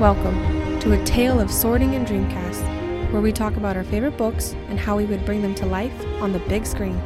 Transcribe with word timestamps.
Welcome 0.00 0.80
to 0.80 0.92
a 1.00 1.04
tale 1.04 1.38
of 1.40 1.50
sorting 1.50 1.94
and 1.94 2.06
Dreamcast, 2.06 3.12
where 3.12 3.20
we 3.20 3.32
talk 3.32 3.56
about 3.56 3.76
our 3.76 3.84
favorite 3.84 4.16
books 4.16 4.52
and 4.68 4.78
how 4.80 4.96
we 4.96 5.04
would 5.04 5.24
bring 5.26 5.42
them 5.42 5.54
to 5.56 5.66
life 5.66 5.92
on 6.22 6.32
the 6.32 6.38
big 6.40 6.64
screen. 6.64 6.96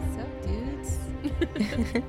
What's 0.00 0.18
up, 0.18 0.42
dudes? 0.42 2.02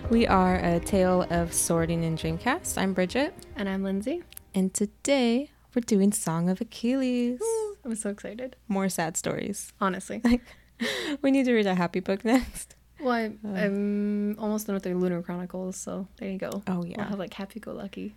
we 0.10 0.26
are 0.26 0.56
a 0.56 0.80
tale 0.80 1.26
of 1.30 1.52
sorting 1.54 2.04
and 2.04 2.18
Dreamcast. 2.18 2.76
I'm 2.76 2.92
Bridget, 2.94 3.32
And 3.54 3.68
I'm 3.68 3.82
Lindsay. 3.84 4.22
and 4.54 4.74
today 4.74 5.50
we're 5.74 5.82
doing 5.82 6.10
Song 6.12 6.48
of 6.50 6.60
Achilles. 6.60 7.40
I'm 7.84 7.94
so 7.94 8.10
excited, 8.10 8.56
More 8.66 8.88
sad 8.88 9.16
stories. 9.16 9.72
honestly. 9.80 10.20
Like, 10.24 10.42
We 11.22 11.30
need 11.30 11.44
to 11.44 11.54
read 11.54 11.66
a 11.66 11.74
happy 11.76 12.00
book 12.00 12.24
next. 12.24 12.74
Well, 13.00 13.12
I, 13.12 13.24
I'm 13.44 14.36
almost 14.38 14.66
done 14.66 14.74
with 14.74 14.82
the 14.84 14.94
Lunar 14.94 15.22
Chronicles, 15.22 15.76
so 15.76 16.08
there 16.18 16.30
you 16.30 16.38
go. 16.38 16.62
Oh 16.66 16.84
yeah. 16.84 17.08
have 17.08 17.18
like 17.18 17.34
Happy 17.34 17.60
Go 17.60 17.72
Lucky. 17.72 18.14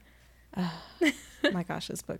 My 1.53 1.63
gosh, 1.63 1.87
this 1.87 2.01
book. 2.01 2.19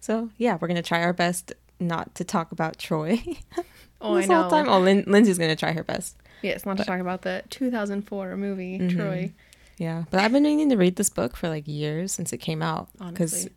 So 0.00 0.30
yeah, 0.38 0.58
we're 0.60 0.68
gonna 0.68 0.82
try 0.82 1.02
our 1.02 1.12
best 1.12 1.52
not 1.78 2.14
to 2.16 2.24
talk 2.24 2.52
about 2.52 2.78
Troy 2.78 3.22
Oh, 4.02 4.14
this 4.16 4.24
I 4.24 4.28
know. 4.28 4.42
whole 4.42 4.50
time. 4.50 4.68
Oh, 4.68 4.80
Lin- 4.80 5.04
Lindsay's 5.06 5.38
gonna 5.38 5.56
try 5.56 5.72
her 5.72 5.84
best. 5.84 6.16
Yes, 6.42 6.64
not 6.64 6.78
to 6.78 6.84
talk 6.84 7.00
about 7.00 7.22
the 7.22 7.42
2004 7.50 8.36
movie 8.36 8.78
Mhm. 8.78 8.96
Troy. 8.96 9.32
Yeah, 9.76 10.04
but 10.10 10.20
I've 10.20 10.32
been 10.32 10.42
needing 10.42 10.68
to 10.70 10.76
read 10.76 10.96
this 10.96 11.10
book 11.10 11.36
for 11.36 11.48
like 11.48 11.66
years 11.68 12.12
since 12.12 12.32
it 12.32 12.38
came 12.38 12.62
out 12.62 12.88
because 13.08 13.48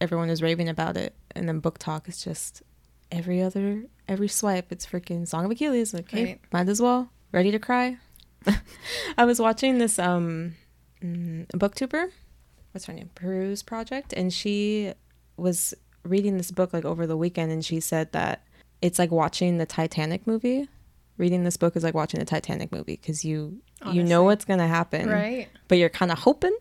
everyone 0.00 0.28
was 0.28 0.42
raving 0.42 0.68
about 0.68 0.96
it, 0.96 1.14
and 1.36 1.48
then 1.48 1.60
BookTok 1.60 2.08
is 2.08 2.22
just 2.22 2.62
every 3.12 3.40
other 3.42 3.84
every 4.08 4.28
swipe. 4.28 4.70
It's 4.72 4.86
freaking 4.86 5.26
Song 5.26 5.44
of 5.44 5.50
Achilles. 5.52 5.92
Hey, 6.08 6.24
Right. 6.24 6.40
might 6.52 6.68
as 6.68 6.80
well. 6.82 7.10
Ready 7.32 7.50
to 7.50 7.58
cry. 7.58 7.96
I 9.18 9.24
was 9.24 9.40
watching 9.40 9.78
this 9.78 9.98
um 9.98 10.54
mm, 11.02 11.46
booktuber. 11.48 12.10
What's 12.72 12.86
her 12.86 12.92
name? 12.92 13.10
Peruse 13.14 13.62
Project, 13.62 14.12
and 14.12 14.32
she 14.32 14.92
was 15.36 15.74
reading 16.04 16.36
this 16.36 16.50
book 16.50 16.72
like 16.72 16.84
over 16.84 17.06
the 17.06 17.16
weekend, 17.16 17.52
and 17.52 17.64
she 17.64 17.80
said 17.80 18.12
that 18.12 18.44
it's 18.80 18.98
like 18.98 19.10
watching 19.10 19.58
the 19.58 19.66
Titanic 19.66 20.26
movie. 20.26 20.68
Reading 21.18 21.44
this 21.44 21.56
book 21.56 21.76
is 21.76 21.84
like 21.84 21.94
watching 21.94 22.18
the 22.20 22.26
Titanic 22.26 22.72
movie 22.72 22.96
because 23.00 23.24
you 23.24 23.60
you 23.92 24.02
know 24.02 24.22
what's 24.24 24.44
gonna 24.44 24.66
happen, 24.68 25.08
right? 25.08 25.48
but 25.68 25.78
you're 25.78 25.88
kind 25.90 26.10
of 26.10 26.18
hoping 26.18 26.56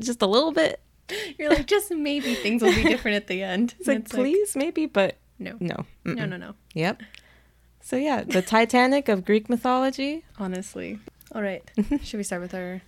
just 0.00 0.22
a 0.22 0.26
little 0.26 0.52
bit. 0.52 0.80
You're 1.38 1.50
like, 1.50 1.66
just 1.66 1.90
maybe 1.90 2.34
things 2.34 2.62
will 2.62 2.72
be 2.74 2.82
different 2.94 3.16
at 3.16 3.26
the 3.26 3.42
end. 3.42 3.74
It's 3.80 3.88
And 3.88 3.98
like, 4.04 4.08
please, 4.08 4.56
maybe, 4.56 4.86
but 4.86 5.16
no, 5.38 5.56
no. 5.60 5.84
no, 6.04 6.14
Mm-mm. 6.14 6.28
no, 6.28 6.36
no. 6.36 6.54
Yep. 6.74 7.02
So 7.82 7.96
yeah, 7.96 8.22
the 8.22 8.42
Titanic 8.42 9.08
of 9.08 9.24
Greek 9.24 9.48
mythology. 9.50 10.24
Honestly. 10.38 10.98
All 11.34 11.42
right. 11.42 11.68
Should 12.02 12.16
we 12.18 12.22
start 12.22 12.40
with 12.42 12.54
our 12.54 12.80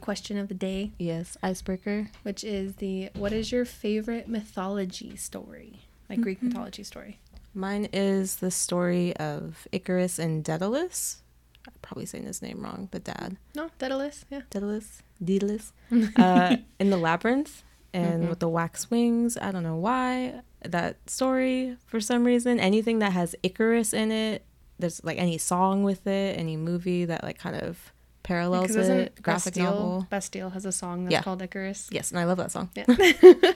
question 0.00 0.38
of 0.38 0.48
the 0.48 0.54
day, 0.54 0.92
Yes, 0.98 1.36
icebreaker. 1.42 2.08
which 2.22 2.42
is 2.44 2.76
the 2.76 3.10
what 3.14 3.32
is 3.32 3.50
your 3.52 3.64
favorite 3.64 4.28
mythology 4.28 5.16
story? 5.16 5.80
Like 6.08 6.20
Greek 6.20 6.38
Mm-hmm. 6.38 6.48
mythology 6.48 6.82
story. 6.84 7.18
Mine 7.54 7.88
is 7.92 8.36
the 8.36 8.50
story 8.50 9.16
of 9.16 9.66
Icarus 9.72 10.18
and 10.18 10.44
Daedalus. 10.44 11.22
I'm 11.66 11.72
probably 11.82 12.06
saying 12.06 12.24
his 12.26 12.42
name 12.42 12.60
wrong, 12.60 12.88
but 12.92 13.02
Dad. 13.04 13.38
No, 13.56 13.70
Daedalus. 13.78 14.24
Yeah. 14.30 14.42
Daedalus. 14.50 15.02
Daedalus. 15.24 15.72
uh, 16.16 16.56
in 16.78 16.90
the 16.90 16.96
labyrinth 16.98 17.62
and 17.92 18.24
Mhm. 18.24 18.28
with 18.28 18.40
the 18.40 18.48
wax 18.48 18.90
wings. 18.90 19.36
I 19.40 19.50
don't 19.50 19.62
know 19.64 19.76
why 19.76 20.42
that 20.72 21.08
story 21.08 21.76
for 21.86 22.00
some 22.00 22.24
reason. 22.24 22.58
Anything 22.60 22.98
that 23.00 23.12
has 23.12 23.34
Icarus 23.42 23.92
in 23.92 24.10
it. 24.12 24.44
There's 24.78 25.02
like 25.04 25.18
any 25.18 25.38
song 25.38 25.84
with 25.84 26.06
it, 26.06 26.38
any 26.38 26.56
movie 26.56 27.06
that 27.06 27.22
like 27.24 27.38
kind 27.38 27.56
of 27.56 27.92
parallels 28.22 28.68
Because 28.68 28.88
it. 28.88 29.22
Graphic 29.22 29.54
Bastille, 29.54 29.64
novel. 29.64 30.06
Bastille 30.10 30.50
has 30.50 30.66
a 30.66 30.72
song 30.72 31.04
that's 31.04 31.12
Yeah. 31.12 31.22
called 31.22 31.40
Icarus. 31.40 31.88
Yes, 31.90 32.10
and 32.10 32.20
I 32.20 32.24
love 32.24 32.36
that 32.38 32.52
song. 32.52 32.68
Yeah. 32.74 32.84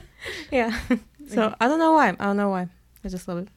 yeah. 0.50 0.80
so 1.28 1.54
I 1.60 1.68
don't 1.68 1.78
know 1.78 1.92
why. 1.92 2.08
I 2.10 2.24
don't 2.24 2.36
know 2.36 2.48
why. 2.48 2.68
I 3.04 3.08
just 3.08 3.28
love 3.28 3.38
it. 3.38 3.48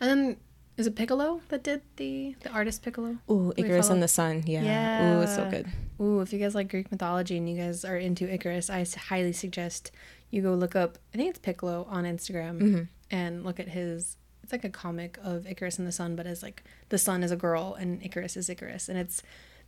And 0.00 0.10
then 0.10 0.36
is 0.76 0.86
it 0.86 0.94
Picolo 0.94 1.40
that 1.48 1.62
did 1.62 1.82
the 1.96 2.36
the 2.40 2.50
artist 2.50 2.82
Picolo? 2.84 3.18
Ooh, 3.30 3.52
Icarus 3.56 3.88
and 3.90 4.02
the 4.02 4.08
Sun. 4.08 4.44
Yeah. 4.46 5.18
Ooh, 5.18 5.22
it's 5.22 5.34
so 5.34 5.48
good. 5.50 5.66
Ooh, 6.00 6.20
if 6.20 6.32
you 6.32 6.38
guys 6.38 6.54
like 6.54 6.70
Greek 6.70 6.90
mythology 6.90 7.36
and 7.36 7.48
you 7.48 7.56
guys 7.56 7.84
are 7.84 7.96
into 7.96 8.32
Icarus, 8.32 8.70
I 8.70 8.86
highly 9.08 9.32
suggest 9.32 9.90
you 10.32 10.42
go 10.42 10.54
look 10.54 10.74
up. 10.74 10.98
I 11.14 11.16
think 11.18 11.30
it's 11.30 11.38
Picolo 11.38 11.86
on 11.88 12.02
Instagram 12.04 12.60
Mhm. 12.60 12.88
and 13.12 13.44
look 13.44 13.60
at 13.60 13.68
his. 13.68 14.16
It's 14.42 14.50
like 14.50 14.64
a 14.64 14.70
comic 14.70 15.16
of 15.22 15.46
Icarus 15.46 15.78
and 15.78 15.86
the 15.86 15.92
Sun, 15.92 16.16
but 16.16 16.26
as 16.26 16.42
like 16.42 16.64
the 16.88 16.98
Sun 16.98 17.22
is 17.22 17.30
a 17.30 17.36
girl 17.36 17.74
and 17.78 18.02
Icarus 18.02 18.36
is 18.36 18.48
Icarus, 18.50 18.88
and 18.88 18.98
it's 18.98 19.22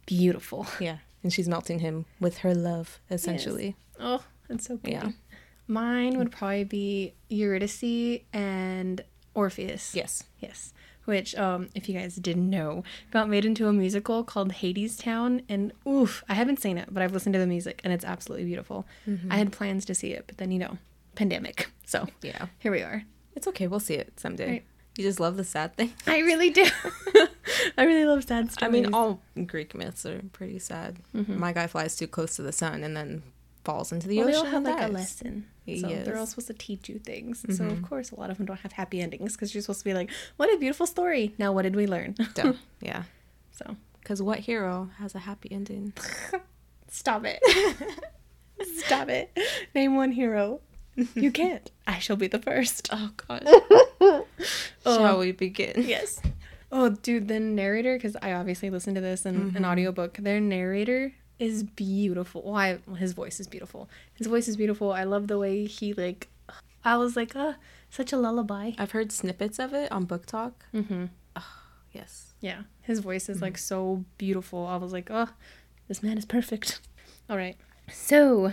beautiful. 0.07 0.67
Yeah. 0.81 0.99
And 1.23 1.33
she's 1.33 1.49
melting 1.49 1.79
him 1.79 2.05
with 2.21 2.39
her 2.39 2.55
love, 2.55 3.01
essentially. 3.11 3.77
Oh, 3.99 4.23
it's 4.51 4.67
so 4.67 4.77
pretty. 4.77 4.97
Yeah. 4.97 5.13
Mine 5.67 6.19
would 6.19 6.31
probably 6.31 6.65
be 6.65 7.15
Eurydice 7.31 8.21
and 8.35 9.03
Orpheus. 9.33 9.95
Yes. 9.95 10.25
Yes. 10.41 10.74
Which, 11.05 11.35
um, 11.35 11.69
if 11.75 11.89
you 11.89 11.95
guys 11.99 12.17
didn't 12.17 12.49
know, 12.49 12.83
got 13.11 13.29
made 13.29 13.45
into 13.45 13.69
a 13.69 13.73
musical 13.73 14.25
called 14.25 14.53
Hadestown. 14.53 15.43
And 15.49 15.73
oof, 15.87 16.25
I 16.29 16.35
haven't 16.35 16.61
seen 16.61 16.79
it, 16.79 16.89
but 16.93 17.03
I've 17.03 17.13
listened 17.13 17.35
to 17.35 17.39
the 17.39 17.47
music 17.47 17.81
and 17.85 17.93
it's 17.93 18.05
absolutely 18.05 18.47
beautiful. 18.47 18.87
I 19.31 19.37
had 19.37 19.53
plans 19.53 19.85
to 19.87 19.95
see 19.95 20.13
it, 20.13 20.25
but 20.27 20.39
then, 20.39 20.51
you 20.51 20.59
know, 20.59 20.79
pandemic. 21.15 21.71
So 21.87 22.09
Yeah. 22.23 22.47
here 22.59 22.73
we 22.73 22.81
are. 22.81 23.05
It's 23.37 23.47
okay. 23.49 23.67
We'll 23.67 23.81
see 23.81 23.95
it 23.95 24.19
someday. 24.19 24.49
Right. 24.51 24.65
You 24.97 25.05
just 25.05 25.21
love 25.21 25.37
the 25.37 25.45
sad 25.45 25.77
thing. 25.77 25.93
I 26.07 26.21
really 26.21 26.51
do. 26.51 26.65
I 27.77 27.85
really 27.85 28.05
love 28.07 28.25
sad 28.25 28.53
stories. 28.53 28.69
I 28.69 28.73
mean, 28.73 28.95
all 28.95 29.21
Greek 29.47 29.75
myths 29.75 30.07
are 30.07 30.23
pretty 30.33 30.59
sad. 30.61 30.99
Mhm. 31.15 31.37
My 31.37 31.53
guy 31.53 31.67
flies 31.67 31.97
too 31.97 32.07
close 32.07 32.37
to 32.37 32.43
the 32.43 32.53
sun 32.53 32.83
and 32.85 32.97
then 32.97 33.23
falls 33.65 33.91
into 33.93 34.07
the 34.09 34.19
well, 34.19 34.27
they 34.27 34.33
ocean. 34.35 34.47
all 34.47 34.53
have 34.53 34.63
like 34.65 34.89
a 34.91 34.93
lesson. 34.93 35.47
So 35.67 35.89
they're 35.89 36.19
all 36.19 36.27
supposed 36.27 36.49
to 36.49 36.55
teach 36.55 36.89
you 36.89 36.99
things. 36.99 37.45
So, 37.57 37.65
of 37.65 37.83
course, 37.83 38.11
a 38.11 38.17
lot 38.21 38.31
of 38.31 38.37
them 38.37 38.47
don't 38.47 38.61
have 38.61 38.73
happy 38.73 39.01
endings 39.01 39.33
because 39.33 39.55
you're 39.55 39.63
supposed 39.63 39.81
to 39.81 39.85
be 39.87 39.95
like, 39.95 40.11
what 40.37 40.53
a 40.53 40.59
beautiful 40.59 40.87
story. 40.87 41.35
Now, 41.39 41.53
what 41.53 41.63
did 41.63 41.75
we 41.75 41.87
learn? 41.87 42.15
Duh. 42.35 42.53
yeah. 42.81 43.05
So, 43.53 43.77
Because 44.01 44.21
what 44.21 44.41
hero 44.41 44.91
has 44.99 45.15
a 45.15 45.21
happy 45.21 45.51
ending? 45.51 45.95
stop 46.89 47.23
it. 47.25 47.41
stop 48.85 49.09
it. 49.09 49.37
Name 49.75 49.97
one 49.97 50.13
hero. 50.13 50.61
You 51.15 51.33
can't. 51.33 51.71
I 51.87 51.99
shall 51.99 52.17
be 52.17 52.29
the 52.29 52.39
first. 52.39 52.89
Oh, 52.93 53.11
God. 53.27 53.43
Oh. 54.01 54.27
Shall 54.85 55.19
we 55.19 55.33
begin? 55.33 55.73
Yes. 55.79 56.21
Oh, 56.71 56.91
dude, 56.91 57.29
the 57.29 57.41
narrator, 57.41 57.97
because 57.97 58.17
I 58.21 58.33
obviously 58.33 58.69
listened 58.71 58.97
to 58.97 59.01
this 59.01 59.25
in 59.27 59.35
an 59.35 59.51
Mhm. 59.53 59.65
audiobook. 59.65 60.19
Their 60.19 60.41
narrator 60.41 61.13
is 61.39 61.63
beautiful. 61.63 62.43
Why 62.43 62.79
well, 62.87 62.97
his 62.97 63.13
voice 63.13 63.41
is 63.41 63.47
beautiful. 63.47 63.89
His 64.15 64.27
voice 64.27 64.49
is 64.49 64.57
beautiful. 64.57 64.93
I 64.93 65.05
love 65.05 65.29
the 65.29 65.39
way 65.39 65.67
he, 65.67 65.93
like, 65.93 66.29
I 66.85 66.97
was 66.97 67.17
like, 67.17 67.33
ah, 67.35 67.57
such 67.91 68.13
a 68.13 68.17
lullaby. 68.17 68.73
I've 68.79 68.93
heard 68.93 69.11
snippets 69.13 69.59
of 69.59 69.73
it 69.75 69.91
on 69.91 70.07
BookTok. 70.07 70.53
Mm-hmm. 70.75 71.07
Yes. 71.93 72.35
Yeah. 72.41 72.63
His 72.83 72.99
voice 72.99 73.29
is, 73.29 73.41
like, 73.41 73.57
so 73.57 74.05
beautiful. 74.19 74.67
I 74.67 74.77
was 74.77 74.93
like, 74.93 75.09
oh, 75.11 75.29
this 75.89 76.03
man 76.03 76.19
is 76.19 76.25
perfect. 76.25 76.81
All 77.31 77.37
right. 77.37 77.57
So, 77.91 78.53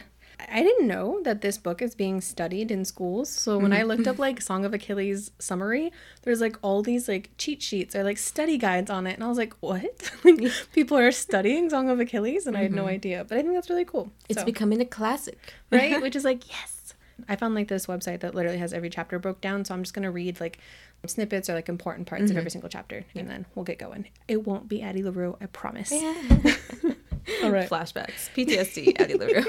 I 0.50 0.64
didn't 0.64 0.88
know 0.88 1.22
that 1.24 1.42
this 1.42 1.58
book 1.58 1.82
is 1.82 1.96
being 1.96 2.22
studied 2.22 2.72
in 2.72 2.86
schools. 2.86 3.30
So 3.30 3.58
when 3.58 3.74
I 3.74 3.84
looked 3.84 4.08
up 4.08 4.14
mm-hmm. 4.14 4.22
like 4.22 4.42
Song 4.42 4.66
of 4.66 4.74
Achilles 4.74 5.32
summary, 5.40 5.92
there's 6.24 6.42
like 6.42 6.58
all 6.62 6.82
these 6.82 7.08
like 7.08 7.32
cheat 7.38 7.62
sheets 7.62 7.96
or 7.96 8.04
like 8.04 8.18
study 8.18 8.58
guides 8.58 8.90
on 8.90 9.08
it, 9.08 9.16
and 9.16 9.24
I 9.24 9.28
was 9.28 9.38
like, 9.38 9.54
what? 9.60 10.12
like 10.24 10.52
people 10.74 10.98
are 10.98 11.12
studying 11.12 11.70
Song 11.70 11.90
of 11.90 12.00
Achilles, 12.00 12.48
and 12.48 12.56
I 12.56 12.64
had 12.64 12.72
no 12.72 12.84
mm-hmm. 12.84 12.90
idea. 12.90 13.26
But 13.28 13.38
I 13.38 13.42
think 13.42 13.54
that's 13.54 13.70
really 13.70 13.86
cool. 13.86 14.12
It's 14.30 14.40
So- 14.40 14.46
becoming 14.46 14.82
a 14.82 14.86
classic. 14.86 15.54
right, 15.72 16.02
which 16.02 16.16
is 16.16 16.24
like 16.24 16.50
yes. 16.50 16.94
I 17.30 17.36
found 17.36 17.54
like 17.54 17.68
this 17.68 17.86
website 17.86 18.22
that 18.22 18.34
literally 18.34 18.58
has 18.58 18.74
every 18.74 18.90
chapter 18.90 19.20
broke 19.20 19.42
down, 19.42 19.64
so 19.66 19.74
I'm 19.74 19.84
just 19.84 19.94
gonna 19.94 20.12
read 20.12 20.40
like 20.40 20.60
snippets 21.06 21.50
or 21.50 21.54
like 21.54 21.70
important 21.70 22.08
parts 22.08 22.24
of 22.24 22.30
mm-hmm. 22.30 22.38
every 22.38 22.52
single 22.52 22.70
chapter, 22.70 23.06
and 23.16 23.30
then 23.30 23.46
we'll 23.54 23.66
get 23.66 23.80
going. 23.80 24.08
It 24.28 24.46
won't 24.48 24.68
be 24.68 24.82
Addie 24.82 25.04
LaRue, 25.04 25.38
I 25.40 25.46
promise. 25.48 25.92
All 27.44 27.52
right. 27.52 27.70
Flashbacks. 27.70 28.30
PTSD. 28.36 29.00
Addie 29.00 29.16
LaRue. 29.16 29.46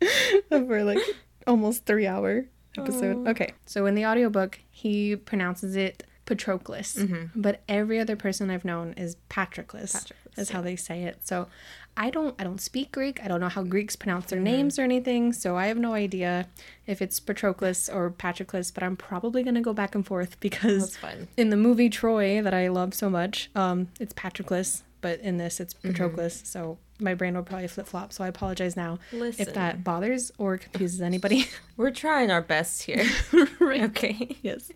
over 0.50 0.84
like 0.84 0.98
almost 1.46 1.86
three 1.86 2.06
hour 2.06 2.44
episode. 2.78 3.24
Oh. 3.26 3.30
Okay, 3.30 3.52
so 3.66 3.86
in 3.86 3.94
the 3.94 4.06
audiobook, 4.06 4.60
he 4.70 5.16
pronounces 5.16 5.76
it 5.76 6.04
Patroclus, 6.26 6.96
Mm-hmm. 6.96 7.38
but 7.40 7.62
every 7.68 8.00
other 8.00 8.16
person 8.16 8.50
I've 8.50 8.64
known 8.64 8.94
is 8.96 9.16
Patroclus. 9.28 9.92
Patroclus, 9.92 10.12
is 10.38 10.50
how 10.50 10.62
they 10.62 10.74
say 10.74 11.02
it. 11.04 11.18
So 11.26 11.48
I 11.96 12.08
don't 12.10 12.34
I 12.40 12.44
don't 12.44 12.60
speak 12.62 12.90
Greek. 12.92 13.22
I 13.22 13.28
don't 13.28 13.40
know 13.40 13.48
how 13.50 13.62
Greeks 13.62 13.94
pronounce 13.94 14.24
Mm-hmm. 14.26 14.30
their 14.44 14.52
names 14.52 14.78
or 14.78 14.82
anything. 14.82 15.32
So 15.34 15.56
I 15.56 15.66
have 15.66 15.76
no 15.76 15.92
idea 15.92 16.48
if 16.86 17.02
it's 17.02 17.20
Patroclus 17.20 17.94
or 17.94 18.10
Patroclus. 18.10 18.72
But 18.72 18.82
I'm 18.82 18.96
probably 18.96 19.42
gonna 19.42 19.60
go 19.60 19.74
back 19.74 19.94
and 19.94 20.04
forth 20.04 20.40
because 20.40 20.96
in 21.36 21.50
the 21.50 21.56
movie 21.58 21.90
Troy 21.90 22.40
that 22.42 22.54
I 22.54 22.68
love 22.68 22.94
so 22.94 23.10
much, 23.10 23.50
um, 23.54 23.88
it's 24.00 24.14
Patroclus, 24.14 24.82
but 25.04 25.20
in 25.20 25.36
this 25.36 25.60
it's 25.60 25.74
Mm-hmm. 25.74 25.90
Patroclus. 25.90 26.46
So 26.46 26.78
my 26.98 27.12
brain 27.12 27.34
will 27.34 27.42
probably 27.42 27.68
flip 27.68 27.86
flop. 27.86 28.10
So 28.10 28.24
I 28.24 28.28
apologize 28.28 28.74
now 28.74 29.00
Listen. 29.12 29.46
if 29.46 29.52
that 29.52 29.84
bothers 29.84 30.32
or 30.38 30.56
confuses 30.56 31.02
anybody. 31.02 31.46
We're 31.76 31.90
trying 31.90 32.30
our 32.30 32.40
best 32.40 32.82
here. 32.84 33.04
right. 33.60 33.82
Okay. 33.82 34.38
Yes. 34.40 34.70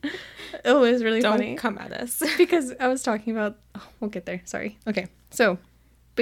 Oh, 0.67 0.85
it 0.85 0.93
was 0.93 1.03
really 1.03 1.23
Don't 1.23 1.39
funny 1.39 1.55
come 1.55 1.79
at 1.79 1.93
us. 1.95 2.23
because 2.37 2.75
I 2.79 2.89
was 2.89 3.03
talking 3.03 3.35
about. 3.35 3.57
Oh, 3.75 3.83
we'll 4.01 4.11
get 4.11 4.27
there. 4.27 4.43
Sorry. 4.45 4.77
Okay. 4.87 5.07
So 5.31 5.57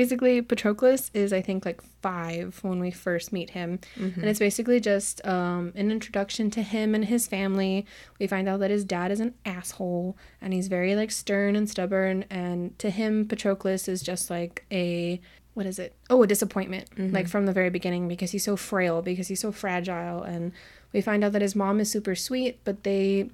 basically 0.00 0.40
Patroclus 0.42 1.10
is 1.14 1.32
I 1.32 1.40
think 1.40 1.64
like 1.64 1.80
five 2.02 2.58
when 2.62 2.78
we 2.78 2.90
first 2.92 3.32
meet 3.32 3.50
him, 3.50 3.80
Mm-hmm. 3.98 4.20
and 4.20 4.28
it's 4.30 4.38
basically 4.38 4.78
just 4.78 5.26
um, 5.26 5.72
an 5.74 5.90
introduction 5.90 6.50
to 6.52 6.62
him 6.62 6.94
and 6.94 7.04
his 7.06 7.26
family. 7.26 7.84
We 8.20 8.26
find 8.28 8.46
out 8.48 8.60
that 8.60 8.70
his 8.70 8.84
dad 8.84 9.10
is 9.10 9.20
an 9.20 9.34
asshole 9.44 10.16
and 10.40 10.52
he's 10.52 10.68
very 10.68 10.94
like 10.94 11.10
stern 11.10 11.56
and 11.56 11.68
stubborn, 11.68 12.24
and 12.30 12.78
to 12.78 12.90
him 12.90 13.26
Patroclus 13.26 13.88
is 13.88 14.02
just 14.02 14.30
like 14.30 14.64
a 14.70 15.20
what 15.54 15.64
is 15.66 15.78
it? 15.78 15.94
Oh, 16.10 16.22
a 16.22 16.26
disappointment, 16.26 16.86
like 17.14 17.28
from 17.28 17.46
the 17.46 17.52
very 17.60 17.70
beginning 17.70 18.06
because 18.08 18.30
he's 18.32 18.44
so 18.44 18.56
frail, 18.56 19.00
because 19.00 19.28
he's 19.28 19.40
so 19.40 19.50
fragile, 19.52 20.22
and 20.22 20.52
we 20.92 21.00
find 21.00 21.24
out 21.24 21.32
that 21.32 21.40
his 21.42 21.56
mom 21.56 21.80
is 21.80 21.90
super 21.90 22.14
sweet, 22.14 22.58
but 22.64 22.84
they 22.84 23.30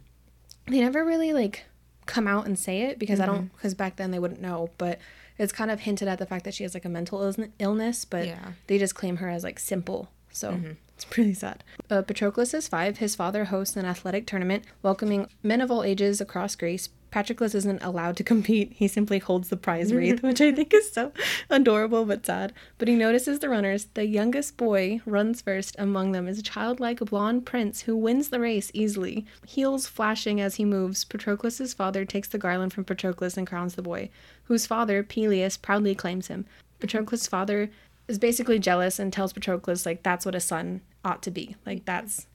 they 0.68 0.80
never 0.80 1.04
really 1.04 1.32
like 1.32 1.64
come 2.06 2.26
out 2.28 2.46
and 2.46 2.56
say 2.58 2.82
it 2.82 2.98
because 2.98 3.18
I 3.20 3.26
don't 3.26 3.52
because 3.56 3.74
back 3.74 3.96
then 3.96 4.12
they 4.12 4.20
wouldn't 4.20 4.40
know, 4.40 4.70
but 4.78 4.98
it's 5.38 5.52
kind 5.52 5.70
of 5.70 5.80
hinted 5.80 6.08
at 6.08 6.18
the 6.18 6.26
fact 6.26 6.44
that 6.44 6.54
she 6.54 6.62
has 6.64 6.74
like 6.74 6.84
a 6.84 6.88
mental 6.88 7.32
illness, 7.58 8.04
but 8.04 8.26
Yeah. 8.26 8.52
they 8.66 8.78
just 8.78 8.94
claim 8.94 9.16
her 9.16 9.28
as 9.28 9.44
like 9.44 9.58
simple. 9.58 10.10
So 10.30 10.58
it's 10.94 11.04
pretty 11.04 11.34
sad. 11.34 11.62
Uh, 11.90 12.00
Patroclus 12.02 12.54
is 12.54 12.66
five. 12.68 12.98
His 12.98 13.14
father 13.14 13.46
hosts 13.46 13.76
an 13.76 13.84
athletic 13.84 14.26
tournament 14.26 14.64
welcoming 14.82 15.28
men 15.42 15.60
of 15.60 15.70
all 15.70 15.82
ages 15.84 16.20
across 16.20 16.56
Greece. 16.56 16.88
Patroclus 17.12 17.54
isn't 17.54 17.82
allowed 17.82 18.16
to 18.16 18.24
compete. 18.32 18.72
He 18.74 18.88
simply 18.88 19.20
holds 19.20 19.48
the 19.48 19.56
prize 19.56 19.92
wreath, 19.94 20.22
which 20.22 20.40
I 20.40 20.50
think 20.50 20.74
is 20.74 20.90
so 20.90 21.12
adorable 21.48 22.04
but 22.04 22.26
sad. 22.26 22.52
But 22.78 22.88
he 22.88 22.96
notices 22.96 23.38
the 23.38 23.48
runners. 23.48 23.86
The 23.94 24.06
youngest 24.06 24.56
boy 24.56 25.00
runs 25.06 25.40
first 25.40 25.76
among 25.78 26.12
them 26.12 26.26
is 26.26 26.38
a 26.38 26.42
childlike 26.42 26.98
blonde 26.98 27.46
prince 27.46 27.82
who 27.82 27.96
wins 27.96 28.30
the 28.30 28.40
race 28.40 28.70
easily. 28.74 29.26
Heels 29.46 29.86
flashing 29.86 30.40
as 30.40 30.56
he 30.56 30.64
moves, 30.64 31.04
Patroclus's 31.04 31.74
father 31.74 32.04
takes 32.04 32.28
the 32.28 32.38
garland 32.38 32.72
from 32.72 32.84
Patroclus 32.84 33.36
and 33.36 33.46
crowns 33.46 33.74
the 33.74 33.82
boy, 33.82 34.10
whose 34.44 34.66
father, 34.66 35.02
Peleus, 35.02 35.56
proudly 35.56 35.94
claims 35.94 36.26
him. 36.26 36.46
Patroclus' 36.80 37.28
father 37.28 37.70
is 38.08 38.18
basically 38.18 38.58
jealous 38.58 38.98
and 38.98 39.12
tells 39.12 39.32
Patroclus 39.32 39.86
like 39.86 40.02
that's 40.02 40.26
what 40.26 40.34
a 40.34 40.40
son 40.40 40.80
ought 41.04 41.22
to 41.22 41.30
be. 41.30 41.56
Like 41.64 41.84
that's 41.84 42.26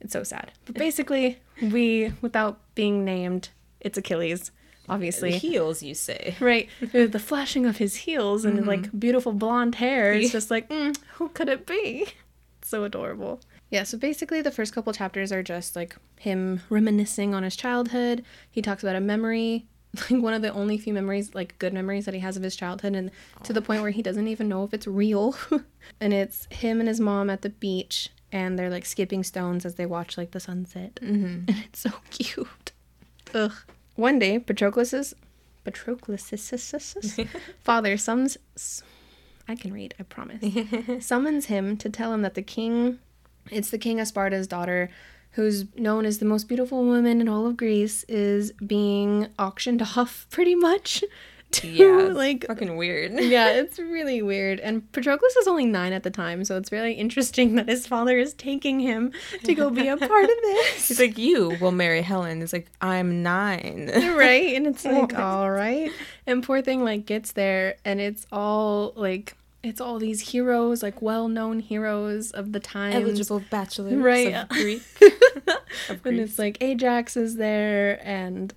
it's 0.00 0.12
so 0.12 0.24
sad. 0.24 0.52
But 0.66 0.74
basically, 0.86 1.38
we 1.60 2.12
without 2.20 2.58
being 2.74 3.04
named, 3.04 3.50
it's 3.82 3.98
Achilles, 3.98 4.50
obviously. 4.88 5.32
Heels, 5.38 5.82
you 5.82 5.94
say. 5.94 6.36
Right, 6.40 6.68
the 6.92 7.18
flashing 7.18 7.66
of 7.66 7.76
his 7.76 7.96
heels 7.96 8.44
and 8.44 8.66
like 8.66 8.98
beautiful 8.98 9.32
blonde 9.32 9.76
hair. 9.76 10.12
It's 10.14 10.32
just 10.32 10.50
like, 10.50 10.68
mm, 10.68 10.96
who 11.14 11.28
could 11.28 11.48
it 11.48 11.66
be? 11.66 12.06
So 12.64 12.84
adorable. 12.84 13.40
Yeah, 13.70 13.82
so 13.82 13.98
basically, 13.98 14.40
the 14.40 14.52
first 14.52 14.72
couple 14.72 14.92
chapters 14.92 15.32
are 15.32 15.42
just 15.42 15.74
like 15.74 15.96
him 16.20 16.60
reminiscing 16.70 17.34
on 17.34 17.42
his 17.42 17.56
childhood. 17.56 18.24
He 18.50 18.62
talks 18.62 18.84
about 18.84 18.94
a 18.94 19.00
memory, 19.00 19.66
like 20.10 20.22
one 20.22 20.32
of 20.32 20.42
the 20.42 20.52
only 20.52 20.78
few 20.78 20.94
memories, 20.94 21.34
like 21.34 21.58
good 21.58 21.74
memories 21.74 22.04
that 22.04 22.14
he 22.14 22.20
has 22.20 22.36
of 22.36 22.42
his 22.42 22.54
childhood, 22.54 22.94
and 22.94 23.10
to 23.42 23.52
the 23.52 23.60
point 23.60 23.82
where 23.82 23.90
he 23.90 24.00
doesn't 24.00 24.28
even 24.28 24.48
know 24.48 24.62
if 24.62 24.72
it's 24.72 24.86
real. 24.86 25.34
and 26.00 26.14
it's 26.14 26.46
him 26.50 26.78
and 26.78 26.88
his 26.88 27.00
mom 27.00 27.28
at 27.30 27.42
the 27.42 27.50
beach, 27.50 28.10
and 28.30 28.58
they're 28.58 28.70
like 28.70 28.86
skipping 28.86 29.24
stones 29.24 29.66
as 29.66 29.74
they 29.74 29.86
watch 29.86 30.16
like 30.16 30.30
the 30.30 30.40
sunset. 30.40 30.96
Mm-hmm. 31.02 31.44
And 31.48 31.64
it's 31.64 31.80
so 31.80 31.90
cute. 32.10 32.71
Ugh. 33.34 33.52
One 33.94 34.18
day, 34.18 34.38
Patroclus's 34.38 35.14
Patroclus's 35.64 37.24
father 37.60 37.96
summons. 37.96 38.82
I 39.48 39.54
can 39.54 39.72
read, 39.72 39.94
I 39.98 40.02
promise. 40.04 40.42
summons 41.04 41.46
him 41.46 41.76
to 41.78 41.88
tell 41.88 42.12
him 42.12 42.22
that 42.22 42.34
the 42.34 42.42
king, 42.42 42.98
it's 43.50 43.70
the 43.70 43.78
king 43.78 44.00
of 44.00 44.08
Sparta's 44.08 44.46
daughter, 44.46 44.90
who's 45.32 45.64
known 45.76 46.04
as 46.04 46.18
the 46.18 46.24
most 46.24 46.48
beautiful 46.48 46.84
woman 46.84 47.20
in 47.20 47.28
all 47.28 47.46
of 47.46 47.56
Greece, 47.56 48.04
is 48.04 48.52
being 48.52 49.28
auctioned 49.38 49.82
off 49.96 50.26
pretty 50.30 50.54
much. 50.54 51.04
To, 51.52 51.68
Yeah, 51.68 52.10
like 52.12 52.46
fucking 52.46 52.76
weird. 52.76 53.12
yeah, 53.20 53.48
it's 53.52 53.78
really 53.78 54.22
weird. 54.22 54.58
And 54.60 54.90
Patroclus 54.92 55.36
is 55.38 55.46
only 55.46 55.66
nine 55.66 55.92
at 55.92 56.02
the 56.02 56.10
time, 56.10 56.44
so 56.44 56.56
it's 56.56 56.72
really 56.72 56.94
interesting 56.94 57.54
that 57.56 57.68
his 57.68 57.86
father 57.86 58.18
is 58.18 58.34
taking 58.34 58.80
him 58.80 59.12
to 59.44 59.54
go 59.54 59.70
be 59.70 59.88
a 59.88 59.96
part 59.96 60.24
of 60.24 60.30
this. 60.42 60.88
He's 60.88 61.00
like, 61.00 61.18
you 61.18 61.56
will 61.60 61.72
marry 61.72 62.02
Helen. 62.02 62.42
It's 62.42 62.52
like, 62.52 62.68
I'm 62.80 63.22
nine. 63.22 63.90
right? 63.94 64.54
And 64.56 64.66
it's 64.66 64.84
oh 64.86 64.90
like, 64.90 65.18
all 65.18 65.50
right. 65.50 65.90
And 66.26 66.42
poor 66.42 66.62
thing 66.62 66.84
like 66.84 67.06
gets 67.06 67.32
there 67.32 67.76
and 67.84 68.00
it's 68.00 68.26
all 68.32 68.92
like 68.96 69.36
it's 69.62 69.80
all 69.80 69.98
these 70.00 70.20
heroes, 70.30 70.82
like 70.82 71.00
well 71.02 71.28
known 71.28 71.60
heroes 71.60 72.32
of 72.32 72.52
the 72.52 72.58
time. 72.60 72.92
Eligible 72.94 73.42
bachelors 73.50 73.94
Right. 73.94 74.34
of 74.34 74.48
Greek. 74.48 74.82
of 75.88 76.04
And 76.04 76.18
it's 76.18 76.38
like 76.38 76.58
Ajax 76.60 77.16
is 77.16 77.36
there 77.36 78.00
and 78.06 78.52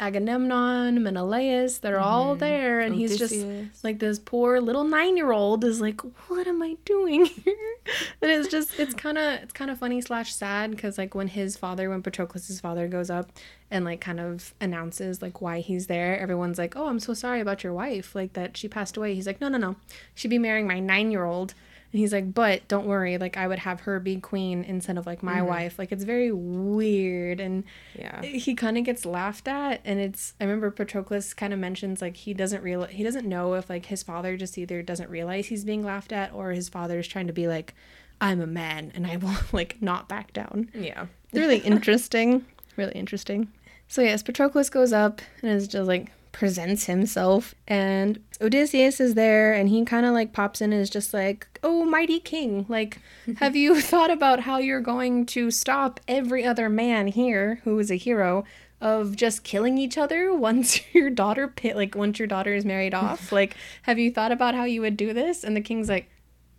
Agamemnon, 0.00 1.02
Menelaus, 1.02 1.78
they're 1.78 2.00
all 2.00 2.32
mm-hmm. 2.32 2.40
there 2.40 2.80
and 2.80 2.94
he's 2.94 3.16
just 3.16 3.36
like 3.84 4.00
this 4.00 4.18
poor 4.18 4.60
little 4.60 4.82
nine 4.82 5.16
year 5.16 5.30
old 5.30 5.62
is 5.64 5.80
like 5.80 6.00
what 6.28 6.48
am 6.48 6.62
i 6.62 6.76
doing 6.84 7.24
here? 7.44 7.76
And 8.20 8.30
it's 8.30 8.48
just 8.48 8.78
it's 8.80 8.94
kind 8.94 9.16
of 9.16 9.40
it's 9.42 9.52
kind 9.52 9.70
of 9.70 9.78
funny 9.78 10.00
slash 10.00 10.34
sad 10.34 10.72
because 10.72 10.98
like 10.98 11.14
when 11.14 11.28
his 11.28 11.56
father 11.56 11.90
when 11.90 12.02
patroclus's 12.02 12.60
father 12.60 12.88
goes 12.88 13.08
up 13.08 13.30
and 13.70 13.84
like 13.84 14.00
kind 14.00 14.18
of 14.18 14.52
announces 14.60 15.22
like 15.22 15.40
why 15.40 15.60
he's 15.60 15.86
there 15.86 16.18
everyone's 16.18 16.58
like 16.58 16.76
oh 16.76 16.88
i'm 16.88 16.98
so 17.00 17.14
sorry 17.14 17.40
about 17.40 17.62
your 17.62 17.72
wife 17.72 18.14
like 18.14 18.32
that 18.32 18.56
she 18.56 18.68
passed 18.68 18.96
away. 18.96 19.14
He's 19.14 19.26
like 19.26 19.40
no 19.40 19.48
no 19.48 19.58
no. 19.58 19.76
She'd 20.14 20.28
be 20.28 20.38
marrying 20.38 20.66
my 20.66 20.80
nine 20.80 21.10
year 21.10 21.24
old 21.24 21.54
and 21.94 22.00
he's 22.00 22.12
like 22.12 22.34
but 22.34 22.66
don't 22.66 22.86
worry 22.86 23.18
like 23.18 23.36
i 23.36 23.46
would 23.46 23.60
have 23.60 23.82
her 23.82 24.00
be 24.00 24.16
queen 24.16 24.64
instead 24.64 24.98
of 24.98 25.06
like 25.06 25.22
my 25.22 25.36
mm-hmm. 25.36 25.46
wife. 25.46 25.78
Like 25.78 25.92
it's 25.92 26.02
very 26.02 26.32
weird. 26.32 27.38
And 27.38 27.62
yeah. 27.96 28.20
he 28.20 28.56
kind 28.56 28.76
of 28.76 28.82
gets 28.82 29.06
laughed 29.06 29.46
at 29.46 29.80
and 29.84 30.00
it's 30.00 30.34
i 30.40 30.44
remember 30.44 30.72
patroclus 30.72 31.36
kind 31.36 31.52
of 31.52 31.60
mentions 31.60 32.02
like 32.02 32.16
he 32.16 32.34
doesn't 32.34 32.64
real 32.64 32.84
he 32.84 33.04
doesn't 33.04 33.28
know 33.28 33.54
if 33.54 33.70
like 33.70 33.86
his 33.86 34.02
father 34.02 34.36
just 34.36 34.58
either 34.58 34.82
doesn't 34.82 35.08
realize 35.08 35.46
he's 35.46 35.64
being 35.64 35.84
laughed 35.84 36.12
at 36.12 36.32
or 36.32 36.50
his 36.50 36.68
father 36.68 36.98
is 36.98 37.06
trying 37.06 37.28
to 37.28 37.32
be 37.32 37.46
like 37.46 37.74
i'm 38.20 38.40
a 38.40 38.46
man 38.46 38.90
and 38.96 39.06
i 39.06 39.16
will 39.16 39.36
like 39.52 39.80
not 39.80 40.08
back 40.08 40.32
down. 40.32 40.70
Yeah. 40.74 41.06
really 41.32 41.58
interesting. 41.70 42.44
Really 42.74 42.94
interesting. 42.94 43.52
So 43.86 44.02
yes 44.02 44.24
patroclus 44.24 44.68
goes 44.68 44.92
up 44.92 45.22
and 45.42 45.52
is 45.52 45.68
just 45.68 45.86
like 45.86 46.10
presents 46.34 46.86
himself 46.86 47.54
and 47.68 48.18
odysseus 48.40 48.98
is 48.98 49.14
there 49.14 49.52
and 49.52 49.68
he 49.68 49.84
kind 49.84 50.04
of 50.04 50.12
like 50.12 50.32
pops 50.32 50.60
in 50.60 50.72
and 50.72 50.82
is 50.82 50.90
just 50.90 51.14
like 51.14 51.60
oh 51.62 51.84
mighty 51.84 52.18
king 52.18 52.66
like 52.68 52.98
have 53.36 53.54
you 53.54 53.80
thought 53.80 54.10
about 54.10 54.40
how 54.40 54.58
you're 54.58 54.80
going 54.80 55.24
to 55.24 55.48
stop 55.48 56.00
every 56.08 56.44
other 56.44 56.68
man 56.68 57.06
here 57.06 57.60
who 57.62 57.78
is 57.78 57.88
a 57.88 57.96
hero 57.96 58.44
of 58.80 59.14
just 59.14 59.44
killing 59.44 59.78
each 59.78 59.96
other 59.96 60.34
once 60.36 60.80
your 60.92 61.08
daughter 61.08 61.46
pit 61.46 61.76
like 61.76 61.94
once 61.94 62.18
your 62.18 62.28
daughter 62.28 62.52
is 62.52 62.64
married 62.64 62.94
off? 62.94 63.32
Like 63.32 63.56
have 63.82 63.98
you 63.98 64.10
thought 64.10 64.32
about 64.32 64.54
how 64.54 64.64
you 64.64 64.80
would 64.80 64.96
do 64.96 65.12
this? 65.12 65.44
And 65.44 65.56
the 65.56 65.60
king's 65.60 65.88
like 65.88 66.10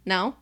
no. 0.05 0.35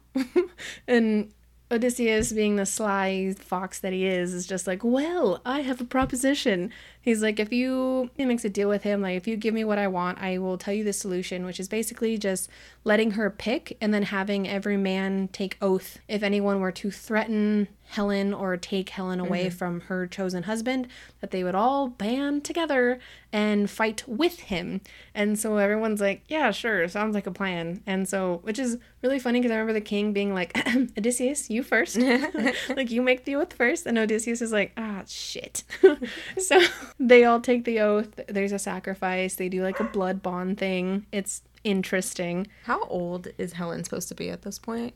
And 0.88 1.34
Odysseus, 1.74 2.32
being 2.32 2.56
the 2.56 2.66
sly 2.66 3.34
fox 3.38 3.80
that 3.80 3.94
he 3.94 4.06
is, 4.06 4.34
is 4.34 4.46
just 4.46 4.68
like, 4.68 4.84
Well, 4.84 5.42
I 5.46 5.62
have 5.62 5.82
a 5.82 5.86
proposition. 5.86 6.72
He's 7.04 7.22
like, 7.22 7.38
If 7.38 7.52
you, 7.52 8.10
he 8.16 8.26
makes 8.26 8.46
a 8.46 8.50
deal 8.50 8.70
with 8.70 8.84
him, 8.84 9.02
like, 9.02 9.18
if 9.18 9.28
you 9.28 9.36
give 9.36 9.54
me 9.54 9.66
what 9.66 9.78
I 9.78 9.88
want, 9.88 10.20
I 10.20 10.38
will 10.38 10.58
tell 10.58 10.74
you 10.74 10.86
the 10.86 10.94
solution, 10.94 11.46
which 11.46 11.60
is 11.60 11.68
basically 11.68 12.18
just 12.18 12.50
letting 12.86 13.12
her 13.12 13.30
pick 13.30 13.78
and 13.82 13.94
then 13.94 14.04
having 14.04 14.48
every 14.48 14.78
man 14.78 15.28
take 15.34 15.58
oath. 15.62 16.00
If 16.08 16.24
anyone 16.24 16.62
were 16.62 16.72
to 16.72 16.90
threaten 16.90 17.68
Helen 17.94 18.34
or 18.34 18.58
take 18.58 18.90
Helen 18.90 19.20
away 19.20 19.50
from 19.52 19.82
her 19.82 20.08
chosen 20.08 20.44
husband, 20.44 20.88
that 21.22 21.30
they 21.32 21.44
would 21.44 21.54
all 21.54 21.90
band 21.90 22.44
together 22.44 23.00
and 23.32 23.70
fight 23.70 24.04
with 24.08 24.40
him. 24.40 24.82
And 25.14 25.38
so 25.38 25.58
everyone's 25.58 26.02
like, 26.02 26.24
yeah, 26.28 26.50
sure, 26.52 26.88
sounds 26.88 27.14
like 27.14 27.28
a 27.28 27.32
plan. 27.32 27.84
And 27.86 28.10
so, 28.10 28.40
which 28.44 28.58
is 28.58 28.80
really 29.04 29.20
funny 29.20 29.40
because 29.40 29.52
I 29.52 29.56
remember 29.56 29.74
the 29.74 29.82
king 29.82 30.12
being 30.12 30.34
like, 30.34 30.58
Odysseus, 30.98 31.50
you 31.52 31.62
first. 31.62 31.98
like, 32.70 32.90
you 32.90 33.02
make 33.02 33.26
the 33.26 33.36
oath 33.36 33.54
first. 33.54 33.86
And 33.86 33.98
Odysseus 33.98 34.42
is 34.42 34.52
like, 34.52 34.72
ah, 34.76 35.04
shit. 35.08 35.64
so 36.38 36.62
they 37.00 37.24
all 37.26 37.40
take 37.42 37.66
the 37.66 37.80
oath. 37.80 38.20
There's 38.28 38.52
a 38.52 38.60
sacrifice. 38.60 39.36
They 39.36 39.50
do 39.50 39.64
like 39.64 39.80
a 39.80 39.84
blood 39.86 40.22
bond 40.22 40.58
thing. 40.58 41.06
It's 41.12 41.42
interesting. 41.64 42.48
How 42.66 42.84
old 42.86 43.28
is 43.38 43.54
Helen 43.54 43.84
supposed 43.84 44.08
to 44.10 44.16
be 44.16 44.30
at 44.30 44.42
this 44.44 44.60
point? 44.60 44.94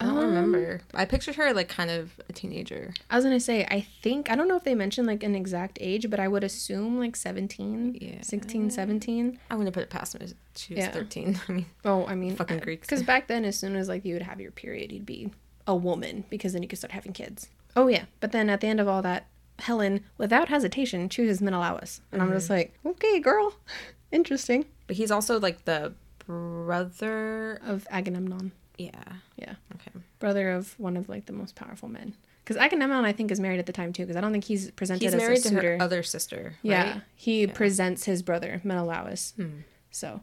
I 0.00 0.06
don't 0.06 0.16
Um, 0.18 0.24
remember. 0.26 0.80
I 0.92 1.04
pictured 1.04 1.36
her 1.36 1.52
like 1.54 1.68
kind 1.68 1.88
of 1.90 2.18
a 2.28 2.32
teenager. 2.32 2.92
I 3.10 3.16
was 3.16 3.24
gonna 3.24 3.38
say, 3.38 3.64
I 3.70 3.86
think, 4.02 4.28
I 4.30 4.34
don't 4.34 4.48
know 4.48 4.56
if 4.56 4.64
they 4.64 4.74
mentioned 4.74 5.06
like 5.06 5.22
an 5.22 5.36
exact 5.36 5.78
age, 5.80 6.10
but 6.10 6.18
I 6.18 6.26
would 6.26 6.42
assume 6.42 6.98
like 6.98 7.14
17, 7.14 7.98
Yeah. 8.00 8.20
16, 8.20 8.70
17. 8.70 9.38
I 9.50 9.54
wouldn't 9.54 9.72
put 9.72 9.84
it 9.84 9.90
past 9.90 10.14
her. 10.14 10.26
She 10.56 10.74
was 10.74 10.84
Yeah. 10.84 10.90
13. 10.90 11.40
I 11.48 11.52
mean, 11.52 11.66
Oh, 11.84 12.06
I 12.06 12.16
mean, 12.16 12.34
Fucking 12.34 12.58
Greeks. 12.58 12.88
Because 12.88 13.04
back 13.04 13.28
then, 13.28 13.44
as 13.44 13.56
soon 13.56 13.76
as 13.76 13.88
like 13.88 14.04
you 14.04 14.14
would 14.14 14.22
have 14.22 14.40
your 14.40 14.50
period, 14.50 14.90
you'd 14.90 15.06
be 15.06 15.30
a 15.66 15.76
woman 15.76 16.24
because 16.28 16.52
then 16.54 16.62
you 16.62 16.68
could 16.68 16.78
start 16.78 16.92
having 16.92 17.12
kids. 17.12 17.48
Oh 17.76 17.86
yeah, 17.86 18.04
but 18.20 18.32
then 18.32 18.50
at 18.50 18.60
the 18.60 18.66
end 18.66 18.80
of 18.80 18.88
all 18.88 19.00
that, 19.02 19.26
Helen, 19.60 20.00
without 20.18 20.48
hesitation, 20.48 21.08
chooses 21.08 21.40
Menelaus, 21.40 22.00
and 22.12 22.20
I'm 22.22 22.30
just 22.32 22.50
like, 22.50 22.74
okay, 22.84 23.20
girl, 23.20 23.54
interesting. 24.12 24.64
but 24.86 24.96
he's 24.96 25.10
also 25.10 25.38
like 25.40 25.64
the 25.64 25.94
brother. 26.26 27.60
Of 27.64 27.86
Agamemnon, 27.90 28.52
Yeah. 28.78 28.90
yeah, 29.36 29.54
Okay. 29.74 29.92
brother 30.18 30.50
of 30.50 30.78
one 30.78 30.96
of 30.96 31.08
like 31.08 31.26
the 31.26 31.32
most 31.32 31.54
powerful 31.54 31.88
men. 31.88 32.14
Because 32.42 32.56
Agamemnon, 32.58 33.04
I 33.06 33.12
think, 33.12 33.30
is 33.30 33.40
married 33.40 33.58
at 33.58 33.66
the 33.66 33.72
time 33.72 33.92
too. 33.92 34.02
Because 34.02 34.16
I 34.16 34.20
don't 34.20 34.32
think 34.32 34.44
he's 34.44 34.70
presented 34.72 35.02
He's 35.02 35.14
as 35.14 35.18
married 35.20 35.38
a 35.38 35.42
to 35.42 35.48
suitor. 35.48 35.76
her 35.78 35.82
other 35.82 36.02
sister. 36.02 36.54
yeah, 36.62 37.00
he 37.14 37.44
Yeah. 37.46 37.52
presents 37.52 38.04
his 38.04 38.22
brother 38.22 38.60
Menelaus. 38.64 39.32
Hmm. 39.36 39.60
So, 39.90 40.20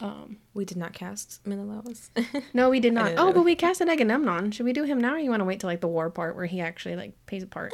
Um, 0.00 0.36
We 0.54 0.64
did 0.64 0.76
not 0.76 0.92
cast 0.92 1.44
Menelaus. 1.44 2.10
no, 2.54 2.70
we 2.70 2.78
did 2.78 2.92
not. 2.92 3.14
Oh, 3.16 3.32
but 3.32 3.42
we 3.44 3.56
cast 3.56 3.80
an 3.80 3.88
Agamemnon. 3.88 4.52
Should 4.52 4.64
we 4.66 4.72
do 4.72 4.84
him 4.84 5.00
now, 5.00 5.14
or 5.14 5.18
you 5.18 5.30
want 5.30 5.40
to 5.40 5.44
wait 5.44 5.58
till 5.58 5.68
like 5.68 5.80
the 5.80 5.88
war 5.88 6.08
part 6.08 6.36
where 6.36 6.46
he 6.46 6.60
actually 6.60 6.94
like 6.94 7.14
pays 7.26 7.42
a 7.42 7.48
part? 7.48 7.72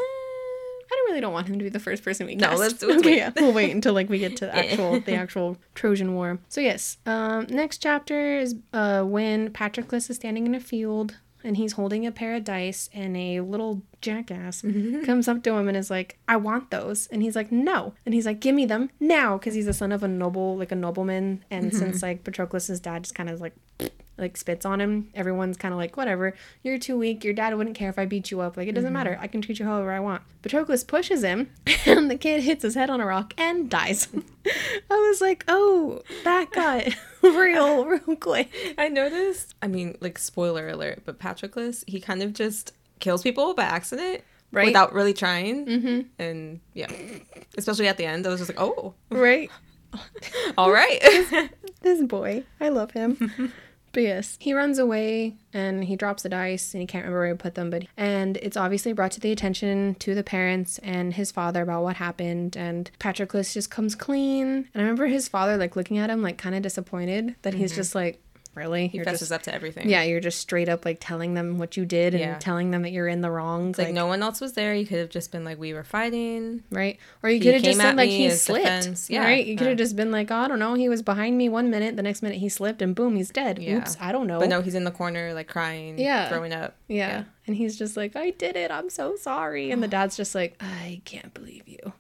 I 0.94 1.04
really 1.08 1.20
don't 1.20 1.32
want 1.32 1.46
him 1.48 1.58
to 1.58 1.64
be 1.64 1.70
the 1.70 1.80
first 1.80 2.02
person 2.02 2.26
we 2.26 2.34
No, 2.36 2.54
let's- 2.54 2.82
let's 2.82 2.84
okay, 2.98 3.10
wait. 3.10 3.16
yeah, 3.18 3.30
we'll 3.36 3.52
wait 3.52 3.70
until 3.74 3.92
like 3.94 4.08
we 4.08 4.18
get 4.18 4.36
to 4.38 4.46
the 4.46 4.56
actual 4.64 5.00
the 5.00 5.14
actual 5.14 5.56
Trojan 5.74 6.14
War. 6.14 6.38
So 6.48 6.60
yes, 6.60 6.98
um, 7.06 7.46
next 7.50 7.78
chapter 7.82 8.38
is 8.38 8.54
uh, 8.72 9.02
when 9.04 9.50
Patroclus 9.50 10.08
is 10.10 10.16
standing 10.16 10.46
in 10.46 10.54
a 10.54 10.60
field 10.60 11.16
and 11.46 11.58
he's 11.58 11.72
holding 11.72 12.06
a 12.06 12.10
pair 12.12 12.34
of 12.36 12.44
dice, 12.44 12.88
and 12.94 13.14
a 13.18 13.40
little 13.40 13.82
jackass 14.00 14.62
Mm-hmm. 14.62 15.02
comes 15.04 15.28
up 15.28 15.42
to 15.42 15.52
him 15.52 15.68
and 15.68 15.76
is 15.76 15.90
like, 15.90 16.16
"I 16.26 16.36
want 16.36 16.70
those," 16.70 17.06
and 17.08 17.22
he's 17.22 17.36
like, 17.36 17.52
"No," 17.52 17.92
and 18.06 18.14
he's 18.14 18.24
like, 18.24 18.40
"Give 18.40 18.54
me 18.54 18.64
them 18.64 18.88
now," 18.98 19.36
because 19.36 19.52
he's 19.54 19.66
the 19.66 19.74
son 19.74 19.92
of 19.92 20.02
a 20.02 20.08
noble, 20.08 20.56
like 20.56 20.72
a 20.72 20.74
nobleman, 20.74 21.44
and 21.50 21.66
Mm-hmm. 21.66 21.78
since 21.78 22.02
like 22.02 22.24
Patroclus's 22.24 22.80
dad 22.80 23.04
just 23.04 23.14
kind 23.14 23.28
of 23.28 23.42
like 23.42 23.54
like 24.16 24.37
spits 24.37 24.64
on 24.64 24.80
him. 24.80 25.11
Everyone's 25.14 25.56
kind 25.56 25.73
of 25.75 25.78
like, 25.78 25.97
whatever, 25.97 26.35
you're 26.62 26.78
too 26.78 26.97
weak. 26.97 27.25
Your 27.25 27.35
dad 27.35 27.54
wouldn't 27.56 27.76
care 27.76 27.88
if 27.90 27.99
I 27.99 28.04
beat 28.06 28.30
you 28.30 28.40
up. 28.40 28.56
Like, 28.56 28.68
it 28.68 28.73
doesn't 28.75 28.92
matter. 28.92 29.18
I 29.21 29.26
can 29.26 29.40
treat 29.42 29.59
you 29.59 29.64
however 29.66 29.90
I 29.92 30.00
want. 30.00 30.23
Patroclus 30.42 30.87
pushes 30.87 31.23
him, 31.23 31.50
and 31.87 32.11
the 32.11 32.16
kid 32.16 32.42
hits 32.42 32.62
his 32.62 32.75
head 32.75 32.90
on 32.90 33.00
a 33.00 33.06
rock 33.06 33.35
and 33.38 33.68
dies. 33.68 34.09
I 34.90 34.94
was 35.11 35.21
like, 35.21 35.44
oh, 35.49 36.02
that 36.25 36.50
got 36.52 36.85
real, 37.23 37.85
real 37.87 38.16
quick. 38.16 38.50
I 38.78 38.88
noticed. 38.88 39.54
I 39.62 39.68
mean, 39.68 39.97
like 40.00 40.18
spoiler 40.18 40.68
alert, 40.68 41.02
but 41.04 41.18
Patroclus, 41.18 41.83
he 41.87 42.00
kind 42.00 42.23
of 42.23 42.33
just 42.33 42.73
kills 43.00 43.23
people 43.23 43.54
by 43.54 43.64
accident, 43.64 44.23
Right. 44.52 44.66
Without 44.66 44.92
really 44.92 45.12
trying, 45.14 45.66
Mm-hmm. 45.66 46.00
and 46.23 46.61
yeah, 46.75 46.87
especially 47.59 47.88
at 47.88 47.97
the 47.97 48.04
end, 48.04 48.25
I 48.25 48.30
was 48.30 48.38
just 48.38 48.50
like, 48.50 48.61
oh, 48.61 48.94
Right? 49.11 49.50
all 50.56 50.71
right. 50.71 51.00
This 51.83 52.02
boy. 52.02 52.44
I 52.61 52.68
love 52.68 52.92
him. 52.92 53.52
But 53.94 54.02
yes, 54.02 54.36
he 54.40 54.52
runs 54.52 54.78
away 54.78 55.36
and 55.52 55.84
he 55.84 55.94
drops 55.94 56.24
the 56.24 56.28
dice 56.28 56.74
and 56.74 56.80
he 56.80 56.86
can't 56.86 57.04
remember 57.04 57.20
where 57.20 57.28
he 57.28 57.34
put 57.34 57.54
them. 57.54 57.70
But 57.70 57.86
and 57.96 58.36
it's 58.38 58.56
obviously 58.56 58.92
brought 58.92 59.12
to 59.12 59.20
the 59.20 59.30
attention 59.30 59.94
to 60.00 60.14
the 60.14 60.24
parents 60.24 60.78
and 60.78 61.14
his 61.14 61.30
father 61.30 61.62
about 61.62 61.84
what 61.84 61.96
happened. 61.96 62.56
And 62.56 62.90
Patroclus 62.98 63.54
just 63.54 63.70
comes 63.70 63.94
clean. 63.94 64.68
And 64.74 64.74
I 64.74 64.78
remember 64.80 65.06
his 65.06 65.28
father 65.28 65.56
like 65.56 65.76
looking 65.76 65.96
at 65.96 66.10
him 66.10 66.22
like 66.22 66.36
kind 66.38 66.56
of 66.56 66.62
disappointed 66.62 67.36
that 67.42 67.54
he's 67.54 67.70
mm-hmm. 67.70 67.80
just 67.80 67.94
like, 67.94 68.20
really, 68.54 68.88
he 68.88 68.99
you're 68.99 69.04
fesses 69.04 69.20
just 69.20 69.32
up 69.32 69.42
to 69.42 69.54
everything. 69.54 69.88
yeah, 69.88 70.02
you're 70.02 70.20
just 70.20 70.38
straight 70.40 70.68
up 70.68 70.84
like 70.84 70.99
telling 71.00 71.34
them 71.34 71.58
what 71.58 71.76
you 71.76 71.84
did 71.84 72.14
and 72.14 72.20
Yeah. 72.20 72.38
telling 72.38 72.70
them 72.70 72.82
that 72.82 72.92
you're 72.92 73.08
in 73.08 73.20
the 73.20 73.30
wrong. 73.30 73.70
It's 73.70 73.78
like, 73.78 73.92
no 73.94 74.06
one 74.06 74.23
else 74.23 74.40
was 74.40 74.52
there. 74.54 74.75
You 74.75 74.87
could 74.87 74.99
have 74.99 75.11
just 75.11 75.32
been 75.32 75.44
like, 75.44 75.58
we 75.58 75.73
were 75.73 75.84
fighting. 75.84 76.62
Right? 76.70 76.99
Or 77.23 77.30
you 77.30 77.40
could 77.40 77.54
have 77.54 77.62
just 77.62 77.80
said 77.80 77.96
like 77.96 78.11
he 78.11 78.30
slipped. 78.30 78.64
defense. 78.64 79.11
Yeah, 79.11 79.25
Right? 79.25 79.44
You 79.46 79.56
could 79.56 79.66
have 79.68 79.78
just 79.78 79.96
been 79.96 80.11
like, 80.11 80.30
oh, 80.30 80.37
I 80.37 80.49
don't 80.49 80.58
know, 80.58 80.75
he 80.75 80.88
was 80.88 81.02
behind 81.02 81.37
me 81.38 81.49
one 81.49 81.70
minute, 81.70 81.96
the 81.96 82.02
next 82.02 82.23
minute 82.23 82.38
he 82.38 82.49
slipped 82.49 82.82
and 82.82 82.94
boom, 82.94 83.16
he's 83.16 83.30
dead. 83.30 83.58
Yeah. 83.58 83.78
Oops, 83.78 83.96
I 84.00 84.12
don't 84.12 84.26
know. 84.26 84.38
But 84.40 84.49
no, 84.49 84.62
he's 84.62 84.75
in 84.75 84.84
the 84.84 84.90
corner, 84.90 85.34
like 85.34 85.49
crying, 85.49 85.99
Yeah. 85.99 86.28
throwing 86.28 86.52
up. 86.52 86.76
Yeah. 86.88 86.94
Yeah. 87.08 87.25
And 87.46 87.56
he's 87.56 87.76
just 87.78 87.96
like, 87.96 88.16
I 88.16 88.30
did 88.30 88.56
it. 88.56 88.70
I'm 88.70 88.88
so 88.88 89.16
sorry. 89.16 89.70
And 89.70 89.82
the 89.82 89.87
oh. 89.87 89.90
dad's 89.90 90.16
just 90.16 90.34
like, 90.34 90.56
I 90.61 91.02
can't 91.04 91.34
believe 91.34 91.68
you. 91.68 91.92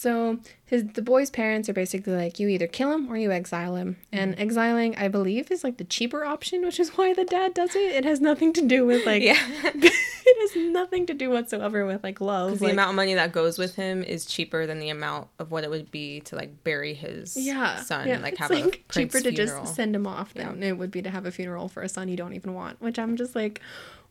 So 0.00 0.38
his 0.64 0.84
the 0.94 1.02
boy's 1.02 1.28
parents 1.28 1.68
are 1.68 1.74
basically 1.74 2.14
like, 2.14 2.38
you 2.40 2.48
either 2.48 2.66
kill 2.66 2.90
him 2.90 3.12
or 3.12 3.18
you 3.18 3.30
exile 3.32 3.76
him. 3.76 3.96
And 4.10 4.32
Mm-hmm. 4.32 4.40
exiling, 4.40 4.96
I 4.96 5.08
believe, 5.08 5.50
is 5.50 5.62
like 5.62 5.76
the 5.76 5.84
cheaper 5.84 6.24
option, 6.24 6.62
which 6.62 6.80
is 6.80 6.96
why 6.96 7.12
the 7.12 7.26
dad 7.26 7.52
does 7.52 7.76
it. 7.76 7.94
It 7.94 8.04
has 8.06 8.18
nothing 8.18 8.54
to 8.54 8.62
do 8.66 8.86
with 8.86 9.04
like 9.04 9.22
Yeah. 9.22 9.36
it 9.64 10.36
has 10.40 10.72
nothing 10.72 11.04
to 11.04 11.12
do 11.12 11.28
whatsoever 11.28 11.84
with 11.84 12.02
like 12.02 12.18
love. 12.18 12.48
Because 12.52 12.60
the 12.60 12.70
amount 12.70 12.90
of 12.90 12.96
money 12.96 13.12
that 13.12 13.30
goes 13.32 13.58
with 13.58 13.74
him 13.74 14.02
is 14.02 14.24
cheaper 14.24 14.64
than 14.64 14.78
the 14.80 14.88
amount 14.88 15.28
of 15.38 15.50
what 15.50 15.64
it 15.64 15.70
would 15.70 15.90
be 15.90 16.20
to 16.22 16.34
like 16.34 16.64
bury 16.64 16.94
his 16.94 17.36
yeah, 17.36 17.82
son 17.82 18.08
yeah, 18.08 18.20
like 18.20 18.32
it's, 18.32 18.40
have 18.40 18.50
like, 18.50 18.82
a 18.88 18.92
cheaper 18.94 19.20
to 19.20 19.30
funeral. 19.32 19.64
just 19.64 19.74
send 19.74 19.94
him 19.94 20.06
off 20.06 20.32
than 20.32 20.62
it 20.62 20.78
would 20.78 20.90
be 20.90 21.02
to 21.02 21.10
have 21.10 21.26
a 21.26 21.30
funeral 21.30 21.68
for 21.68 21.82
a 21.82 21.90
son 21.90 22.08
you 22.08 22.16
don't 22.16 22.32
even 22.32 22.54
want. 22.54 22.80
Which 22.80 22.98
I'm 22.98 23.16
just 23.16 23.34
like, 23.36 23.60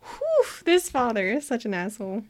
whew, 0.03 0.45
this 0.65 0.87
father 0.87 1.25
is 1.31 1.47
such 1.47 1.65
an 1.65 1.73
asshole. 1.73 2.25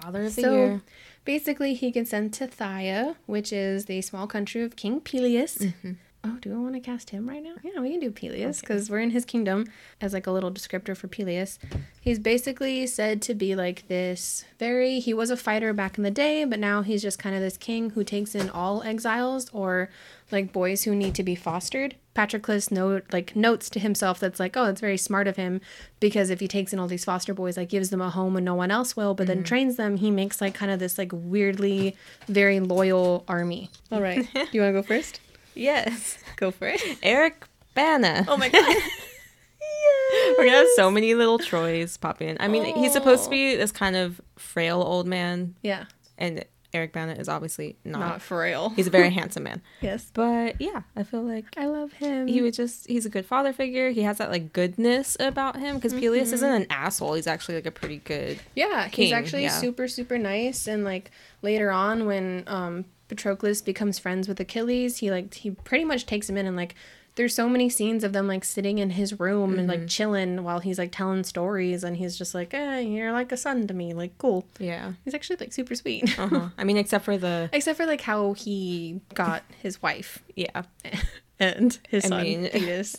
Father 0.00 0.24
of 0.24 0.34
the 0.34 0.42
So 0.42 0.52
year. 0.54 0.82
Basically, 1.24 1.74
he 1.74 1.90
gets 1.90 2.10
sent 2.10 2.34
to 2.34 2.48
Phthia, 2.48 3.16
which 3.26 3.52
is 3.52 3.86
the 3.86 4.00
small 4.02 4.26
country 4.26 4.62
of 4.62 4.76
King 4.76 5.00
Peleus. 5.00 5.58
Mm-hmm. 5.58 5.92
Oh, 6.22 6.36
do 6.42 6.52
I 6.52 6.58
want 6.58 6.74
to 6.74 6.80
cast 6.80 7.10
him 7.10 7.26
right 7.26 7.42
now? 7.42 7.54
Yeah, 7.62 7.80
we 7.80 7.92
can 7.92 8.00
do 8.00 8.10
Peleus 8.10 8.60
because 8.60 8.90
we're 8.90 9.00
in 9.00 9.10
his 9.10 9.24
kingdom 9.24 9.66
as 10.02 10.12
like 10.12 10.26
a 10.26 10.30
little 10.30 10.50
descriptor 10.50 10.94
for 10.94 11.08
Peleus. 11.08 11.58
He's 11.98 12.18
basically 12.18 12.86
said 12.86 13.22
to 13.22 13.34
be 13.34 13.56
like 13.56 13.88
this 13.88 14.44
very, 14.58 15.00
he 15.00 15.14
was 15.14 15.30
a 15.30 15.36
fighter 15.36 15.72
back 15.72 15.96
in 15.96 16.04
the 16.04 16.10
day, 16.10 16.44
but 16.44 16.58
now 16.58 16.82
he's 16.82 17.00
just 17.00 17.18
kind 17.18 17.34
of 17.34 17.40
this 17.40 17.56
king 17.56 17.90
who 17.90 18.04
takes 18.04 18.34
in 18.34 18.50
all 18.50 18.82
exiles 18.82 19.48
or 19.54 19.88
like 20.32 20.52
boys 20.52 20.84
who 20.84 20.94
need 20.94 21.14
to 21.14 21.22
be 21.22 21.34
fostered. 21.34 21.96
Patroclus 22.14 22.70
note 22.70 23.04
like 23.12 23.36
notes 23.36 23.70
to 23.70 23.80
himself 23.80 24.18
that's 24.18 24.40
like, 24.40 24.56
oh, 24.56 24.64
it's 24.64 24.80
very 24.80 24.96
smart 24.96 25.28
of 25.28 25.36
him 25.36 25.60
because 26.00 26.30
if 26.30 26.40
he 26.40 26.48
takes 26.48 26.72
in 26.72 26.78
all 26.78 26.88
these 26.88 27.04
foster 27.04 27.32
boys, 27.32 27.56
like 27.56 27.68
gives 27.68 27.90
them 27.90 28.00
a 28.00 28.10
home 28.10 28.34
when 28.34 28.44
no 28.44 28.54
one 28.54 28.70
else 28.70 28.96
will, 28.96 29.14
but 29.14 29.26
then 29.26 29.38
mm-hmm. 29.38 29.44
trains 29.44 29.76
them, 29.76 29.96
he 29.96 30.10
makes 30.10 30.40
like 30.40 30.54
kind 30.54 30.70
of 30.70 30.78
this 30.78 30.98
like 30.98 31.10
weirdly 31.12 31.96
very 32.26 32.60
loyal 32.60 33.24
army. 33.28 33.70
All 33.92 34.00
right, 34.00 34.28
do 34.32 34.40
you 34.52 34.60
want 34.60 34.74
to 34.74 34.80
go 34.80 34.82
first? 34.82 35.20
Yes. 35.54 36.18
Go 36.36 36.50
for 36.50 36.68
it. 36.68 36.82
Eric 37.02 37.44
Bana. 37.74 38.24
Oh 38.28 38.36
my 38.36 38.48
god. 38.48 38.76
We're 40.38 40.46
gonna 40.46 40.56
have 40.56 40.68
so 40.74 40.90
many 40.90 41.14
little 41.14 41.38
Troys 41.38 41.96
pop 41.96 42.20
in. 42.22 42.36
I 42.40 42.48
mean, 42.48 42.64
he's 42.76 42.92
supposed 42.92 43.24
to 43.24 43.28
oh. 43.28 43.30
be 43.30 43.56
this 43.56 43.70
kind 43.70 43.94
of 43.94 44.20
frail 44.36 44.82
old 44.82 45.06
man, 45.06 45.54
Yeah, 45.62 45.84
and 46.18 46.44
Eric 46.72 46.92
Bana 46.92 47.12
is 47.14 47.28
obviously 47.28 47.76
not. 47.84 47.98
not 48.00 48.22
frail. 48.22 48.68
He's 48.70 48.86
a 48.86 48.90
very 48.90 49.10
handsome 49.18 49.42
man. 49.42 49.60
yes, 49.80 50.10
But 50.14 50.60
yeah, 50.60 50.82
I 50.96 51.02
feel 51.02 51.22
like 51.22 51.46
I 51.56 51.66
love 51.66 51.92
him. 51.94 52.26
he 52.28 52.42
would 52.42 52.54
just 52.54 52.86
he's 52.86 53.04
a 53.06 53.08
good 53.10 53.26
father 53.26 53.52
figure. 53.52 53.90
He 53.90 54.02
has 54.02 54.18
that 54.18 54.30
like 54.30 54.52
goodness 54.52 55.16
about 55.18 55.56
him 55.56 55.76
because 55.76 55.92
Peleus 55.92 56.32
isn't 56.32 56.50
an 56.52 56.66
asshole. 56.70 57.14
He's 57.14 57.26
actually 57.26 57.56
like 57.56 57.66
a 57.66 57.70
pretty 57.72 57.98
good 57.98 58.38
Yeah, 58.54 58.86
he's 58.88 59.12
actually 59.12 59.42
yeah. 59.42 59.50
super 59.58 59.88
super 59.88 60.16
nice 60.18 60.66
and 60.68 60.84
like 60.84 61.10
later 61.42 61.70
on 61.70 62.06
when 62.06 62.44
um 62.46 62.84
Patroclus 63.08 63.64
becomes 63.64 63.98
friends 63.98 64.28
with 64.28 64.38
Achilles, 64.38 64.98
he 64.98 65.10
like 65.10 65.34
he 65.34 65.50
pretty 65.50 65.84
much 65.84 66.06
takes 66.06 66.30
him 66.30 66.36
in 66.36 66.46
and 66.46 66.56
like 66.56 66.76
there's 67.20 67.34
so 67.34 67.50
many 67.50 67.68
scenes 67.68 68.02
of 68.02 68.14
them 68.14 68.26
like 68.26 68.44
sitting 68.46 68.78
in 68.78 68.88
his 68.90 69.20
room 69.20 69.58
and 69.58 69.68
Mm-hmm. 69.68 69.80
like 69.80 69.86
chilling 69.88 70.42
while 70.42 70.60
he's 70.60 70.78
like 70.78 70.90
telling 70.90 71.22
stories 71.22 71.84
and 71.84 71.98
he's 71.98 72.16
just 72.16 72.34
like, 72.34 72.54
"Eh, 72.54 72.80
you're 72.80 73.12
like 73.12 73.30
a 73.30 73.36
son 73.36 73.66
to 73.66 73.74
me." 73.74 73.92
Like, 73.92 74.16
cool. 74.16 74.46
yeah. 74.58 74.92
He's 75.04 75.12
actually 75.12 75.36
like 75.38 75.52
super 75.52 75.74
sweet. 75.74 76.18
Uh-huh. 76.18 76.48
I 76.56 76.64
mean, 76.64 76.78
except 76.78 77.04
for 77.04 77.18
the 77.18 77.50
Except 77.52 77.76
for 77.76 77.84
like 77.84 78.00
how 78.00 78.32
he 78.32 79.02
got 79.12 79.42
his 79.62 79.82
wife 79.82 80.20
yeah. 80.34 80.62
and 81.38 81.78
his 81.90 82.06
I 82.06 82.08
son 82.08 82.22
mean- 82.22 82.44
Thetis. 82.52 82.96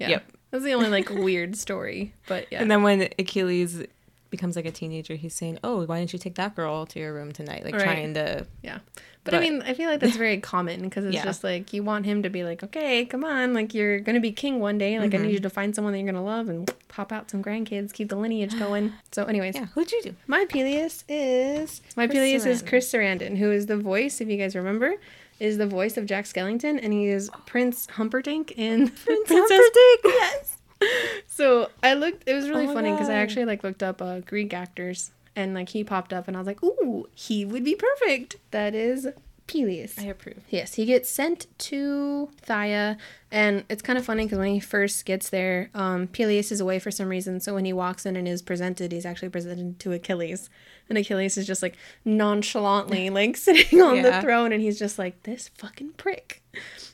Yeah. 0.00 0.08
Yep. 0.08 0.32
That's 0.52 0.64
the 0.64 0.72
only 0.72 0.88
like 0.88 1.10
weird 1.10 1.54
story, 1.54 2.14
but 2.26 2.50
yeah. 2.50 2.62
And 2.62 2.70
then 2.70 2.82
when 2.82 3.02
Achilles 3.18 3.84
becomes 4.30 4.56
like 4.56 4.64
a 4.66 4.70
teenager, 4.72 5.16
he's 5.16 5.34
saying, 5.34 5.58
"Oh, 5.62 5.84
why 5.84 5.98
didn't 5.98 6.12
you 6.14 6.18
take 6.18 6.36
that 6.36 6.56
girl 6.56 6.86
to 6.86 6.98
your 6.98 7.12
room 7.12 7.30
tonight?" 7.32 7.64
Like 7.64 7.74
Right. 7.74 7.84
trying 7.84 8.14
to 8.14 8.46
Yeah. 8.62 8.78
But, 9.22 9.34
I 9.34 9.40
mean, 9.40 9.60
I 9.62 9.74
feel 9.74 9.90
like 9.90 10.00
that's 10.00 10.16
very 10.16 10.38
common 10.38 10.80
because 10.82 11.04
it's 11.04 11.14
Yeah. 11.14 11.24
just 11.24 11.44
like 11.44 11.74
you 11.74 11.82
want 11.82 12.06
him 12.06 12.22
to 12.22 12.30
be 12.30 12.42
like, 12.42 12.62
okay, 12.62 13.04
come 13.04 13.22
on, 13.24 13.52
like 13.52 13.74
you're 13.74 14.00
going 14.00 14.14
to 14.14 14.20
be 14.20 14.32
king 14.32 14.60
one 14.60 14.78
day. 14.78 14.98
Like 14.98 15.12
I 15.12 15.18
Mm-hmm. 15.18 15.26
need 15.26 15.32
you 15.34 15.40
to 15.40 15.50
find 15.50 15.74
someone 15.74 15.92
that 15.92 15.98
you're 15.98 16.10
going 16.10 16.14
to 16.22 16.28
love 16.28 16.48
and 16.48 16.72
pop 16.88 17.12
out 17.12 17.30
some 17.30 17.42
grandkids, 17.44 17.92
keep 17.92 18.08
the 18.08 18.16
lineage 18.16 18.58
going. 18.58 18.92
So, 19.12 19.24
anyways, 19.24 19.56
yeah. 19.56 19.66
Who'd 19.74 19.92
you 19.92 20.02
do? 20.02 20.14
my 20.26 20.46
Peleus 20.46 21.04
is 21.08 21.82
my 21.96 22.06
Chris 22.06 22.16
Peleus 22.18 22.46
is 22.46 22.62
Chris 22.62 22.90
Sarandon, 22.92 23.36
who 23.36 23.50
is 23.52 23.66
the 23.66 23.76
voice, 23.76 24.20
if 24.22 24.28
you 24.28 24.36
guys 24.38 24.56
remember, 24.56 24.94
is 25.38 25.58
the 25.58 25.66
voice 25.66 25.96
of 25.98 26.06
Jack 26.06 26.24
Skellington, 26.24 26.78
and 26.82 26.92
he 26.92 27.06
is 27.08 27.30
Prince 27.46 27.86
Humperdinck 27.90 28.52
in 28.52 28.88
Prince 28.88 29.28
Humperdinck. 29.30 30.00
Yes. 30.04 30.56
So 31.26 31.68
I 31.82 31.92
looked. 31.94 32.26
It 32.26 32.34
was 32.34 32.48
really 32.48 32.66
Oh 32.66 32.72
funny 32.74 32.90
because 32.92 33.08
I 33.10 33.14
actually 33.14 33.44
like 33.44 33.62
looked 33.62 33.82
up 33.82 34.00
uh, 34.00 34.20
Greek 34.20 34.54
actors, 34.54 35.10
and 35.40 35.54
like 35.54 35.70
he 35.70 35.82
popped 35.82 36.12
up, 36.12 36.28
and 36.28 36.36
I 36.36 36.40
was 36.40 36.46
like, 36.46 36.62
"Ooh, 36.62 37.08
he 37.14 37.44
would 37.44 37.64
be 37.64 37.74
perfect." 37.74 38.36
That 38.52 38.74
is 38.74 39.08
Peleus. 39.46 39.98
I 39.98 40.04
approve. 40.04 40.44
Yes, 40.48 40.74
he 40.74 40.84
gets 40.84 41.10
sent 41.10 41.46
to 41.58 42.28
Phthia, 42.46 42.96
and 43.32 43.64
it's 43.68 43.82
kind 43.82 43.98
of 43.98 44.04
funny 44.04 44.24
because 44.24 44.38
when 44.38 44.52
he 44.54 44.60
first 44.60 45.04
gets 45.04 45.28
there, 45.30 45.70
um, 45.74 46.06
Peleus 46.06 46.52
is 46.52 46.60
away 46.60 46.78
for 46.78 46.92
some 46.92 47.08
reason. 47.08 47.40
So 47.40 47.54
when 47.54 47.64
he 47.64 47.72
walks 47.72 48.06
in 48.06 48.14
and 48.14 48.28
is 48.28 48.42
presented, 48.42 48.92
he's 48.92 49.04
actually 49.04 49.30
presented 49.30 49.80
to 49.80 49.92
Achilles, 49.92 50.48
and 50.88 50.96
Achilles 50.96 51.36
is 51.36 51.48
just 51.48 51.62
like 51.62 51.76
nonchalantly 52.04 53.10
like 53.10 53.36
sitting 53.46 53.80
on 53.82 54.02
the 54.02 54.20
throne, 54.20 54.52
and 54.52 54.62
he's 54.62 54.78
just 54.78 54.98
like 54.98 55.22
this 55.24 55.48
fucking 55.48 55.90
prick. 55.96 56.42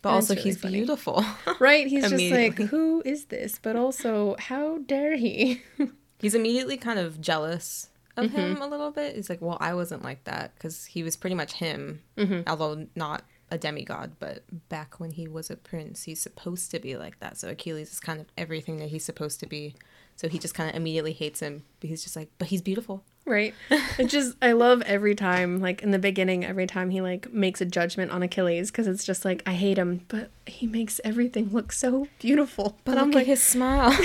But 0.03 0.11
And 0.11 0.15
also, 0.17 0.35
really 0.35 0.45
he's 0.45 0.59
funny. 0.61 0.75
beautiful. 0.79 1.25
Right? 1.59 1.87
He's 1.87 2.09
just 2.09 2.31
like, 2.31 2.59
who 2.59 3.03
is 3.05 3.27
this? 3.27 3.59
But 3.61 3.77
also, 3.77 4.37
how 4.39 4.79
dare 4.79 5.17
he? 5.17 5.63
he's 6.21 6.35
immediately 6.35 6.77
kind 6.77 6.99
of 6.99 7.21
jealous 7.21 7.89
of 8.17 8.27
Mm-hmm. 8.31 8.37
him 8.37 8.63
a 8.63 8.67
little 8.67 8.91
bit. 8.91 9.17
He's 9.17 9.29
like, 9.31 9.41
"Well, 9.43 9.59
I 9.61 9.75
wasn't 9.75 10.03
like 10.05 10.25
that 10.25 10.55
because 10.55 10.87
he 10.87 11.03
was 11.03 11.17
pretty 11.17 11.37
much 11.37 11.55
him, 11.55 12.03
Mm-hmm. 12.17 12.49
although 12.49 12.87
not 12.95 13.23
a 13.51 13.59
demigod. 13.59 14.13
But 14.19 14.43
back 14.69 14.99
when 14.99 15.13
he 15.13 15.29
was 15.29 15.51
a 15.51 15.57
prince, 15.57 16.05
he's 16.05 16.21
supposed 16.21 16.71
to 16.73 16.79
be 16.81 16.97
like 16.97 17.21
that. 17.21 17.37
So 17.37 17.49
Achilles 17.49 17.93
is 17.93 18.01
kind 18.01 18.21
of 18.21 18.27
everything 18.37 18.79
that 18.79 18.89
he's 18.89 19.05
supposed 19.05 19.39
to 19.41 19.47
be. 19.47 19.75
So 20.17 20.29
he 20.29 20.39
just 20.39 20.55
kind 20.55 20.71
of 20.71 20.75
immediately 20.77 21.13
hates 21.13 21.41
him. 21.41 21.65
But 21.79 21.91
he's 21.91 22.03
just 22.03 22.17
like, 22.17 22.31
but 22.39 22.49
he's 22.49 22.63
beautiful. 22.63 23.05
Right. 23.27 23.55
It 23.99 24.07
just 24.09 24.37
I 24.43 24.53
love 24.53 24.83
every 24.83 25.15
time 25.15 25.61
like 25.61 25.83
in 25.83 25.91
the 25.91 25.99
beginning 25.99 26.45
every 26.45 26.67
time 26.67 26.91
he 26.91 27.01
like 27.01 27.33
makes 27.33 27.61
a 27.61 27.65
judgment 27.65 28.11
on 28.13 28.23
Achilles 28.23 28.71
because 28.71 28.87
it's 28.87 29.05
just 29.05 29.25
like 29.25 29.43
I 29.47 29.55
hate 29.55 29.79
him 29.79 30.03
but 30.09 30.31
he 30.47 30.67
makes 30.67 31.01
everything 31.03 31.49
look 31.51 31.73
so 31.73 32.09
beautiful. 32.19 32.79
But 32.85 32.99
I'm 32.99 33.07
look 33.07 33.15
like 33.17 33.27
his 33.27 33.43
smile. 33.43 33.91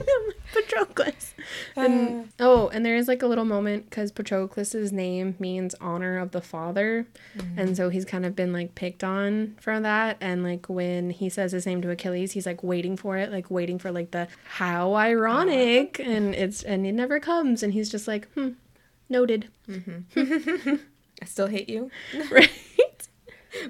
Patroclus. 0.54 1.34
And 1.76 2.30
oh, 2.40 2.68
and 2.68 2.84
there 2.84 2.96
is 2.96 3.06
like 3.08 3.22
a 3.22 3.26
little 3.26 3.44
moment 3.44 3.88
because 3.88 4.10
Patroclus's 4.12 4.92
name 4.92 5.34
means 5.38 5.74
honor 5.80 6.18
of 6.18 6.30
the 6.32 6.40
father, 6.40 7.06
and 7.56 7.76
so 7.76 7.88
he's 7.88 8.04
kind 8.04 8.24
of 8.26 8.34
been 8.34 8.52
like 8.52 8.74
picked 8.74 9.04
on 9.04 9.56
for 9.60 9.78
that. 9.80 10.16
And 10.20 10.42
like 10.42 10.68
when 10.68 11.10
he 11.10 11.28
says 11.28 11.52
his 11.52 11.66
name 11.66 11.82
to 11.82 11.90
Achilles, 11.90 12.32
he's 12.32 12.46
like 12.46 12.62
waiting 12.62 12.96
for 12.96 13.16
it, 13.16 13.30
like 13.30 13.50
waiting 13.50 13.78
for 13.78 13.90
like 13.92 14.10
the 14.10 14.28
how 14.44 14.94
ironic, 14.94 15.98
and 16.00 16.34
it's 16.34 16.62
and 16.62 16.86
it 16.86 16.92
never 16.92 17.20
comes, 17.20 17.62
and 17.62 17.72
he's 17.72 17.90
just 17.90 18.08
like, 18.08 18.28
hmm, 18.32 18.50
noted, 19.08 19.48
Mm-hmm. 19.68 20.74
I 21.22 21.24
still 21.26 21.48
hate 21.48 21.68
you, 21.68 21.90
right, 22.30 22.50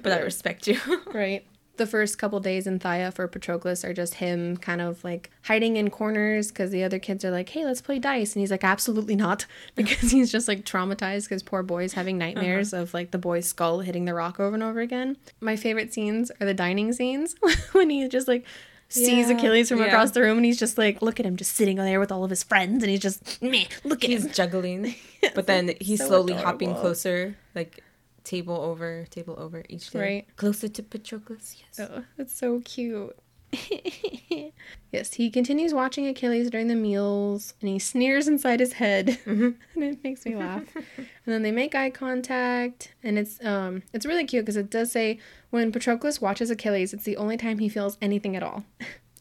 but 0.01 0.11
I 0.11 0.19
respect 0.19 0.67
you. 0.67 0.79
right. 1.13 1.45
The 1.79 1.87
first 1.87 2.17
couple 2.17 2.41
days 2.41 2.67
in 2.67 2.77
Phthia 2.77 3.13
for 3.13 3.25
Patroclus 3.29 3.85
are 3.85 3.93
just 3.93 4.15
him 4.15 4.57
kind 4.57 4.81
of 4.81 5.01
like 5.01 5.31
hiding 5.43 5.77
in 5.77 5.89
corners 5.89 6.49
because 6.49 6.71
the 6.71 6.83
other 6.83 6.99
kids 6.99 7.23
are 7.23 7.31
like, 7.31 7.47
hey, 7.47 7.63
let's 7.63 7.79
play 7.79 7.99
dice. 7.99 8.35
And 8.35 8.41
he's 8.41 8.51
like, 8.51 8.65
absolutely 8.65 9.15
not. 9.15 9.45
Because 9.75 10.11
he's 10.11 10.29
just 10.29 10.49
like 10.49 10.65
traumatized 10.65 11.29
because 11.29 11.41
poor 11.41 11.63
boy's 11.63 11.93
having 11.93 12.21
uh-huh. 12.21 12.33
nightmares 12.33 12.73
of 12.73 12.93
like 12.93 13.11
the 13.11 13.17
boy's 13.17 13.47
skull 13.47 13.79
hitting 13.79 14.03
the 14.03 14.13
rock 14.13 14.41
over 14.41 14.55
and 14.55 14.61
over 14.61 14.81
again. 14.81 15.15
My 15.39 15.55
favorite 15.55 15.93
scenes 15.93 16.33
are 16.41 16.45
the 16.45 16.53
dining 16.53 16.91
scenes 16.91 17.35
when 17.71 17.89
he 17.89 18.05
just 18.09 18.27
like 18.27 18.45
sees 18.89 19.29
Yeah, 19.29 19.37
Achilles 19.37 19.69
from 19.69 19.79
yeah. 19.79 19.85
across 19.85 20.11
the 20.11 20.21
room 20.21 20.35
and 20.35 20.45
he's 20.45 20.59
just 20.59 20.77
like, 20.77 21.01
look 21.01 21.17
at 21.21 21.25
him 21.25 21.37
just 21.37 21.55
sitting 21.55 21.77
there 21.77 22.01
with 22.01 22.11
all 22.11 22.25
of 22.25 22.29
his 22.29 22.43
friends 22.43 22.83
and 22.83 22.91
he's 22.91 22.99
just, 22.99 23.41
meh, 23.41 23.65
look 23.85 24.03
at 24.03 24.09
he's 24.09 24.25
him. 24.25 24.33
juggling, 24.33 24.95
but 25.33 25.47
then 25.47 25.71
he's 25.79 25.99
so 25.99 26.07
slowly 26.07 26.33
hopping 26.33 26.75
closer, 26.75 27.37
like 27.55 27.81
table 28.29 28.55
over, 28.55 29.05
table 29.09 29.35
over 29.39 29.63
each 29.69 29.89
day, 29.89 29.99
Right. 29.99 30.25
closer 30.35 30.67
to 30.67 30.83
Patroclus. 30.83 31.55
Yes. 31.59 31.79
Oh, 31.89 32.03
that's 32.15 32.33
so 32.33 32.61
cute. 32.63 33.15
yes, 34.91 35.13
he 35.15 35.31
continues 35.31 35.73
watching 35.73 36.07
Achilles 36.07 36.51
during 36.51 36.67
the 36.67 36.75
meals 36.75 37.55
and 37.61 37.69
he 37.69 37.79
sneers 37.79 38.27
inside 38.27 38.59
his 38.59 38.73
head. 38.73 39.17
and 39.25 39.55
it 39.75 40.03
makes 40.03 40.23
me 40.25 40.35
laugh. 40.35 40.63
and 40.75 41.07
then 41.25 41.41
they 41.41 41.51
make 41.51 41.73
eye 41.73 41.89
contact 41.89 42.93
and 43.01 43.17
it's 43.17 43.43
um 43.43 43.81
it's 43.93 44.05
really 44.05 44.25
cute 44.25 44.45
because 44.45 44.57
it 44.57 44.69
does 44.69 44.91
say 44.91 45.17
when 45.49 45.71
Patroclus 45.71 46.21
watches 46.21 46.51
Achilles, 46.51 46.93
it's 46.93 47.05
the 47.05 47.17
only 47.17 47.37
time 47.37 47.57
he 47.57 47.69
feels 47.69 47.97
anything 48.01 48.35
at 48.35 48.43
all. 48.43 48.63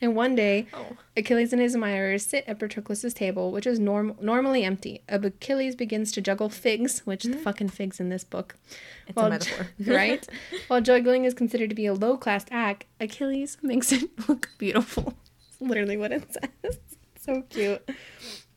And 0.00 0.14
one 0.14 0.34
day, 0.36 0.66
Oh. 0.72 0.96
Achilles 1.16 1.52
and 1.52 1.60
his 1.60 1.74
admirers 1.74 2.24
sit 2.24 2.44
at 2.46 2.58
Patroclus's 2.60 3.12
table, 3.14 3.50
which 3.50 3.66
is 3.66 3.80
norm- 3.80 4.16
normally 4.20 4.62
empty. 4.64 5.02
Achilles 5.08 5.74
begins 5.74 6.12
to 6.12 6.20
juggle 6.20 6.48
figs, 6.48 7.00
which 7.04 7.24
the 7.24 7.32
hmm. 7.34 7.42
fucking 7.42 7.68
figs 7.70 7.98
in 7.98 8.08
this 8.08 8.22
book. 8.22 8.54
It's 9.08 9.16
While 9.16 9.26
a 9.26 9.30
metaphor. 9.30 9.66
right? 9.86 10.26
While 10.68 10.80
juggling 10.80 11.24
is 11.24 11.34
considered 11.34 11.70
to 11.70 11.74
be 11.74 11.86
a 11.86 11.94
low 11.94 12.16
class 12.16 12.44
act, 12.50 12.84
Achilles 13.00 13.58
makes 13.62 13.90
it 13.92 14.08
look 14.28 14.50
beautiful. 14.58 15.14
It's 15.48 15.60
literally 15.60 15.96
what 15.96 16.12
it 16.12 16.32
says. 16.32 16.78
so 17.18 17.42
cute. 17.50 17.82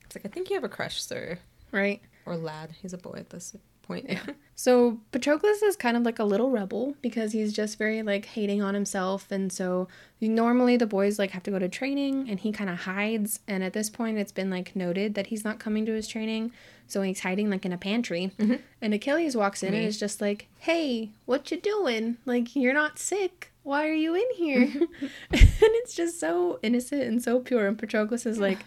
It's 0.06 0.16
like 0.16 0.26
I 0.26 0.30
think 0.30 0.50
you 0.50 0.56
have 0.56 0.64
a 0.64 0.70
crush, 0.70 1.02
sir, 1.02 1.40
Right? 1.72 2.02
or 2.26 2.38
lad. 2.38 2.76
He's 2.82 2.94
a 2.94 2.98
boy 3.00 3.16
at 3.18 3.32
this 3.32 3.56
point. 3.92 4.06
Yeah. 4.10 4.20
So 4.54 5.00
Patroclus 5.12 5.64
is 5.64 5.76
kind 5.76 5.98
of 5.98 6.04
like 6.04 6.20
a 6.20 6.24
little 6.24 6.52
rebel 6.52 6.94
because 7.02 7.32
he's 7.32 7.52
just 7.52 7.80
very 7.80 8.04
like 8.04 8.26
hating 8.26 8.62
on 8.62 8.76
himself. 8.76 9.32
And 9.32 9.52
so 9.52 9.88
normally 10.20 10.78
the 10.78 10.86
boys 10.86 11.18
like 11.18 11.32
have 11.32 11.42
to 11.44 11.50
go 11.50 11.58
to 11.58 11.68
training 11.68 12.30
and 12.30 12.40
he 12.40 12.52
kind 12.52 12.70
of 12.70 12.82
hides. 12.82 13.40
And 13.48 13.64
at 13.64 13.74
this 13.74 13.90
point 13.90 14.20
it's 14.20 14.32
been 14.32 14.52
like 14.52 14.76
noted 14.76 15.16
that 15.16 15.28
he's 15.28 15.44
not 15.44 15.58
coming 15.58 15.84
to 15.88 15.94
his 15.94 16.08
training. 16.08 16.52
So 16.86 17.02
he's 17.02 17.22
hiding 17.22 17.50
like 17.50 17.66
in 17.66 17.74
a 17.74 17.78
pantry. 17.78 18.34
Mm-hmm. 18.38 18.58
And 18.84 18.94
Achilles 18.94 19.36
walks 19.36 19.64
in 19.64 19.74
and 19.74 19.82
Me. 19.82 19.88
is 19.88 20.00
just 20.00 20.22
like 20.22 20.48
hey 20.60 21.10
what 21.26 21.50
you 21.50 21.60
doing? 21.60 22.18
Like 22.28 22.56
you're 22.56 22.76
not 22.76 23.00
sick. 23.00 23.52
Why 23.64 23.88
are 23.88 23.94
you 23.94 24.14
in 24.14 24.30
here? 24.36 24.70
And 25.32 25.74
it's 25.80 25.96
just 25.96 26.20
so 26.20 26.60
innocent 26.62 27.02
and 27.02 27.24
so 27.24 27.40
pure. 27.40 27.66
And 27.66 27.80
Patroclus 27.80 28.28
is 28.28 28.38
like 28.38 28.60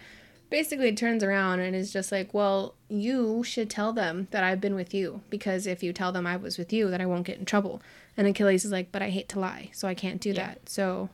basically 0.59 0.95
turns 0.95 1.25
around 1.25 1.59
and 1.59 1.75
is 1.75 1.93
just 1.93 2.13
like, 2.13 2.33
"Well, 2.33 2.77
you 2.89 3.43
should 3.43 3.69
tell 3.69 3.93
them 3.93 4.29
that 4.31 4.45
I've 4.45 4.61
been 4.61 4.77
with 4.77 4.95
you 4.95 5.21
because 5.29 5.67
if 5.67 5.83
you 5.83 5.93
tell 5.93 6.13
them 6.13 6.27
I 6.29 6.37
was 6.37 6.59
with 6.59 6.73
you, 6.73 6.91
then 6.91 7.01
I 7.01 7.07
won't 7.07 7.27
get 7.27 7.39
in 7.41 7.45
trouble." 7.45 7.83
And 8.17 8.27
Achilles 8.29 8.65
is 8.65 8.71
like, 8.71 8.93
"But 8.93 9.03
I 9.03 9.11
hate 9.11 9.29
to 9.31 9.41
lie, 9.41 9.71
so 9.73 9.89
I 9.89 9.95
can't 9.95 10.21
do 10.21 10.31
Yeah. 10.31 10.47
that." 10.47 10.69
So 10.69 11.11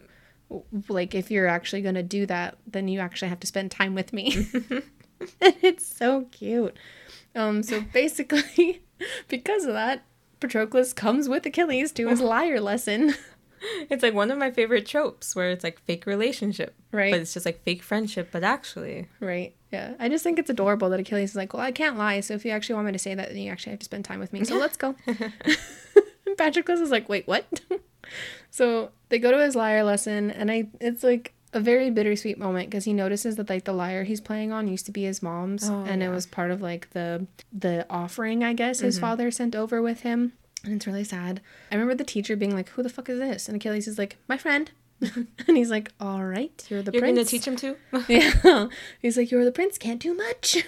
like 0.88 1.14
if 1.14 1.30
you're 1.30 1.46
actually 1.46 1.80
going 1.80 1.94
to 1.94 2.02
do 2.02 2.26
that, 2.26 2.58
then 2.66 2.86
you 2.88 3.00
actually 3.00 3.28
have 3.28 3.40
to 3.40 3.46
spend 3.46 3.70
time 3.70 3.94
with 3.94 4.12
me. 4.12 4.46
and 4.52 4.82
it's 5.40 5.86
so 5.86 6.26
cute. 6.32 6.76
Um 7.34 7.62
so 7.62 7.80
basically 7.92 8.82
because 9.28 9.64
of 9.64 9.72
that, 9.72 10.02
Patroclus 10.40 10.92
comes 10.94 11.28
with 11.28 11.46
Achilles 11.46 11.92
to 11.92 12.08
his 12.08 12.20
lyre 12.20 12.60
lesson. 12.60 13.14
It's 13.90 14.02
like 14.02 14.14
one 14.14 14.30
of 14.30 14.38
my 14.38 14.50
favorite 14.50 14.86
tropes 14.86 15.34
where 15.34 15.50
it's 15.50 15.64
like 15.64 15.80
fake 15.80 16.06
relationship, 16.06 16.74
Right. 16.92 17.12
But 17.12 17.20
it's 17.20 17.34
just 17.34 17.46
like 17.46 17.62
fake 17.62 17.82
friendship, 17.82 18.28
but 18.32 18.44
actually, 18.44 19.08
Right. 19.20 19.54
Yeah. 19.70 19.94
I 19.98 20.08
just 20.08 20.24
think 20.24 20.38
it's 20.38 20.50
adorable 20.50 20.90
that 20.90 21.00
Achilles 21.00 21.30
is 21.30 21.36
like, 21.36 21.54
well, 21.54 21.62
I 21.62 21.72
can't 21.72 21.96
lie. 21.96 22.20
So 22.20 22.34
if 22.34 22.44
you 22.44 22.50
actually 22.50 22.74
want 22.74 22.86
me 22.86 22.92
to 22.92 22.98
say 22.98 23.14
that, 23.14 23.28
then 23.28 23.38
you 23.38 23.50
actually 23.52 23.70
have 23.70 23.78
to 23.80 23.84
spend 23.84 24.04
time 24.04 24.18
with 24.18 24.32
me. 24.32 24.44
So 24.44 24.56
let's 24.56 24.76
go. 24.76 24.96
and 25.06 26.36
Patroclus 26.36 26.80
is 26.80 26.90
like, 26.90 27.08
wait, 27.08 27.26
what? 27.26 27.60
so 28.50 28.90
they 29.08 29.18
go 29.18 29.30
to 29.30 29.38
his 29.38 29.54
lyre 29.54 29.84
lesson, 29.84 30.30
and 30.30 30.50
I, 30.50 30.68
it's 30.80 31.04
like 31.04 31.34
a 31.52 31.60
very 31.60 31.90
bittersweet 31.90 32.38
moment 32.38 32.70
because 32.70 32.84
he 32.84 32.92
notices 32.92 33.36
that 33.36 33.48
like 33.48 33.64
the 33.64 33.72
lyre 33.72 34.04
he's 34.04 34.20
playing 34.20 34.52
on 34.52 34.68
used 34.68 34.86
to 34.86 34.92
be 34.92 35.04
his 35.04 35.22
mom's, 35.22 35.68
Oh, 35.68 35.84
and 35.86 36.02
it 36.02 36.08
was 36.08 36.26
part 36.26 36.50
of 36.50 36.62
like 36.62 36.90
the 36.90 37.26
the 37.52 37.86
offering 37.90 38.44
I 38.44 38.52
guess 38.52 38.80
his 38.80 38.96
mm-hmm. 38.96 39.06
father 39.06 39.30
sent 39.30 39.56
over 39.56 39.82
with 39.82 40.02
him. 40.02 40.32
And 40.64 40.74
it's 40.74 40.86
really 40.86 41.04
sad. 41.04 41.40
I 41.70 41.74
remember 41.74 41.94
the 41.94 42.04
teacher 42.04 42.36
being 42.36 42.54
like, 42.54 42.68
"Who 42.70 42.82
the 42.82 42.88
fuck 42.90 43.08
is 43.08 43.18
this?" 43.18 43.48
And 43.48 43.56
Achilles 43.56 43.88
is 43.88 43.98
like, 43.98 44.16
"My 44.28 44.36
friend." 44.36 44.70
and 45.00 45.56
he's 45.56 45.70
like, 45.70 45.90
"All 45.98 46.22
right, 46.24 46.52
you're 46.68 46.82
the 46.82 46.92
you're 46.92 47.00
prince." 47.00 47.16
gonna 47.16 47.24
teach 47.24 47.46
him 47.46 47.56
to. 47.56 47.76
Yeah. 48.08 48.66
He's 49.00 49.16
like, 49.16 49.30
You're 49.30 49.44
the 49.46 49.52
prince, 49.52 49.78
can't 49.78 49.98
do 50.00 50.12
much. 50.12 50.62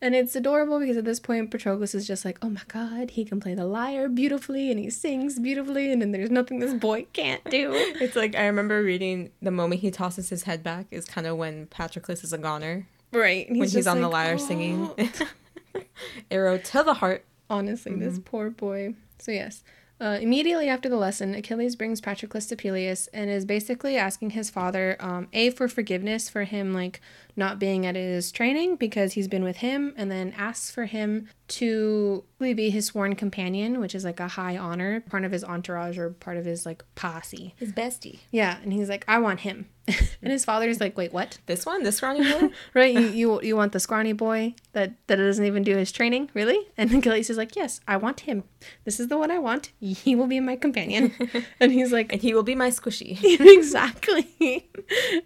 and 0.00 0.14
it's 0.14 0.36
adorable 0.36 0.78
because 0.78 0.96
at 0.96 1.04
this 1.04 1.18
point, 1.18 1.50
Patroclus 1.50 1.92
is 1.92 2.06
just 2.06 2.24
like, 2.24 2.38
Oh 2.40 2.48
my 2.50 2.60
god, 2.68 3.10
he 3.10 3.24
can 3.24 3.40
play 3.40 3.54
the 3.54 3.66
lyre 3.66 4.08
beautifully 4.08 4.70
and 4.70 4.78
he 4.78 4.88
sings 4.90 5.40
beautifully, 5.40 5.90
and 5.90 6.00
then 6.00 6.12
there's 6.12 6.30
nothing 6.30 6.60
this 6.60 6.72
boy 6.72 7.06
can't 7.12 7.42
do. 7.50 7.72
It's 7.74 8.14
like 8.14 8.36
I 8.36 8.46
remember 8.46 8.80
reading 8.84 9.32
the 9.42 9.50
moment 9.50 9.80
he 9.80 9.90
tosses 9.90 10.28
his 10.28 10.44
head 10.44 10.62
back 10.62 10.86
is 10.92 11.04
kind 11.06 11.26
of 11.26 11.36
when 11.36 11.66
Patroclus 11.66 12.22
is 12.22 12.32
a 12.32 12.38
goner 12.38 12.86
Right. 13.12 13.48
and 13.48 13.58
when 13.58 13.68
he's 13.68 13.88
on 13.88 14.00
the 14.00 14.06
like, 14.08 14.12
lyre 14.26 14.38
singing. 14.38 14.88
"Oh." 14.96 15.82
Arrow 16.30 16.58
to 16.58 16.82
the 16.84 16.94
heart. 16.94 17.24
Honestly, 17.50 17.92
Mm-hmm. 17.92 18.00
this 18.02 18.20
poor 18.24 18.50
boy. 18.50 18.94
So, 19.18 19.32
yes. 19.32 19.62
Uh, 20.00 20.16
immediately 20.20 20.68
after 20.68 20.88
the 20.88 20.96
lesson, 20.96 21.34
Achilles 21.34 21.74
brings 21.74 22.00
Patroclus 22.00 22.48
to 22.48 22.56
Peleus 22.56 23.08
and 23.12 23.28
is 23.28 23.44
basically 23.44 23.96
asking 23.96 24.30
his 24.30 24.48
father, 24.48 24.96
um, 25.00 25.26
A, 25.32 25.50
for 25.50 25.66
forgiveness 25.66 26.28
for 26.28 26.44
him, 26.44 26.72
like, 26.72 27.00
not 27.34 27.58
being 27.58 27.84
at 27.84 27.96
his 27.96 28.30
training 28.30 28.76
because 28.76 29.14
he's 29.14 29.26
been 29.26 29.42
with 29.42 29.56
him, 29.56 29.94
and 29.96 30.08
then 30.08 30.32
asks 30.36 30.70
for 30.70 30.84
him 30.84 31.28
to 31.48 32.22
be 32.38 32.70
his 32.70 32.86
sworn 32.86 33.16
companion, 33.16 33.80
which 33.80 33.92
is 33.92 34.04
like 34.04 34.20
a 34.20 34.28
high 34.28 34.56
honor, 34.56 35.00
part 35.00 35.24
of 35.24 35.32
his 35.32 35.42
entourage 35.42 35.98
or 35.98 36.10
part 36.10 36.36
of 36.36 36.44
his, 36.44 36.64
like, 36.64 36.84
posse. 36.94 37.54
His 37.58 37.72
bestie. 37.72 38.20
Yeah, 38.30 38.58
and 38.62 38.72
he's 38.72 38.88
like, 38.88 39.04
I 39.08 39.18
want 39.18 39.40
him. 39.40 39.68
and 40.22 40.32
his 40.32 40.44
father's 40.44 40.80
like, 40.80 40.96
wait, 40.96 41.12
what? 41.12 41.38
This 41.46 41.64
one, 41.66 41.82
this 41.82 41.96
scrawny 41.96 42.20
boy. 42.22 42.50
right? 42.74 42.92
You, 42.94 43.08
you 43.08 43.42
you 43.42 43.56
want 43.56 43.72
the 43.72 43.80
scrawny 43.80 44.12
boy 44.12 44.54
that 44.72 44.92
that 45.06 45.16
doesn't 45.16 45.44
even 45.44 45.62
do 45.62 45.76
his 45.76 45.90
training, 45.92 46.30
really? 46.34 46.58
And 46.76 46.92
Achilles 46.98 47.30
is 47.30 47.36
like, 47.36 47.56
yes, 47.56 47.80
I 47.88 47.96
want 47.96 48.20
him. 48.20 48.44
This 48.84 49.00
is 49.00 49.08
the 49.08 49.18
one 49.18 49.30
I 49.30 49.38
want. 49.38 49.72
He 49.80 50.14
will 50.14 50.26
be 50.26 50.40
my 50.40 50.56
companion. 50.56 51.12
and 51.60 51.72
he's 51.72 51.92
like, 51.92 52.12
and 52.12 52.20
he 52.22 52.34
will 52.34 52.42
be 52.42 52.54
my 52.54 52.70
squishy. 52.70 53.18
exactly. 53.40 54.68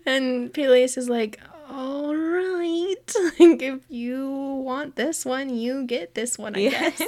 and 0.07 0.53
Peleus 0.53 0.97
is 0.97 1.09
like, 1.09 1.41
all 1.71 2.15
right. 2.15 2.97
Like 3.41 3.63
if 3.63 3.81
you 3.89 4.29
want 4.65 4.97
this 4.97 5.25
one, 5.25 5.51
you 5.55 5.85
get 5.87 6.15
this 6.15 6.39
one, 6.39 6.55
I 6.55 6.59
Yeah. 6.61 6.91
guess. 6.91 7.03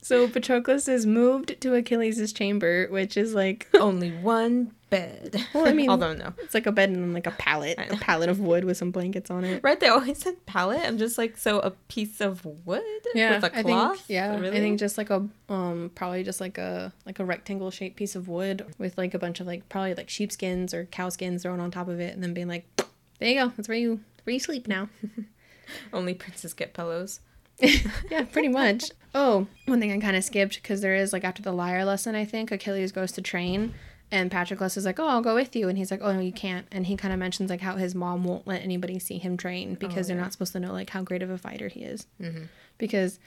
So 0.00 0.28
Patroclus 0.28 0.88
is 0.88 1.06
moved 1.06 1.60
to 1.60 1.74
Achilles' 1.74 2.32
chamber, 2.32 2.86
which 2.90 3.16
is 3.16 3.34
like 3.34 3.68
Only 3.74 4.10
one 4.12 4.72
bed. 4.92 5.36
Well, 5.54 5.66
I 5.66 5.72
mean- 5.78 5.90
although 5.90 6.12
no. 6.14 6.32
it's 6.38 6.54
like 6.54 6.66
a 6.66 6.72
bed 6.72 6.90
and 6.90 7.02
then 7.02 7.12
like 7.12 7.26
a 7.26 7.32
pallet, 7.32 7.78
a 7.78 7.96
pallet 7.96 8.28
of 8.28 8.38
wood 8.38 8.64
with 8.64 8.76
some 8.76 8.90
blankets 8.90 9.30
on 9.30 9.42
it. 9.44 9.60
Right, 9.64 9.80
they 9.80 9.88
always 9.88 10.18
said 10.18 10.44
pallet. 10.46 10.82
I'm 10.84 10.98
just 10.98 11.18
like, 11.18 11.36
so 11.36 11.58
a 11.60 11.70
piece 11.88 12.20
of 12.20 12.44
wood 12.44 12.82
yeah, 13.14 13.34
with 13.36 13.44
a 13.44 13.58
I 13.58 13.62
cloth. 13.62 13.96
think 13.96 14.08
yeah, 14.10 14.38
really? 14.38 14.56
I 14.56 14.60
think 14.60 14.78
just 14.78 14.98
like 14.98 15.10
a 15.10 15.26
um 15.48 15.90
probably 15.94 16.22
just 16.22 16.40
like 16.40 16.58
a 16.58 16.92
like 17.06 17.18
a 17.18 17.24
rectangle 17.24 17.70
shaped 17.70 17.96
piece 17.96 18.14
of 18.14 18.28
wood 18.28 18.66
with 18.78 18.96
like 18.98 19.14
a 19.14 19.18
bunch 19.18 19.40
of 19.40 19.46
like 19.46 19.68
probably 19.68 19.94
like 19.94 20.10
sheepskins 20.10 20.72
or 20.74 20.84
cow 20.86 21.08
skins 21.08 21.42
thrown 21.42 21.58
on 21.58 21.70
top 21.70 21.88
of 21.88 21.98
it, 21.98 22.14
and 22.14 22.22
then 22.22 22.34
being 22.34 22.48
like, 22.48 22.64
there 23.18 23.28
you 23.30 23.40
go, 23.40 23.52
that's 23.56 23.68
where 23.68 23.78
you 23.78 24.00
where 24.24 24.34
you 24.34 24.40
sleep 24.40 24.68
now. 24.68 24.88
only 25.92 26.14
princes 26.14 26.52
get 26.52 26.74
pillows. 26.74 27.20
yeah, 28.10 28.24
pretty 28.24 28.48
much. 28.48 28.84
Oh, 29.14 29.46
one 29.66 29.78
thing 29.80 29.92
I 29.92 29.98
kind 29.98 30.16
of 30.16 30.24
skipped 30.24 30.56
because 30.56 30.80
there 30.80 30.94
is 30.94 31.12
like 31.12 31.24
after 31.24 31.42
the 31.42 31.52
lyre 31.52 31.84
lesson, 31.84 32.14
I 32.14 32.24
think 32.24 32.50
Achilles 32.50 32.92
goes 32.92 33.12
to 33.12 33.22
train. 33.22 33.74
And 34.12 34.30
Patroclus 34.30 34.76
is 34.76 34.84
like, 34.84 35.00
"Oh, 35.00 35.08
I'll 35.08 35.22
go 35.22 35.34
with 35.34 35.56
you," 35.56 35.68
and 35.68 35.76
he's 35.76 35.90
like, 35.90 36.00
"Oh 36.02 36.12
no, 36.12 36.20
you 36.20 36.32
can't." 36.32 36.66
And 36.70 36.86
he 36.86 36.96
kind 36.96 37.12
of 37.12 37.18
mentions 37.18 37.50
like 37.50 37.62
how 37.62 37.76
his 37.76 37.94
mom 37.94 38.22
won't 38.22 38.46
let 38.46 38.62
anybody 38.62 38.98
see 39.00 39.18
him 39.18 39.36
train 39.36 39.74
because 39.74 40.06
they're 40.06 40.16
not 40.16 40.32
supposed 40.32 40.52
to 40.52 40.60
know 40.60 40.72
like 40.72 40.90
how 40.90 41.02
great 41.02 41.22
of 41.22 41.30
a 41.30 41.38
fighter 41.38 41.68
he 41.68 41.80
is. 41.82 42.06
Mhm. 42.20 42.48
Because 42.78 43.18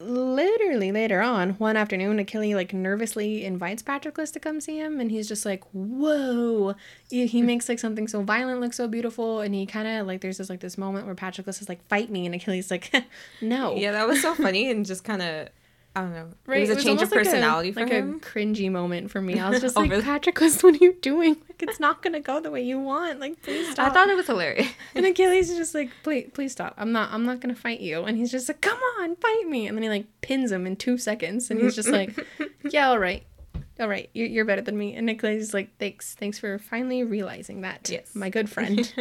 literally 0.00 0.92
later 0.92 1.20
on, 1.20 1.50
one 1.54 1.76
afternoon, 1.76 2.18
Achilles 2.20 2.54
like 2.54 2.72
nervously 2.72 3.44
invites 3.44 3.82
Patroclus 3.82 4.30
to 4.32 4.40
come 4.40 4.60
see 4.60 4.78
him, 4.78 5.00
and 5.00 5.10
he's 5.10 5.26
just 5.28 5.44
like, 5.44 5.64
"Whoa!" 5.72 6.74
He, 7.10 7.26
he 7.26 7.42
makes 7.42 7.68
like 7.68 7.78
something 7.80 8.06
so 8.06 8.22
violent 8.22 8.60
look 8.60 8.72
so 8.74 8.86
beautiful, 8.86 9.40
and 9.40 9.54
he 9.54 9.66
kind 9.66 9.88
of 9.88 10.06
like 10.06 10.20
there's 10.20 10.38
this 10.38 10.50
like 10.50 10.60
this 10.60 10.78
moment 10.78 11.06
where 11.06 11.14
Patroclus 11.16 11.60
is 11.60 11.68
like, 11.68 11.84
"Fight 11.88 12.10
me," 12.10 12.26
and 12.26 12.34
Achilles 12.34 12.70
like, 12.70 12.92
"No." 13.42 13.74
Yeah, 13.76 13.92
that 13.92 14.06
was 14.06 14.22
so 14.22 14.34
funny 14.34 14.70
and 14.70 14.86
just 14.86 15.02
kind 15.04 15.20
of, 15.22 15.48
I 15.98 16.02
don't 16.02 16.12
know. 16.12 16.28
Right, 16.46 16.58
It 16.58 16.68
was 16.68 16.70
a 16.70 16.74
change 16.76 17.02
of 17.02 17.10
almost 17.10 17.12
like 17.12 17.24
personality 17.24 17.72
for 17.72 17.80
like 17.80 17.90
him. 17.90 18.14
a 18.14 18.18
cringy 18.20 18.70
moment 18.70 19.10
for 19.10 19.20
me. 19.20 19.38
I 19.38 19.50
was 19.50 19.60
just 19.66 19.76
Oh, 19.76 19.80
like, 19.80 19.90
really? 19.90 20.02
Patroclus, 20.02 20.62
what 20.62 20.74
are 20.74 20.84
you 20.84 20.92
doing? 21.00 21.36
Like, 21.48 21.62
it's 21.62 21.80
not 21.80 22.02
gonna 22.02 22.20
go 22.20 22.40
the 22.40 22.50
way 22.50 22.62
you 22.62 22.78
want. 22.78 23.20
Like, 23.20 23.42
please 23.42 23.70
stop. 23.72 23.90
I 23.90 23.92
thought 23.94 24.08
it 24.08 24.16
was 24.16 24.26
hilarious. 24.26 24.68
and 24.94 25.04
Achilles 25.06 25.50
is 25.50 25.56
just 25.58 25.74
like, 25.74 25.90
please, 26.02 26.30
please 26.32 26.52
stop. 26.52 26.74
I'm 26.78 26.92
not, 26.92 27.12
I'm 27.12 27.24
not 27.24 27.40
gonna 27.40 27.54
fight 27.54 27.80
you. 27.80 28.04
And 28.04 28.16
he's 28.16 28.30
just 28.30 28.48
like, 28.48 28.60
come 28.60 28.78
on, 29.00 29.16
fight 29.16 29.46
me. 29.48 29.66
And 29.66 29.76
then 29.76 29.82
he 29.82 29.88
like 29.88 30.06
pins 30.20 30.52
him 30.52 30.66
in 30.66 30.76
two 30.76 30.98
seconds, 30.98 31.50
and 31.50 31.60
he's 31.60 31.74
just 31.74 31.88
like, 31.88 32.18
yeah, 32.70 32.88
all 32.88 32.98
right, 32.98 33.24
all 33.80 33.88
right, 33.88 34.08
you're, 34.14 34.26
you're 34.28 34.44
better 34.44 34.62
than 34.62 34.76
me. 34.78 34.94
And 34.94 35.08
Achilles 35.10 35.42
is 35.42 35.54
like, 35.54 35.76
thanks, 35.78 36.14
thanks 36.14 36.38
for 36.38 36.58
finally 36.58 37.02
realizing 37.04 37.60
that, 37.62 37.88
Yes. 37.90 38.14
my 38.14 38.30
good 38.30 38.48
friend. 38.50 38.92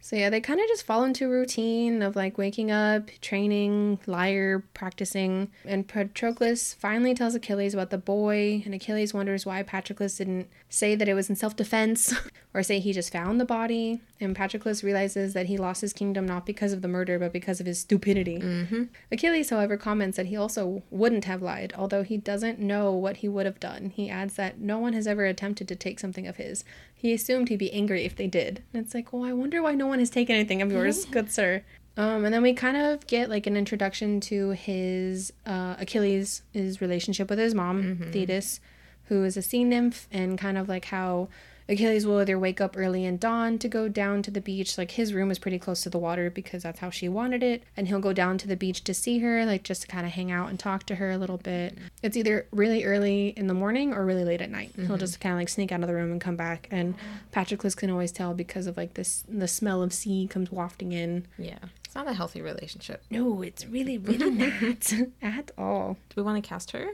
So 0.00 0.16
yeah, 0.16 0.30
they 0.30 0.40
kind 0.40 0.60
of 0.60 0.66
just 0.66 0.84
fall 0.84 1.04
into 1.04 1.26
a 1.26 1.28
routine 1.28 2.02
of 2.02 2.16
like 2.16 2.38
waking 2.38 2.70
up, 2.70 3.10
training, 3.20 4.00
lyre, 4.06 4.64
practicing, 4.74 5.50
and 5.64 5.86
Patroclus 5.86 6.74
finally 6.74 7.14
tells 7.14 7.34
Achilles 7.34 7.74
about 7.74 7.90
the 7.90 7.98
boy, 7.98 8.62
and 8.64 8.74
Achilles 8.74 9.12
wonders 9.12 9.44
why 9.44 9.62
Patroclus 9.62 10.16
didn't 10.16 10.48
say 10.68 10.94
that 10.94 11.08
it 11.08 11.14
was 11.14 11.28
in 11.28 11.36
self-defense 11.36 12.14
or 12.54 12.62
say 12.62 12.80
he 12.80 12.92
just 12.92 13.12
found 13.12 13.40
the 13.40 13.44
body, 13.44 14.00
and 14.20 14.36
Patroclus 14.36 14.82
realizes 14.82 15.32
that 15.32 15.46
he 15.46 15.56
lost 15.56 15.80
his 15.80 15.92
kingdom 15.92 16.26
not 16.26 16.44
because 16.46 16.72
of 16.72 16.82
the 16.82 16.88
murder 16.88 17.18
but 17.18 17.32
because 17.32 17.60
of 17.60 17.66
his 17.66 17.80
stupidity. 17.80 18.38
mm-hmm. 18.38 18.84
Achilles, 19.10 19.50
however, 19.50 19.76
comments 19.76 20.16
that 20.16 20.26
he 20.26 20.36
also 20.36 20.82
wouldn't 20.90 21.24
have 21.24 21.42
lied, 21.42 21.72
although 21.76 22.02
he 22.02 22.16
doesn't 22.16 22.58
know 22.58 22.92
what 22.92 23.18
he 23.18 23.28
would 23.28 23.46
have 23.46 23.60
done. 23.60 23.90
He 23.90 24.10
adds 24.10 24.34
that 24.34 24.60
no 24.60 24.78
one 24.78 24.92
has 24.92 25.06
ever 25.06 25.24
attempted 25.24 25.68
to 25.68 25.76
take 25.76 25.98
something 25.98 26.26
of 26.26 26.36
his. 26.36 26.64
He 26.94 27.12
assumed 27.12 27.48
he'd 27.48 27.56
be 27.56 27.72
angry 27.72 28.04
if 28.04 28.14
they 28.14 28.26
did. 28.26 28.62
And 28.72 28.84
it's 28.84 28.94
like, 28.94 29.12
well, 29.12 29.24
I 29.24 29.32
wonder 29.32 29.62
why 29.62 29.74
no 29.74 29.86
one 29.86 29.98
has 29.98 30.10
taken 30.10 30.34
anything 30.36 30.60
of 30.62 30.70
yours, 30.70 31.04
good 31.06 31.30
sir. 31.30 31.62
Um, 31.96 32.24
and 32.24 32.32
then 32.32 32.42
we 32.42 32.54
kind 32.54 32.76
of 32.76 33.06
get 33.06 33.28
like 33.28 33.46
an 33.46 33.56
introduction 33.56 34.20
to 34.20 34.50
his 34.50 35.32
uh, 35.44 35.76
Achilles' 35.78 36.42
his 36.52 36.80
relationship 36.80 37.28
with 37.28 37.38
his 37.38 37.54
mom, 37.54 37.98
Thetis, 38.12 38.60
who 39.04 39.24
is 39.24 39.36
a 39.36 39.42
sea 39.42 39.64
nymph, 39.64 40.08
and 40.12 40.38
kind 40.38 40.56
of 40.56 40.68
like 40.68 40.86
how 40.86 41.28
Achilles 41.70 42.04
will 42.04 42.18
either 42.18 42.36
wake 42.36 42.60
up 42.60 42.76
early 42.76 43.04
in 43.04 43.16
dawn 43.16 43.56
to 43.58 43.68
go 43.68 43.88
down 43.88 44.22
to 44.22 44.30
the 44.30 44.40
beach. 44.40 44.76
Like 44.76 44.90
his 44.92 45.14
room 45.14 45.30
is 45.30 45.38
pretty 45.38 45.58
close 45.58 45.82
to 45.82 45.90
the 45.90 45.98
water 45.98 46.28
because 46.28 46.64
that's 46.64 46.80
how 46.80 46.90
she 46.90 47.08
wanted 47.08 47.44
it. 47.44 47.62
And 47.76 47.86
he'll 47.86 48.00
go 48.00 48.12
down 48.12 48.38
to 48.38 48.48
the 48.48 48.56
beach 48.56 48.82
to 48.84 48.92
see 48.92 49.20
her, 49.20 49.46
like 49.46 49.62
just 49.62 49.82
to 49.82 49.88
kind 49.88 50.04
of 50.04 50.12
hang 50.12 50.32
out 50.32 50.50
and 50.50 50.58
talk 50.58 50.84
to 50.86 50.96
her 50.96 51.12
a 51.12 51.16
little 51.16 51.38
bit. 51.38 51.78
It's 52.02 52.16
either 52.16 52.46
really 52.50 52.84
early 52.84 53.28
in 53.28 53.46
the 53.46 53.54
morning 53.54 53.94
or 53.94 54.04
really 54.04 54.24
late 54.24 54.42
at 54.42 54.50
night. 54.50 54.72
He'll 54.74 54.86
mm-hmm. 54.86 54.96
just 54.96 55.20
kind 55.20 55.34
of 55.34 55.38
like 55.38 55.48
sneak 55.48 55.70
out 55.70 55.80
of 55.80 55.86
the 55.86 55.94
room 55.94 56.10
and 56.10 56.20
come 56.20 56.36
back. 56.36 56.66
And 56.72 56.96
Patroclus 57.32 57.76
can 57.76 57.88
always 57.88 58.10
tell 58.10 58.34
because 58.34 58.66
of 58.66 58.76
like 58.76 58.94
this 58.94 59.24
the 59.28 59.48
smell 59.48 59.80
of 59.80 59.92
sea 59.92 60.26
comes 60.26 60.50
wafting 60.50 60.90
in. 60.90 61.26
Yeah. 61.38 61.58
It's 61.84 61.94
not 61.94 62.08
a 62.08 62.12
healthy 62.12 62.40
relationship. 62.40 63.04
No, 63.10 63.42
it's 63.42 63.66
really, 63.66 63.98
really 63.98 64.30
not 64.60 64.92
at 65.22 65.50
all. 65.56 65.94
Do 66.08 66.14
we 66.16 66.22
want 66.22 66.42
to 66.42 66.48
cast 66.48 66.72
her? 66.72 66.88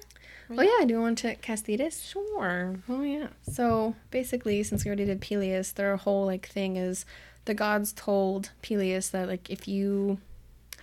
Oh 0.51 0.63
yeah, 0.63 0.85
do 0.85 0.95
you 0.95 1.01
want 1.01 1.19
to 1.19 1.35
cast 1.37 1.67
Thetis? 1.67 2.03
Sure. 2.03 2.77
Oh 2.89 3.03
yeah. 3.03 3.29
So 3.51 3.97
basically, 4.11 4.63
since 4.63 4.85
we 4.85 4.89
already 4.89 5.05
did 5.05 5.21
Peleus, 5.21 5.73
their 5.73 5.97
whole 5.97 6.27
like 6.27 6.47
thing 6.47 6.77
is 6.77 7.05
the 7.47 7.55
gods 7.55 7.93
told 7.93 8.51
Peleus 8.63 9.09
that 9.11 9.29
like 9.29 9.51
if 9.51 9.67
you 9.67 10.19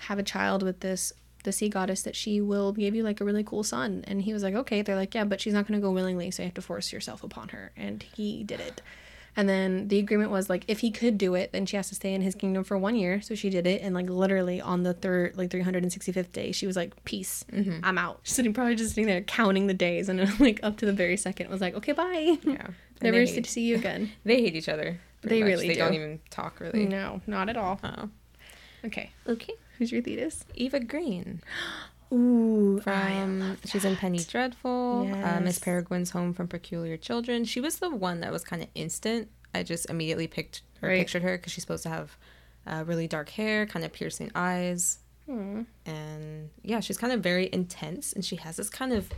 have 0.07 0.19
a 0.19 0.23
child 0.23 0.63
with 0.63 0.81
this 0.81 1.13
the 1.43 1.51
sea 1.51 1.69
goddess 1.69 2.01
that 2.03 2.15
she 2.15 2.41
will 2.41 2.71
give 2.71 2.95
you 2.95 3.03
like 3.03 3.19
a 3.19 3.25
really 3.25 3.43
cool 3.43 3.63
son 3.63 4.03
and 4.07 4.21
he 4.21 4.33
was 4.33 4.43
like 4.43 4.55
okay 4.55 4.81
they're 4.81 4.95
like 4.95 5.13
yeah 5.13 5.25
but 5.25 5.41
she's 5.41 5.53
not 5.53 5.67
going 5.67 5.79
to 5.79 5.85
go 5.85 5.91
willingly 5.91 6.31
so 6.31 6.41
you 6.41 6.47
have 6.47 6.53
to 6.53 6.61
force 6.61 6.93
yourself 6.93 7.21
upon 7.21 7.49
her 7.49 7.71
and 7.75 8.03
he 8.15 8.43
did 8.43 8.61
it 8.61 8.81
and 9.35 9.49
then 9.49 9.87
the 9.87 9.99
agreement 9.99 10.29
was 10.31 10.49
like 10.49 10.63
if 10.67 10.79
he 10.79 10.91
could 10.91 11.17
do 11.17 11.35
it 11.35 11.51
then 11.51 11.65
she 11.65 11.75
has 11.75 11.89
to 11.89 11.95
stay 11.95 12.13
in 12.13 12.21
his 12.21 12.35
kingdom 12.35 12.63
for 12.63 12.77
one 12.77 12.95
year 12.95 13.21
so 13.21 13.35
she 13.35 13.49
did 13.49 13.65
it 13.65 13.81
and 13.81 13.95
like 13.95 14.09
literally 14.09 14.61
on 14.61 14.83
the 14.83 14.93
third 14.93 15.35
like 15.37 15.49
365th 15.49 16.31
day 16.31 16.51
she 16.51 16.67
was 16.67 16.75
like 16.75 17.03
peace 17.03 17.43
mm-hmm. 17.51 17.79
i'm 17.83 17.97
out 17.97 18.19
she's 18.23 18.35
sitting 18.35 18.53
probably 18.53 18.75
just 18.75 18.91
sitting 18.91 19.07
there 19.07 19.21
counting 19.21 19.67
the 19.67 19.73
days 19.73 20.09
and 20.09 20.19
then 20.19 20.31
like 20.39 20.59
up 20.63 20.77
to 20.77 20.85
the 20.85 20.93
very 20.93 21.17
second 21.17 21.49
was 21.49 21.61
like 21.61 21.75
okay 21.75 21.91
bye 21.91 22.37
Yeah. 22.43 22.67
Never 23.01 23.25
they 23.25 23.41
to 23.41 23.49
see 23.49 23.61
you 23.61 23.75
again 23.75 24.11
they 24.23 24.39
hate 24.41 24.55
each 24.55 24.69
other. 24.69 24.99
They 25.23 25.41
much. 25.41 25.47
really 25.47 25.67
They 25.67 25.73
do. 25.73 25.79
don't 25.81 25.93
even 25.93 26.19
talk 26.29 26.59
really. 26.59 26.85
no 26.85 27.21
not 27.27 27.49
at 27.49 27.57
all 27.57 27.79
Oh. 27.83 28.09
okay 28.85 29.11
Okay. 29.27 29.53
who's 29.77 29.91
your 29.91 30.01
thetis 30.01 30.45
Eva 30.55 30.79
Green 30.79 31.41
ooh 32.13 32.79
from 32.81 33.57
she's 33.65 33.85
in 33.85 33.95
Penny 33.95 34.19
Dreadful. 34.19 35.09
Uh, 35.13 35.39
Miss 35.39 35.59
Peregrine's 35.59 36.11
Home 36.11 36.33
from 36.33 36.47
Peculiar 36.47 36.97
Children. 36.97 37.45
She 37.45 37.59
was 37.59 37.79
the 37.79 37.89
one 37.89 38.19
that 38.21 38.31
was 38.31 38.43
kind 38.43 38.61
of 38.61 38.69
instant. 38.75 39.29
I 39.55 39.63
just 39.63 39.89
immediately 39.89 40.27
picked 40.27 40.61
or 40.81 40.89
Right. 40.89 40.99
pictured 40.99 41.21
her 41.23 41.37
because 41.37 41.53
she's 41.53 41.63
supposed 41.63 41.83
to 41.83 41.89
have 41.89 42.17
uh, 42.65 42.83
really 42.87 43.07
dark 43.07 43.29
hair, 43.29 43.65
kind 43.65 43.83
of 43.85 43.91
piercing 43.93 44.31
eyes, 44.35 44.99
Hmm. 45.25 45.61
and 45.85 46.49
yeah, 46.63 46.79
she's 46.81 46.97
kind 46.97 47.13
of 47.13 47.21
very 47.21 47.49
intense, 47.53 48.13
and 48.13 48.23
she 48.25 48.35
has 48.37 48.55
this 48.57 48.69
kind 48.69 48.91
of 48.93 49.09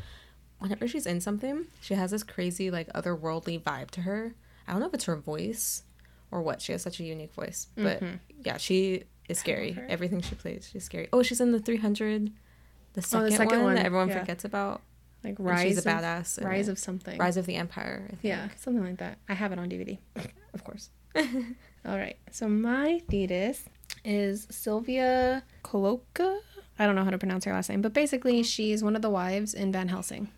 whenever 0.59 0.87
she's 0.87 1.05
in 1.05 1.19
something, 1.21 1.65
she 1.81 1.93
has 1.95 2.11
this 2.11 2.23
crazy 2.23 2.69
like 2.71 2.91
otherworldly 2.93 3.61
vibe 3.61 3.91
to 3.91 4.01
her. 4.01 4.35
I 4.67 4.71
don't 4.71 4.81
know 4.81 4.87
if 4.87 4.93
it's 4.93 5.05
her 5.05 5.15
voice 5.15 5.83
or 6.31 6.41
what. 6.41 6.61
She 6.61 6.71
has 6.71 6.81
such 6.81 6.99
a 6.99 7.03
unique 7.03 7.33
voice, 7.33 7.67
but 7.75 8.01
yeah, 8.43 8.57
she 8.57 9.03
is 9.29 9.39
scary. 9.39 9.77
Everything 9.89 10.21
she 10.21 10.35
plays, 10.35 10.69
she's 10.71 10.83
scary. 10.83 11.07
Oh, 11.13 11.21
she's 11.23 11.41
in 11.41 11.51
the 11.51 11.59
300, 11.59 12.31
Oh, 12.99 13.23
the 13.23 13.31
second, 13.31 13.31
second 13.37 13.57
one, 13.57 13.65
one, 13.65 13.75
that 13.75 13.85
everyone 13.85 14.09
yeah. 14.09 14.19
forgets 14.19 14.45
about. 14.45 14.81
like 15.23 15.35
rise 15.39 15.61
she's 15.63 15.85
a 15.85 15.89
of- 15.89 16.01
badass. 16.03 16.37
in 16.37 16.47
rise 16.47 16.67
of 16.67 16.77
something 16.79 17.17
Rise 17.17 17.37
of 17.37 17.45
the 17.45 17.55
Empire. 17.55 18.03
I 18.05 18.09
think. 18.09 18.19
yeah 18.23 18.49
something 18.57 18.83
like 18.83 18.97
that 18.97 19.17
i 19.27 19.33
have 19.33 19.51
it 19.51 19.59
on 19.59 19.69
dvd 19.69 19.97
of 20.53 20.63
course 20.63 20.89
all 21.15 21.97
right 21.97 22.17
so 22.31 22.47
my 22.47 23.01
thetis 23.09 23.63
is 24.03 24.47
Silvia 24.51 25.43
Colloca 25.63 26.39
i 26.77 26.85
don't 26.85 26.95
know 26.95 27.03
how 27.03 27.09
to 27.09 27.17
pronounce 27.17 27.45
her 27.45 27.53
last 27.53 27.69
name 27.69 27.81
but 27.81 27.93
basically 27.93 28.43
she's 28.43 28.83
one 28.83 28.95
of 28.95 29.01
the 29.01 29.09
wives 29.09 29.53
in 29.53 29.71
van 29.71 29.87
helsing 29.87 30.29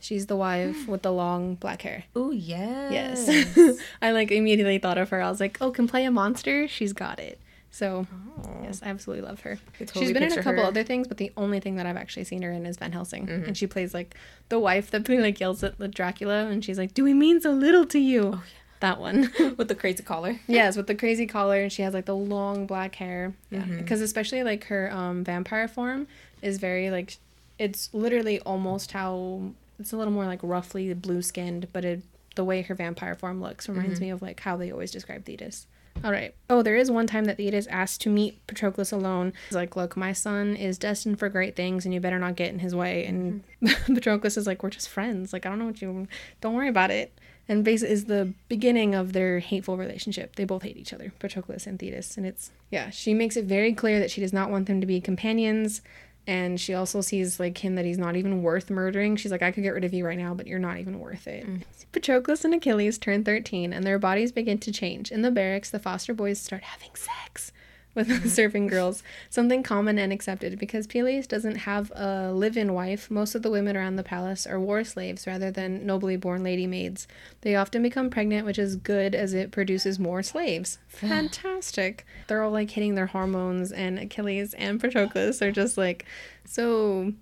she's 0.00 0.26
the 0.26 0.36
wife 0.36 0.86
with 0.86 1.02
the 1.02 1.12
long 1.12 1.54
black 1.54 1.82
hair 1.82 2.04
Oh 2.14 2.30
yes. 2.30 3.26
Yes. 3.28 3.80
I 4.02 4.10
like 4.12 4.30
immediately 4.30 4.78
thought 4.78 4.98
of 4.98 5.08
her. 5.10 5.22
I 5.22 5.30
was 5.30 5.40
like, 5.40 5.56
oh, 5.60 5.70
can 5.70 5.86
play 5.88 6.04
a 6.04 6.10
monster? 6.10 6.68
She's 6.68 6.92
got 6.92 7.18
it. 7.18 7.40
So, 7.76 8.06
Oh. 8.42 8.60
yes, 8.62 8.80
I 8.82 8.88
absolutely 8.88 9.26
love 9.28 9.40
her. 9.40 9.58
Totally 9.78 10.06
She's 10.06 10.12
been 10.14 10.22
in 10.22 10.32
a 10.32 10.36
couple 10.42 10.62
her. 10.62 10.68
other 10.68 10.82
things, 10.82 11.06
but 11.08 11.18
the 11.18 11.30
only 11.36 11.60
thing 11.60 11.76
that 11.76 11.84
I've 11.84 11.98
actually 11.98 12.24
seen 12.24 12.40
her 12.40 12.50
in 12.50 12.64
is 12.64 12.78
Van 12.78 12.92
Helsing. 12.92 13.26
Mm-hmm. 13.26 13.44
And 13.48 13.56
she 13.56 13.66
plays 13.66 13.92
like 13.92 14.14
the 14.48 14.58
wife 14.58 14.90
that 14.92 15.06
like 15.26 15.38
yells 15.40 15.62
at 15.62 15.76
the 15.78 15.86
Dracula 15.88 16.46
and 16.46 16.64
she's 16.64 16.78
like, 16.78 16.94
Do 16.94 17.04
we 17.04 17.12
mean 17.12 17.38
so 17.40 17.50
little 17.50 17.84
to 17.86 17.98
you? 17.98 18.32
Oh, 18.36 18.42
That 18.80 18.98
one. 18.98 19.30
with 19.58 19.68
the 19.68 19.74
crazy 19.74 20.02
collar. 20.02 20.40
yes, 20.46 20.74
with 20.76 20.86
the 20.86 20.94
crazy 20.94 21.26
collar 21.26 21.60
and 21.60 21.70
she 21.70 21.82
has 21.82 21.92
like 21.92 22.06
the 22.06 22.16
long 22.16 22.66
black 22.66 22.94
hair. 22.94 23.34
Yeah. 23.50 23.60
Mm-hmm. 23.60 23.76
Because 23.78 24.00
especially 24.00 24.42
like 24.42 24.64
her 24.64 24.90
um 24.90 25.22
vampire 25.22 25.68
form 25.68 26.06
is 26.40 26.56
very 26.58 26.90
like 26.90 27.18
it's 27.58 27.90
literally 27.92 28.40
almost 28.40 28.92
how 28.92 29.50
it's 29.78 29.92
a 29.92 29.96
little 29.98 30.12
more 30.14 30.24
like 30.24 30.40
roughly 30.42 30.94
blue 30.94 31.20
skinned, 31.20 31.68
but 31.74 31.84
it 31.84 32.02
the 32.36 32.44
way 32.44 32.62
her 32.62 32.74
vampire 32.74 33.14
form 33.14 33.42
looks 33.42 33.68
reminds 33.68 33.96
Mm-hmm. 33.96 34.04
me 34.04 34.10
of 34.10 34.22
like 34.22 34.40
how 34.40 34.56
they 34.56 34.70
always 34.70 34.90
describe 34.90 35.24
Thetis. 35.26 35.66
All 36.04 36.12
right. 36.12 36.34
Oh, 36.48 36.62
there 36.62 36.76
is 36.76 36.90
one 36.90 37.06
time 37.06 37.24
that 37.24 37.36
Thetis 37.38 37.66
asked 37.66 38.00
to 38.02 38.10
meet 38.10 38.46
Patroclus 38.46 38.92
alone. 38.92 39.32
He's 39.48 39.56
like, 39.56 39.74
"Look, 39.76 39.96
my 39.96 40.12
son 40.12 40.54
is 40.54 40.78
destined 40.78 41.18
for 41.18 41.28
great 41.28 41.56
things, 41.56 41.84
and 41.84 41.92
you 41.92 42.00
better 42.00 42.18
not 42.18 42.36
get 42.36 42.52
in 42.52 42.60
his 42.60 42.74
way." 42.74 43.04
And 43.04 43.42
Mm-hmm. 43.62 43.94
Patroclus 43.94 44.36
is 44.36 44.46
like, 44.46 44.62
"We're 44.62 44.70
just 44.70 44.88
friends. 44.88 45.32
Like, 45.32 45.46
I 45.46 45.48
don't 45.48 45.58
know 45.58 45.66
what 45.66 45.82
you. 45.82 46.06
Don't 46.40 46.54
worry 46.54 46.68
about 46.68 46.90
it." 46.90 47.18
And 47.48 47.64
basically, 47.64 47.92
is 47.94 48.04
the 48.06 48.34
beginning 48.48 48.94
of 48.94 49.12
their 49.12 49.38
hateful 49.38 49.76
relationship. 49.76 50.36
They 50.36 50.44
both 50.44 50.62
hate 50.62 50.76
each 50.76 50.92
other, 50.92 51.12
Patroclus 51.20 51.66
and 51.66 51.78
Thetis, 51.78 52.16
and 52.16 52.26
it's 52.26 52.50
yeah. 52.70 52.90
She 52.90 53.14
makes 53.14 53.36
it 53.36 53.44
very 53.46 53.72
clear 53.72 53.98
that 53.98 54.10
she 54.10 54.20
does 54.20 54.32
not 54.32 54.50
want 54.50 54.66
them 54.66 54.80
to 54.80 54.86
be 54.86 55.00
companions. 55.00 55.80
And 56.26 56.60
she 56.60 56.74
also 56.74 57.00
sees 57.00 57.38
like 57.38 57.58
him 57.58 57.76
that 57.76 57.84
he's 57.84 57.98
not 57.98 58.16
even 58.16 58.42
worth 58.42 58.68
murdering. 58.68 59.16
She's 59.16 59.30
like, 59.30 59.42
I 59.42 59.52
could 59.52 59.62
get 59.62 59.74
rid 59.74 59.84
of 59.84 59.94
you 59.94 60.04
right 60.04 60.18
now, 60.18 60.34
but 60.34 60.46
you're 60.46 60.58
not 60.58 60.78
even 60.78 60.98
worth 60.98 61.28
it. 61.28 61.46
Mm. 61.46 61.62
Patroclus 61.92 62.44
and 62.44 62.52
Achilles 62.54 62.98
turn 62.98 63.22
13 63.22 63.72
and 63.72 63.84
their 63.84 63.98
bodies 63.98 64.32
begin 64.32 64.58
to 64.58 64.72
change. 64.72 65.12
In 65.12 65.22
the 65.22 65.30
barracks, 65.30 65.70
the 65.70 65.78
foster 65.78 66.12
boys 66.12 66.40
start 66.40 66.64
having 66.64 66.94
sex 66.94 67.52
with 67.96 68.08
the 68.08 68.14
mm-hmm. 68.14 68.28
serving 68.28 68.66
girls, 68.68 69.02
something 69.30 69.62
common 69.62 69.98
and 69.98 70.12
accepted 70.12 70.58
because 70.58 70.86
Peleus 70.86 71.26
doesn't 71.26 71.56
have 71.56 71.90
a 71.92 72.30
live 72.32 72.56
in 72.56 72.74
wife. 72.74 73.10
Most 73.10 73.34
of 73.34 73.42
the 73.42 73.50
women 73.50 73.76
around 73.76 73.96
the 73.96 74.04
palace 74.04 74.46
are 74.46 74.60
war 74.60 74.84
slaves 74.84 75.26
rather 75.26 75.50
than 75.50 75.84
nobly 75.84 76.16
born 76.16 76.44
lady 76.44 76.66
maids. 76.66 77.08
They 77.40 77.56
often 77.56 77.82
become 77.82 78.10
pregnant, 78.10 78.46
which 78.46 78.58
is 78.58 78.76
good 78.76 79.14
as 79.14 79.34
it 79.34 79.50
produces 79.50 79.98
more 79.98 80.22
slaves. 80.22 80.78
Fantastic. 80.88 82.06
They're 82.28 82.42
all 82.42 82.52
like 82.52 82.70
hitting 82.70 82.94
their 82.94 83.06
hormones, 83.06 83.72
and 83.72 83.98
Achilles 83.98 84.54
and 84.54 84.80
Patroclus 84.80 85.42
are 85.42 85.50
just 85.50 85.76
like, 85.76 86.04
so 86.44 87.12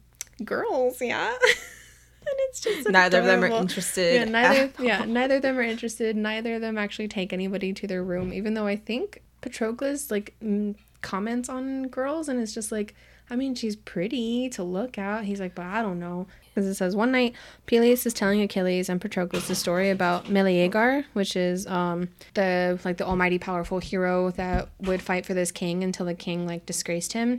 girls, 0.45 1.01
yeah? 1.01 1.33
and 2.27 2.37
it's 2.49 2.61
just 2.61 2.89
Neither 2.89 3.21
of 3.21 3.27
them 3.27 3.45
are 3.45 3.49
interested. 3.49 4.15
Yeah, 4.15 4.25
neither. 4.25 4.73
Yeah, 4.83 5.05
neither 5.05 5.37
of 5.37 5.43
them 5.43 5.59
are 5.59 5.63
interested. 5.63 6.17
Neither 6.17 6.57
of 6.57 6.61
them 6.61 6.79
actually 6.79 7.09
take 7.09 7.33
anybody 7.33 7.73
to 7.73 7.87
their 7.87 8.03
room. 8.03 8.33
Even 8.33 8.55
though 8.55 8.67
I 8.67 8.77
think 8.77 9.23
Patroclus 9.45 10.11
like 10.11 10.35
mm, 10.43 10.75
comments 11.03 11.49
on 11.49 11.89
girls, 11.89 12.29
and 12.29 12.41
it's 12.41 12.55
just 12.55 12.73
like, 12.73 12.95
I 13.31 13.37
mean, 13.37 13.55
she's 13.55 13.77
pretty 13.77 14.49
to 14.51 14.63
look 14.63 14.99
at. 14.99 15.25
He's 15.25 15.41
like, 15.41 15.55
but 15.55 15.67
I 15.67 15.83
don't 15.83 16.01
know. 16.01 16.27
Because 16.55 16.69
it 16.69 16.75
says 16.77 16.95
one 16.95 17.11
night 17.11 17.35
Peleus 17.67 18.07
is 18.07 18.15
telling 18.15 18.41
Achilles 18.41 18.89
and 18.89 19.01
Patroclus 19.01 19.49
the 19.49 19.57
story 19.57 19.91
about 19.91 20.31
Meleager, 20.31 21.05
which 21.13 21.35
is 21.35 21.67
um 21.67 22.09
the 22.35 22.79
like 22.85 22.97
the 22.97 23.05
almighty 23.05 23.39
powerful 23.39 23.81
hero 23.81 24.31
that 24.33 24.69
would 24.81 25.03
fight 25.03 25.27
for 25.27 25.35
this 25.35 25.51
king 25.51 25.83
until 25.83 26.07
the 26.07 26.15
king 26.15 26.47
like 26.47 26.65
disgraced 26.65 27.13
him. 27.13 27.31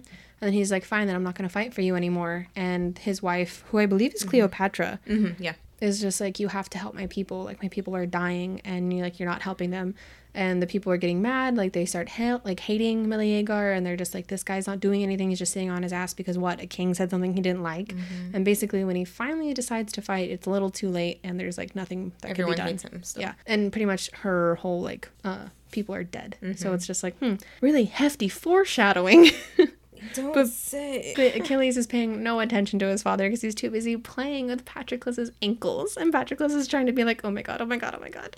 And 0.41 0.49
then 0.49 0.53
he's 0.53 0.69
like, 0.69 0.83
fine, 0.83 1.07
then 1.07 1.15
I'm 1.15 1.23
not 1.23 1.35
gonna 1.35 1.47
fight 1.47 1.73
for 1.73 1.79
you 1.81 1.95
anymore. 1.95 2.47
And 2.57 2.97
his 2.97 3.23
wife, 3.23 3.63
who 3.69 3.77
I 3.77 3.85
believe 3.85 4.13
is 4.13 4.25
Cleopatra, 4.25 4.99
Mhm, 5.07 5.35
yeah. 5.39 5.53
Is 5.81 5.99
just 6.01 6.21
like 6.21 6.39
you 6.39 6.47
have 6.47 6.69
to 6.69 6.77
help 6.77 6.93
my 6.95 7.07
people. 7.07 7.43
Like 7.43 7.61
my 7.61 7.69
people 7.69 7.95
are 7.95 8.05
dying 8.05 8.61
and 8.63 8.93
you 8.93 9.01
like 9.03 9.19
you're 9.19 9.29
not 9.29 9.41
helping 9.41 9.71
them. 9.71 9.95
And 10.33 10.61
the 10.61 10.67
people 10.67 10.91
are 10.91 10.97
getting 10.97 11.21
mad 11.21 11.55
like 11.55 11.71
they 11.71 11.85
start 11.85 12.09
ha- 12.09 12.41
like 12.43 12.59
hating 12.59 13.07
Meleager 13.07 13.71
and 13.71 13.85
they're 13.85 13.95
just 13.95 14.13
like 14.13 14.27
this 14.27 14.43
guy's 14.43 14.67
not 14.67 14.81
doing 14.81 15.01
anything. 15.01 15.29
He's 15.29 15.39
just 15.39 15.53
sitting 15.53 15.69
on 15.69 15.81
his 15.83 15.93
ass 15.93 16.13
because 16.13 16.37
what? 16.37 16.61
A 16.61 16.67
king 16.67 16.93
said 16.93 17.09
something 17.09 17.33
he 17.35 17.41
didn't 17.41 17.63
like. 17.63 17.93
And 18.33 18.43
basically 18.43 18.83
when 18.83 18.97
he 18.97 19.05
finally 19.05 19.53
decides 19.53 19.93
to 19.93 20.01
fight 20.01 20.29
it's 20.29 20.45
a 20.45 20.49
little 20.49 20.69
too 20.69 20.89
late 20.89 21.19
and 21.23 21.39
there's 21.39 21.57
like 21.57 21.73
nothing 21.75 22.11
that 22.21 22.31
Everyone 22.31 22.55
can 22.55 22.65
be 22.65 22.73
done. 22.73 22.91
hates 22.91 23.15
him. 23.15 23.21
Yeah. 23.21 23.33
And 23.47 23.71
pretty 23.71 23.85
much 23.85 24.09
her 24.11 24.55
whole 24.55 24.81
like 24.81 25.07
uh 25.23 25.45
people 25.71 25.95
are 25.95 26.03
dead. 26.03 26.37
So 26.57 26.73
it's 26.73 26.85
just 26.87 27.01
like 27.01 27.17
hmm 27.19 27.35
really 27.61 27.85
hefty 27.85 28.27
foreshadowing 28.27 29.31
Don't 30.13 30.33
But- 30.33 30.47
say. 30.47 31.13
But 31.15 31.35
Achilles 31.35 31.77
is 31.77 31.87
paying 31.87 32.21
no 32.23 32.39
attention 32.39 32.79
to 32.79 32.87
his 32.87 33.01
father 33.03 33.25
because 33.27 33.41
he's 33.41 33.55
too 33.55 33.69
busy 33.69 33.97
playing 33.97 34.47
with 34.47 34.65
Patroclus's 34.65 35.31
ankles, 35.41 35.97
and 35.97 36.13
Patroclus 36.13 36.51
is 36.53 36.67
trying 36.67 36.85
to 36.85 36.91
be 36.91 37.03
like, 37.03 37.21
"Oh 37.23 37.31
my 37.31 37.41
god, 37.41 37.61
oh 37.61 37.65
my 37.65 37.77
god, 37.77 37.95
oh 37.97 38.01
my 38.01 38.09
god." 38.09 38.35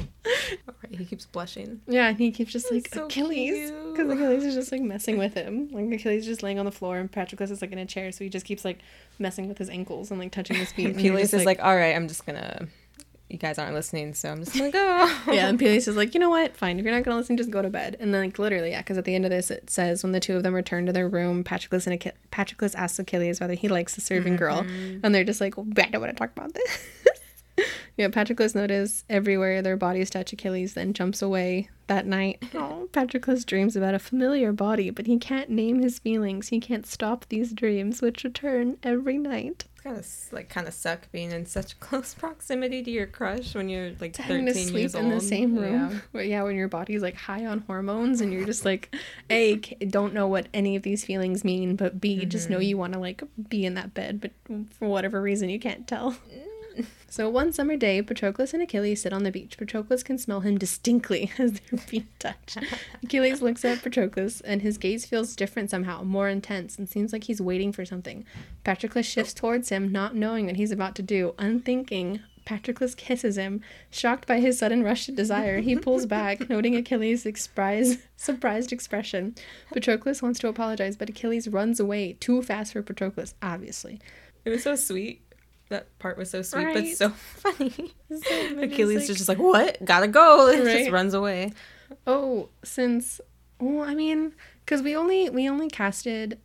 Alright, 0.67 0.97
he 0.99 1.05
keeps 1.05 1.25
blushing. 1.25 1.81
Yeah, 1.87 2.09
and 2.09 2.17
he 2.17 2.31
keeps 2.31 2.51
just 2.51 2.71
like 2.71 2.87
so 2.93 3.05
Achilles, 3.05 3.71
because 3.91 4.09
Achilles 4.11 4.43
is 4.45 4.55
just 4.55 4.71
like 4.71 4.81
messing 4.93 5.17
with 5.17 5.33
him. 5.33 5.69
Like 5.71 5.91
Achilles 5.91 6.21
is 6.21 6.25
just 6.27 6.43
laying 6.43 6.59
on 6.59 6.65
the 6.65 6.71
floor, 6.71 6.97
and 6.97 7.11
Patroclus 7.11 7.51
is 7.51 7.61
like 7.61 7.71
in 7.71 7.77
a 7.79 7.85
chair, 7.85 8.11
so 8.11 8.23
he 8.23 8.29
just 8.29 8.45
keeps 8.45 8.63
like 8.63 8.79
messing 9.19 9.47
with 9.47 9.57
his 9.57 9.69
ankles 9.69 10.11
and 10.11 10.19
like 10.19 10.31
touching 10.31 10.55
his 10.57 10.71
feet. 10.71 10.95
just 10.97 11.33
is 11.33 11.45
like, 11.45 11.59
all 11.63 11.75
right, 11.75 11.95
I'm 11.95 12.07
just 12.07 12.25
gonna. 12.25 12.67
You 13.29 13.37
guys 13.37 13.57
aren't 13.57 13.73
listening, 13.73 14.13
so 14.13 14.31
I'm 14.31 14.43
just 14.43 14.57
gonna 14.57 14.71
go. 14.71 15.13
yeah, 15.33 15.49
and 15.49 15.59
Peleus 15.59 15.87
is 15.87 15.97
like, 15.97 16.13
you 16.13 16.19
know 16.19 16.29
what? 16.29 16.55
Fine. 16.55 16.79
If 16.79 16.85
you're 16.85 16.93
not 16.93 17.03
gonna 17.03 17.17
listen, 17.17 17.35
just 17.35 17.51
go 17.51 17.61
to 17.61 17.69
bed. 17.69 17.97
And 17.99 18.13
then, 18.13 18.21
like, 18.21 18.39
literally, 18.39 18.69
yeah, 18.69 18.81
because 18.81 18.97
at 18.97 19.03
the 19.03 19.15
end 19.15 19.25
of 19.25 19.31
this, 19.31 19.51
it 19.51 19.69
says 19.69 20.01
when 20.01 20.13
the 20.13 20.21
two 20.21 20.37
of 20.37 20.43
them 20.43 20.53
return 20.53 20.85
to 20.85 20.93
their 20.93 21.09
room, 21.09 21.43
Patroclus 21.43 21.87
and 21.87 22.01
Ach- 22.01 22.15
Patroclus 22.31 22.73
asks 22.75 22.99
Achilles 22.99 23.41
whether 23.41 23.53
he 23.53 23.67
likes 23.67 23.95
the 23.95 24.01
serving 24.01 24.37
girl, 24.37 24.63
mm-hmm. 24.63 24.99
and 25.03 25.13
they're 25.13 25.25
just 25.25 25.41
like, 25.41 25.57
well, 25.57 25.67
I 25.77 25.89
don't 25.89 26.01
want 26.01 26.15
to 26.15 26.17
talk 26.17 26.31
about 26.31 26.53
this. 26.53 26.87
yeah, 27.97 28.07
Patroclus 28.07 28.55
notices 28.55 29.03
everywhere 29.09 29.61
their 29.61 29.75
bodies 29.75 30.09
touch 30.09 30.31
Achilles, 30.31 30.73
then 30.73 30.93
jumps 30.93 31.21
away 31.21 31.69
that 31.87 32.05
night. 32.05 32.43
Oh, 32.53 32.87
Patroclus 32.91 33.45
dreams 33.45 33.75
about 33.75 33.93
a 33.93 33.99
familiar 33.99 34.51
body, 34.51 34.89
but 34.89 35.07
he 35.07 35.17
can't 35.17 35.49
name 35.49 35.79
his 35.81 35.99
feelings. 35.99 36.49
He 36.49 36.59
can't 36.59 36.85
stop 36.85 37.25
these 37.29 37.53
dreams, 37.53 38.01
which 38.01 38.23
return 38.23 38.77
every 38.83 39.17
night. 39.17 39.65
It's 39.77 39.83
kind 39.83 39.97
of 39.97 40.33
like 40.33 40.49
kind 40.49 40.67
of 40.67 40.73
suck 40.73 41.09
being 41.13 41.31
in 41.31 41.45
such 41.45 41.79
close 41.79 42.13
proximity 42.13 42.83
to 42.83 42.91
your 42.91 43.07
crush 43.07 43.55
when 43.55 43.69
you're 43.69 43.91
like 44.01 44.15
having 44.17 44.45
13 44.45 44.45
to 44.45 44.53
sleep 44.69 44.79
years 44.81 44.95
in 44.95 45.05
old. 45.05 45.13
the 45.13 45.21
same 45.21 45.55
room. 45.55 45.67
Yeah. 45.91 45.99
Where, 46.11 46.23
yeah, 46.23 46.43
when 46.43 46.55
your 46.57 46.67
body's 46.67 47.01
like 47.01 47.15
high 47.15 47.45
on 47.45 47.59
hormones 47.59 48.19
and 48.19 48.33
you're 48.33 48.45
just 48.45 48.65
like, 48.65 48.93
A, 49.29 49.55
don't 49.55 50.13
know 50.13 50.27
what 50.27 50.47
any 50.53 50.75
of 50.75 50.83
these 50.83 51.05
feelings 51.05 51.43
mean, 51.45 51.75
but 51.77 52.01
B, 52.01 52.25
just 52.25 52.45
Mm-hmm. 52.45 52.53
know 52.53 52.59
you 52.59 52.77
want 52.77 52.93
to 52.93 52.99
like 52.99 53.23
be 53.49 53.65
in 53.65 53.75
that 53.75 53.93
bed, 53.93 54.19
but 54.19 54.31
for 54.71 54.87
whatever 54.89 55.21
reason 55.21 55.49
you 55.49 55.59
can't 55.59 55.87
tell. 55.87 56.17
So 57.09 57.29
one 57.29 57.53
summer 57.53 57.77
day, 57.77 58.01
Patroclus 58.01 58.53
and 58.53 58.61
Achilles 58.61 59.01
sit 59.01 59.13
on 59.13 59.23
the 59.23 59.31
beach. 59.31 59.57
Patroclus 59.57 60.03
can 60.03 60.17
smell 60.17 60.41
him 60.41 60.57
distinctly 60.57 61.31
as 61.39 61.53
their 61.53 61.79
feet 61.79 62.05
touch. 62.19 62.57
Achilles 63.03 63.41
looks 63.41 63.63
at 63.63 63.81
Patroclus, 63.81 64.41
and 64.43 64.61
his 64.61 64.77
gaze 64.77 65.05
feels 65.05 65.35
different 65.35 65.71
somehow, 65.71 66.03
more 66.03 66.27
intense, 66.27 66.77
and 66.77 66.87
seems 66.87 67.13
like 67.13 67.23
he's 67.23 67.41
waiting 67.41 67.71
for 67.71 67.85
something. 67.85 68.25
Patroclus 68.65 69.05
shifts 69.05 69.33
towards 69.33 69.69
him, 69.69 69.89
not 69.91 70.15
knowing 70.15 70.47
what 70.47 70.57
he's 70.57 70.71
about 70.71 70.95
to 70.95 71.01
do. 71.01 71.33
Unthinking, 71.39 72.19
Patroclus 72.45 72.95
kisses 72.95 73.37
him. 73.37 73.61
Shocked 73.89 74.27
by 74.27 74.39
his 74.39 74.59
sudden 74.59 74.83
rush 74.83 75.05
to 75.05 75.11
desire, 75.11 75.59
he 75.59 75.75
pulls 75.75 76.05
back, 76.05 76.49
noting 76.49 76.75
Achilles' 76.75 77.23
surprise, 77.23 77.97
surprised 78.15 78.71
expression. 78.71 79.33
Patroclus 79.73 80.21
wants 80.21 80.39
to 80.39 80.49
apologize, 80.49 80.97
but 80.97 81.09
Achilles 81.09 81.47
runs 81.47 81.79
away 81.79 82.13
too 82.19 82.41
fast 82.41 82.73
for 82.73 82.81
Patroclus, 82.81 83.33
obviously. 83.41 83.99
It 84.45 84.49
was 84.49 84.63
so 84.63 84.75
sweet. 84.75 85.21
That 85.69 85.97
part 85.99 86.17
was 86.17 86.29
so 86.29 86.41
sweet, 86.41 86.73
but 86.73 86.87
so 86.95 87.09
funny. 87.09 87.93
Achilles 88.09 88.57
Achilles 88.63 89.09
is 89.09 89.17
just 89.17 89.27
like, 89.29 89.37
what? 89.39 89.83
Gotta 89.83 90.07
go. 90.07 90.47
It 90.51 90.63
Right. 90.63 90.77
just 90.79 90.91
runs 90.91 91.13
away. 91.13 91.51
Oh, 92.05 92.49
since 92.63 93.19
well, 93.59 93.81
I 93.87 93.95
mean, 93.95 94.33
because 94.63 94.81
we 94.81 94.95
only 94.95 95.29
we 95.29 95.49
only 95.49 95.67
casted 95.67 96.39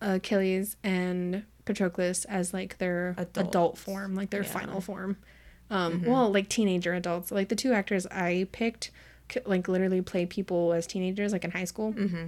Achilles 0.00 0.76
and 0.82 1.44
Patroclus 1.66 2.24
as 2.28 2.52
like 2.54 2.78
their 2.78 3.14
adult 3.18 3.48
Adults. 3.48 3.80
form, 3.82 4.14
like 4.14 4.30
their 4.30 4.42
Yeah. 4.42 4.48
final 4.50 4.80
form. 4.80 5.16
Um, 5.70 6.02
well, 6.04 6.32
like 6.32 6.48
teenager 6.48 6.94
adults. 6.94 7.30
Like 7.30 7.48
the 7.48 7.54
two 7.56 7.72
actors 7.72 8.06
I 8.06 8.48
picked, 8.50 8.90
like 9.46 9.68
literally 9.68 10.02
play 10.02 10.26
people 10.26 10.72
as 10.72 10.86
teenagers, 10.86 11.32
like 11.32 11.44
in 11.44 11.50
high 11.52 11.64
school 11.64 11.92
Mm-hmm. 11.92 12.26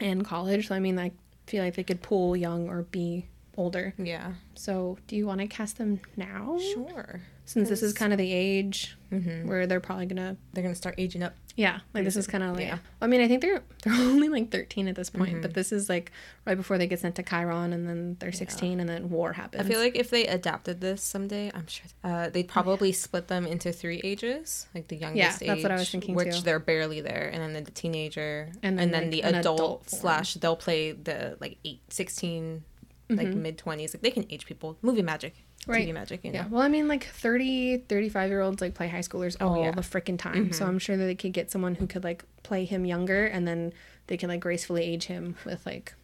and 0.00 0.24
college. 0.24 0.68
So 0.68 0.74
I 0.74 0.80
mean, 0.80 0.98
I 0.98 1.12
feel 1.46 1.62
like 1.64 1.74
they 1.76 1.82
could 1.82 2.02
pull 2.02 2.36
young 2.36 2.68
or 2.68 2.82
be 2.82 3.26
older. 3.58 3.92
Yeah. 3.98 4.32
So 4.54 4.98
do 5.06 5.16
you 5.16 5.26
want 5.26 5.40
to 5.40 5.46
cast 5.46 5.78
them 5.78 6.00
now? 6.16 6.58
Sure. 6.74 7.20
Since 7.44 7.70
this 7.70 7.82
is 7.82 7.94
kind 7.94 8.12
of 8.12 8.18
the 8.18 8.32
age 8.32 8.94
Mm-hmm. 9.10 9.48
where 9.48 9.66
they're 9.66 9.80
probably 9.80 10.04
gonna 10.04 10.36
They're 10.52 10.62
gonna 10.62 10.74
start 10.74 10.94
aging 10.98 11.22
up. 11.22 11.34
Yeah, 11.56 11.80
like 11.94 12.04
this 12.04 12.14
is 12.14 12.26
kind 12.26 12.44
of 12.44 12.54
like. 12.56 12.66
yeah. 12.66 12.76
I 13.00 13.06
mean, 13.06 13.22
I 13.22 13.26
think 13.26 13.40
they're 13.40 13.62
they're 13.82 13.94
only 13.94 14.28
like 14.28 14.50
thirteen 14.50 14.86
at 14.86 14.96
this 14.96 15.08
point, 15.08 15.30
Mm-hmm. 15.32 15.40
but 15.40 15.54
this 15.54 15.72
is 15.72 15.88
like 15.88 16.12
right 16.44 16.56
before 16.58 16.76
they 16.76 16.86
get 16.86 17.00
sent 17.00 17.14
to 17.14 17.22
Chiron, 17.22 17.72
and 17.72 17.88
then 17.88 18.16
they're 18.20 18.32
sixteen, 18.32 18.80
and 18.80 18.86
then 18.88 19.08
war 19.08 19.32
happens. 19.32 19.64
I 19.64 19.66
feel 19.66 19.80
like 19.80 19.96
if 19.96 20.10
they 20.10 20.26
adapted 20.26 20.82
this 20.82 21.02
someday, 21.02 21.50
I'm 21.54 21.66
sure 21.66 21.86
uh, 22.04 22.28
they'd 22.28 22.46
probably 22.48 22.92
split 22.92 23.28
them 23.28 23.46
into 23.46 23.72
three 23.72 24.02
ages, 24.04 24.66
like 24.74 24.88
the 24.88 24.96
youngest 24.96 25.40
that's 25.40 25.62
what 25.62 25.72
I 25.72 25.76
was 25.76 25.82
age, 25.84 25.90
thinking 25.92 26.14
which 26.16 26.36
too. 26.36 26.42
they're 26.42 26.58
barely 26.60 27.00
there, 27.00 27.30
and 27.32 27.42
then 27.42 27.64
the 27.64 27.70
teenager, 27.70 28.50
And 28.62 28.78
and 28.78 28.92
then, 28.92 29.08
then, 29.10 29.22
like, 29.22 29.32
the 29.32 29.38
adult, 29.38 29.58
adult 29.58 29.88
slash 29.90 30.34
they'll 30.34 30.54
play 30.54 30.92
the 30.92 31.38
like 31.40 31.56
eight, 31.64 31.80
16, 31.88 32.62
like 33.08 33.28
Mhm. 33.28 33.36
mid 33.36 33.58
twenties. 33.58 33.94
Like 33.94 34.02
they 34.02 34.10
can 34.10 34.26
age 34.30 34.44
people. 34.46 34.76
Movie 34.82 35.02
magic, 35.02 35.34
Right. 35.66 35.86
TV 35.86 35.92
magic. 35.94 36.24
You 36.24 36.32
know? 36.32 36.38
yeah. 36.40 36.46
Well, 36.48 36.62
I 36.62 36.68
mean, 36.68 36.88
like 36.88 37.04
30, 37.04 37.78
35 37.88 38.28
year 38.30 38.40
olds 38.40 38.60
like 38.60 38.74
play 38.74 38.88
high 38.88 38.98
schoolers 39.00 39.36
Oh, 39.40 39.48
all 39.48 39.62
yeah. 39.64 39.70
the 39.70 39.80
freaking 39.82 40.18
time. 40.18 40.52
So 40.52 40.64
Mhm. 40.64 40.68
I'm 40.68 40.78
sure 40.78 40.96
that 40.96 41.04
they 41.04 41.14
could 41.14 41.32
get 41.32 41.50
someone 41.50 41.76
who 41.76 41.86
could 41.86 42.04
like 42.04 42.24
play 42.42 42.64
him 42.64 42.84
younger, 42.84 43.24
and 43.26 43.46
then 43.48 43.72
they 44.08 44.16
can 44.16 44.28
like 44.28 44.40
gracefully 44.40 44.82
age 44.84 45.04
him 45.04 45.36
with 45.44 45.64
like 45.66 45.94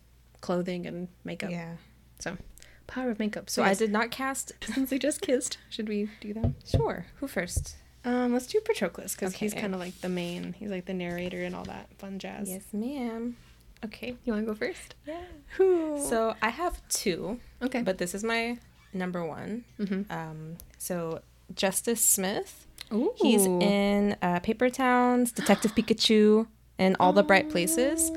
clothing 0.41 0.87
and 0.87 1.09
makeup. 1.25 1.51
Yeah. 1.51 1.77
So 2.19 2.37
power 2.87 3.11
of 3.11 3.19
makeup. 3.19 3.49
So 3.51 3.63
So 3.63 3.69
I 3.69 3.75
did 3.75 3.91
not 3.91 4.11
cast. 4.11 4.53
since 4.75 4.91
they 4.91 4.99
just 4.99 5.21
kissed, 5.21 5.59
should 5.71 5.89
we 5.89 6.09
do 6.21 6.33
that 6.35 6.53
Sure. 6.67 7.07
Who 7.17 7.27
first? 7.29 7.77
Um, 8.07 8.35
let's 8.35 8.47
do 8.47 8.61
Patroclus 8.61 9.15
because 9.15 9.35
he's 9.37 9.55
kind 9.55 9.73
of 9.73 9.81
like 9.81 9.99
the 10.03 10.11
main. 10.11 10.53
He's 10.53 10.69
like 10.71 10.85
the 10.85 10.93
narrator 10.93 11.43
and 11.43 11.55
all 11.57 11.65
that 11.65 11.89
fun 11.99 12.19
jazz. 12.19 12.51
Yes, 12.51 12.65
ma'am. 12.73 13.37
Okay. 13.85 14.17
You 14.25 14.33
want 14.33 14.47
to 14.47 14.53
go 14.53 14.55
first? 14.59 14.95
Yeah. 15.07 15.21
Who? 15.57 16.01
So 16.09 16.35
I 16.43 16.49
have 16.51 16.81
two, 16.89 17.41
okay. 17.63 17.83
but 17.83 17.99
this 17.99 18.15
is 18.15 18.25
my 18.25 18.59
number 18.93 19.25
one. 19.25 19.65
mm-hmm. 19.79 20.11
Um, 20.11 20.57
so 20.79 21.21
Justice 21.55 22.03
Smith. 22.05 22.67
Ooh. 22.93 23.13
He's 23.17 23.47
in 23.47 24.17
uh, 24.23 24.41
Paper 24.41 24.71
Towns, 24.71 25.33
Detective 25.33 25.75
Pikachu, 25.77 26.47
and 26.79 26.97
All 27.01 27.13
the 27.13 27.23
Bright 27.23 27.51
Places. 27.51 28.11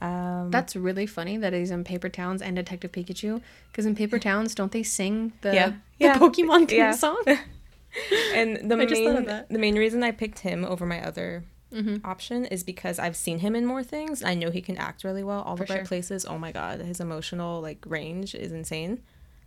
Um, 0.00 0.50
That's 0.50 0.76
really 0.76 1.06
funny 1.06 1.36
that 1.38 1.52
he's 1.52 1.70
in 1.70 1.84
Paper 1.84 2.08
Towns 2.08 2.42
and 2.42 2.56
Detective 2.56 2.92
Pikachu. 2.92 3.40
Because 3.70 3.86
in 3.86 3.94
Paper 3.94 4.18
Towns, 4.18 4.54
don't 4.54 4.72
they 4.72 4.82
sing 4.82 5.32
the, 5.40 5.54
Yeah. 5.54 5.68
the 5.68 5.76
Yeah. 5.98 6.18
Pokemon 6.18 6.68
theme 6.68 6.78
Yeah. 6.78 6.92
song? 6.92 7.22
and 8.34 8.70
the 8.70 8.76
I 8.80 8.86
just 8.86 9.02
thought 9.02 9.16
of 9.16 9.26
main 9.26 9.44
the 9.50 9.58
main 9.58 9.76
reason 9.76 10.02
I 10.02 10.10
picked 10.10 10.40
him 10.40 10.64
over 10.64 10.84
my 10.84 11.04
other 11.04 11.44
mm-hmm. 11.74 12.06
option 12.06 12.44
is 12.46 12.62
because 12.62 12.98
I've 12.98 13.16
seen 13.16 13.40
him 13.40 13.54
in 13.56 13.66
more 13.66 13.82
things. 13.82 14.22
I 14.22 14.34
know 14.34 14.50
he 14.50 14.60
can 14.62 14.76
act 14.78 15.04
really 15.04 15.24
well. 15.24 15.42
All 15.42 15.56
For 15.56 15.64
the 15.64 15.72
right 15.74 15.78
sure. 15.80 15.86
Places. 15.86 16.24
Oh 16.24 16.38
my 16.38 16.52
god, 16.52 16.80
his 16.80 17.00
emotional 17.00 17.60
like 17.60 17.84
range 17.86 18.34
is 18.34 18.52
insane. 18.52 19.02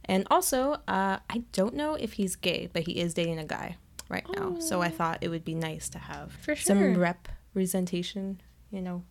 And 0.06 0.26
also, 0.32 0.74
uh, 0.88 1.20
I 1.30 1.44
don't 1.52 1.74
know 1.74 1.96
if 1.96 2.14
he's 2.14 2.36
gay, 2.36 2.70
but 2.72 2.84
he 2.84 2.94
is 3.00 3.14
dating 3.14 3.40
a 3.40 3.46
guy 3.46 3.78
right 4.10 4.26
now. 4.38 4.58
So 4.60 4.82
I 4.82 4.88
Oh. 4.88 4.92
thought 4.92 5.18
it 5.22 5.30
would 5.30 5.44
be 5.44 5.56
nice 5.56 5.90
to 5.90 5.98
have 6.00 6.38
sure. 6.44 6.56
some 6.56 6.96
representation, 6.98 8.42
you 8.72 8.82
know. 8.82 9.04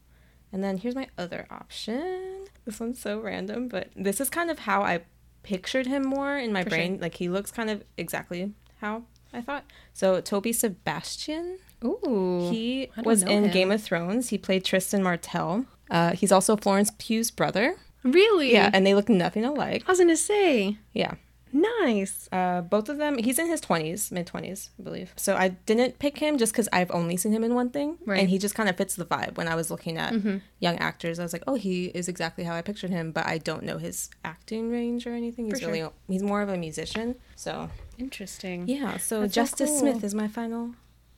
And 0.53 0.63
then 0.65 0.79
here's 0.79 0.95
my 0.95 1.09
other 1.19 1.47
option. 1.51 2.47
This 2.65 2.81
one's 2.81 3.01
so 3.01 3.21
random, 3.21 3.69
but 3.69 3.91
this 3.95 4.21
is 4.21 4.31
kind 4.31 4.51
of 4.51 4.61
how 4.61 4.83
I 4.83 5.01
pictured 5.43 5.87
him 5.87 6.03
more 6.03 6.37
in 6.39 6.53
my 6.53 6.63
For 6.65 6.71
sure. 6.71 6.79
brain. 6.79 6.99
Like 7.01 7.15
he 7.17 7.29
looks 7.29 7.51
kind 7.51 7.69
of 7.71 7.83
exactly 7.97 8.53
how 8.81 9.03
I 9.33 9.41
thought. 9.43 9.65
So 9.93 10.21
Toby 10.21 10.53
Sebastian, 10.53 11.59
Ooh. 11.85 12.49
he 12.51 12.91
was 13.05 13.23
in 13.23 13.45
him. 13.45 13.51
Game 13.51 13.71
of 13.71 13.83
Thrones. 13.83 14.29
He 14.31 14.39
played 14.39 14.65
Trystane 14.65 15.03
Martell. 15.03 15.67
Uh, 15.91 16.13
he's 16.13 16.33
also 16.33 16.57
Florence 16.57 16.91
Pugh's 16.99 17.31
brother. 17.31 17.77
really? 18.03 18.53
Yeah, 18.53 18.71
and 18.73 18.87
they 18.87 18.95
look 18.95 19.09
nothing 19.09 19.45
alike. 19.45 19.85
I 19.87 19.93
was 19.93 19.99
going 19.99 20.09
to 20.09 20.17
say, 20.17 20.79
Yeah. 20.93 21.15
Nice. 21.53 22.29
Uh, 22.33 22.61
both 22.61 22.89
of 22.91 22.99
them, 22.99 23.17
he's 23.17 23.39
in 23.39 23.47
his 23.49 23.63
20s, 23.63 24.13
mid 24.13 24.27
20s, 24.27 24.71
I 24.79 24.83
believe. 24.83 25.15
So 25.17 25.37
I 25.37 25.49
didn't 25.49 25.99
pick 25.99 26.19
him 26.19 26.37
just 26.37 26.53
because 26.53 26.69
I've 26.71 26.91
only 26.91 27.17
seen 27.17 27.33
him 27.33 27.43
in 27.45 27.55
one 27.55 27.71
thing. 27.71 27.97
Right. 28.05 28.21
And 28.21 28.29
he 28.29 28.37
just 28.39 28.55
kind 28.55 28.69
of 28.69 28.77
fits 28.77 28.95
the 28.95 29.07
vibe. 29.07 29.37
When 29.39 29.49
I 29.49 29.55
was 29.55 29.71
looking 29.71 29.97
at 29.97 30.13
young 30.59 30.77
actors, 30.77 31.19
I 31.19 31.23
was 31.23 31.33
like, 31.33 31.45
oh, 31.47 31.55
he 31.55 31.87
is 31.87 32.09
exactly 32.09 32.45
how 32.45 32.55
I 32.55 32.61
pictured 32.63 32.91
him, 32.91 33.11
but 33.11 33.27
I 33.27 33.39
don't 33.39 33.63
know 33.63 33.79
his 33.79 34.11
acting 34.25 34.71
range 34.71 35.07
or 35.07 35.15
anything. 35.15 35.47
He's 35.47 35.55
For 35.55 35.61
sure. 35.61 35.73
really, 35.73 35.91
he's 36.09 36.23
more 36.23 36.43
of 36.43 36.51
a 36.51 36.59
musician. 36.59 37.15
So 37.37 37.71
Interesting. 37.97 38.69
yeah, 38.69 38.99
so 38.99 39.21
That's 39.23 39.35
so 39.35 39.41
Justice 39.41 39.71
cool. 39.71 39.79
Smith 39.79 40.05
is 40.05 40.15
my 40.15 40.29
final 40.29 40.75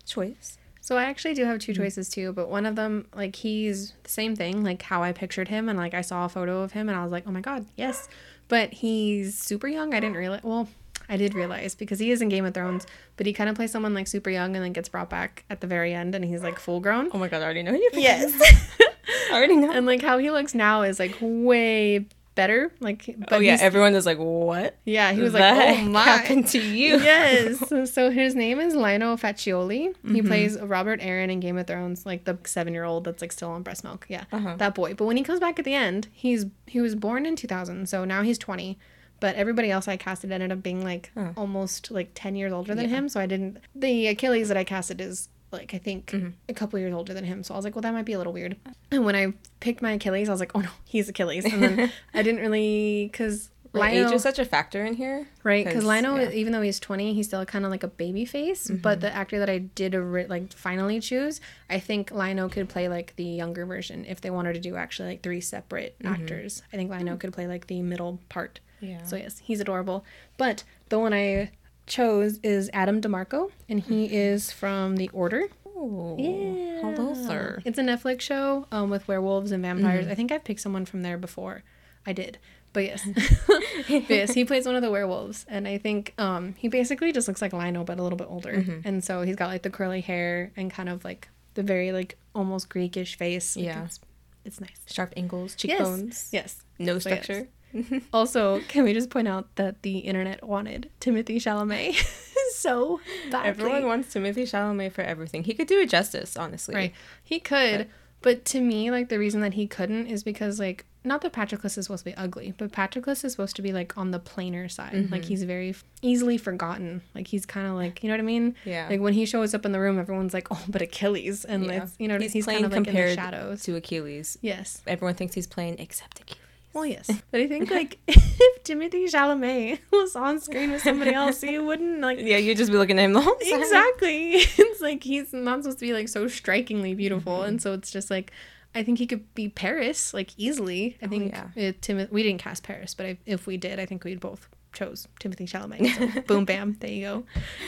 choice. 0.09 0.59
So 0.81 0.97
I 0.97 1.05
actually 1.05 1.35
do 1.35 1.45
have 1.45 1.59
two 1.59 1.73
hmm. 1.73 1.83
choices 1.83 2.09
too, 2.09 2.33
but 2.33 2.49
one 2.49 2.65
of 2.65 2.75
them, 2.75 3.07
like 3.15 3.37
he's 3.37 3.93
the 4.03 4.11
same 4.11 4.35
thing, 4.35 4.65
like 4.65 4.83
how 4.83 5.03
I 5.03 5.13
pictured 5.13 5.49
him, 5.49 5.69
and 5.69 5.79
like 5.79 5.95
I 5.95 6.01
saw 6.01 6.25
a 6.25 6.29
photo 6.29 6.63
of 6.63 6.73
him, 6.73 6.89
and 6.89 6.97
I 6.97 7.03
was 7.03 7.13
like, 7.13 7.25
oh 7.27 7.31
my 7.31 7.41
god, 7.41 7.67
yes. 7.77 8.09
But 8.49 8.73
he's 8.73 9.39
super 9.39 9.69
young. 9.69 9.93
I 9.93 10.01
didn't 10.01 10.17
realize. 10.17 10.43
Well, 10.43 10.69
I 11.09 11.19
did 11.19 11.35
realize 11.35 11.75
because 11.75 11.99
he 11.99 12.11
is 12.11 12.23
in 12.23 12.31
Game 12.31 12.47
of 12.47 12.55
Thrones, 12.55 12.87
but 13.19 13.27
he 13.27 13.35
kind 13.35 13.51
of 13.51 13.57
plays 13.57 13.71
someone 13.71 13.93
like 13.93 14.09
super 14.09 14.31
young, 14.31 14.57
and 14.57 14.65
then 14.65 14.73
gets 14.73 14.89
brought 14.89 15.11
back 15.11 15.45
at 15.51 15.61
the 15.61 15.67
very 15.67 15.93
end, 15.93 16.15
and 16.15 16.25
he's 16.25 16.43
like 16.43 16.59
full 16.59 16.81
grown. 16.81 17.11
Oh 17.13 17.19
my 17.19 17.29
god, 17.29 17.43
I 17.43 17.45
already 17.45 17.63
know 17.63 17.75
you. 17.75 17.91
Yes. 17.93 18.33
I 19.31 19.35
already 19.35 19.57
know. 19.57 19.71
and 19.71 19.85
like 19.85 20.01
how 20.01 20.17
he 20.17 20.31
looks 20.31 20.55
now 20.55 20.83
is 20.83 20.99
like 20.99 21.17
way 21.21 22.07
better. 22.39 22.73
Like, 22.81 23.15
but 23.19 23.33
oh 23.35 23.39
yeah, 23.41 23.59
everyone 23.61 23.95
is 23.95 24.07
like, 24.07 24.19
what? 24.19 24.77
yeah, 24.85 25.13
he 25.13 25.21
was 25.21 25.35
like, 25.35 25.43
oh 25.45 25.83
my. 25.97 26.03
happened 26.05 26.47
to 26.55 26.59
you? 26.61 26.99
yes. 27.01 27.63
So 27.93 28.11
his 28.11 28.35
name 28.35 28.59
is 28.61 28.75
Lino 28.75 29.17
Facioli. 29.17 29.89
Mm-hmm. 29.89 30.15
He 30.15 30.23
plays 30.23 30.59
Robert 30.59 31.01
Arryn 31.01 31.31
in 31.31 31.41
Game 31.41 31.59
of 31.59 31.67
Thrones, 31.67 32.07
like 32.07 32.25
the 32.25 32.39
seven 32.45 32.73
year 32.73 32.85
old 32.85 33.05
that's 33.05 33.21
like 33.23 33.33
still 33.33 33.51
on 33.51 33.63
breast 33.63 33.83
milk. 33.85 34.07
Yeah, 34.09 34.25
Uh-huh. 34.33 34.55
that 34.59 34.75
boy. 34.75 34.95
But 34.95 35.05
when 35.07 35.17
he 35.17 35.23
comes 35.23 35.41
back 35.41 35.59
at 35.59 35.65
the 35.65 35.75
end, 35.75 36.09
he's 36.13 36.47
he 36.67 36.81
was 36.81 36.95
born 36.95 37.27
in 37.27 37.37
2000, 37.37 37.89
so 37.89 38.05
now 38.05 38.23
he's 38.23 38.39
20. 38.39 38.79
But 39.21 39.35
everybody 39.35 39.69
else 39.69 39.89
I 39.89 39.97
casted 39.97 40.31
ended 40.31 40.53
up 40.53 40.63
being 40.63 40.85
like 40.85 41.11
Huh. 41.15 41.33
almost 41.37 41.91
like 41.91 42.11
10 42.15 42.37
years 42.37 42.53
older 42.53 42.75
than 42.77 42.89
Yeah. 42.89 42.97
him. 42.97 43.09
So 43.09 43.19
I 43.21 43.27
didn't. 43.27 43.59
The 43.75 44.07
Achilles 44.07 44.47
that 44.49 44.57
I 44.57 44.63
casted 44.65 45.01
is 45.01 45.29
like 45.51 45.75
I 45.75 45.79
think 45.79 46.07
Mm-hmm. 46.13 46.29
a 46.49 46.55
couple 46.55 46.79
years 46.79 46.93
older 46.95 47.15
than 47.15 47.25
him. 47.25 47.43
So 47.43 47.55
I 47.55 47.57
was 47.57 47.65
like, 47.65 47.75
well, 47.75 47.83
that 47.83 47.93
might 47.93 48.05
be 48.05 48.13
a 48.13 48.19
little 48.19 48.33
weird. 48.33 48.57
And 48.91 49.05
when 49.05 49.15
I 49.17 49.33
picked 49.61 49.83
my 49.83 49.93
Achilles, 49.93 50.29
I 50.29 50.33
was 50.33 50.41
like, 50.41 50.53
oh 50.55 50.61
no, 50.61 50.71
he's 50.85 51.09
Achilles. 51.09 51.45
And 51.45 51.63
then 51.63 51.93
I 52.15 52.23
didn't 52.23 52.41
really 52.41 53.09
because. 53.11 53.51
Like, 53.75 53.93
age 53.93 54.11
is 54.13 54.23
such 54.23 54.39
a 54.39 54.47
factor 54.47 54.83
in 54.87 54.95
here. 54.95 55.29
Right, 55.45 55.63
Because 55.65 55.85
Lino, 55.85 56.17
yeah. 56.17 56.31
even 56.31 56.55
though 56.55 56.63
he's 56.63 56.81
twenty, 56.81 57.13
he's 57.13 57.27
still 57.27 57.45
kind 57.45 57.67
of 57.67 57.71
like 57.71 57.83
a 57.83 57.87
baby 57.89 58.25
face. 58.25 58.67
But 58.71 59.03
the 59.03 59.15
actor 59.15 59.39
that 59.41 59.51
I 59.51 59.59
did 59.59 59.95
like 60.31 60.55
finally 60.55 61.01
choose, 61.01 61.43
I 61.69 61.79
think 61.79 62.11
Lino 62.11 62.49
could 62.49 62.71
play 62.71 62.89
like 62.89 63.15
the 63.17 63.25
younger 63.25 63.67
version 63.67 64.07
if 64.07 64.23
they 64.23 64.31
wanted 64.31 64.55
to 64.55 64.61
do 64.61 64.77
actually 64.77 65.11
like 65.11 65.23
three 65.23 65.43
separate 65.43 65.97
actors. 66.03 66.63
I 66.73 66.77
think 66.77 66.91
Lino 66.91 67.19
could 67.19 67.35
play 67.35 67.47
like 67.47 67.67
the 67.67 67.83
middle 67.83 68.21
part. 68.31 68.61
Yeah. 68.81 69.03
So 69.05 69.17
yes, 69.17 69.41
he's 69.45 69.61
adorable. 69.61 70.03
But 70.39 70.65
the 70.89 70.99
one 70.99 71.13
I 71.13 71.51
chose 71.89 72.39
is 72.43 72.71
Adam 72.73 73.01
DiMarco, 73.01 73.51
and 73.69 73.81
he 73.81 74.07
is 74.15 74.53
from 74.53 74.97
The 74.97 75.09
Order. 75.13 75.45
Oh, 75.67 76.17
Yeah. 76.19 76.81
hello, 76.83 77.15
sir. 77.15 77.61
It's 77.65 77.79
a 77.79 77.83
Netflix 77.83 78.21
show 78.23 78.67
um, 78.73 78.91
with 78.91 79.07
werewolves 79.09 79.53
and 79.53 79.63
vampires. 79.63 80.07
I 80.07 80.15
think 80.15 80.31
I've 80.33 80.45
picked 80.45 80.61
someone 80.61 80.85
from 80.87 81.03
there 81.03 81.17
before. 81.19 81.63
I 82.07 82.13
did. 82.13 82.39
But 82.73 82.85
yes. 82.85 83.07
But 83.47 83.63
yes, 84.11 84.35
he 84.35 84.45
plays 84.45 84.67
one 84.67 84.75
of 84.77 84.83
the 84.83 84.91
werewolves. 84.91 85.47
And 85.49 85.67
I 85.69 85.79
think 85.79 86.15
um, 86.19 86.55
he 86.59 86.69
basically 86.69 87.13
just 87.13 87.29
looks 87.29 87.41
like 87.41 87.53
Lino, 87.53 87.85
but 87.85 87.99
a 87.99 88.03
little 88.03 88.19
bit 88.19 88.27
older. 88.29 88.65
And 88.85 89.03
so 89.03 89.23
he's 89.23 89.37
got 89.37 89.49
like 89.49 89.63
the 89.63 89.71
curly 89.71 90.01
hair 90.01 90.53
and 90.57 90.71
kind 90.71 90.89
of 90.89 91.05
like 91.05 91.29
the 91.55 91.63
very 91.63 91.93
like 91.93 92.19
almost 92.35 92.69
Greekish 92.69 93.17
face. 93.17 93.57
Like, 93.57 93.65
Yeah. 93.67 93.85
It's, 93.85 94.01
it's 94.45 94.61
nice. 94.61 94.81
Sharp 94.87 95.13
angles, 95.17 95.55
cheekbones, 95.55 96.29
Yes. 96.33 96.63
no 96.79 96.95
yes. 96.95 97.03
structure. 97.03 97.49
Also, 98.13 98.61
can 98.69 98.85
we 98.85 98.93
just 98.93 99.11
point 99.11 99.29
out 99.29 99.55
that 99.57 99.83
the 99.83 99.99
internet 99.99 100.45
wanted 100.45 100.91
Timothy 101.01 101.39
Chalamet 101.39 101.95
so 102.55 103.01
badly? 103.31 103.49
Everyone 103.49 103.87
wants 103.87 104.13
Timothy 104.13 104.45
Chalamet 104.45 104.93
for 104.93 105.03
everything. 105.03 105.45
He 105.45 105.55
could 105.55 105.67
do 105.67 105.81
it 105.81 105.89
justice, 105.89 106.37
honestly. 106.37 106.75
Right. 106.75 106.95
He 107.23 107.41
could, 107.41 107.89
but 108.23 108.45
to 108.47 108.61
me, 108.61 108.91
like 108.91 109.09
the 109.09 109.19
reason 109.19 109.41
that 109.43 109.55
he 109.55 109.67
couldn't 109.67 110.07
is 110.07 110.23
because 110.25 110.59
like 110.59 110.85
not 111.05 111.23
that 111.23 111.33
Patroclus 111.33 111.79
is 111.79 111.87
supposed 111.87 112.05
to 112.05 112.11
be 112.11 112.17
ugly, 112.17 112.53
but 112.57 112.73
Patroclus 112.73 113.25
is 113.25 113.33
supposed 113.33 113.57
to 113.57 113.63
be 113.63 113.73
like 113.73 113.97
on 113.97 114.11
the 114.11 114.19
plainer 114.19 114.69
side. 114.69 115.11
Like 115.11 115.23
mm-hmm. 115.23 115.29
he's 115.29 115.43
very 115.45 115.71
f- 115.71 115.85
easily 116.03 116.37
forgotten. 116.37 117.03
Like 117.15 117.29
he's 117.29 117.47
kind 117.47 117.67
of 117.67 117.75
like 117.75 118.03
you 118.03 118.09
know 118.09 118.15
what 118.15 118.21
I 118.21 118.25
mean? 118.25 118.55
Yeah. 118.65 118.89
Like 118.89 119.01
when 119.01 119.15
he 119.15 119.25
shows 119.25 119.55
up 119.55 119.65
in 119.65 119.73
the 119.73 119.81
room, 119.81 119.99
everyone's 119.99 120.35
like, 120.35 120.49
oh, 120.51 120.63
but 120.69 120.83
Achilles, 120.83 121.45
and 121.45 121.67
Yeah. 121.67 121.85
it's 121.85 121.95
you 121.99 122.09
know 122.09 122.19
he's, 122.19 122.33
he's, 122.33 122.47
kind 122.47 122.65
of 122.65 122.73
like 122.73 122.79
in 122.79 122.83
the 122.83 122.91
compared 122.91 123.15
shadows. 123.15 123.63
to 123.65 123.77
Achilles. 123.77 124.39
Yes. 124.43 124.83
Everyone 124.87 125.15
thinks 125.15 125.35
he's 125.35 125.47
playing 125.47 125.79
except 125.79 126.21
Achilles. 126.21 126.43
Well, 126.79 126.87
yes, 126.87 127.11
but 127.31 127.41
I 127.41 127.47
think 127.49 127.71
like 127.71 127.99
if 128.09 128.63
Timothy 128.65 129.07
Chalamet 129.07 129.81
was 129.93 130.15
on 130.17 130.39
screen 130.41 130.71
with 130.73 130.83
somebody 130.83 131.13
else, 131.13 131.41
he 131.41 131.59
wouldn't 131.59 132.01
like 132.01 132.19
Yeah, 132.21 132.37
you'd 132.39 132.57
just 132.57 132.71
be 132.71 132.79
looking 132.79 132.99
at 132.99 133.05
him 133.05 133.13
the 133.15 133.21
whole 133.21 133.35
time. 133.35 133.61
exactly 133.61 134.33
it's 134.35 134.81
like 134.81 135.03
he's 135.03 135.33
not 135.33 135.63
supposed 135.65 135.79
to 135.81 135.87
be 135.87 135.93
like 135.93 136.09
so 136.09 136.29
strikingly 136.29 136.95
beautiful 136.95 137.39
Mm-hmm. 137.39 137.49
and 137.49 137.63
so 137.63 137.73
it's 137.73 137.91
just 137.91 138.11
like 138.11 138.31
i 138.75 138.83
think 138.83 138.99
he 138.99 139.07
could 139.07 139.25
be 139.35 139.49
paris 139.49 140.13
like 140.15 140.31
easily 140.37 140.97
i 141.03 141.07
Oh, 141.07 141.09
think 141.09 141.33
yeah. 141.33 141.49
it, 141.57 141.83
Tim- 141.83 142.07
we 142.11 142.23
didn't 142.23 142.41
cast 142.41 142.63
paris 142.63 142.95
but 142.95 143.07
I, 143.07 143.19
if 143.27 143.47
we 143.47 143.57
did 143.57 143.81
i 143.81 143.87
think 143.87 144.05
we'd 144.05 144.21
both 144.21 144.49
chose 144.73 145.09
timothy 145.19 145.47
chalamet 145.47 146.15
so 146.15 146.21
boom 146.29 146.45
bam 146.45 146.77
there 146.81 146.91
you 146.91 147.03
go 147.07 147.25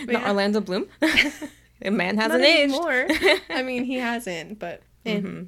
But 0.06 0.12
Not 0.12 0.22
yeah, 0.22 0.28
Orlando 0.28 0.60
Bloom. 0.60 0.86
the 1.80 1.90
man 1.90 2.16
hasn't 2.18 2.44
aged. 2.44 2.74
anymore. 2.74 3.06
i 3.50 3.62
mean 3.62 3.84
he 3.84 3.94
hasn't 3.96 4.58
but 4.58 4.82
eh. 5.06 5.16
Mm-hmm. 5.18 5.42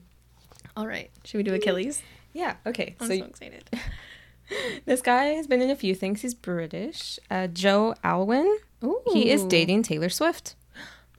all 0.76 0.86
right 0.86 1.10
should 1.24 1.36
we 1.38 1.42
do 1.44 1.54
achilles 1.54 2.02
Yeah. 2.32 2.56
Okay. 2.66 2.96
i'm 3.00 3.08
so 3.08 3.16
so 3.18 3.24
excited 3.24 3.70
this 4.86 5.00
guy 5.00 5.26
has 5.26 5.46
been 5.46 5.62
in 5.62 5.70
a 5.70 5.76
few 5.76 5.94
things. 5.94 6.22
He's 6.22 6.34
British. 6.34 7.18
Uh, 7.30 7.46
Joe 7.46 7.94
Alwyn. 8.04 8.58
Ooh. 8.84 9.00
He 9.12 9.30
is 9.30 9.44
dating 9.44 9.82
Taylor 9.84 10.08
Swift. 10.08 10.54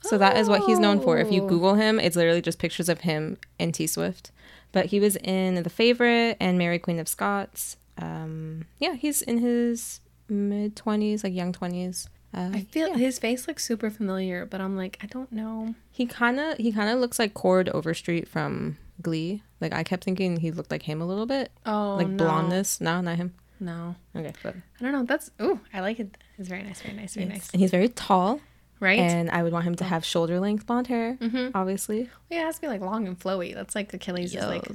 So 0.02 0.18
that 0.18 0.38
is 0.38 0.50
what 0.50 0.64
he's 0.66 0.80
known 0.80 1.00
for. 1.00 1.18
If 1.18 1.32
you 1.32 1.44
Oh. 1.44 1.48
Google 1.48 1.76
him, 1.76 2.00
it's 2.00 2.16
literally 2.16 2.42
just 2.42 2.60
pictures 2.60 2.90
of 2.90 3.02
him 3.02 3.38
and 3.58 3.74
T 3.74 3.88
Swift. 3.88 4.32
But 4.72 4.88
he 4.88 5.00
was 5.00 5.16
in 5.18 5.64
The 5.64 5.70
Favorite 5.70 6.36
and 6.40 6.58
Mary 6.58 6.78
Queen 6.78 7.00
of 7.00 7.08
Scots. 7.08 7.78
Um, 7.98 8.66
yeah, 8.80 8.96
he's 8.96 9.22
in 9.22 9.38
his 9.38 10.02
mid 10.28 10.76
twenties, 10.76 11.24
like 11.24 11.34
young 11.34 11.54
twenties. 11.54 12.10
Uh, 12.36 12.50
i 12.52 12.62
feel 12.62 12.88
yeah. 12.90 12.98
his 12.98 13.20
face 13.20 13.48
looks 13.48 13.64
super 13.64 13.92
familiar 13.92 14.44
but 14.44 14.60
i'm 14.60 14.76
like 14.76 14.98
i 15.04 15.06
don't 15.06 15.32
know 15.32 15.76
he 15.92 16.08
kind 16.08 16.40
of 16.40 16.58
he 16.58 16.72
kind 16.72 16.90
of 16.90 16.98
looks 17.00 17.20
like 17.20 17.36
Cord 17.36 17.70
Overstreet 17.70 18.28
from 18.28 18.78
Glee. 19.02 19.42
Like 19.62 19.74
I 19.74 19.84
kept 19.84 20.04
thinking 20.04 20.38
he 20.38 20.52
looked 20.52 20.72
like 20.72 20.84
him 20.84 21.02
a 21.02 21.06
little 21.06 21.26
bit, 21.26 21.52
oh 21.66 21.96
like 21.98 22.08
no. 22.08 22.18
blondness. 22.24 22.80
No, 22.82 23.02
not 23.02 23.18
him. 23.18 23.34
no 23.60 23.96
Okay, 24.16 24.34
but 24.44 24.56
i 24.80 24.84
don't 24.84 24.92
know 24.92 25.04
that's 25.04 25.32
oh 25.40 25.60
i 25.74 25.80
like 25.80 26.00
it 26.00 26.18
it's 26.38 26.50
very 26.50 26.64
nice 26.64 26.82
very 26.82 26.96
nice 26.96 27.14
very 27.16 27.28
nice 27.28 27.50
and 27.52 27.62
he's 27.62 27.72
very 27.72 27.88
tall, 27.88 28.42
right 28.82 29.00
and 29.00 29.30
I 29.30 29.42
would 29.44 29.54
want 29.54 29.66
him 29.66 29.76
to 29.76 29.84
have 29.86 30.04
shoulder 30.04 30.40
length 30.40 30.66
blonde 30.68 30.88
hair, 30.88 31.18
Mhm. 31.22 31.52
obviously. 31.56 32.10
Yeah, 32.30 32.42
it 32.42 32.46
has 32.46 32.56
to 32.56 32.62
be 32.62 32.68
like 32.68 32.82
long 32.82 33.08
and 33.08 33.18
flowy. 33.18 33.54
That's 33.54 33.76
like 33.76 33.94
Achilles 33.94 34.36
is 34.36 34.44
like. 34.46 34.68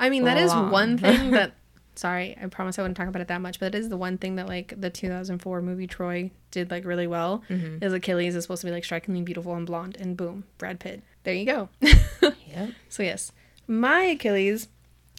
I 0.00 0.10
mean, 0.10 0.24
that 0.24 0.38
is 0.38 0.50
Long. 0.50 0.70
one 0.70 0.98
thing 0.98 1.30
that. 1.38 1.52
Sorry, 1.94 2.34
I 2.42 2.46
promise 2.46 2.78
I 2.78 2.82
wouldn't 2.82 2.96
talk 2.96 3.06
about 3.08 3.20
it 3.20 3.28
that 3.28 3.42
much, 3.42 3.60
but 3.60 3.74
it 3.74 3.78
is 3.78 3.90
the 3.90 3.98
one 3.98 4.16
thing 4.16 4.36
that 4.36 4.48
like 4.48 4.72
the 4.80 4.88
2004 4.88 5.60
movie 5.60 5.86
Troy 5.86 6.30
did 6.50 6.70
like 6.70 6.86
really 6.86 7.06
well. 7.06 7.42
Mm-hmm. 7.50 7.84
Is 7.84 7.92
Achilles 7.92 8.34
is 8.34 8.44
supposed 8.44 8.62
to 8.62 8.66
be 8.66 8.72
like 8.72 8.84
strikingly 8.84 9.20
beautiful 9.20 9.54
and 9.54 9.66
blonde, 9.66 9.98
and 10.00 10.16
boom, 10.16 10.44
Brad 10.58 10.80
Pitt. 10.80 11.02
There 11.24 11.34
you 11.34 11.44
go. 11.46 11.68
Yep. 12.22 12.70
so 12.88 13.02
yes, 13.02 13.32
my 13.72 14.02
Achilles. 14.02 14.68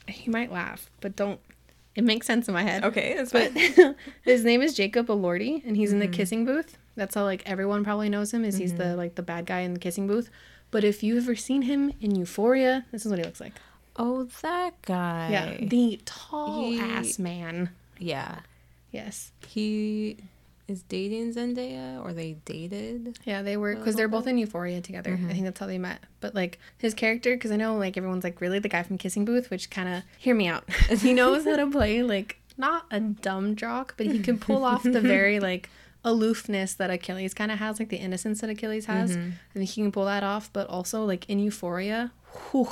he 0.07 0.29
might 0.29 0.51
laugh, 0.51 0.89
but 1.01 1.15
don't. 1.15 1.39
It 1.95 2.03
makes 2.03 2.25
sense 2.25 2.47
in 2.47 2.53
my 2.55 2.63
head. 2.63 2.83
Okay, 2.85 3.13
that's 3.15 3.31
But 3.31 3.51
fine. 3.51 3.95
his 4.23 4.43
name 4.43 4.61
is 4.63 4.73
Jacob 4.73 5.07
Elordi, 5.07 5.63
and 5.65 5.77
he's 5.77 5.91
in 5.93 5.99
Mm-hmm. 5.99 6.11
the 6.11 6.17
kissing 6.17 6.43
booth. 6.45 6.77
That's 6.95 7.13
how 7.15 7.23
like 7.23 7.43
everyone 7.45 7.83
probably 7.83 8.09
knows 8.09 8.33
him. 8.33 8.43
Is 8.45 8.57
he's 8.57 8.75
the 8.75 8.95
like 8.95 9.15
the 9.15 9.21
bad 9.23 9.45
guy 9.45 9.59
in 9.59 9.73
the 9.73 9.79
kissing 9.79 10.07
booth. 10.07 10.29
But 10.71 10.83
if 10.83 11.03
you've 11.03 11.23
ever 11.23 11.35
seen 11.35 11.63
him 11.63 11.93
in 12.01 12.15
Euphoria, 12.15 12.85
this 12.91 13.05
is 13.05 13.11
what 13.11 13.19
he 13.19 13.25
looks 13.25 13.39
like. 13.39 13.53
Oh, 13.95 14.27
that 14.41 14.81
guy. 14.81 15.29
Yeah, 15.31 15.67
the 15.67 15.99
tall 16.03 16.63
He- 16.71 16.79
ass 16.79 17.19
man. 17.19 17.69
Yeah. 17.99 18.39
Yes. 18.91 19.31
He 19.47 20.17
is 20.67 20.83
dating 20.83 21.33
Zendaya, 21.33 22.03
or 22.03 22.13
they 22.13 22.33
dated. 22.45 23.19
Yeah, 23.25 23.41
they 23.41 23.57
were 23.57 23.75
because 23.75 23.95
they're 23.95 24.07
both 24.07 24.27
in 24.27 24.37
Euphoria 24.37 24.81
together. 24.81 25.11
I 25.11 25.15
mm-hmm. 25.15 25.29
think 25.29 25.43
that's 25.43 25.59
how 25.59 25.67
they 25.67 25.77
met. 25.77 25.99
But 26.19 26.33
like 26.33 26.59
his 26.77 26.93
character, 26.93 27.35
because 27.35 27.51
I 27.51 27.57
know 27.57 27.75
like 27.75 27.97
everyone's 27.97 28.23
like 28.23 28.39
really 28.41 28.59
the 28.59 28.69
guy 28.69 28.83
from 28.83 28.97
Kissing 28.97 29.25
Booth, 29.25 29.49
which 29.49 29.69
kind 29.69 29.89
of 29.89 30.03
hear 30.17 30.35
me 30.35 30.47
out. 30.47 30.63
he 30.89 31.13
knows 31.13 31.45
how 31.45 31.57
to 31.57 31.69
play 31.69 32.01
like 32.01 32.39
not 32.57 32.85
a 32.91 32.99
dumb 32.99 33.55
jock, 33.55 33.95
but 33.97 34.07
he 34.07 34.19
can 34.19 34.37
pull 34.37 34.63
off 34.63 34.83
the 34.83 35.01
very 35.01 35.39
like 35.41 35.69
aloofness 36.05 36.75
that 36.75 36.89
Achilles 36.89 37.33
kind 37.33 37.51
of 37.51 37.59
has, 37.59 37.79
like 37.79 37.89
the 37.89 37.97
innocence 37.97 38.41
that 38.41 38.49
Achilles 38.49 38.85
has. 38.85 39.17
Mm-hmm. 39.17 39.29
I 39.29 39.53
think 39.53 39.69
he 39.69 39.81
can 39.81 39.91
pull 39.91 40.05
that 40.05 40.23
off. 40.23 40.49
But 40.53 40.67
also 40.69 41.03
like 41.05 41.29
in 41.29 41.39
Euphoria, 41.39 42.11
whew, 42.51 42.69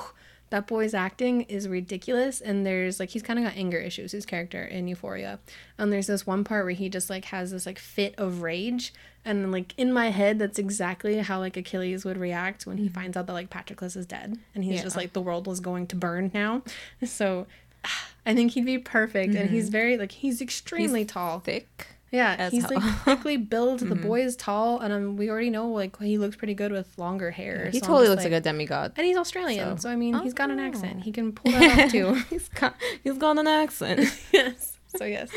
that 0.52 0.68
boy's 0.68 0.94
acting 0.94 1.42
is 1.44 1.68
ridiculous. 1.68 2.40
And 2.40 2.66
there's 2.66 3.00
like 3.00 3.10
he's 3.10 3.24
kind 3.24 3.40
of 3.40 3.46
got 3.46 3.58
anger 3.58 3.80
issues. 3.80 4.12
His 4.12 4.26
character 4.26 4.64
in 4.64 4.88
Euphoria, 4.88 5.40
and 5.78 5.92
there's 5.92 6.08
this 6.08 6.28
one 6.28 6.44
part 6.44 6.66
where 6.66 6.74
he 6.74 6.88
just 6.88 7.10
like 7.10 7.26
has 7.26 7.52
this 7.52 7.66
like 7.66 7.80
fit 7.80 8.14
of 8.18 8.42
rage. 8.44 8.94
And 9.26 9.52
like 9.52 9.74
in 9.78 9.92
my 9.92 10.10
head, 10.10 10.40
that's 10.40 10.60
exactly 10.60 11.18
how 11.18 11.40
like 11.40 11.58
Achilles 11.58 12.06
would 12.06 12.18
react 12.18 12.66
when 12.66 12.78
he 12.78 12.86
mm-hmm. 12.86 12.94
finds 12.94 13.18
out 13.18 13.28
that 13.28 13.34
like 13.34 13.50
Patroclus 13.50 13.96
is 13.96 14.06
dead, 14.06 14.38
and 14.54 14.64
he's 14.64 14.76
Yeah. 14.76 14.84
just 14.84 14.96
like 14.96 15.14
the 15.14 15.22
world 15.22 15.48
was 15.48 15.60
going 15.60 15.88
to 15.88 15.96
burn 15.96 16.30
now. 16.34 16.64
So 17.04 17.48
I 18.26 18.36
think 18.36 18.52
he'd 18.52 18.66
be 18.66 18.78
perfect, 18.78 19.34
and 19.36 19.50
he's 19.50 19.66
mm-hmm. 19.66 19.72
very 19.72 19.98
like 19.98 20.12
he's 20.12 20.42
extremely 20.42 21.06
tall. 21.06 21.40
Thick. 21.40 21.88
Yeah, 22.12 22.36
as 22.38 22.52
he's 22.52 22.70
like 22.70 22.84
quickly 23.04 23.38
built. 23.38 23.80
The 23.80 23.96
boy 23.96 24.22
is 24.22 24.36
tall, 24.36 24.80
and 24.80 24.92
um, 24.94 25.16
we 25.16 25.30
already 25.30 25.50
know 25.50 25.70
like 25.70 25.98
he 26.00 26.18
looks 26.18 26.36
pretty 26.36 26.54
good 26.54 26.72
with 26.74 26.98
longer 26.98 27.32
hair. 27.32 27.70
he 27.72 27.80
so 27.80 27.86
totally 27.88 28.10
looks 28.10 28.24
like, 28.26 28.34
a 28.34 28.42
demigod. 28.42 28.92
and 28.98 29.06
he's 29.08 29.16
Australian, 29.18 29.78
So- 29.78 29.84
so, 29.84 29.90
I 29.90 29.96
mean, 29.96 30.16
he's 30.22 30.34
got 30.34 30.52
an 30.52 30.60
Oh. 30.60 30.64
accent. 30.68 31.04
He 31.04 31.12
can 31.14 31.32
pull 31.32 31.52
that 31.54 31.86
off 31.86 31.92
too. 31.92 32.14
he's 32.30 32.50
got 32.50 32.76
he's 33.04 33.18
got 33.18 33.38
an 33.40 33.48
accent. 33.48 34.00
yes. 34.34 34.78
So 34.94 35.06
yes. 35.06 35.30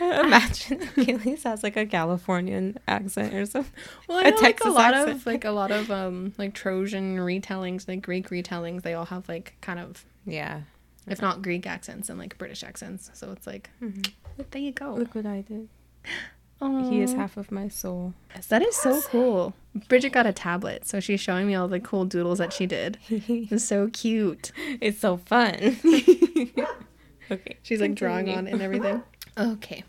Imagine 0.00 0.88
Achilles 0.96 1.42
has 1.42 1.62
like 1.62 1.76
a 1.76 1.84
Californian 1.84 2.78
accent 2.88 3.34
or 3.34 3.44
something. 3.44 3.72
Well, 4.08 4.16
I 4.18 4.28
A 4.28 4.30
know 4.30 4.36
like 4.38 4.64
a 4.64 4.70
lot 4.70 4.94
accent. 4.94 5.16
of 5.18 5.26
like 5.26 5.44
a 5.44 5.50
lot 5.50 5.70
of 5.70 5.90
um 5.90 6.32
like 6.38 6.54
Trojan 6.54 7.18
retellings, 7.18 7.86
like 7.86 8.00
Greek 8.00 8.30
retellings. 8.30 8.82
They 8.82 8.94
all 8.94 9.04
have 9.04 9.28
like 9.28 9.54
kind 9.60 9.78
of, 9.78 10.06
Yeah. 10.24 10.62
if 11.06 11.20
not 11.20 11.42
Greek 11.42 11.66
accents, 11.66 12.08
and 12.08 12.18
like 12.18 12.38
British 12.38 12.62
accents. 12.64 13.10
So 13.12 13.32
it's 13.32 13.46
like, 13.46 13.68
mm-hmm. 13.82 14.00
there 14.50 14.62
you 14.62 14.72
go. 14.72 14.94
Look 14.94 15.14
what 15.14 15.26
I 15.26 15.42
did. 15.42 15.68
Oh, 16.64 16.88
He 16.88 17.00
is 17.00 17.12
half 17.14 17.36
of 17.36 17.50
my 17.50 17.66
soul. 17.68 18.14
That 18.48 18.62
is 18.62 18.76
so 18.76 19.00
cool. 19.02 19.54
Bridget 19.88 20.12
got 20.12 20.26
a 20.26 20.32
tablet, 20.32 20.86
so 20.86 21.00
she's 21.00 21.20
showing 21.20 21.46
me 21.48 21.54
all 21.56 21.66
the 21.66 21.80
cool 21.80 22.04
doodles 22.04 22.38
that 22.38 22.52
she 22.52 22.66
did. 22.66 22.98
It's 23.10 23.64
so 23.64 23.88
cute. 23.88 24.52
it's 24.80 25.00
so 25.00 25.16
fun. 25.16 25.76
okay. 27.30 27.56
She's 27.62 27.80
like 27.80 27.94
drawing 27.94 28.28
on 28.30 28.46
it 28.46 28.52
and 28.52 28.62
everything. 28.62 29.02
Okay. 29.36 29.82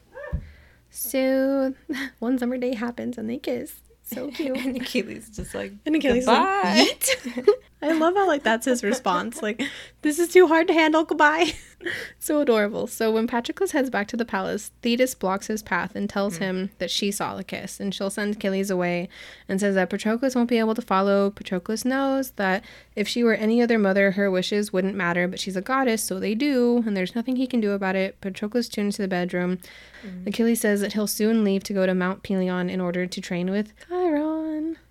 So 0.89 1.73
one 2.19 2.37
summer 2.37 2.57
day 2.57 2.73
happens 2.75 3.17
and 3.17 3.29
they 3.29 3.37
kiss. 3.37 3.73
So 4.05 4.29
cute. 4.31 4.57
and 4.57 4.75
Achilles 4.75 5.29
just 5.29 5.53
like 5.55 5.71
And 5.85 5.95
Achilles 5.95 6.25
Goodbye. 6.25 6.87
like. 7.25 7.47
I 7.81 7.91
love 7.93 8.15
how 8.15 8.27
like 8.27 8.43
that's 8.43 8.65
his 8.65 8.83
response. 8.83 9.41
Like, 9.41 9.61
this 10.01 10.17
is 10.19 10.29
too 10.29 10.47
hard 10.47 10.67
to 10.67 10.73
handle. 10.73 11.03
Goodbye. 11.03 11.53
so 12.19 12.41
adorable. 12.41 12.87
So 12.87 13.11
when 13.11 13.27
Patroclus 13.27 13.71
heads 13.71 13.89
back 13.89 14.07
to 14.09 14.17
the 14.17 14.25
palace, 14.25 14.71
Thetis 14.81 15.15
blocks 15.15 15.47
his 15.47 15.63
path 15.63 15.95
and 15.95 16.09
tells 16.09 16.37
hmm. 16.37 16.43
him 16.43 16.71
that 16.77 16.91
she 16.91 17.11
saw 17.11 17.35
the 17.35 17.43
kiss, 17.43 17.79
and 17.79 17.93
she'll 17.93 18.09
send 18.09 18.35
Achilles 18.35 18.69
away, 18.69 19.09
and 19.47 19.59
says 19.59 19.75
that 19.75 19.89
Patroclus 19.89 20.35
won't 20.35 20.49
be 20.49 20.59
able 20.59 20.75
to 20.75 20.81
follow. 20.81 21.31
Patroclus 21.31 21.85
knows 21.85 22.31
that 22.31 22.63
if 22.95 23.07
she 23.07 23.23
were 23.23 23.33
any 23.33 23.61
other 23.61 23.79
mother, 23.79 24.11
her 24.11 24.29
wishes 24.29 24.71
wouldn't 24.73 24.95
matter, 24.95 25.27
but 25.27 25.39
she's 25.39 25.55
a 25.55 25.61
goddess, 25.61 26.03
so 26.03 26.19
they 26.19 26.35
do, 26.35 26.83
and 26.85 26.95
there's 26.95 27.15
nothing 27.15 27.35
he 27.35 27.47
can 27.47 27.61
do 27.61 27.71
about 27.71 27.95
it. 27.95 28.19
Patroclus 28.21 28.69
tunes 28.69 28.95
to 28.95 29.01
the 29.01 29.07
bedroom. 29.07 29.59
Hmm. 30.01 30.27
Achilles 30.27 30.61
says 30.61 30.81
that 30.81 30.93
he'll 30.93 31.07
soon 31.07 31.43
leave 31.43 31.63
to 31.63 31.73
go 31.73 31.85
to 31.85 31.93
Mount 31.93 32.23
Pelion 32.23 32.69
in 32.69 32.81
order 32.81 33.05
to 33.05 33.21
train 33.21 33.49
with 33.49 33.73
Chiron. 33.87 34.32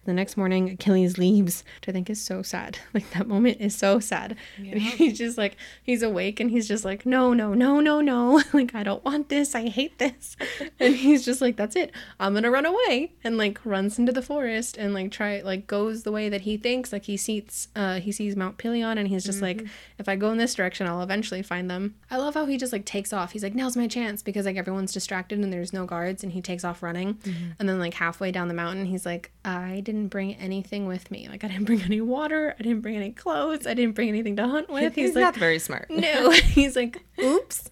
The 0.04 0.12
next 0.12 0.36
morning, 0.36 0.68
Achilles 0.70 1.16
leaves, 1.16 1.62
which 1.76 1.88
I 1.88 1.92
think 1.92 2.10
is 2.10 2.20
so 2.20 2.42
sad. 2.42 2.78
Like 2.94 3.10
that 3.12 3.26
moment 3.26 3.58
is 3.58 3.74
so 3.74 4.00
sad. 4.00 4.36
And 4.58 4.80
he's 4.98 5.16
just 5.16 5.38
like 5.38 5.56
he's 5.82 6.02
awake 6.02 6.40
and 6.40 6.50
he's 6.50 6.68
just 6.68 6.84
like, 6.84 7.06
no, 7.06 7.32
no, 7.32 7.54
no, 7.54 7.80
no, 7.80 8.02
no. 8.02 8.42
like 8.52 8.74
I 8.74 8.82
don't 8.82 9.02
want 9.02 9.30
this. 9.30 9.54
I 9.54 9.68
hate 9.68 9.98
this. 9.98 10.36
and 10.78 10.94
he's 10.94 11.24
just 11.24 11.40
like, 11.40 11.56
that's 11.56 11.74
it. 11.74 11.90
I'm 12.20 12.34
gonna 12.34 12.50
run 12.50 12.66
away. 12.66 13.12
And 13.24 13.38
like 13.38 13.64
runs 13.64 13.98
into 13.98 14.12
the 14.12 14.20
forest 14.20 14.76
and 14.76 14.92
like 14.92 15.10
try 15.10 15.40
like 15.40 15.66
goes 15.66 16.02
the 16.02 16.12
way 16.12 16.28
that 16.28 16.42
he 16.42 16.58
thinks. 16.58 16.92
Like 16.92 17.04
he 17.06 17.16
sees 17.16 17.68
uh 17.74 18.00
he 18.00 18.12
sees 18.12 18.36
Mount 18.36 18.58
Pelion 18.58 18.98
and 18.98 19.08
he's 19.08 19.24
just 19.24 19.40
like, 19.40 19.64
if 19.98 20.08
I 20.08 20.16
go 20.16 20.30
in 20.30 20.38
this 20.38 20.54
direction, 20.54 20.86
I'll 20.86 21.02
eventually 21.02 21.42
find 21.42 21.70
them. 21.70 21.94
I 22.10 22.18
love 22.18 22.34
how 22.34 22.44
he 22.44 22.58
just 22.58 22.72
like 22.74 22.84
takes 22.84 23.12
off. 23.14 23.32
He's 23.32 23.42
like, 23.42 23.54
now's 23.54 23.76
my 23.76 23.88
chance 23.88 24.22
because 24.22 24.44
like 24.44 24.56
everyone's 24.56 24.92
distracted 24.92 25.38
and 25.38 25.50
there's 25.50 25.72
no 25.72 25.86
guards 25.86 26.22
and 26.22 26.32
he 26.32 26.42
takes 26.42 26.62
off 26.64 26.82
running. 26.82 27.18
And 27.58 27.68
then 27.68 27.78
like 27.78 27.94
halfway 27.94 28.32
down 28.32 28.48
the 28.48 28.54
mountain, 28.54 28.84
he's 28.84 29.06
like, 29.06 29.30
I 29.44 29.80
didn't 29.92 30.08
bring 30.08 30.34
anything 30.36 30.86
with 30.86 31.10
me. 31.10 31.28
Like 31.28 31.44
I 31.44 31.48
didn't 31.48 31.64
bring 31.64 31.82
any 31.82 32.00
water. 32.00 32.54
I 32.58 32.62
didn't 32.62 32.80
bring 32.80 32.96
any 32.96 33.12
clothes. 33.12 33.66
I 33.66 33.74
didn't 33.74 33.94
bring 33.94 34.08
anything 34.08 34.36
to 34.36 34.48
hunt 34.48 34.70
with. 34.70 34.94
He's, 34.94 35.08
He's, 35.08 35.14
like, 35.16 35.22
not 35.22 35.36
very 35.36 35.58
smart. 35.58 35.90
no. 35.90 36.30
he's 36.30 36.76
like, 36.76 37.02
oops. 37.20 37.70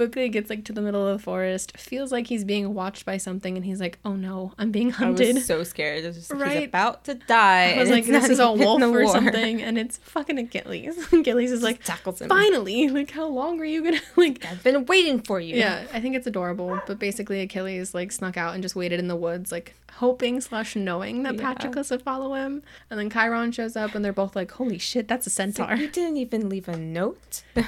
Quickly 0.00 0.30
gets 0.30 0.48
like 0.48 0.64
to 0.64 0.72
the 0.72 0.80
middle 0.80 1.06
of 1.06 1.18
the 1.18 1.22
forest. 1.22 1.76
Feels 1.76 2.10
like 2.10 2.28
he's 2.28 2.42
being 2.42 2.72
watched 2.72 3.04
by 3.04 3.18
something, 3.18 3.54
and 3.56 3.66
he's 3.66 3.80
like, 3.82 3.98
oh 4.02 4.14
no, 4.14 4.54
I'm 4.58 4.70
being 4.70 4.88
hunted." 4.88 5.28
I 5.28 5.32
was 5.34 5.44
so 5.44 5.62
scared. 5.62 6.04
Was 6.06 6.16
just 6.16 6.32
Right. 6.32 6.56
he's 6.60 6.68
about 6.68 7.04
to 7.04 7.14
die. 7.16 7.74
I 7.74 7.78
was 7.80 7.90
like, 7.90 8.06
this 8.06 8.30
is 8.30 8.38
a 8.38 8.50
wolf 8.50 8.80
or 8.82 9.06
something, 9.08 9.60
and 9.60 9.76
it's 9.76 9.98
fucking 9.98 10.38
Achilles. 10.38 10.96
Achilles 11.12 11.52
is 11.52 11.62
like, 11.62 11.84
tackles 11.84 12.22
him. 12.22 12.30
finally, 12.30 12.88
like, 12.88 13.10
how 13.10 13.26
long 13.26 13.58
were 13.58 13.66
you 13.66 13.84
gonna 13.84 14.00
like? 14.16 14.42
I've 14.46 14.62
been 14.64 14.86
waiting 14.86 15.20
for 15.20 15.38
you. 15.38 15.56
Yeah, 15.56 15.84
I 15.92 16.00
think 16.00 16.16
it's 16.16 16.26
adorable. 16.26 16.80
But 16.86 16.98
basically, 16.98 17.42
Achilles 17.42 17.92
like 17.92 18.10
snuck 18.10 18.38
out 18.38 18.54
and 18.54 18.62
just 18.62 18.74
waited 18.74 19.00
in 19.00 19.08
the 19.08 19.16
woods, 19.16 19.52
like 19.52 19.74
hoping 19.96 20.40
slash 20.40 20.76
knowing 20.76 21.24
that 21.24 21.34
Yeah. 21.34 21.42
Patroclus 21.52 21.90
would 21.90 22.00
follow 22.00 22.32
him. 22.32 22.62
And 22.88 22.98
then 22.98 23.10
Chiron 23.10 23.52
shows 23.52 23.76
up, 23.76 23.94
and 23.94 24.02
they're 24.02 24.14
both 24.14 24.34
like, 24.34 24.50
"Holy 24.52 24.78
shit, 24.78 25.08
that's 25.08 25.26
a 25.26 25.30
centaur!" 25.30 25.74
you 25.76 25.88
didn't 25.88 26.16
even 26.16 26.48
leave 26.48 26.68
a 26.68 26.76
note. 26.78 27.42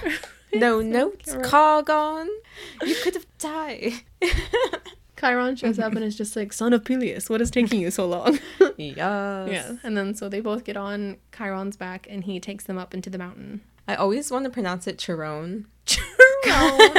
no 0.55 0.80
notes. 0.82 1.36
Call 1.42 1.82
gone. 1.82 2.28
You 2.82 2.94
could 3.03 3.14
have 3.14 3.26
died. 3.38 3.92
Chiron 5.18 5.55
shows 5.55 5.78
up 5.78 5.94
and 5.94 6.05
is 6.05 6.16
just 6.16 6.34
like, 6.34 6.53
"Son 6.53 6.72
of 6.72 6.84
Peleus, 6.84 7.30
what 7.30 7.40
is 7.40 7.50
taking 7.50 7.80
you 7.80 7.92
so 7.92 8.07
long?" 8.07 8.40
yes. 8.76 8.96
yeah, 8.96 9.76
and 9.84 9.96
then 9.96 10.14
so 10.16 10.28
they 10.28 10.40
both 10.40 10.64
get 10.64 10.76
on 10.76 11.16
Chiron's 11.36 11.76
back, 11.76 12.09
and 12.11 12.24
he 12.24 12.40
takes 12.40 12.64
them 12.64 12.76
up 12.76 12.92
into 12.92 13.09
the 13.09 13.18
mountain. 13.18 13.61
I 13.86 13.94
always 13.94 14.30
want 14.32 14.44
to 14.46 14.50
pronounce 14.50 14.86
it 14.88 14.98
Chiron. 14.98 15.66
Chiron. 15.86 16.90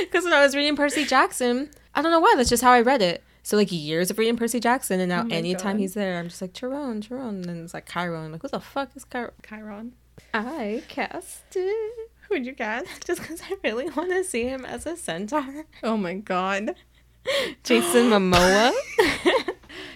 Because 0.00 0.24
when 0.24 0.32
I 0.34 0.42
was 0.42 0.54
reading 0.54 0.76
Percy 0.76 1.06
Jackson, 1.06 1.70
I 1.94 2.02
don't 2.02 2.10
know 2.10 2.20
why, 2.20 2.34
that's 2.36 2.50
just 2.50 2.62
how 2.62 2.72
I 2.72 2.80
read 2.82 3.00
it. 3.00 3.22
So 3.42 3.56
like 3.56 3.72
years 3.72 4.10
of 4.10 4.18
reading 4.18 4.36
Percy 4.36 4.60
Jackson, 4.60 5.00
and 5.00 5.08
now 5.08 5.22
Oh 5.24 5.28
anytime 5.34 5.76
God. 5.76 5.80
he's 5.80 5.94
there, 5.94 6.18
I'm 6.18 6.28
just 6.28 6.42
like 6.42 6.52
Chiron, 6.52 7.00
Chiron, 7.00 7.36
and 7.36 7.44
then 7.46 7.64
it's 7.64 7.72
like 7.72 7.88
Chiron. 7.90 8.26
I'm 8.26 8.32
like, 8.32 8.42
what 8.42 8.52
the 8.52 8.60
fuck 8.60 8.90
is 8.94 9.06
Chiron? 9.10 9.32
Chiron. 9.42 9.92
I 10.34 10.82
cast 10.88 11.44
it 11.56 12.10
Who'd 12.30 12.46
you 12.46 12.54
cast? 12.54 12.86
just 13.06 13.20
because 13.20 13.42
I 13.42 13.56
really 13.64 13.90
want 13.90 14.10
to 14.10 14.24
see 14.24 14.44
him 14.44 14.64
as 14.64 14.86
a 14.86 14.96
centaur. 14.96 15.66
Oh 15.82 15.96
my 15.96 16.14
god. 16.14 16.74
Jason 17.64 18.10
Momoa. 18.10 18.72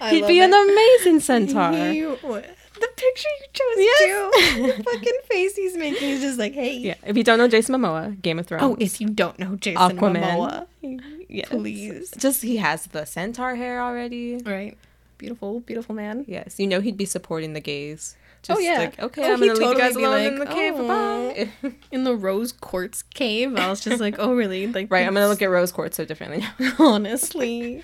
He'd 0.11 0.26
be 0.26 0.41
an 0.41 0.53
amazing 0.53 1.20
centaur. 1.20 1.72
He- 1.72 2.01
the 2.03 2.89
picture 2.97 3.28
you 3.41 3.47
chose 3.53 3.76
Yes. 3.76 4.55
too. 4.57 4.66
the 4.76 4.82
fucking 4.82 5.18
face 5.30 5.55
he's 5.55 5.76
making 5.76 6.11
is 6.11 6.20
just 6.22 6.39
like, 6.41 6.55
hey. 6.55 6.76
Yeah, 6.76 6.95
if 7.07 7.16
you 7.16 7.22
don't 7.22 7.39
know 7.39 7.47
Jason 7.47 7.76
Momoa, 7.76 8.20
Game 8.20 8.41
of 8.41 8.47
Thrones. 8.49 8.64
Oh, 8.64 8.76
if 8.80 9.01
you 9.01 9.09
don't 9.09 9.39
know 9.39 9.55
Jason 9.57 9.97
Aquaman. 9.97 10.66
Momoa, 10.82 11.07
Yes. 11.28 11.49
please. 11.51 12.12
Just 12.18 12.43
he 12.43 12.57
has 12.57 12.87
the 12.87 13.05
centaur 13.05 13.55
hair 13.55 13.80
already. 13.80 14.39
Right. 14.39 14.76
Beautiful, 15.18 15.61
beautiful 15.61 15.95
man. 15.95 16.24
Yes, 16.26 16.59
you 16.59 16.66
know 16.66 16.80
he'd 16.80 16.97
be 16.97 17.05
supporting 17.07 17.53
the 17.53 17.61
gays. 17.61 18.16
Oh, 18.51 18.55
just 18.55 18.59
Oh, 18.61 18.62
yeah. 18.62 18.78
like, 18.78 18.99
okay, 19.01 19.22
Oh, 19.24 19.32
I'm 19.34 19.40
gonna 19.40 19.53
leave 19.55 19.68
you 19.70 19.78
guys 19.78 19.97
alone 19.97 20.11
like, 20.11 20.32
in 20.32 20.38
the 20.38 20.47
cave. 20.47 20.74
"Oh." 20.76 20.88
Bye. 20.88 21.51
In 21.92 22.05
the 22.05 22.14
rose 22.14 22.53
quartz 22.53 23.03
cave, 23.03 23.57
I 23.57 23.68
was 23.70 23.80
just 23.80 24.01
like, 24.01 24.16
oh 24.18 24.34
really? 24.34 24.66
Like 24.66 24.90
right, 24.90 25.07
I'm 25.07 25.14
gonna 25.14 25.28
look 25.28 25.42
at 25.42 25.47
rose 25.51 25.72
quartz 25.72 25.97
so 25.97 26.05
differently. 26.05 26.45
honestly. 26.78 27.82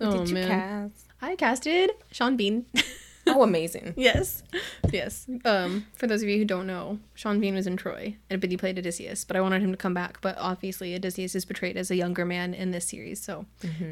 Oh 0.00 0.18
did 0.18 0.28
you 0.28 0.34
man. 0.34 0.48
cast? 0.48 1.06
I 1.20 1.34
casted 1.36 1.90
Sean 2.12 2.36
Bean. 2.36 2.66
Oh, 3.38 3.42
amazing. 3.42 3.94
yes. 3.96 4.42
Yes. 4.90 5.26
Um, 5.44 5.86
for 5.94 6.06
those 6.06 6.22
of 6.22 6.28
you 6.28 6.38
who 6.38 6.44
don't 6.44 6.66
know, 6.66 6.98
Sean 7.14 7.40
Bean 7.40 7.54
was 7.54 7.66
in 7.66 7.76
Troy, 7.76 8.16
and 8.30 8.40
but 8.40 8.50
he 8.50 8.56
played 8.56 8.78
Odysseus. 8.78 9.24
But 9.24 9.36
I 9.36 9.40
wanted 9.40 9.62
him 9.62 9.70
to 9.70 9.76
come 9.76 9.94
back. 9.94 10.20
But 10.20 10.36
obviously, 10.38 10.94
Odysseus 10.94 11.34
is 11.34 11.44
portrayed 11.44 11.76
as 11.76 11.90
a 11.90 11.96
younger 11.96 12.24
man 12.24 12.54
in 12.54 12.70
this 12.70 12.86
series, 12.88 13.20
so 13.20 13.46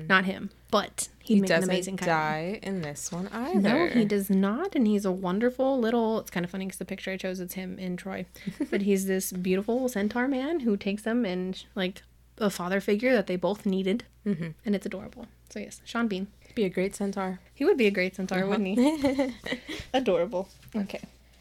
not 0.08 0.24
him. 0.24 0.50
But 0.70 1.08
he'd 1.20 1.34
He 1.34 1.40
make 1.42 1.50
an 1.50 1.56
doesn't 1.56 1.70
amazing 1.70 1.96
die 1.96 2.58
in 2.62 2.82
this 2.82 3.12
one 3.12 3.28
either. 3.28 3.60
No, 3.60 3.86
he 3.88 4.04
does 4.04 4.30
not, 4.30 4.74
and 4.74 4.86
he's 4.86 5.04
a 5.04 5.12
wonderful 5.12 5.78
little. 5.78 6.18
It's 6.20 6.30
kind 6.30 6.44
of 6.44 6.50
funny 6.50 6.66
because 6.66 6.78
the 6.78 6.84
picture 6.84 7.10
I 7.12 7.16
chose 7.16 7.38
it's 7.40 7.54
him 7.54 7.78
in 7.78 7.96
Troy, 7.96 8.26
but 8.70 8.82
he's 8.82 9.06
this 9.06 9.32
beautiful 9.32 9.88
centaur 9.88 10.26
man 10.28 10.60
who 10.60 10.76
takes 10.76 11.02
them 11.02 11.24
and 11.24 11.62
like 11.74 12.02
a 12.38 12.50
father 12.50 12.80
figure 12.80 13.12
that 13.12 13.26
they 13.26 13.36
both 13.36 13.64
needed, 13.66 14.04
mm-hmm. 14.26 14.48
and 14.64 14.74
it's 14.74 14.86
adorable. 14.86 15.26
So 15.50 15.60
yes, 15.60 15.80
Sean 15.84 16.08
Bean. 16.08 16.26
Be 16.56 16.64
a 16.64 16.68
great 16.70 16.96
centaur. 16.96 17.38
He 17.54 17.64
would 17.64 17.76
be 17.76 17.86
a 17.86 17.90
great 17.92 18.16
centaur, 18.16 18.44
wouldn't 18.46 18.66
he? 18.66 19.34
adorable. 19.94 20.48
Okay. 20.74 21.00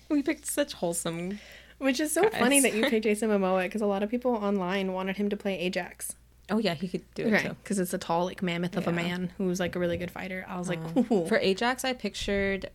We 0.09 0.21
picked 0.21 0.45
such 0.45 0.73
wholesome. 0.73 1.39
Which 1.79 1.99
is 1.99 2.11
so 2.11 2.23
Guys. 2.29 2.37
funny 2.39 2.59
that 2.59 2.73
you 2.73 2.83
picked 2.89 3.03
Jason 3.05 3.29
Momoa 3.29 3.63
because 3.63 3.81
a 3.81 3.85
lot 3.85 4.03
of 4.03 4.09
people 4.11 4.31
online 4.35 4.93
wanted 4.93 5.17
him 5.17 5.29
to 5.29 5.37
play 5.37 5.57
Ajax. 5.59 6.15
Oh 6.51 6.57
yeah, 6.59 6.73
he 6.75 6.87
could 6.87 7.01
do 7.15 7.23
it 7.25 7.31
Right. 7.31 7.41
too. 7.45 7.55
Because 7.63 7.79
it's 7.79 7.93
a 7.93 7.97
tall, 7.97 8.25
like, 8.25 8.43
mammoth 8.43 8.77
of 8.77 8.87
a 8.87 8.91
man 8.91 9.31
who's, 9.37 9.59
like, 9.59 9.75
a 9.75 9.79
really 9.79 9.97
good 9.97 10.11
fighter. 10.11 10.45
I 10.47 10.57
was 10.59 10.69
like, 10.69 10.79
ooh. 11.11 11.25
For 11.25 11.37
Ajax, 11.37 11.83
I 11.83 11.93
pictured. 11.93 12.69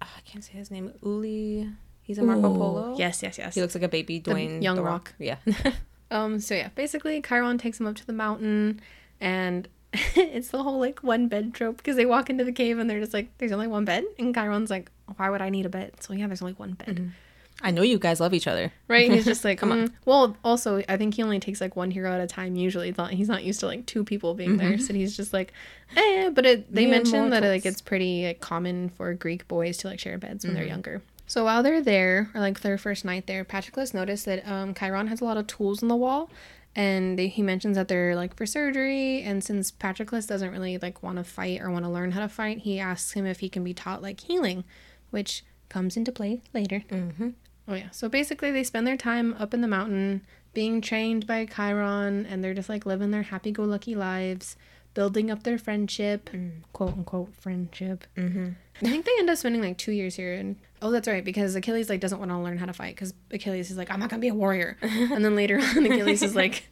ah, 0.00 0.12
I 0.16 0.20
can't 0.20 0.44
say 0.44 0.52
his 0.52 0.70
name. 0.70 0.92
Uli. 1.02 1.68
He's 2.02 2.18
a 2.18 2.22
Marco 2.22 2.54
Ooh. 2.54 2.56
Polo. 2.58 2.96
Yes, 2.96 3.22
yes, 3.22 3.36
yes. 3.38 3.54
He 3.54 3.60
looks 3.60 3.74
like 3.74 3.82
a 3.84 3.88
baby 3.88 4.20
Dwayne 4.20 4.62
young 4.62 4.76
The 4.76 4.82
Rock. 4.82 5.14
Yeah. 5.18 5.36
Um, 6.10 6.40
so 6.40 6.54
yeah, 6.54 6.68
basically 6.74 7.20
Chiron 7.20 7.58
takes 7.58 7.78
him 7.78 7.86
up 7.86 7.94
to 7.96 8.06
the 8.06 8.14
mountain 8.14 8.80
and 9.20 9.68
it's 10.16 10.48
the 10.48 10.62
whole 10.62 10.78
like 10.78 11.00
one 11.00 11.28
bed 11.28 11.54
trope 11.54 11.76
because 11.78 11.96
they 11.96 12.06
walk 12.06 12.30
into 12.30 12.44
the 12.44 12.52
cave 12.52 12.78
and 12.78 12.88
they're 12.88 13.00
just 13.00 13.14
like, 13.14 13.36
There's 13.38 13.52
only 13.52 13.66
one 13.66 13.84
bed 13.84 14.04
and 14.18 14.34
Chiron's 14.34 14.70
like, 14.70 14.90
Why 15.16 15.30
would 15.30 15.42
I 15.42 15.48
need 15.50 15.66
a 15.66 15.68
bed? 15.68 15.92
So 16.00 16.12
yeah, 16.12 16.26
there's 16.26 16.42
only 16.42 16.54
one 16.54 16.72
bed. 16.72 17.12
I 17.60 17.72
know 17.72 17.82
you 17.82 17.98
guys 17.98 18.20
love 18.20 18.34
each 18.34 18.46
other. 18.46 18.72
Right? 18.86 19.06
And 19.06 19.14
he's 19.14 19.24
just 19.24 19.44
like, 19.48 19.58
Come 19.58 19.72
on. 19.72 19.88
"Mm." 19.88 19.92
Well, 20.04 20.36
also 20.44 20.82
I 20.88 20.96
think 20.96 21.14
he 21.14 21.22
only 21.22 21.40
takes 21.40 21.60
like 21.60 21.74
one 21.74 21.90
hero 21.90 22.12
at 22.12 22.20
a 22.20 22.26
time 22.26 22.54
usually. 22.54 22.86
He's 22.88 22.98
not, 22.98 23.10
he's 23.10 23.28
not 23.28 23.42
used 23.42 23.60
to 23.60 23.66
like 23.66 23.86
two 23.86 24.04
people 24.04 24.34
being 24.34 24.56
there. 24.58 24.78
So 24.78 24.94
he's 24.94 25.16
just 25.16 25.32
like, 25.32 25.52
eh, 25.96 26.30
but 26.30 26.46
it 26.46 26.72
they 26.72 26.86
Mere 26.86 26.96
mentioned 26.96 27.32
that 27.32 27.42
like 27.42 27.66
it's 27.66 27.80
pretty 27.80 28.26
like, 28.26 28.40
common 28.40 28.90
for 28.90 29.12
Greek 29.14 29.48
boys 29.48 29.76
to 29.78 29.88
like 29.88 29.98
share 29.98 30.18
beds 30.18 30.44
when 30.44 30.54
they're 30.54 30.66
younger. 30.66 31.02
So 31.26 31.44
while 31.44 31.62
they're 31.62 31.82
there, 31.82 32.30
or 32.34 32.40
like 32.40 32.60
their 32.60 32.78
first 32.78 33.04
night 33.04 33.26
there, 33.26 33.44
Patroclus 33.44 33.92
noticed 33.92 34.24
that 34.24 34.48
um, 34.48 34.72
Chiron 34.72 35.08
has 35.08 35.20
a 35.20 35.24
lot 35.24 35.36
of 35.36 35.46
tools 35.46 35.82
on 35.82 35.88
the 35.90 35.96
wall, 35.96 36.30
and 36.78 37.18
they, 37.18 37.26
he 37.26 37.42
mentions 37.42 37.76
that 37.76 37.88
they're 37.88 38.14
like 38.14 38.36
for 38.36 38.46
surgery. 38.46 39.20
And 39.22 39.42
since 39.42 39.72
Patroclus 39.72 40.28
doesn't 40.28 40.52
really 40.52 40.78
like 40.78 41.02
want 41.02 41.18
to 41.18 41.24
fight 41.24 41.60
or 41.60 41.72
want 41.72 41.84
to 41.84 41.90
learn 41.90 42.12
how 42.12 42.20
to 42.20 42.28
fight, 42.28 42.58
he 42.58 42.78
asks 42.78 43.12
him 43.12 43.26
if 43.26 43.40
he 43.40 43.48
can 43.48 43.64
be 43.64 43.74
taught 43.74 44.00
like 44.00 44.20
healing, 44.20 44.62
which 45.10 45.44
comes 45.68 45.96
into 45.96 46.12
play 46.12 46.40
later. 46.54 46.84
Mm-hmm. 46.88 47.30
Oh 47.66 47.74
yeah. 47.74 47.90
So 47.90 48.08
basically, 48.08 48.52
they 48.52 48.62
spend 48.62 48.86
their 48.86 48.96
time 48.96 49.34
up 49.40 49.52
in 49.52 49.60
the 49.60 49.66
mountain 49.68 50.24
being 50.54 50.80
trained 50.80 51.26
by 51.26 51.46
Chiron, 51.46 52.24
and 52.24 52.44
they're 52.44 52.54
just 52.54 52.68
like 52.68 52.86
living 52.86 53.10
their 53.10 53.24
happy-go-lucky 53.24 53.96
lives, 53.96 54.56
building 54.94 55.32
up 55.32 55.42
their 55.42 55.58
friendship, 55.58 56.30
quote 56.72 56.92
unquote 56.92 57.34
friendship. 57.34 58.06
Mm-hmm. 58.16 58.50
I 58.76 58.88
think 58.88 59.04
they 59.04 59.12
end 59.18 59.30
up 59.30 59.36
spending 59.36 59.62
like 59.62 59.78
two 59.78 59.92
years 59.92 60.14
here, 60.14 60.32
and 60.34 60.56
oh, 60.82 60.90
that's 60.90 61.08
right, 61.08 61.24
because 61.24 61.54
Achilles 61.54 61.88
like 61.88 62.00
doesn't 62.00 62.18
want 62.18 62.30
to 62.30 62.38
learn 62.38 62.58
how 62.58 62.66
to 62.66 62.72
fight, 62.72 62.94
because 62.94 63.14
Achilles 63.30 63.70
is 63.70 63.76
like, 63.76 63.90
I'm 63.90 64.00
not 64.00 64.10
gonna 64.10 64.20
be 64.20 64.28
a 64.28 64.34
warrior, 64.34 64.76
and 64.82 65.24
then 65.24 65.36
later 65.36 65.58
on, 65.58 65.84
Achilles 65.86 66.22
is 66.22 66.34
like, 66.34 66.68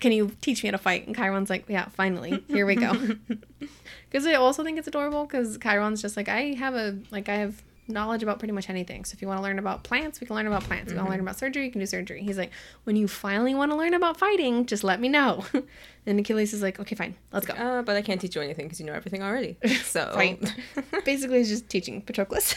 Can 0.00 0.12
you 0.12 0.32
teach 0.40 0.62
me 0.62 0.68
how 0.68 0.72
to 0.72 0.78
fight? 0.78 1.06
And 1.06 1.16
Chiron's 1.16 1.50
like, 1.50 1.68
Yeah, 1.68 1.88
finally, 1.88 2.42
here 2.48 2.66
we 2.66 2.76
go. 2.76 2.92
Because 4.10 4.28
I 4.28 4.34
also 4.34 4.62
think 4.62 4.78
it's 4.78 4.86
adorable, 4.86 5.24
because 5.24 5.58
Chiron's 5.58 6.00
just 6.00 6.16
like, 6.16 6.28
I 6.28 6.54
have 6.54 6.74
a 6.74 6.96
like 7.10 7.28
I 7.28 7.34
have 7.34 7.60
knowledge 7.88 8.22
about 8.22 8.38
pretty 8.38 8.52
much 8.52 8.70
anything. 8.70 9.04
So 9.04 9.14
if 9.14 9.22
you 9.22 9.28
want 9.28 9.38
to 9.38 9.42
learn 9.42 9.58
about 9.58 9.82
plants, 9.82 10.20
we 10.20 10.26
can 10.26 10.36
learn 10.36 10.46
about 10.46 10.64
plants. 10.64 10.90
If 10.90 10.92
you 10.92 10.98
want 10.98 11.08
to 11.08 11.10
learn 11.12 11.20
about 11.20 11.38
surgery, 11.38 11.64
you 11.64 11.70
can 11.70 11.80
do 11.80 11.86
surgery. 11.86 12.22
He's 12.22 12.38
like, 12.38 12.50
when 12.84 12.96
you 12.96 13.08
finally 13.08 13.54
want 13.54 13.72
to 13.72 13.76
learn 13.76 13.94
about 13.94 14.16
fighting, 14.16 14.66
just 14.66 14.84
let 14.84 15.00
me 15.00 15.08
know. 15.08 15.44
and 16.06 16.18
Achilles 16.18 16.52
is 16.52 16.62
like, 16.62 16.80
okay, 16.80 16.94
fine, 16.94 17.14
let's 17.32 17.46
go. 17.46 17.54
Uh, 17.54 17.82
but 17.82 17.96
I 17.96 18.02
can't 18.02 18.20
teach 18.20 18.36
you 18.36 18.42
anything 18.42 18.66
because 18.66 18.80
you 18.80 18.86
know 18.86 18.94
everything 18.94 19.22
already. 19.22 19.56
So 19.82 20.12
Basically, 21.04 21.38
he's 21.38 21.48
just 21.48 21.68
teaching 21.68 22.02
Patroclus. 22.02 22.54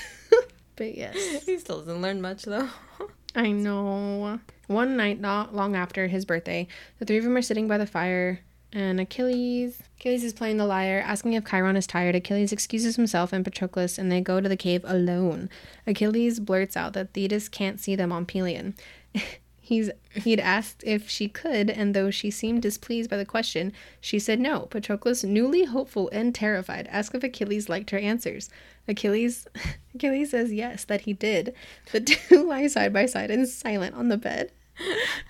But 0.78 0.95
yes. 0.95 1.15
he 1.45 1.57
still 1.57 1.80
doesn't 1.80 2.01
learn 2.01 2.21
much 2.21 2.43
though. 2.43 2.69
I 3.36 3.51
know. 3.51 4.39
One 4.67 4.97
night, 4.97 5.19
not 5.19 5.53
long 5.53 5.75
after 5.75 6.07
his 6.07 6.25
birthday, 6.25 6.67
the 6.99 7.05
three 7.05 7.17
of 7.17 7.23
them 7.23 7.36
are 7.36 7.41
sitting 7.41 7.67
by 7.67 7.78
the 7.78 7.86
fire, 7.86 8.39
and 8.73 8.99
Achilles. 8.99 9.82
Achilles 9.99 10.23
is 10.23 10.34
playing 10.34 10.57
the 10.57 10.65
lyre, 10.65 11.03
asking 11.05 11.34
if 11.34 11.45
Chiron 11.45 11.78
is 11.78 11.88
tired. 11.88 12.15
Achilles 12.15 12.51
excuses 12.51 12.95
himself 12.95 13.32
and 13.32 13.45
Patroclus, 13.45 13.97
and 13.97 14.11
they 14.11 14.21
go 14.21 14.41
to 14.41 14.49
the 14.49 14.57
cave 14.57 14.84
alone. 14.86 15.49
Achilles 15.86 16.39
blurts 16.39 16.75
out 16.75 16.93
that 16.93 17.13
Thetis 17.13 17.47
can't 17.47 17.80
see 17.80 17.95
them 17.95 18.11
on 18.11 18.25
Pelion. 18.25 18.75
He's 19.67 19.91
he'd 20.13 20.39
asked 20.39 20.82
if 20.86 21.09
she 21.09 21.28
could, 21.28 21.69
and 21.69 21.93
though 21.93 22.09
she 22.09 22.32
seemed 22.32 22.61
displeased 22.61 23.09
by 23.09 23.17
the 23.17 23.25
question, 23.25 23.73
she 23.99 24.17
said 24.17 24.39
no. 24.39 24.61
Patroclus, 24.61 25.25
newly 25.25 25.65
hopeful 25.65 26.09
and 26.13 26.34
terrified, 26.34 26.88
asked 26.89 27.13
if 27.13 27.23
Achilles 27.23 27.67
liked 27.67 27.89
her 27.89 27.97
answers. 27.97 28.49
Achilles 28.88 29.48
Achilles 29.96 30.32
says 30.32 30.54
yes, 30.54 30.86
that 30.86 31.02
he 31.02 31.14
did. 31.14 31.54
The 31.92 32.00
two 32.02 32.48
lie 32.48 32.68
side 32.68 32.94
by 32.94 33.06
side 33.06 33.32
and 33.32 33.48
silent 33.48 33.96
on 33.96 34.10
the 34.10 34.18
bed. 34.18 34.52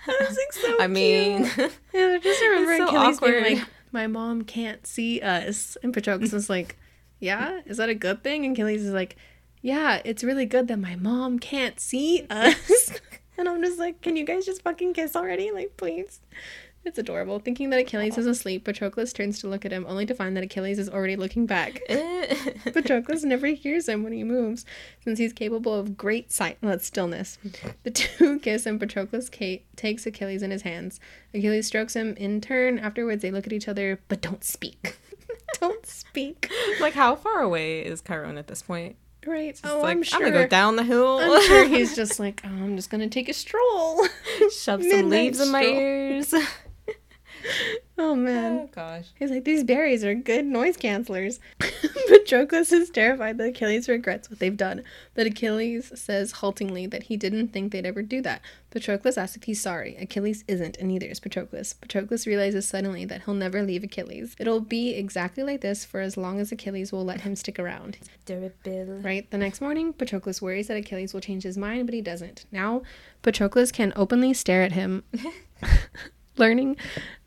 That 0.06 0.16
was 0.20 0.36
like 0.36 0.52
so 0.52 0.82
I 0.82 0.86
mean. 0.86 1.50
Yeah, 1.92 2.14
I 2.14 2.18
just 2.22 2.42
remember 2.42 2.72
It's 2.72 2.78
so 2.78 2.88
Achilles 2.88 3.20
being 3.20 3.58
like, 3.58 3.68
"My 3.92 4.06
mom 4.06 4.42
can't 4.42 4.86
see 4.86 5.20
us," 5.20 5.76
and 5.82 5.92
Patroclus 5.94 6.32
was 6.32 6.50
like, 6.50 6.76
"Yeah, 7.18 7.60
is 7.64 7.78
that 7.78 7.88
a 7.88 7.94
good 7.94 8.22
thing?" 8.22 8.44
And 8.44 8.54
Achilles 8.54 8.84
is 8.84 8.92
like, 8.92 9.16
"Yeah, 9.62 10.02
it's 10.04 10.22
really 10.22 10.44
good 10.46 10.68
that 10.68 10.78
my 10.78 10.96
mom 10.96 11.38
can't 11.38 11.80
see 11.80 12.26
us." 12.28 13.00
and 13.38 13.48
I'm 13.48 13.62
just 13.62 13.78
like, 13.78 14.02
"Can 14.02 14.16
you 14.16 14.24
guys 14.24 14.44
just 14.44 14.62
fucking 14.62 14.92
kiss 14.94 15.16
already? 15.16 15.50
Like, 15.50 15.76
please." 15.78 16.20
It's 16.88 16.98
adorable. 16.98 17.38
Thinking 17.38 17.70
that 17.70 17.80
Achilles 17.80 18.16
is 18.18 18.26
asleep, 18.26 18.64
Patroclus 18.64 19.12
turns 19.12 19.38
to 19.40 19.48
look 19.48 19.64
at 19.64 19.72
him, 19.72 19.84
only 19.88 20.06
to 20.06 20.14
find 20.14 20.36
that 20.36 20.44
Achilles 20.44 20.78
is 20.78 20.88
already 20.88 21.16
looking 21.16 21.44
back. 21.44 21.82
Patroclus 21.88 23.24
never 23.24 23.48
hears 23.48 23.88
him 23.88 24.02
when 24.02 24.12
he 24.12 24.24
moves, 24.24 24.64
since 25.04 25.18
he's 25.18 25.32
capable 25.32 25.74
of 25.74 25.96
great 25.96 26.32
sight 26.32 26.58
silent 26.60 26.82
stillness. 26.82 27.38
The 27.82 27.90
two 27.90 28.38
kiss, 28.42 28.66
and 28.66 28.80
Patroclus 28.80 29.28
ca- 29.28 29.62
takes 29.76 30.06
Achilles 30.06 30.42
in 30.42 30.50
his 30.50 30.62
hands. 30.62 30.98
Achilles 31.34 31.66
strokes 31.66 31.94
him 31.94 32.14
in 32.16 32.40
turn. 32.40 32.78
Afterwards, 32.78 33.22
they 33.22 33.30
look 33.30 33.46
at 33.46 33.52
each 33.52 33.68
other, 33.68 34.00
but 34.08 34.20
don't 34.20 34.44
speak. 34.44 34.96
don't 35.60 35.84
speak. 35.86 36.50
like 36.80 36.94
how 36.94 37.14
far 37.14 37.40
away 37.40 37.80
is 37.80 38.00
Chiron 38.00 38.38
at 38.38 38.46
this 38.46 38.62
point? 38.62 38.96
Right? 39.26 39.50
It's 39.50 39.60
oh, 39.62 39.80
like, 39.80 39.90
I'm 39.90 40.02
sure. 40.02 40.24
I'm 40.24 40.32
gonna 40.32 40.44
go 40.44 40.48
down 40.48 40.76
the 40.76 40.84
hill. 40.84 41.18
I'm 41.18 41.42
sure 41.42 41.68
he's 41.68 41.94
just 41.94 42.18
like, 42.18 42.40
oh, 42.44 42.48
I'm 42.48 42.76
just 42.76 42.88
gonna 42.88 43.08
take 43.08 43.28
a 43.28 43.34
stroll. 43.34 44.06
Shove 44.58 44.82
some 44.82 45.10
leaves 45.10 45.40
in 45.40 45.50
my 45.50 45.64
ears. 45.64 46.32
Oh 48.00 48.14
man. 48.14 48.52
oh 48.52 48.68
gosh. 48.72 49.06
He's 49.18 49.30
like, 49.30 49.44
these 49.44 49.64
berries 49.64 50.04
are 50.04 50.14
good 50.14 50.44
noise 50.44 50.76
cancelers. 50.76 51.40
Patroclus 51.58 52.70
is 52.72 52.90
terrified 52.90 53.38
that 53.38 53.48
Achilles 53.48 53.88
regrets 53.88 54.30
what 54.30 54.38
they've 54.38 54.56
done, 54.56 54.84
but 55.14 55.26
Achilles 55.26 55.90
says 55.96 56.32
haltingly 56.32 56.86
that 56.86 57.04
he 57.04 57.16
didn't 57.16 57.48
think 57.48 57.72
they'd 57.72 57.84
ever 57.84 58.02
do 58.02 58.22
that. 58.22 58.40
Patroclus 58.70 59.18
asks 59.18 59.36
if 59.36 59.42
he's 59.44 59.60
sorry. 59.60 59.96
Achilles 59.96 60.44
isn't, 60.46 60.76
and 60.76 60.88
neither 60.88 61.06
is 61.06 61.18
Patroclus. 61.18 61.74
Patroclus 61.74 62.24
realizes 62.24 62.68
suddenly 62.68 63.04
that 63.04 63.22
he'll 63.24 63.34
never 63.34 63.62
leave 63.62 63.82
Achilles. 63.82 64.36
It'll 64.38 64.60
be 64.60 64.94
exactly 64.94 65.42
like 65.42 65.62
this 65.62 65.84
for 65.84 66.00
as 66.00 66.16
long 66.16 66.38
as 66.38 66.52
Achilles 66.52 66.92
will 66.92 67.04
let 67.04 67.22
him 67.22 67.34
stick 67.34 67.58
around. 67.58 67.98
Durable. 68.26 69.00
Right? 69.02 69.28
The 69.30 69.38
next 69.38 69.60
morning, 69.60 69.92
Patroclus 69.92 70.40
worries 70.40 70.68
that 70.68 70.76
Achilles 70.76 71.12
will 71.12 71.20
change 71.20 71.42
his 71.42 71.58
mind, 71.58 71.86
but 71.86 71.94
he 71.94 72.00
doesn't. 72.00 72.44
Now, 72.52 72.82
Patroclus 73.24 73.72
can 73.72 73.92
openly 73.96 74.34
stare 74.34 74.62
at 74.62 74.72
him. 74.72 75.02
learning 76.38 76.76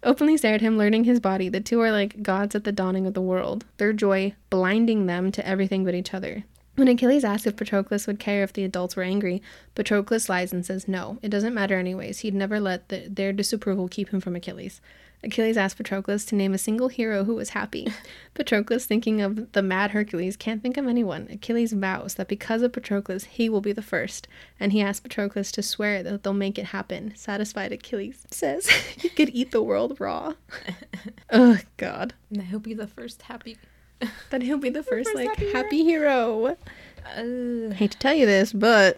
openly 0.04 0.38
stare 0.38 0.56
at 0.56 0.62
him 0.62 0.78
learning 0.78 1.04
his 1.04 1.20
body 1.20 1.50
the 1.50 1.60
two 1.60 1.80
are 1.82 1.92
like 1.92 2.24
gods 2.24 2.56
at 2.56 2.64
the 2.64 2.72
dawning 2.72 3.06
of 3.06 3.14
the 3.14 3.22
world 3.22 3.66
their 3.78 3.94
joy 3.94 4.34
blinding 4.50 5.06
them 5.06 5.32
to 5.32 5.46
everything 5.48 5.84
but 5.86 5.96
each 5.96 6.14
other 6.14 6.44
when 6.76 6.88
Achilles 6.88 7.26
asks 7.26 7.46
if 7.46 7.58
Patroclus 7.58 8.08
would 8.08 8.18
care 8.18 8.44
if 8.44 8.54
the 8.54 8.64
adults 8.64 8.96
were 8.96 9.04
angry, 9.04 9.42
Patroclus 9.76 10.30
lies 10.30 10.54
and 10.54 10.66
says 10.66 10.88
no. 10.88 11.20
It 11.22 11.30
doesn't 11.30 11.54
matter 11.54 11.78
anyways. 11.78 12.20
He'd 12.20 12.34
never 12.34 12.62
let 12.62 12.88
the, 12.88 13.08
their 13.10 13.34
disapproval 13.34 13.90
keep 13.90 14.10
him 14.10 14.22
from 14.22 14.38
Achilles. 14.38 14.80
Achilles 15.24 15.58
asked 15.58 15.78
Patroclus 15.78 16.26
to 16.28 16.36
name 16.36 16.54
a 16.54 16.58
single 16.58 16.88
hero 16.88 17.24
who 17.24 17.36
was 17.36 17.50
happy. 17.50 17.88
Patroclus, 18.34 18.86
thinking 18.86 19.22
of 19.22 19.52
the 19.52 19.62
mad 19.62 19.92
Hercules, 19.92 20.36
can't 20.36 20.64
think 20.64 20.78
of 20.78 20.88
anyone. 20.88 21.28
Achilles 21.32 21.74
vows 21.74 22.16
that 22.16 22.28
because 22.28 22.62
of 22.64 22.72
Patroclus, 22.72 23.26
he 23.26 23.48
will 23.48 23.62
be 23.62 23.72
the 23.72 23.82
first, 23.82 24.28
and 24.60 24.72
he 24.72 24.82
asks 24.82 25.06
Patroclus 25.06 25.52
to 25.52 25.62
swear 25.62 26.02
that 26.02 26.24
they'll 26.24 26.34
make 26.34 26.58
it 26.58 26.66
happen. 26.66 27.14
Satisfied, 27.16 27.72
Achilles 27.72 28.26
says 28.32 28.68
he 28.98 29.10
could 29.10 29.30
eat 29.30 29.52
the 29.52 29.62
world 29.62 30.00
raw. 30.00 30.34
oh, 31.30 31.60
God. 31.78 32.14
And 32.32 32.44
he'll 32.44 32.60
be 32.60 32.74
the 32.74 32.88
first 32.88 33.24
happy. 33.24 33.58
That 34.32 34.42
he'll 34.42 34.58
be 34.58 34.72
the 34.72 34.82
first, 34.82 35.10
first 35.10 35.16
like, 35.16 35.30
happy 35.30 35.52
happy, 35.52 35.84
hero. 35.84 36.58
Uh, 37.06 37.74
hate 37.74 37.92
to 37.92 38.00
tell 38.00 38.16
you 38.16 38.26
this, 38.26 38.52
but 38.52 38.98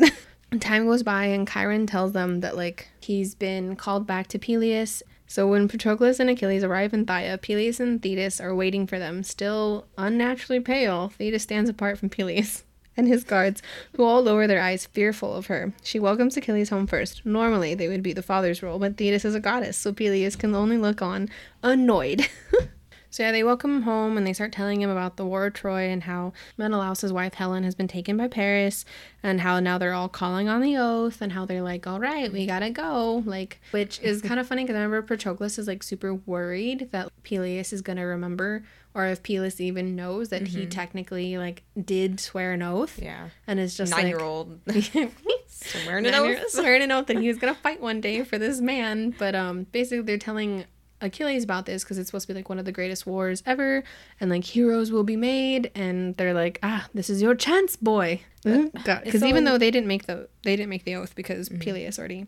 time 0.59 0.85
goes 0.85 1.03
by 1.03 1.25
and 1.25 1.49
Chiron 1.49 1.85
tells 1.85 2.13
them 2.13 2.41
that 2.41 2.55
like 2.55 2.87
he's 2.99 3.35
been 3.35 3.75
called 3.75 4.07
back 4.07 4.27
to 4.27 4.39
Peleus. 4.39 5.03
So 5.33 5.47
when 5.47 5.67
Patroclus 5.67 6.19
and 6.19 6.29
Achilles 6.29 6.63
arrive 6.63 6.93
in 6.93 7.07
Phthia, 7.07 7.41
Peleus 7.41 7.79
and 7.79 7.99
Thetis 7.99 8.39
are 8.39 8.53
waiting 8.53 8.85
for 8.85 8.99
them. 8.99 9.23
Still 9.23 9.87
unnaturally 9.97 10.59
pale, 10.59 11.09
Thetis 11.09 11.41
stands 11.41 11.71
apart 11.71 11.97
from 11.97 12.11
Peleus 12.11 12.65
and 12.95 13.07
his 13.07 13.23
guards, 13.23 13.59
who 13.95 14.03
all 14.03 14.21
lower 14.21 14.45
their 14.45 14.61
eyes, 14.61 14.85
fearful 14.85 15.33
of 15.33 15.47
her. 15.47 15.73
She 15.81 15.97
welcomes 15.97 16.37
Achilles 16.37 16.69
home 16.69 16.85
first. 16.85 17.25
Normally, 17.25 17.73
they 17.73 17.87
would 17.87 18.03
be 18.03 18.13
the 18.13 18.21
father's 18.21 18.61
role, 18.61 18.77
but 18.77 18.95
Thetis 18.95 19.25
is 19.25 19.33
a 19.33 19.39
goddess, 19.39 19.75
so 19.75 19.91
Peleus 19.91 20.35
can 20.35 20.53
only 20.53 20.77
look 20.77 21.01
on, 21.01 21.29
annoyed. 21.63 22.27
So 23.13 23.21
yeah, 23.21 23.31
they 23.31 23.43
welcome 23.43 23.75
him 23.75 23.81
home 23.83 24.17
and 24.17 24.25
they 24.25 24.33
start 24.33 24.51
telling 24.51 24.81
him 24.81 24.89
about 24.89 25.17
the 25.17 25.25
War 25.25 25.45
of 25.45 25.53
Troy 25.53 25.83
and 25.83 26.01
how 26.01 26.33
Menelaus' 26.57 27.11
wife 27.11 27.35
Helen 27.35 27.63
has 27.63 27.75
been 27.75 27.87
taken 27.87 28.17
by 28.17 28.27
Paris 28.27 28.85
and 29.21 29.41
how 29.41 29.59
now 29.59 29.77
they're 29.77 29.93
all 29.93 30.09
calling 30.09 30.49
on 30.49 30.61
the 30.61 30.75
oath 30.77 31.21
and 31.21 31.33
how 31.33 31.45
they're 31.45 31.61
like, 31.61 31.85
all 31.85 31.99
right, 31.99 32.33
we 32.33 32.47
gotta 32.47 32.71
go. 32.71 33.21
Like, 33.23 33.61
which 33.69 33.99
is 33.99 34.19
kind 34.23 34.39
of 34.39 34.47
funny 34.47 34.63
because 34.63 34.75
I 34.75 34.81
remember 34.81 35.15
Patroclus 35.15 35.59
is 35.59 35.67
like 35.67 35.83
super 35.83 36.15
worried 36.15 36.89
that 36.91 37.11
Peleus 37.21 37.71
is 37.71 37.83
gonna 37.83 38.03
remember 38.03 38.63
or 38.95 39.05
if 39.05 39.21
Peleus 39.21 39.61
even 39.61 39.95
knows 39.95 40.29
that 40.29 40.47
he 40.47 40.65
technically 40.65 41.37
like 41.37 41.61
did 41.79 42.19
swear 42.19 42.53
an 42.53 42.63
oath 42.63 42.99
yeah. 42.99 43.29
and 43.45 43.59
is 43.59 43.77
just 43.77 43.91
Nine 43.95 44.05
like 44.05 44.09
year 44.09 44.21
old. 44.21 44.59
swearing 44.65 45.11
Swearing 45.47 46.05
an 46.07 46.15
oath. 46.15 46.49
swearing 46.49 46.81
an 46.81 46.91
oath 46.91 47.05
that 47.05 47.19
he 47.19 47.27
was 47.27 47.37
gonna 47.37 47.53
fight 47.53 47.79
one 47.79 48.01
day 48.01 48.23
for 48.23 48.39
this 48.39 48.59
man. 48.59 49.13
But 49.19 49.35
um, 49.35 49.67
basically 49.71 50.01
they're 50.01 50.17
telling 50.17 50.65
Achilles 51.01 51.43
about 51.43 51.65
this 51.65 51.83
because 51.83 51.97
it's 51.97 52.07
supposed 52.09 52.27
to 52.27 52.33
be 52.33 52.39
like 52.39 52.49
one 52.49 52.59
of 52.59 52.65
the 52.65 52.71
greatest 52.71 53.05
wars 53.05 53.43
ever, 53.45 53.83
and 54.19 54.29
like 54.29 54.43
heroes 54.45 54.91
will 54.91 55.03
be 55.03 55.15
made, 55.17 55.69
and 55.75 56.15
they're 56.17 56.33
like, 56.33 56.59
ah, 56.63 56.87
this 56.93 57.09
is 57.09 57.21
your 57.21 57.35
chance, 57.35 57.75
boy. 57.75 58.21
Because 58.43 59.19
so- 59.21 59.25
even 59.27 59.43
though 59.43 59.57
they 59.57 59.71
didn't 59.71 59.87
make 59.87 60.05
the 60.05 60.27
they 60.43 60.55
didn't 60.55 60.69
make 60.69 60.83
the 60.85 60.95
oath 60.95 61.15
because 61.15 61.49
Mm-hmm. 61.49 61.59
Peleus 61.61 61.99
already 61.99 62.27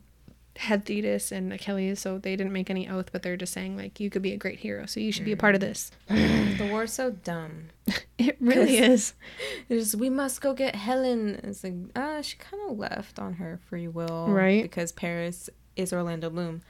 had 0.58 0.86
Thetis 0.86 1.34
and 1.34 1.52
Achilles, 1.52 2.00
so 2.00 2.18
they 2.18 2.36
didn't 2.38 2.54
make 2.54 2.70
any 2.70 2.88
oath, 2.88 3.10
but 3.12 3.24
they're 3.24 3.36
just 3.36 3.52
saying 3.52 3.76
like 3.76 4.00
you 4.00 4.10
could 4.10 4.22
be 4.22 4.32
a 4.32 4.38
great 4.38 4.60
hero, 4.60 4.86
so 4.86 5.00
you 5.02 5.12
should 5.12 5.26
be 5.26 5.34
a 5.34 5.38
part 5.38 5.54
of 5.56 5.62
this. 5.62 5.92
The 6.08 6.68
war's 6.72 6.94
so 6.94 7.12
dumb. 7.12 7.70
It 8.18 8.38
really 8.40 8.78
is. 8.78 9.14
It's 9.68 9.94
we 9.94 10.10
must 10.10 10.40
go 10.40 10.54
get 10.54 10.74
Helen. 10.76 11.38
It's 11.44 11.66
like, 11.66 11.74
uh, 11.98 12.22
she 12.22 12.38
kind 12.38 12.64
of 12.72 12.78
left 12.78 13.20
on 13.20 13.34
her 13.34 13.60
free 13.70 13.90
will, 13.90 14.28
Right. 14.30 14.64
Because 14.64 14.94
Paris 14.94 15.50
is 15.76 15.92
Orlando 15.92 16.30
Bloom, 16.30 16.62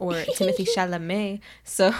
or 0.00 0.14
Timothy 0.34 0.64
Chalamet. 0.64 1.40
So 1.62 1.92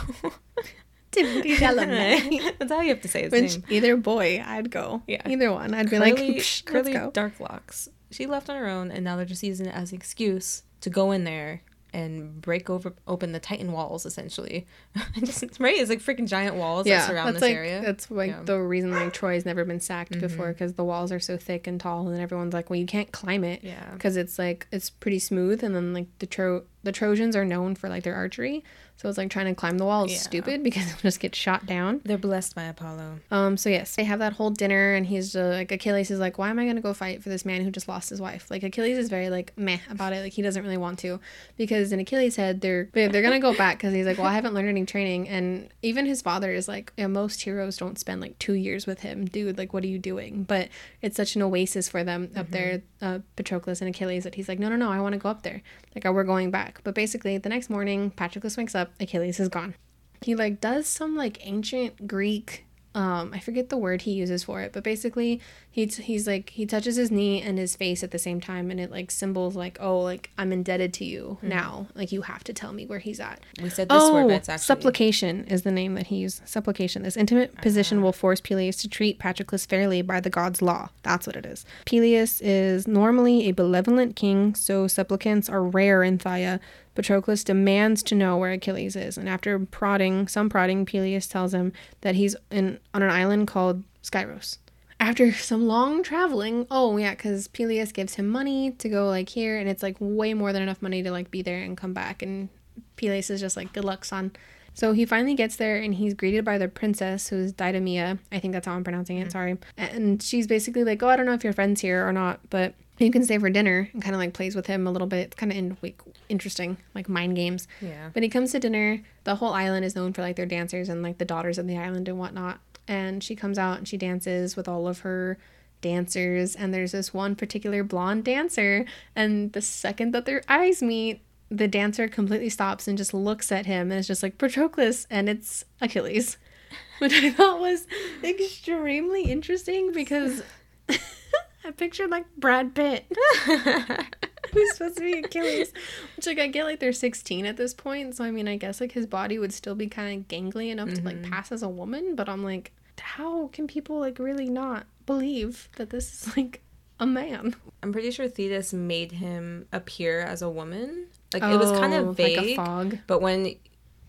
Timothy 1.13 1.57
Chalamet. 1.57 2.55
That's 2.59 2.73
how 2.73 2.81
you 2.81 2.91
have 2.91 3.01
to 3.03 3.09
say 3.09 3.23
his 3.23 3.33
Which 3.33 3.53
name. 3.59 3.65
either 3.71 3.97
boy, 3.97 4.43
I'd 4.45 4.71
go. 4.71 5.03
Yeah. 5.07 5.23
either 5.29 5.53
one, 5.53 5.75
I'd 5.75 5.91
be 5.91 5.99
like, 5.99 6.17
Curly, 6.17 6.43
curly 6.65 7.11
dark 7.13 7.39
locks. 7.41 7.89
she 8.11 8.27
left 8.27 8.49
on 8.51 8.57
her 8.57 8.67
own, 8.69 8.91
and 8.91 9.05
now 9.05 9.17
they're 9.17 9.25
just 9.25 9.43
using 9.43 9.67
it 9.67 9.75
as 9.75 9.93
an 9.93 9.99
excuse 9.99 10.63
to 10.81 10.91
go 10.91 11.11
in 11.13 11.25
there 11.25 11.63
and 11.93 12.41
break 12.41 12.71
over 12.71 12.95
open 13.07 13.33
the 13.33 13.41
Titan 13.41 13.73
walls 13.73 14.07
essentially. 14.07 14.67
just 15.19 15.43
right, 15.61 15.77
it's 15.77 15.91
like 15.91 16.01
freaking 16.01 16.27
giant 16.29 16.57
walls 16.57 16.87
that 16.87 17.07
surround 17.07 17.29
that's 17.29 17.41
this 17.41 17.43
like 17.43 17.57
area. 17.57 17.83
that's 17.85 18.11
like 18.11 18.31
Yeah. 18.31 18.43
the 18.45 18.61
reason 18.61 18.91
like 18.93 19.13
Troy's 19.13 19.45
never 19.45 19.65
been 19.65 19.81
sacked 19.81 20.13
mm-hmm. 20.13 20.21
before 20.21 20.49
because 20.53 20.75
the 20.75 20.85
walls 20.85 21.13
are 21.13 21.21
so 21.21 21.37
thick 21.37 21.67
and 21.67 21.81
tall, 21.81 22.09
and 22.09 22.21
everyone's 22.21 22.55
like, 22.55 22.71
well, 22.71 22.79
you 22.79 22.87
can't 22.87 23.13
climb 23.13 23.45
it 23.45 23.63
Yeah. 23.63 23.91
because 23.95 24.17
it's 24.17 24.39
like 24.39 24.67
it's 24.73 24.91
pretty 24.91 25.19
smooth, 25.19 25.63
and 25.63 25.75
then 25.75 25.93
like 25.93 26.07
the 26.19 26.27
tro 26.27 26.63
the 26.83 26.93
Trojans 26.93 27.37
are 27.37 27.45
known 27.45 27.75
for 27.75 27.89
like 27.89 28.05
their 28.05 28.15
archery, 28.15 28.65
so 29.01 29.09
it's 29.09 29.17
like 29.17 29.31
trying 29.31 29.47
to 29.47 29.55
climb 29.55 29.79
the 29.79 29.87
wall 29.87 30.05
is 30.05 30.13
Yeah. 30.13 30.19
stupid 30.19 30.63
because 30.63 30.87
it'll 30.89 31.01
just 31.01 31.21
get 31.21 31.35
shot 31.35 31.65
down. 31.65 32.03
They're 32.05 32.19
blessed 32.19 32.55
by 32.55 32.65
Apollo. 32.65 33.21
Um, 33.31 33.57
so 33.57 33.71
yes, 33.71 33.97
they 33.97 34.05
have 34.05 34.19
that 34.19 34.35
whole 34.35 34.51
dinner, 34.51 34.93
and 34.93 35.07
he's 35.07 35.35
uh, 35.35 35.55
like, 35.57 35.73
Achilles 35.73 36.11
is 36.11 36.21
like, 36.21 36.37
why 36.37 36.51
am 36.51 36.59
I 36.59 36.67
gonna 36.67 36.83
go 36.83 36.93
fight 36.93 37.23
for 37.23 37.31
this 37.31 37.47
man 37.47 37.65
who 37.65 37.71
just 37.71 37.89
lost 37.89 38.11
his 38.11 38.21
wife? 38.21 38.51
Like 38.51 38.63
Achilles 38.63 38.99
is 38.99 39.09
very 39.09 39.31
like 39.31 39.57
meh 39.57 39.79
about 39.89 40.13
it, 40.13 40.23
like 40.23 40.35
he 40.35 40.43
doesn't 40.43 40.63
really 40.63 40.77
want 40.77 40.99
to, 40.99 41.19
because 41.57 41.93
in 41.93 42.01
Achilles' 42.01 42.37
head, 42.37 42.61
they're 42.61 42.91
they're, 42.93 43.23
gonna 43.23 43.41
go 43.41 43.57
back 43.57 43.79
because 43.79 43.95
he's 43.95 44.05
like, 44.05 44.19
well, 44.19 44.27
I 44.27 44.35
haven't 44.35 44.53
learned 44.53 44.69
any 44.69 44.85
training, 44.85 45.31
and 45.31 45.71
even 45.81 46.05
his 46.05 46.21
father 46.21 46.53
is 46.53 46.69
like, 46.69 46.93
yeah, 46.99 47.07
most 47.07 47.41
heroes 47.41 47.79
don't 47.79 47.99
spend 47.99 48.21
like 48.21 48.39
two 48.39 48.53
years 48.53 48.87
with 48.87 49.01
him, 49.01 49.25
dude. 49.25 49.57
Like, 49.57 49.73
what 49.73 49.83
are 49.83 49.89
you 49.89 49.99
doing? 49.99 50.43
But 50.43 50.69
it's 51.01 51.17
such 51.17 51.37
an 51.37 51.43
oasis 51.43 51.89
for 51.89 52.05
them 52.05 52.31
up 52.37 52.51
there, 52.51 52.83
uh, 53.01 53.21
Patroclus 53.37 53.81
and 53.81 53.89
Achilles, 53.89 54.25
that 54.25 54.35
he's 54.35 54.49
like, 54.49 54.59
no, 54.59 54.69
no, 54.69 54.77
no, 54.77 54.91
I 54.91 55.01
want 55.01 55.15
to 55.15 55.19
go 55.19 55.31
up 55.31 55.43
there. 55.43 55.63
Like, 55.95 56.05
uh, 56.05 56.13
we're 56.13 56.25
going 56.25 56.51
back. 56.51 56.81
But 56.85 56.95
basically, 56.95 57.39
the 57.39 57.49
next 57.49 57.71
morning, 57.71 58.11
Patroclus 58.11 58.57
wakes 58.57 58.75
up, 58.75 58.90
Achilles 58.99 59.39
is 59.41 59.49
gone. 59.49 59.75
He 60.23 60.35
like 60.35 60.61
does 60.61 60.87
some 60.87 61.17
like 61.17 61.47
ancient 61.47 62.07
greek 62.07 62.67
um 62.95 63.31
i 63.33 63.39
forget 63.39 63.69
the 63.69 63.77
word 63.77 64.03
he 64.03 64.13
uses 64.13 64.43
for 64.45 64.61
it 64.61 64.73
but 64.73 64.83
basically 64.83 65.41
he's 65.71 65.97
he's 65.99 66.27
like 66.27 66.51
he 66.51 66.67
touches 66.67 66.97
his 66.97 67.11
knee 67.11 67.41
and 67.41 67.59
his 67.59 67.77
face 67.77 68.03
at 68.03 68.11
the 68.11 68.19
same 68.19 68.41
time 68.41 68.71
and 68.71 68.81
it 68.81 68.91
like 68.91 69.11
symbols 69.11 69.55
like 69.55 69.79
oh 69.81 70.01
like 70.01 70.31
i'm 70.37 70.53
indebted 70.53 70.93
to 70.95 71.05
you 71.05 71.39
hmm. 71.41 71.49
now. 71.49 71.87
Like 71.95 72.13
you 72.13 72.23
have 72.23 72.45
to 72.45 72.53
tell 72.53 72.73
me 72.73 72.87
where 72.87 72.99
he's 72.99 73.21
at. 73.21 73.41
We 73.63 73.69
said 73.69 73.89
this 73.89 73.99
oh 74.01 74.15
word, 74.15 74.29
but 74.29 74.35
it's 74.35 74.49
actually 74.49 74.65
supplication 74.65 75.45
is 75.47 75.63
the 75.63 75.71
name 75.71 75.95
that 75.95 76.09
he 76.09 76.17
used. 76.17 76.47
Supplication. 76.49 77.03
This 77.03 77.17
intimate 77.17 77.51
uh-huh. 77.53 77.63
position 77.63 78.03
will 78.03 78.13
force 78.13 78.41
peleus 78.41 78.77
to 78.79 78.89
treat 78.89 79.19
patroclus 79.19 79.67
fairly 79.67 80.03
by 80.03 80.21
the 80.21 80.31
god's 80.31 80.63
law. 80.63 80.91
That's 81.03 81.27
what 81.27 81.37
it 81.37 81.47
is. 81.47 81.65
Peleus 81.85 82.41
is 82.41 82.87
normally 82.87 83.49
a 83.49 83.53
benevolent 83.53 84.17
king 84.17 84.55
so 84.55 84.87
supplicants 84.87 85.49
are 85.49 85.63
rare 85.63 86.03
in 86.03 86.19
Phthia. 86.19 86.61
Patroclus 86.95 87.45
demands 87.45 88.03
to 88.05 88.15
know 88.15 88.37
where 88.37 88.53
Achilles 88.53 88.97
is, 88.97 89.17
and 89.17 89.29
after 89.29 89.59
prodding, 89.59 90.27
some 90.27 90.49
prodding, 90.49 90.85
Peleus 90.85 91.29
tells 91.29 91.55
him 91.55 91.73
that 92.01 92.17
he's 92.17 92.35
in 92.51 92.81
on 92.93 93.03
an 93.03 93.11
island 93.11 93.47
called 93.47 93.85
Skyros. 94.03 94.59
After 95.01 95.33
some 95.33 95.67
long 95.67 96.03
traveling, 96.03 96.67
oh 96.71 96.99
yeah, 96.99 97.13
because 97.13 97.49
Peleus 97.49 97.91
gives 97.91 98.17
him 98.17 98.29
money 98.29 98.73
to 98.73 98.89
go 98.89 99.09
like 99.09 99.31
here, 99.31 99.59
and 99.59 99.67
it's 99.67 99.83
like 99.83 99.97
way 99.99 100.35
more 100.35 100.53
than 100.53 100.61
enough 100.61 100.83
money 100.83 101.03
to 101.03 101.11
like 101.11 101.31
be 101.31 101.41
there 101.41 101.63
and 101.63 101.75
come 101.75 101.95
back. 101.95 102.21
And 102.21 102.51
Peleus 102.97 103.31
is 103.31 103.41
just 103.41 103.57
like, 103.57 103.73
"Good 103.73 103.85
luck, 103.85 104.05
son." 104.05 104.33
So 104.75 104.93
he 104.93 105.07
finally 105.07 105.35
gets 105.35 105.57
there, 105.57 105.79
and 105.79 105.95
he's 105.95 106.13
greeted 106.13 106.45
by 106.45 106.59
the 106.59 106.69
princess, 106.69 107.29
who's 107.29 107.53
Didomia. 107.53 108.19
I 108.31 108.39
think 108.39 108.53
that's 108.53 108.67
how 108.67 108.75
I'm 108.75 108.85
pronouncing 108.85 109.17
it. 109.19 109.29
Mm. 109.29 109.33
Sorry. 109.33 109.59
And 109.79 110.23
she's 110.23 110.47
basically 110.47 110.85
like, 110.85 111.03
"Oh, 111.03 111.09
I 111.09 111.17
don't 111.17 111.27
know 111.27 111.33
if 111.33 111.45
your 111.45 111.55
friend's 111.55 111.81
here 111.81 112.07
or 112.07 112.13
not, 112.13 112.41
but 112.51 112.75
you 112.99 113.11
can 113.11 113.25
stay 113.25 113.39
for 113.39 113.49
dinner." 113.49 113.89
And 113.95 114.03
kind 114.03 114.15
of 114.15 114.21
like 114.21 114.35
plays 114.35 114.55
with 114.55 114.67
him 114.67 114.87
a 114.87 114.93
little 114.93 115.09
bit. 115.09 115.29
It's 115.29 115.37
kind 115.37 115.51
of 115.51 115.57
in, 115.57 115.79
like, 115.83 116.01
interesting, 116.29 116.77
like 116.95 117.09
mind 117.09 117.37
games. 117.37 117.67
Yeah. 117.81 118.11
But 118.13 118.23
he 118.23 118.29
comes 118.29 118.53
to 118.53 118.61
dinner. 118.61 119.01
The 119.25 119.37
whole 119.37 119.55
island 119.55 119.87
is 119.87 119.97
known 119.97 120.13
for 120.13 120.21
like 120.21 120.37
their 120.37 120.45
dancers 120.45 120.91
and 120.91 121.03
like 121.03 121.17
the 121.17 121.25
daughters 121.25 121.57
of 121.57 121.67
the 121.67 121.79
island 121.79 122.07
and 122.07 122.19
whatnot. 122.19 122.61
And 122.91 123.23
she 123.23 123.37
comes 123.37 123.57
out 123.57 123.79
and 123.79 123.87
she 123.87 123.97
dances 123.97 124.57
with 124.57 124.67
all 124.67 124.89
of 124.89 125.01
her 125.01 125.39
dancers. 125.81 126.57
And 126.57 126.75
there's 126.75 126.91
this 126.91 127.15
one 127.15 127.37
particular 127.37 127.85
blonde 127.85 128.25
dancer. 128.25 128.85
And 129.15 129.53
the 129.53 129.63
second 129.63 130.13
that 130.13 130.25
their 130.25 130.43
eyes 130.49 130.83
meet, 130.83 131.23
the 131.51 131.69
dancer 131.69 132.09
completely 132.09 132.49
stops 132.49 132.89
and 132.89 132.99
just 132.99 133.15
looks 133.15 133.53
at 133.53 133.67
him 133.67 133.91
and 133.91 133.99
it's 133.99 134.09
just 134.09 134.23
like 134.23 134.39
Patroclus 134.39 135.07
and 135.09 135.29
it's 135.29 135.65
Achilles. 135.81 136.37
Which 136.99 137.13
I 137.13 137.31
thought 137.31 137.61
was 137.61 137.87
extremely 138.23 139.23
interesting 139.23 139.93
because 139.93 140.43
I 140.89 141.71
pictured 141.77 142.11
like 142.11 142.27
Brad 142.37 142.75
Pitt. 142.75 143.07
who's 144.53 144.73
supposed 144.73 144.97
to 144.97 145.03
be 145.03 145.19
Achilles. 145.19 145.73
Which 146.17 146.27
like 146.27 146.39
I 146.39 146.47
get 146.49 146.65
like 146.65 146.81
they're 146.81 146.93
16 146.93 147.47
at 147.47 147.57
this 147.57 147.75
point, 147.75 148.17
so 148.17 148.25
I 148.25 148.31
mean 148.31 148.49
I 148.49 148.57
guess 148.57 148.81
like 148.81 148.93
his 148.93 149.07
body 149.07 149.39
would 149.39 149.53
still 149.53 149.75
be 149.75 149.87
kind 149.87 150.21
of 150.21 150.29
gangly 150.29 150.71
enough 150.71 150.93
to 150.95 151.03
like 151.03 151.17
mm-hmm. 151.17 151.31
pass 151.31 151.53
as 151.53 151.63
a 151.63 151.69
woman, 151.69 152.15
but 152.15 152.29
I'm 152.29 152.45
like, 152.45 152.73
how 153.01 153.49
can 153.49 153.67
people 153.67 153.99
like 153.99 154.19
really 154.19 154.49
not 154.49 154.87
believe 155.07 155.69
that 155.77 155.91
this 155.91 156.13
is 156.27 156.37
like 156.37 156.63
a 156.99 157.07
man? 157.07 157.55
I'm 157.83 157.93
pretty 157.93 158.11
sure 158.11 158.29
Thetis 158.29 158.73
made 158.73 159.13
him 159.13 159.67
appear 159.73 160.21
as 160.21 160.43
a 160.43 160.51
woman. 160.51 161.07
Like 161.33 161.43
it 161.43 161.57
was 161.59 161.71
kind 161.79 161.95
Oh, 161.95 162.09
of 162.11 162.17
vague, 162.17 162.37
like 162.37 162.47
a 162.47 162.57
fog. 162.57 162.99
but 163.07 163.21
when 163.23 163.55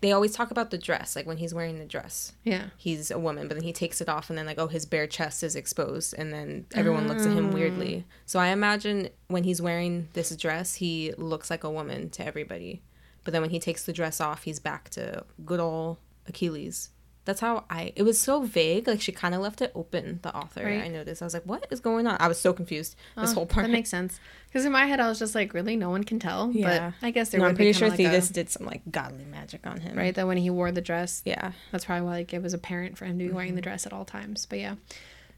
they 0.00 0.10
always 0.10 0.32
talk 0.34 0.50
about 0.50 0.70
the 0.72 0.78
dress, 0.78 1.14
like 1.14 1.26
when 1.26 1.36
he's 1.36 1.54
wearing 1.54 1.78
the 1.78 1.84
dress, 1.84 2.32
Yeah. 2.42 2.66
he's 2.76 3.10
a 3.12 3.18
woman, 3.20 3.46
but 3.46 3.54
then 3.54 3.62
he 3.62 3.72
takes 3.72 4.00
it 4.00 4.08
off 4.08 4.28
and 4.28 4.36
then 4.36 4.46
like 4.46 4.58
oh 4.58 4.66
his 4.66 4.84
bare 4.84 5.06
chest 5.06 5.42
is 5.44 5.54
exposed 5.54 6.14
and 6.18 6.32
then 6.32 6.66
everyone 6.74 7.06
looks 7.08 7.24
at 7.24 7.32
him 7.32 7.50
oh. 7.50 7.52
weirdly. 7.54 8.04
So 8.26 8.40
I 8.40 8.48
imagine 8.48 9.08
when 9.28 9.44
he's 9.44 9.62
wearing 9.62 10.08
this 10.14 10.34
dress, 10.36 10.74
he 10.74 11.12
looks 11.16 11.50
like 11.50 11.62
a 11.64 11.70
woman 11.70 12.10
to 12.10 12.26
everybody. 12.26 12.82
But 13.24 13.30
then 13.32 13.40
when 13.42 13.50
he 13.50 13.60
takes 13.60 13.84
the 13.84 13.92
dress 13.92 14.20
off, 14.20 14.42
he's 14.42 14.58
back 14.58 14.90
to 14.90 15.24
good 15.46 15.60
old 15.60 15.98
Achilles. 16.26 16.90
That's 17.24 17.40
how 17.40 17.64
I. 17.70 17.92
It 17.94 18.02
was 18.02 18.20
so 18.20 18.42
vague. 18.42 18.88
Like 18.88 19.00
she 19.00 19.12
kind 19.12 19.34
of 19.34 19.40
left 19.40 19.60
it 19.62 19.70
open. 19.74 20.18
The 20.22 20.34
author. 20.34 20.64
Right. 20.64 20.82
I 20.82 20.88
noticed. 20.88 21.22
I 21.22 21.24
was 21.24 21.34
like, 21.34 21.44
"What 21.44 21.66
is 21.70 21.78
going 21.80 22.06
on?" 22.08 22.16
I 22.18 22.26
was 22.26 22.40
so 22.40 22.52
confused. 22.52 22.96
This 23.16 23.30
Oh, 23.30 23.34
whole 23.34 23.46
part. 23.46 23.66
That 23.66 23.72
makes 23.72 23.90
sense. 23.90 24.18
Because 24.48 24.64
in 24.66 24.72
my 24.72 24.86
head 24.86 24.98
I 25.00 25.08
was 25.08 25.18
just 25.20 25.34
like, 25.34 25.54
really, 25.54 25.76
no 25.76 25.88
one 25.88 26.04
can 26.04 26.18
tell. 26.18 26.50
Yeah. 26.52 26.90
But 27.00 27.06
I 27.06 27.10
guess 27.12 27.28
there 27.30 27.40
No, 27.40 27.46
I'm 27.46 27.54
pretty 27.54 27.72
sure 27.72 27.88
like 27.88 27.98
a- 28.00 28.02
Thetis 28.04 28.28
did 28.28 28.50
some 28.50 28.66
like 28.66 28.82
godly 28.90 29.24
magic 29.24 29.66
on 29.66 29.80
him. 29.80 29.96
right 29.96 30.14
that 30.14 30.26
when 30.26 30.36
he 30.36 30.50
wore 30.50 30.72
the 30.72 30.80
dress, 30.80 31.22
Yeah. 31.24 31.52
that's 31.70 31.84
probably 31.84 32.04
why 32.06 32.12
like 32.16 32.34
it 32.34 32.42
was 32.42 32.52
apparent 32.54 32.98
for 32.98 33.04
him 33.06 33.18
to 33.18 33.24
be 33.26 33.30
wearing 33.32 33.54
the 33.54 33.60
Mm-hmm. 33.62 33.70
dress 33.70 33.86
at 33.86 33.92
all 33.92 34.04
times. 34.04 34.44
But 34.46 34.58
yeah, 34.58 34.74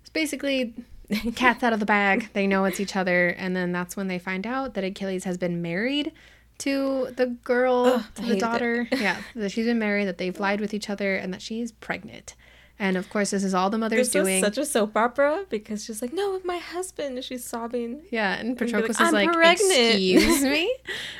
it's 0.00 0.10
basically 0.10 0.74
cats 1.36 1.62
out 1.62 1.74
of 1.74 1.80
the 1.80 1.86
bag. 1.86 2.30
They 2.32 2.46
know 2.46 2.64
it's 2.64 2.80
each 2.80 2.96
other, 2.96 3.28
and 3.28 3.54
then 3.54 3.72
that's 3.72 3.94
when 3.94 4.08
they 4.08 4.18
find 4.18 4.46
out 4.46 4.72
that 4.74 4.84
Achilles 4.84 5.24
has 5.24 5.36
been 5.36 5.60
married 5.60 6.12
to 6.58 7.08
the 7.16 7.26
girl, 7.26 7.84
Ugh, 7.86 8.04
to 8.16 8.22
the 8.22 8.36
daughter. 8.36 8.88
yeah, 8.92 9.20
that 9.36 9.50
she's 9.52 9.66
been 9.66 9.78
married, 9.78 10.06
that 10.06 10.18
they've 10.18 10.38
lied 10.38 10.60
with 10.60 10.74
each 10.74 10.88
other, 10.90 11.16
and 11.16 11.32
that 11.32 11.42
she's 11.42 11.72
pregnant. 11.72 12.34
And 12.76 12.96
of 12.96 13.08
course, 13.08 13.30
this 13.30 13.44
is 13.44 13.54
all 13.54 13.70
the 13.70 13.78
mother's 13.78 14.08
This 14.10 14.24
doing. 14.24 14.38
is 14.38 14.40
such 14.44 14.58
a 14.58 14.66
soap 14.66 14.96
opera 14.96 15.44
because 15.48 15.84
she's 15.84 16.02
like, 16.02 16.12
"No, 16.12 16.40
my 16.44 16.58
husband." 16.58 17.22
She's 17.22 17.44
sobbing. 17.44 18.02
Yeah, 18.10 18.34
and 18.34 18.58
Patroclus 18.58 18.98
like, 18.98 19.06
is 19.06 19.12
like, 19.12 19.32
pregnant." 19.32 19.70
excuse 19.72 20.42
me? 20.54 20.76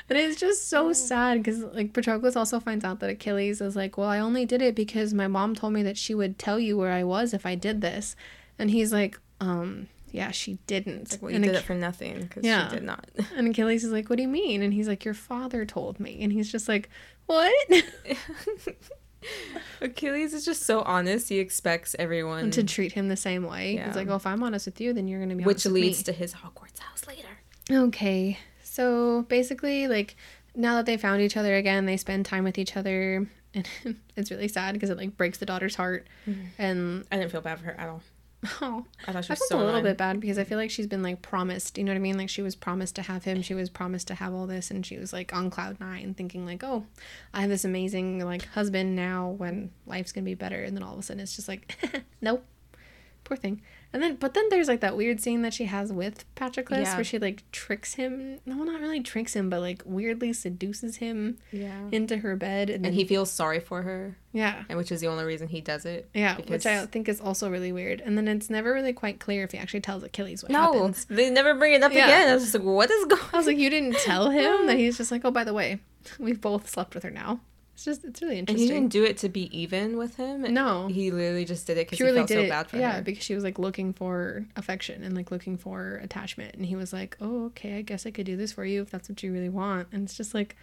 And 0.09 0.18
it's 0.18 0.41
just 0.41 0.68
so 0.68 0.93
sad 0.93 1.39
because, 1.39 1.62
like, 1.62 1.93
Patroclus 1.93 2.37
also 2.37 2.59
finds 2.59 2.85
out 2.85 2.99
that 3.01 3.11
Achilles 3.11 3.61
is 3.61 3.76
like, 3.76 3.97
well, 3.97 4.09
I 4.09 4.18
only 4.18 4.45
did 4.45 4.62
it 4.62 4.74
because 4.74 5.14
my 5.14 5.28
mom 5.28 5.55
told 5.55 5.72
me 5.74 5.85
that 5.85 5.97
she 5.97 6.12
would 6.12 6.41
tell 6.41 6.59
you 6.59 6.76
where 6.76 6.91
I 6.93 7.05
was 7.05 7.32
if 7.32 7.47
I 7.47 7.55
did 7.55 7.80
this. 7.80 8.16
And 8.59 8.70
he's 8.70 8.93
like, 8.93 9.20
um, 9.41 9.87
yeah, 10.15 10.31
she 10.31 10.59
didn't. 10.69 11.03
It's 11.03 11.12
like, 11.12 11.23
well, 11.23 11.31
you 11.33 11.37
and, 11.37 11.45
did 11.45 11.57
Ach- 11.57 11.62
it 11.62 11.65
for 11.65 11.75
nothing 11.75 12.23
because 12.23 12.45
Yeah. 12.45 12.69
she 12.69 12.77
did 12.77 12.85
not. 12.85 13.05
and 13.37 13.49
Achilles 13.49 13.83
is 13.83 13.91
like, 13.91 14.09
what 14.09 14.17
do 14.17 14.23
you 14.23 14.29
mean? 14.29 14.62
And 14.62 14.73
he's 14.73 14.87
like, 14.87 15.05
your 15.05 15.15
father 15.15 15.67
told 15.67 15.99
me. 15.99 16.23
And 16.23 16.33
he's 16.33 16.51
just 16.51 16.69
like, 16.69 16.89
what? 17.27 17.53
Achilles 19.81 20.35
is 20.35 20.45
just 20.45 20.62
so 20.62 20.83
honest. 20.83 21.29
He 21.29 21.39
expects 21.39 21.97
everyone, 21.99 22.51
to 22.53 22.62
treat 22.62 22.93
him 22.93 23.09
the 23.09 23.17
same 23.17 23.45
way. 23.45 23.75
Yeah. 23.75 23.87
He's 23.87 23.97
like, 23.97 24.07
well, 24.07 24.17
if 24.17 24.27
I'm 24.27 24.43
honest 24.43 24.67
with 24.67 24.81
you, 24.81 24.93
then 24.93 25.09
you're 25.09 25.19
going 25.19 25.31
to 25.31 25.35
be 25.35 25.45
which 25.45 25.57
honest 25.57 25.67
with 25.67 25.75
me. 25.75 25.81
leads 25.83 26.03
to 26.05 26.12
his 26.12 26.35
Hogwarts 26.35 26.79
house 26.79 27.07
later. 27.09 27.29
Okay. 27.71 28.39
So 28.62 29.23
basically, 29.23 29.89
like 29.89 30.17
now 30.55 30.77
that 30.77 30.87
they 30.87 30.97
found 30.97 31.23
each 31.23 31.37
other 31.37 31.57
again, 31.57 31.87
they 31.87 31.97
spend 31.97 32.27
time 32.27 32.45
with 32.45 32.59
each 32.59 32.77
other, 32.77 33.27
and 33.55 33.69
it's 34.17 34.31
really 34.31 34.49
sad 34.49 34.75
because 34.75 34.91
it 34.91 34.99
like 34.99 35.17
breaks 35.17 35.39
the 35.39 35.47
daughter's 35.47 35.75
heart. 35.75 36.07
Mm-hmm. 36.29 36.43
And 36.59 37.05
I 37.11 37.17
didn't 37.17 37.33
feel 37.33 37.41
bad 37.41 37.59
for 37.59 37.65
her 37.67 37.81
at 37.81 37.89
all. 37.89 38.03
oh, 38.62 38.84
I 39.07 39.12
thought 39.12 39.24
she 39.24 39.32
I 39.32 39.36
felt 39.36 39.49
so 39.49 39.61
a 39.61 39.64
little 39.64 39.82
bit 39.82 39.97
bad 39.97 40.20
because 40.20 40.38
I 40.38 40.45
feel 40.45 40.59
like 40.59 40.70
she's 40.70 40.86
been 40.86 41.03
like 41.03 41.22
promised. 41.22 41.78
You 41.78 41.84
know 41.84 41.92
what 41.92 41.97
I 41.97 42.01
mean? 42.01 42.18
Like 42.18 42.28
she 42.28 42.42
was 42.42 42.55
promised 42.55 42.97
to 42.97 43.03
have 43.03 43.24
him. 43.24 43.42
She 43.42 43.55
was 43.55 43.70
promised 43.70 44.09
to 44.09 44.14
have 44.14 44.34
all 44.34 44.47
this, 44.47 44.70
and 44.70 44.84
she 44.84 44.99
was 44.99 45.12
like 45.12 45.32
on 45.34 45.51
cloud 45.51 45.80
nine, 45.80 46.14
thinking 46.14 46.45
like, 46.45 46.62
oh, 46.62 46.84
I 47.32 47.40
have 47.40 47.51
this 47.51 47.64
amazing 47.64 48.24
like 48.24 48.47
husband 48.49 48.97
now. 48.97 49.30
When 49.30 49.70
life's 49.86 50.12
gonna 50.12 50.24
be 50.24 50.34
better, 50.34 50.62
and 50.62 50.76
then 50.76 50.82
all 50.82 50.95
of 50.95 50.99
a 50.99 51.03
sudden 51.03 51.22
it's 51.22 51.36
just 51.36 51.49
like, 51.49 51.76
nope. 52.20 52.45
Poor 53.24 53.36
thing. 53.36 53.62
And 53.95 54.03
then, 54.03 54.16
but 54.16 54.34
then 54.34 54.45
there's 54.51 54.66
like 54.68 54.80
that 54.80 54.97
weird 54.97 55.20
scene 55.20 55.42
that 55.42 55.55
she 55.55 55.66
has 55.66 55.92
with 55.92 56.24
Patroclus 56.34 56.82
Yeah. 56.82 56.97
where 56.97 57.05
she 57.05 57.18
like 57.20 57.49
tricks 57.53 57.95
him. 57.95 58.40
No, 58.45 58.57
not 58.64 58.80
really 58.80 59.01
tricks 59.01 59.34
him, 59.34 59.49
but 59.49 59.61
like 59.61 59.82
weirdly 59.86 60.32
seduces 60.32 60.97
him 60.97 61.38
Yeah. 61.53 61.88
into 61.92 62.16
her 62.18 62.34
bed. 62.34 62.70
And 62.70 62.84
then, 62.84 62.88
And 62.90 62.95
he 62.97 63.05
feels 63.05 63.30
sorry 63.30 63.61
for 63.61 63.82
her, 63.82 64.16
yeah. 64.32 64.64
and 64.68 64.76
which 64.76 64.90
is 64.90 65.01
the 65.01 65.07
only 65.07 65.24
reason 65.24 65.47
he 65.47 65.61
does 65.61 65.84
it. 65.86 66.09
Yeah, 66.12 66.34
because- 66.34 66.51
which 66.51 66.66
I 66.66 66.84
think 66.86 67.09
is 67.09 67.20
also 67.20 67.49
really 67.49 67.70
weird. 67.70 68.01
And 68.01 68.18
then 68.18 68.26
it's 68.26 68.51
never 68.51 68.74
really 68.74 68.92
quite 68.92 69.20
clear 69.20 69.45
if 69.45 69.53
he 69.53 69.59
actually 69.59 69.80
tells 69.82 70.03
Achilles 70.03 70.42
what 70.42 70.51
No, 70.51 70.72
happens. 70.72 71.05
they 71.05 71.30
never 71.30 71.55
bring 71.55 71.72
it 71.74 71.82
up 71.84 71.92
Yeah. 71.95 72.07
again. 72.07 72.28
I 72.30 72.34
was 72.34 72.42
just 72.42 72.55
like, 72.57 72.64
what 72.64 72.90
is 72.90 73.05
going? 73.07 73.22
I 73.32 73.36
was 73.36 73.47
like, 73.47 73.59
you 73.59 73.70
didn't 73.70 73.97
tell 73.99 74.28
him 74.30 74.66
that 74.66 74.76
he's 74.76 74.97
just 74.99 75.12
like, 75.12 75.24
oh, 75.24 75.30
by 75.30 75.45
the 75.45 75.55
way, 75.55 75.78
we've 76.18 76.40
both 76.40 76.68
slept 76.68 76.95
with 76.95 77.05
her 77.05 77.11
now. 77.11 77.40
It's 77.75 77.85
just 77.85 78.05
it's 78.05 78.22
really 78.22 78.39
interesting. 78.39 78.62
And 78.68 78.72
he 78.72 78.81
didn't 78.81 78.93
do 78.93 79.05
it 79.05 79.18
to 79.18 79.29
be 79.29 79.57
even 79.57 79.97
with 79.97 80.16
him. 80.16 80.43
No. 80.55 80.87
he 80.87 81.11
literally 81.11 81.45
just 81.45 81.66
did 81.66 81.77
it 81.77 81.87
because 81.91 81.99
he 81.99 82.05
felt 82.14 82.29
did 82.29 82.35
so 82.35 82.41
it, 82.43 82.49
bad 82.49 82.68
for 82.68 82.77
him. 82.77 82.83
yeah, 82.83 82.93
her. 82.97 83.03
because 83.03 83.25
she 83.25 83.35
was 83.35 83.43
like 83.45 83.59
looking 83.59 83.93
for 83.93 84.47
affection 84.57 85.03
and 85.03 85.14
like 85.16 85.31
looking 85.33 85.57
for 85.59 85.97
attachment, 86.03 86.55
and 86.55 86.64
he 86.66 86.77
was 86.77 86.93
like, 86.93 87.16
"Oh, 87.20 87.47
okay, 87.47 87.77
I 87.79 87.83
guess 87.83 88.07
I 88.07 88.11
could 88.12 88.27
do 88.27 88.37
this 88.37 88.53
for 88.53 88.64
you 88.64 88.83
if 88.83 88.91
that's 88.91 89.09
what 89.09 89.22
you 89.22 89.33
really 89.33 89.49
want." 89.49 89.89
And 89.93 90.05
it's 90.05 90.16
just 90.16 90.35
like, 90.35 90.57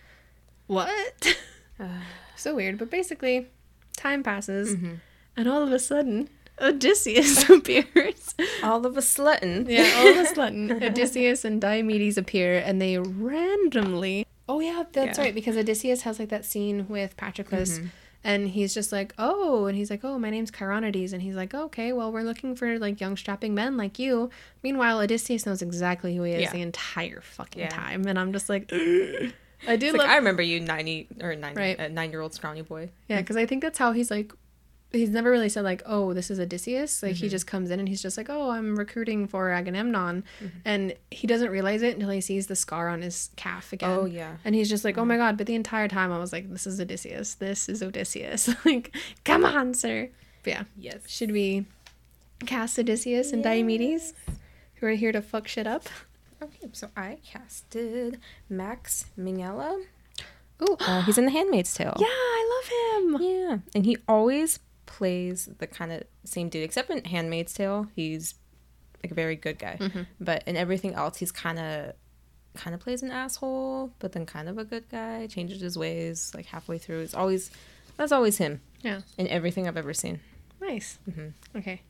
what? 0.68 1.36
so 2.38 2.56
weird. 2.56 2.78
But 2.78 2.90
basically, 2.90 3.48
time 3.98 4.24
passes, 4.24 4.76
Mm-hmm. 4.76 4.94
and 5.38 5.48
all 5.50 5.64
of 5.64 5.72
a 5.74 5.80
sudden, 5.80 6.30
Odysseus 6.62 7.50
appears. 7.50 8.36
All 8.64 8.86
of 8.86 8.96
a 8.96 9.02
sudden, 9.02 9.66
yeah, 9.70 9.92
all 9.98 10.08
of 10.08 10.18
a 10.18 10.26
sudden, 10.36 10.72
Odysseus 10.84 11.44
and 11.44 11.62
Diomedes 11.62 12.18
appear, 12.18 12.58
and 12.58 12.82
they 12.82 12.98
randomly. 12.98 14.26
Oh 14.52 14.60
yeah, 14.60 14.84
that's 14.92 15.18
Yeah. 15.18 15.24
right. 15.26 15.36
Because 15.36 15.56
Odysseus 15.58 16.02
has 16.02 16.20
like 16.20 16.30
that 16.30 16.44
scene 16.46 16.88
with 16.90 17.16
Patroclus, 17.18 17.78
Mm-hmm. 17.80 17.88
and 18.24 18.48
he's 18.50 18.74
just 18.74 18.92
like, 18.92 19.14
"Oh," 19.18 19.66
and 19.68 19.78
he's 19.78 19.90
like, 19.90 20.02
"Oh, 20.04 20.20
my 20.20 20.30
name's 20.30 20.52
Chironides," 20.52 21.14
and 21.14 21.22
he's 21.22 21.36
like, 21.36 21.54
"Okay, 21.54 21.94
well, 21.94 22.12
we're 22.12 22.24
looking 22.24 22.56
for 22.56 22.78
like 22.78 23.00
young 23.00 23.16
strapping 23.18 23.54
men 23.56 23.78
like 23.78 23.98
you." 23.98 24.30
Meanwhile, 24.62 25.00
Odysseus 25.00 25.46
knows 25.46 25.62
exactly 25.62 26.16
who 26.16 26.24
he 26.24 26.34
is 26.34 26.42
Yeah. 26.44 26.52
the 26.52 26.62
entire 26.62 27.22
fucking 27.22 27.62
Yeah. 27.62 27.70
time, 27.70 28.06
and 28.08 28.20
I'm 28.20 28.34
just 28.34 28.50
like, 28.50 28.70
I 29.68 29.76
do 29.78 29.88
love, 29.92 29.98
like 30.00 30.10
I 30.10 30.16
remember 30.18 30.42
you, 30.42 30.60
ninety 30.60 31.08
or 31.22 31.36
nine, 31.36 31.56
Right. 31.56 31.80
uh, 31.80 31.88
nine-year-old 31.88 32.34
scrawny 32.34 32.62
boy. 32.64 32.90
yeah, 33.08 33.22
because 33.22 33.38
I 33.38 33.46
think 33.46 33.62
that's 33.62 33.78
how 33.80 33.92
he's 33.94 34.12
like. 34.12 34.34
He's 34.92 35.10
never 35.10 35.32
really 35.32 35.48
said 35.50 35.64
like, 35.64 35.82
"Oh, 35.86 36.14
this 36.14 36.30
is 36.30 36.40
Odysseus." 36.40 37.02
Like 37.02 37.14
Mm-hmm. 37.14 37.24
he 37.24 37.30
just 37.30 37.48
comes 37.48 37.72
in 37.72 37.80
and 37.80 37.88
he's 37.88 38.02
just 38.02 38.18
like, 38.18 38.30
"Oh, 38.30 38.50
I'm 38.50 38.76
recruiting 38.78 39.28
for 39.28 39.50
Agamemnon," 39.52 40.24
Mm-hmm. 40.44 40.58
and 40.66 40.94
he 41.12 41.28
doesn't 41.28 41.50
realize 41.50 41.82
it 41.82 41.94
until 41.96 42.10
he 42.10 42.20
sees 42.22 42.48
the 42.48 42.56
scar 42.58 42.90
on 42.90 43.02
his 43.02 43.30
calf 43.38 43.72
again. 43.72 43.90
Oh 43.90 44.06
yeah, 44.06 44.36
And 44.44 44.54
he's 44.54 44.70
just 44.70 44.84
like, 44.84 44.98
oh 44.98 45.06
my 45.06 45.16
god. 45.18 45.38
But 45.38 45.48
the 45.48 45.56
entire 45.56 45.88
time 45.88 46.12
I 46.12 46.18
was 46.20 46.34
like, 46.34 46.50
this 46.52 46.68
is 46.68 46.80
Odysseus. 46.82 47.36
This 47.36 47.70
is 47.70 47.82
Odysseus. 47.82 48.50
like, 48.66 48.96
come 49.24 49.46
on, 49.46 49.74
sir. 49.74 50.10
But 50.44 50.50
yeah. 50.54 50.64
yes. 50.78 50.98
Should 51.08 51.32
we 51.32 51.66
cast 52.46 52.78
Odysseus 52.80 53.32
and 53.32 53.44
Diomedes? 53.44 54.14
Who 54.76 54.88
are 54.88 54.92
here 54.92 55.12
to 55.12 55.22
fuck 55.22 55.48
shit 55.48 55.68
up? 55.68 55.88
Okay, 56.44 56.68
so 56.74 56.90
I 56.98 57.20
casted 57.24 58.20
Max 58.50 59.06
Minghella. 59.18 59.84
Oh, 60.60 60.76
Uh, 60.82 61.02
he's 61.04 61.18
in 61.18 61.26
The 61.26 61.32
Handmaid's 61.32 61.74
Tale. 61.74 61.96
yeah, 62.00 62.08
I 62.10 62.42
love 62.56 63.22
him. 63.22 63.22
Yeah, 63.22 63.58
and 63.76 63.86
he 63.86 63.98
always 64.08 64.60
plays 65.02 65.50
the 65.58 65.66
kind 65.66 65.92
of 65.92 66.04
same 66.26 66.48
dude, 66.48 66.64
except 66.64 66.92
in 66.92 67.04
Handmaid's 67.06 67.56
Tale, 67.56 67.88
he's 67.96 68.36
like 69.04 69.10
a 69.10 69.16
very 69.16 69.36
good 69.36 69.58
guy. 69.58 69.78
Mm-hmm. 69.80 70.02
But 70.20 70.44
in 70.46 70.56
everything 70.56 70.94
else, 70.94 71.18
he's 71.18 71.32
kind 71.32 71.58
of 71.58 71.94
kind 72.54 72.76
of 72.76 72.80
plays 72.80 73.02
an 73.02 73.10
asshole, 73.10 73.92
but 73.98 74.12
then 74.12 74.28
kind 74.28 74.48
of 74.48 74.60
a 74.60 74.64
good 74.64 74.88
guy. 74.90 75.26
Changes 75.26 75.60
his 75.60 75.76
ways 75.76 76.32
like 76.36 76.46
halfway 76.46 76.78
through. 76.78 77.00
It's 77.00 77.16
always 77.16 77.50
that's 77.98 78.12
always 78.12 78.38
him 78.38 78.62
Yeah. 78.84 79.02
in 79.18 79.28
everything 79.28 79.68
I've 79.68 79.78
ever 79.78 79.94
seen. 79.94 80.20
Nice. 80.62 81.00
Mm-hmm. 81.10 81.58
Okay. 81.58 81.82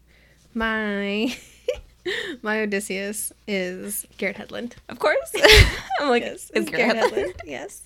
My 0.53 1.36
my 2.41 2.61
Odysseus 2.61 3.31
is 3.47 4.05
Garrett 4.17 4.37
Hedlund. 4.37 4.73
Of 4.89 4.99
course, 4.99 5.33
I'm 5.99 6.09
like 6.09 6.23
Yes, 6.23 6.51
it's 6.53 6.69
Garrett 6.69 6.97
Hedlund. 6.97 7.33
Yes. 7.45 7.83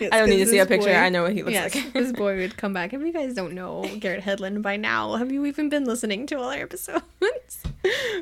I 0.00 0.18
don't 0.18 0.28
need 0.30 0.38
to 0.38 0.46
see 0.46 0.58
a 0.58 0.66
picture. 0.66 0.88
boy- 0.88 0.96
I 0.96 1.08
know 1.08 1.22
what 1.22 1.34
he 1.34 1.42
looks 1.42 1.52
yes, 1.52 1.74
like. 1.74 1.92
this 1.92 2.10
boy 2.10 2.36
would 2.38 2.56
come 2.56 2.72
back. 2.72 2.92
If 2.92 3.00
you 3.00 3.12
guys 3.12 3.34
don't 3.34 3.52
know 3.52 3.88
Garrett 4.00 4.24
Hedlund 4.24 4.60
by 4.62 4.76
now, 4.76 5.14
have 5.14 5.30
you 5.30 5.46
even 5.46 5.68
been 5.68 5.84
listening 5.84 6.26
to 6.26 6.36
all 6.36 6.48
our 6.50 6.58
episodes? 6.58 7.04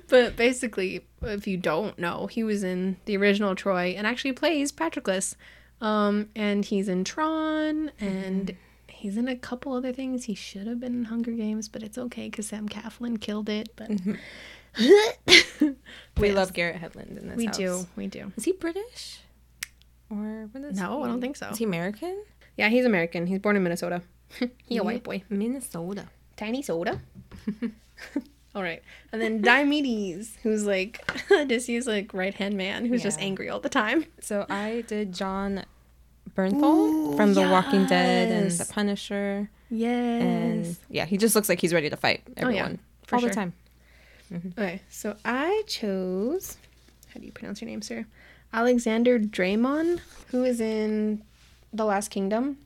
but 0.09 0.37
basically, 0.37 1.07
if 1.23 1.47
you 1.47 1.57
don't 1.57 1.99
know, 1.99 2.27
he 2.27 2.43
was 2.45 2.63
in 2.63 2.99
the 3.07 3.17
original 3.17 3.55
Troy 3.55 3.95
and 3.97 4.07
actually 4.07 4.33
plays 4.33 4.71
Patroclus. 4.71 5.35
Um, 5.81 6.29
and 6.37 6.63
he's 6.63 6.89
in 6.91 7.05
Tron 7.05 7.91
and 7.99 8.55
he's 8.89 9.17
in 9.17 9.29
a 9.29 9.37
couple 9.37 9.73
other 9.73 9.93
things. 9.95 10.25
He 10.25 10.35
should 10.35 10.67
have 10.67 10.79
been 10.79 10.93
in 10.93 11.05
Hunger 11.07 11.33
Games, 11.33 11.69
but 11.69 11.83
it's 11.83 11.97
okay 11.97 12.29
because 12.29 12.49
Sam 12.49 12.69
Claflin 12.69 13.17
killed 13.19 13.49
it. 13.49 13.71
But 13.77 13.91
we 16.19 16.29
Yes. 16.29 16.37
love 16.37 16.53
Garrett 16.53 16.81
Hedlund 16.81 17.19
in 17.19 17.29
this 17.29 17.37
we 17.37 17.47
house. 17.47 17.57
do, 17.57 17.87
we 17.97 18.07
do. 18.07 18.33
Is 18.37 18.45
he 18.45 18.53
British? 18.53 19.21
Or 20.11 20.49
No, 20.73 21.03
I 21.05 21.09
don't 21.09 21.21
think 21.21 21.37
so. 21.37 21.49
Is 21.51 21.59
he 21.59 21.65
American? 21.65 22.23
Yeah, 22.57 22.69
he's 22.69 22.85
American. 22.85 23.27
He's 23.27 23.39
born 23.39 23.57
in 23.57 23.63
Minnesota. 23.63 24.03
he 24.67 24.77
a 24.77 24.83
white 24.83 25.03
boy. 25.03 25.23
Minnesota. 25.29 26.07
tiny 26.37 26.63
soda. 26.63 27.01
all 28.55 28.63
right. 28.63 28.83
And 29.13 29.21
then 29.23 29.43
Diomedes, 29.43 30.37
who's 30.43 30.67
like 30.67 31.01
Odysseus' 31.31 31.87
like 31.87 32.13
right 32.13 32.35
hand 32.35 32.57
man, 32.57 32.87
who's 32.87 33.03
just 33.03 33.21
angry 33.21 33.49
all 33.49 33.61
the 33.61 33.69
time. 33.69 34.07
So 34.21 34.47
I 34.51 34.85
did 34.89 35.13
Jon 35.15 35.65
Bernthal 36.37 37.17
from 37.17 37.35
The 37.35 37.43
Walking 37.43 37.87
Dead 37.87 38.31
and 38.31 38.51
The. 38.51 38.65
Punisher. 38.73 39.51
Yes. 39.71 40.23
And 40.23 40.77
yeah, 40.89 41.05
he 41.07 41.17
just 41.17 41.35
looks 41.37 41.49
like 41.49 41.61
he's 41.61 41.73
ready 41.73 41.89
to 41.91 41.97
fight 41.97 42.23
Oh, 42.29 42.33
yeah, 42.37 42.43
everyone 42.63 42.79
for 43.07 43.15
all 43.17 43.21
sure. 43.21 43.29
the 43.31 43.35
time. 43.35 43.53
Okay, 44.33 44.81
so 44.89 45.17
I 45.25 45.63
chose 45.67 46.57
how 47.13 47.21
do 47.21 47.27
you 47.27 47.33
pronounce 47.33 47.61
your 47.61 47.69
name, 47.69 47.83
sir? 47.83 48.07
Alexander 48.53 49.19
Dreymon, 49.19 50.01
who 50.29 50.45
is 50.45 50.61
in 50.61 51.23
The 51.73 51.85
Last 51.85 52.09
Kingdom, 52.09 52.59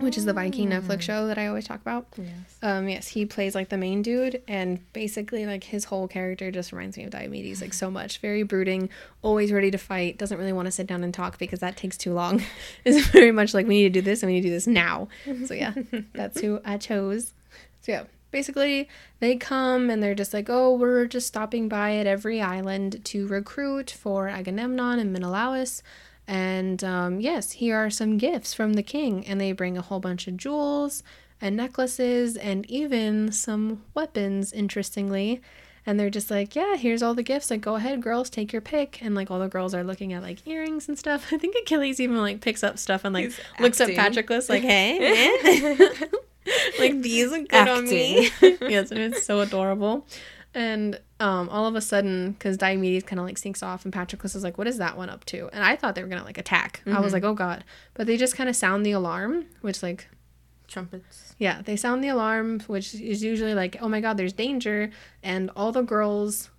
which 0.00 0.16
is 0.16 0.24
the 0.24 0.32
Viking 0.32 0.70
Netflix 0.70 1.02
show 1.02 1.26
that 1.26 1.36
I 1.36 1.46
always 1.46 1.66
talk 1.66 1.80
about. 1.80 2.06
Yes. 2.16 2.28
Um, 2.62 2.88
yes, 2.88 3.08
he 3.08 3.26
plays 3.26 3.54
like 3.54 3.68
the 3.68 3.76
main 3.76 4.00
dude, 4.00 4.42
and 4.48 4.80
basically, 4.92 5.44
like 5.44 5.64
his 5.64 5.84
whole 5.84 6.08
character 6.08 6.50
just 6.50 6.72
reminds 6.72 6.96
me 6.96 7.04
of 7.04 7.10
Diomedes, 7.10 7.60
like 7.60 7.74
so 7.74 7.90
much. 7.98 8.18
Very 8.18 8.42
brooding, 8.42 8.88
always 9.22 9.52
ready 9.52 9.70
to 9.70 9.78
fight. 9.78 10.18
Doesn't 10.18 10.38
really 10.38 10.52
want 10.52 10.66
to 10.66 10.72
sit 10.72 10.86
down 10.86 11.04
and 11.04 11.12
talk 11.12 11.38
because 11.38 11.60
that 11.60 11.76
takes 11.76 11.96
too 11.96 12.14
long. 12.14 12.42
is 12.84 13.06
very 13.08 13.32
much 13.32 13.52
like 13.52 13.66
we 13.66 13.82
need 13.82 13.94
to 13.94 14.00
do 14.00 14.02
this 14.02 14.22
and 14.22 14.28
we 14.28 14.34
need 14.34 14.42
to 14.42 14.48
do 14.48 14.54
this 14.54 14.66
now. 14.66 15.08
So 15.46 15.54
yeah, 15.54 15.74
that's 16.14 16.40
who 16.40 16.60
I 16.64 16.78
chose. 16.78 17.34
So 17.82 17.92
yeah, 17.92 18.04
basically 18.30 18.88
they 19.20 19.36
come 19.36 19.90
and 19.90 20.02
they're 20.02 20.14
just 20.14 20.34
like, 20.34 20.48
oh, 20.48 20.74
we're 20.74 21.06
just 21.06 21.26
stopping 21.26 21.68
by 21.68 21.96
at 21.96 22.06
every 22.06 22.40
island 22.40 23.04
to 23.06 23.26
recruit 23.26 23.90
for 23.90 24.28
Agamemnon 24.28 24.98
and 24.98 25.12
Menelaus. 25.12 25.82
And 26.26 26.84
um, 26.84 27.20
yes, 27.20 27.52
here 27.52 27.76
are 27.76 27.90
some 27.90 28.18
gifts 28.18 28.52
from 28.52 28.74
the 28.74 28.82
king. 28.82 29.26
And 29.26 29.40
they 29.40 29.52
bring 29.52 29.78
a 29.78 29.82
whole 29.82 30.00
bunch 30.00 30.28
of 30.28 30.36
jewels 30.36 31.02
and 31.40 31.56
necklaces 31.56 32.36
and 32.36 32.68
even 32.70 33.32
some 33.32 33.82
weapons, 33.94 34.52
interestingly. 34.52 35.40
And 35.86 35.98
they're 35.98 36.10
just 36.10 36.30
like, 36.30 36.54
yeah, 36.54 36.76
here's 36.76 37.02
all 37.02 37.14
the 37.14 37.22
gifts. 37.22 37.50
Like, 37.50 37.62
go 37.62 37.76
ahead, 37.76 38.02
girls, 38.02 38.28
take 38.28 38.52
your 38.52 38.60
pick. 38.60 39.00
And 39.00 39.14
like, 39.14 39.30
all 39.30 39.38
the 39.38 39.48
girls 39.48 39.72
are 39.72 39.82
looking 39.82 40.12
at 40.12 40.22
like 40.22 40.46
earrings 40.46 40.86
and 40.86 40.98
stuff. 40.98 41.28
I 41.32 41.38
think 41.38 41.56
Achilles 41.62 41.98
even 41.98 42.18
like 42.18 42.42
picks 42.42 42.62
up 42.62 42.78
stuff 42.78 43.04
and 43.06 43.14
like 43.14 43.26
He's 43.26 43.40
looks 43.58 43.80
acting. 43.80 43.98
up 43.98 44.12
Patroclus, 44.12 44.50
like, 44.50 44.62
hey, 44.62 45.90
like 46.78 47.00
these 47.02 47.30
look 47.30 47.48
good 47.48 47.68
on 47.68 47.84
me. 47.84 48.30
yes, 48.40 48.90
and 48.90 49.00
it's 49.00 49.24
so 49.24 49.40
adorable. 49.40 50.06
And 50.54 50.98
um, 51.20 51.48
all 51.50 51.66
of 51.66 51.74
a 51.74 51.80
sudden, 51.80 52.32
because 52.32 52.56
Diomedes 52.56 53.04
kind 53.04 53.20
of 53.20 53.26
like 53.26 53.38
sneaks 53.38 53.62
off, 53.62 53.84
and 53.84 53.92
Patroclus 53.92 54.34
is 54.34 54.42
like, 54.42 54.58
"What 54.58 54.66
is 54.66 54.78
that 54.78 54.96
one 54.96 55.10
up 55.10 55.24
to?" 55.26 55.48
And 55.52 55.62
I 55.62 55.76
thought 55.76 55.94
they 55.94 56.02
were 56.02 56.08
gonna 56.08 56.24
like 56.24 56.38
attack. 56.38 56.82
I 56.86 57.00
was 57.00 57.12
like, 57.12 57.24
"Oh 57.24 57.34
god!" 57.34 57.64
But 57.94 58.06
they 58.06 58.16
just 58.16 58.34
kind 58.34 58.48
of 58.48 58.56
sound 58.56 58.84
the 58.84 58.92
alarm, 58.92 59.46
which 59.60 59.82
like 59.82 60.08
Trumpets. 60.66 61.34
yeah, 61.38 61.62
they 61.62 61.76
sound 61.76 62.02
the 62.04 62.08
alarm, 62.08 62.60
which 62.66 62.94
is 62.94 63.22
usually 63.22 63.54
like, 63.54 63.76
"Oh 63.80 63.88
my 63.88 64.00
god, 64.00 64.16
there's 64.16 64.32
danger!" 64.32 64.90
And 65.22 65.50
all 65.54 65.72
the 65.72 65.82
girls, 65.82 66.50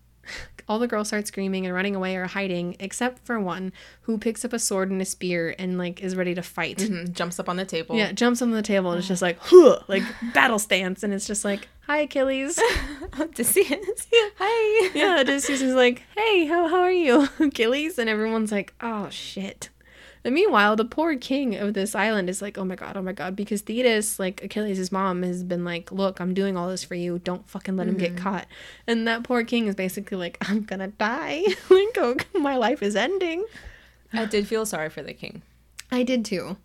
all 0.68 0.78
the 0.80 0.88
girls 0.88 1.08
start 1.08 1.26
screaming 1.28 1.66
and 1.66 1.74
running 1.74 1.96
away 1.96 2.16
or 2.16 2.28
hiding, 2.28 2.76
except 2.80 3.26
for 3.26 3.40
one 3.40 3.74
who 4.02 4.18
picks 4.18 4.46
up 4.46 4.54
a 4.54 4.60
sword 4.60 4.92
and 4.92 5.02
a 5.02 5.06
spear 5.06 5.56
and 5.58 5.78
like 5.78 6.02
is 6.02 6.16
ready 6.16 6.36
to 6.36 6.42
fight. 6.44 6.78
Mhm, 6.78 7.12
Jumps 7.14 7.40
up 7.40 7.50
on 7.50 7.56
the 7.58 7.66
table. 7.66 7.96
Yeah, 7.96 8.12
jumps 8.12 8.42
on 8.42 8.52
the 8.52 8.62
table 8.62 8.92
and 8.92 9.00
it's 9.00 9.08
just 9.08 9.22
like, 9.22 9.38
huh, 9.40 9.80
like 9.88 10.04
battle 10.34 10.60
stance, 10.60 11.02
and 11.04 11.14
it's 11.14 11.26
just 11.28 11.44
like, 11.44 11.68
"Hi, 11.88 12.00
Achilles." 12.02 12.60
Odysseus. 13.20 14.08
Hi. 14.38 14.92
yeah, 14.94 15.20
Odysseus 15.22 15.62
is 15.62 15.74
like, 15.74 16.04
"Hey, 16.16 16.46
how 16.46 16.68
how 16.68 16.82
are 16.82 16.92
you, 16.92 17.28
Achilles?" 17.40 17.98
And 18.00 18.10
everyone's 18.10 18.52
like, 18.52 18.74
"Oh 18.82 19.10
shit." 19.10 19.70
And 20.24 20.36
meanwhile, 20.36 20.76
the 20.76 20.86
poor 20.86 21.16
king 21.16 21.56
of 21.56 21.74
this 21.74 21.96
island 21.96 22.30
is 22.30 22.42
like, 22.42 22.58
"Oh 22.58 22.66
my 22.66 22.76
god, 22.76 22.98
oh 22.98 23.02
my 23.02 23.14
god," 23.14 23.36
because 23.36 23.62
Thetis, 23.62 24.20
like 24.20 24.44
Achilles' 24.44 24.92
mom, 24.92 25.24
has 25.24 25.44
been 25.44 25.64
like, 25.64 25.92
"Look, 25.92 26.20
I'm 26.20 26.34
doing 26.34 26.58
all 26.58 26.70
this 26.70 26.84
for 26.84 26.96
you. 26.96 27.20
Don't 27.20 27.50
fucking 27.50 27.78
let 27.78 27.88
him 27.88 27.98
get 27.98 28.16
mm-hmm. 28.16 28.24
caught." 28.24 28.48
And 28.86 29.08
that 29.08 29.24
poor 29.24 29.44
king 29.44 29.68
is 29.68 29.76
basically 29.76 30.18
like, 30.18 30.38
"I'm 30.50 30.64
gonna 30.64 30.90
die. 30.90 31.44
like, 31.70 31.98
oh, 31.98 32.16
my 32.34 32.58
life 32.58 32.84
is 32.84 32.96
ending." 32.96 33.46
I 34.12 34.26
did 34.26 34.48
feel 34.48 34.66
sorry 34.66 34.90
for 34.90 35.04
the 35.04 35.14
king. 35.14 35.44
I 35.92 36.04
did 36.04 36.26
too. 36.26 36.58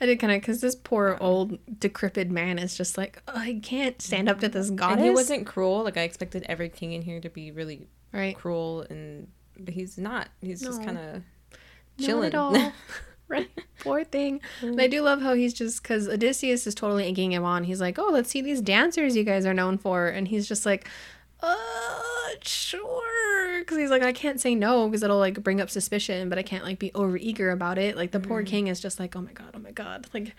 I 0.00 0.06
did 0.06 0.20
kind 0.20 0.32
of 0.32 0.40
because 0.40 0.60
this 0.60 0.74
poor 0.74 1.16
old 1.20 1.58
decrepit 1.80 2.30
man 2.30 2.58
is 2.58 2.76
just 2.76 2.98
like, 2.98 3.22
oh, 3.28 3.32
I 3.34 3.60
can't 3.62 4.00
stand 4.00 4.28
up 4.28 4.40
to 4.40 4.48
this 4.48 4.70
goddess. 4.70 4.96
And 4.96 5.04
he 5.04 5.10
wasn't 5.10 5.46
cruel. 5.46 5.84
Like 5.84 5.96
I 5.96 6.02
expected 6.02 6.44
every 6.48 6.68
king 6.68 6.92
in 6.92 7.02
here 7.02 7.20
to 7.20 7.30
be 7.30 7.50
really 7.50 7.86
right. 8.12 8.36
cruel, 8.36 8.84
and 8.90 9.28
but 9.58 9.72
he's 9.72 9.96
not. 9.96 10.28
He's 10.40 10.60
just 10.60 10.84
kind 10.84 10.98
of 10.98 11.22
chilling. 12.00 12.28
at 12.28 12.34
all. 12.34 12.72
right. 13.28 13.48
Poor 13.80 14.04
thing. 14.04 14.40
And 14.62 14.80
I 14.80 14.86
do 14.86 15.02
love 15.02 15.20
how 15.22 15.34
he's 15.34 15.52
just 15.54 15.82
because 15.82 16.08
Odysseus 16.08 16.66
is 16.66 16.74
totally 16.74 17.06
egging 17.06 17.32
him 17.32 17.44
on. 17.44 17.64
He's 17.64 17.80
like, 17.80 17.98
"Oh, 17.98 18.08
let's 18.10 18.30
see 18.30 18.40
these 18.40 18.60
dancers 18.60 19.16
you 19.16 19.24
guys 19.24 19.46
are 19.46 19.54
known 19.54 19.78
for," 19.78 20.08
and 20.08 20.28
he's 20.28 20.48
just 20.48 20.66
like, 20.66 20.88
"Uh, 21.40 21.56
sure," 22.42 23.60
because 23.60 23.78
he's 23.78 23.90
like, 23.90 24.02
"I 24.02 24.12
can't 24.12 24.40
say 24.40 24.54
no 24.54 24.88
because 24.88 25.02
it'll 25.02 25.18
like 25.18 25.42
bring 25.42 25.60
up 25.60 25.70
suspicion, 25.70 26.28
but 26.28 26.38
I 26.38 26.42
can't 26.42 26.64
like 26.64 26.78
be 26.78 26.92
over 26.94 27.16
eager 27.16 27.50
about 27.50 27.78
it." 27.78 27.96
Like 27.96 28.10
the 28.12 28.20
poor 28.20 28.42
king 28.42 28.66
is 28.68 28.80
just 28.80 28.98
like, 28.98 29.14
"Oh 29.16 29.22
my 29.22 29.32
god, 29.32 29.50
oh 29.54 29.58
my 29.58 29.72
god. 29.72 30.06
Like, 30.14 30.34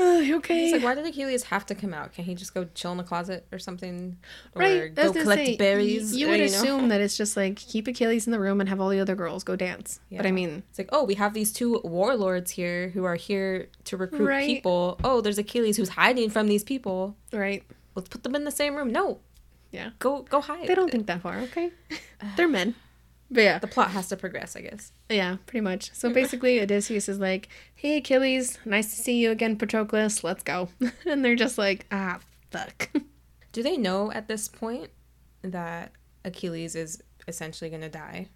okay. 0.00 0.60
He's 0.64 0.72
like, 0.72 0.82
why 0.82 0.94
did 0.94 1.06
Achilles 1.06 1.44
have 1.44 1.66
to 1.66 1.74
come 1.74 1.94
out? 1.94 2.12
Can 2.12 2.24
he 2.24 2.34
just 2.34 2.54
go 2.54 2.66
chill 2.74 2.92
in 2.92 2.98
the 2.98 3.04
closet 3.04 3.46
or 3.52 3.58
something? 3.58 4.16
Or 4.54 4.60
right. 4.60 4.94
Go 4.94 5.12
collect 5.12 5.46
say, 5.46 5.56
berries? 5.56 6.14
You 6.14 6.26
or, 6.26 6.30
would 6.30 6.40
know? 6.40 6.44
assume 6.46 6.88
that 6.88 7.00
it's 7.00 7.16
just 7.16 7.36
like 7.36 7.56
keep 7.56 7.86
Achilles 7.88 8.26
in 8.26 8.30
the 8.32 8.40
room 8.40 8.60
and 8.60 8.68
have 8.68 8.80
all 8.80 8.88
the 8.88 9.00
other 9.00 9.14
girls 9.14 9.44
go 9.44 9.56
dance. 9.56 10.00
But 10.10 10.26
I 10.26 10.32
mean, 10.32 10.62
It's 10.70 10.78
like, 10.78 10.88
oh, 10.92 11.04
we 11.04 11.14
have 11.14 11.34
these 11.34 11.52
two 11.52 11.80
warlords 11.84 12.50
here 12.50 12.88
who 12.90 13.04
are 13.04 13.16
here 13.16 13.68
to 13.84 13.96
recruit 13.96 14.26
Right. 14.26 14.46
people. 14.46 14.98
Oh, 15.04 15.20
there's 15.20 15.38
Achilles 15.38 15.76
who's 15.76 15.90
hiding 15.90 16.30
from 16.30 16.48
these 16.48 16.64
people. 16.64 17.16
right? 17.32 17.62
Let's 17.94 18.08
put 18.08 18.22
them 18.22 18.34
in 18.34 18.44
the 18.44 18.50
same 18.50 18.74
room. 18.76 18.90
No, 18.92 19.20
Yeah. 19.72 19.90
go 19.98 20.22
go 20.22 20.40
hide. 20.40 20.66
They 20.66 20.74
don't 20.74 20.90
think 20.90 21.06
that 21.06 21.22
far, 21.22 21.38
okay? 21.38 21.70
They're 22.36 22.48
men. 22.48 22.74
But 23.30 23.42
yeah. 23.42 23.58
the 23.58 23.66
plot 23.66 23.90
has 23.90 24.08
to 24.08 24.16
progress, 24.16 24.56
I 24.56 24.62
guess. 24.62 24.92
Yeah, 25.08 25.36
pretty 25.46 25.62
much. 25.62 25.92
So 25.94 26.10
basically, 26.12 26.60
Odysseus 26.60 27.08
is 27.08 27.18
like, 27.18 27.48
"Hey, 27.74 27.98
Achilles, 27.98 28.58
nice 28.64 28.94
to 28.94 29.00
see 29.00 29.18
you 29.18 29.30
again, 29.30 29.56
Patroclus. 29.56 30.22
Let's 30.22 30.42
go." 30.42 30.68
and 31.06 31.24
they're 31.24 31.34
just 31.34 31.58
like, 31.58 31.86
"Ah, 31.90 32.20
fuck." 32.50 32.90
Do 33.52 33.62
they 33.62 33.76
know 33.76 34.12
at 34.12 34.28
this 34.28 34.48
point 34.48 34.90
that 35.42 35.92
Achilles 36.24 36.76
is 36.76 37.02
essentially 37.26 37.70
going 37.70 37.82
to 37.82 37.88
die? 37.88 38.28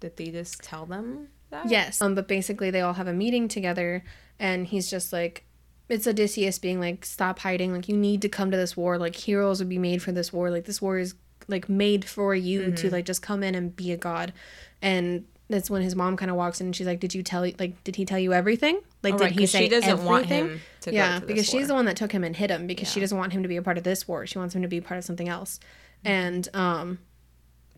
Did 0.00 0.16
they 0.16 0.30
just 0.30 0.62
tell 0.62 0.86
them 0.86 1.28
that? 1.50 1.68
yes. 1.68 2.00
Um, 2.00 2.14
but 2.14 2.26
basically, 2.26 2.70
they 2.70 2.80
all 2.80 2.94
have 2.94 3.08
a 3.08 3.12
meeting 3.12 3.48
together, 3.48 4.02
and 4.38 4.66
he's 4.66 4.90
just 4.90 5.12
like, 5.12 5.44
it's 5.88 6.06
Odysseus 6.06 6.58
being 6.58 6.80
like, 6.80 7.04
"Stop 7.04 7.40
hiding. 7.40 7.72
Like, 7.72 7.88
you 7.88 7.96
need 7.96 8.22
to 8.22 8.28
come 8.28 8.50
to 8.50 8.56
this 8.56 8.76
war. 8.76 8.98
Like, 8.98 9.14
heroes 9.14 9.60
would 9.60 9.68
be 9.68 9.78
made 9.78 10.02
for 10.02 10.10
this 10.10 10.32
war. 10.32 10.50
Like, 10.50 10.64
this 10.64 10.82
war 10.82 10.98
is 10.98 11.14
like 11.48 11.68
made 11.68 12.04
for 12.04 12.34
you 12.34 12.72
to 12.72 12.90
like 12.90 13.04
just 13.04 13.22
come 13.22 13.42
in 13.42 13.54
and 13.54 13.74
be 13.74 13.92
a 13.92 13.96
god." 13.96 14.32
And 14.80 15.24
that's 15.48 15.68
when 15.68 15.82
his 15.82 15.94
mom 15.94 16.16
kind 16.16 16.30
of 16.30 16.36
walks 16.36 16.60
in 16.60 16.66
and 16.68 16.76
she's 16.76 16.86
like, 16.86 17.00
"Did 17.00 17.14
you 17.14 17.22
tell 17.22 17.42
like 17.42 17.82
did 17.84 17.96
he 17.96 18.04
tell 18.04 18.18
you 18.18 18.32
everything? 18.32 18.80
Like 19.02 19.14
Oh, 19.14 19.18
did 19.18 19.24
right, 19.24 19.32
he 19.32 19.46
say 19.46 19.64
she 19.64 19.68
doesn't 19.68 20.04
want 20.04 20.24
everything?" 20.24 20.48
him 20.48 20.60
to 20.82 20.92
yeah, 20.92 21.14
go 21.14 21.20
to 21.20 21.26
because 21.26 21.46
she's 21.48 21.68
the 21.68 21.74
one 21.74 21.84
that 21.86 21.96
took 21.96 22.12
him 22.12 22.24
and 22.24 22.34
hit 22.34 22.50
him 22.50 22.66
because 22.66 22.90
she 22.90 23.00
doesn't 23.00 23.16
want 23.16 23.32
him 23.32 23.42
to 23.42 23.48
be 23.48 23.56
a 23.56 23.62
part 23.62 23.78
of 23.78 23.84
this 23.84 24.08
war. 24.08 24.26
She 24.26 24.38
wants 24.38 24.54
him 24.54 24.62
to 24.62 24.68
be 24.68 24.80
part 24.80 24.98
of 24.98 25.04
something 25.04 25.28
else. 25.28 25.60
And 26.04 26.48
um 26.54 26.98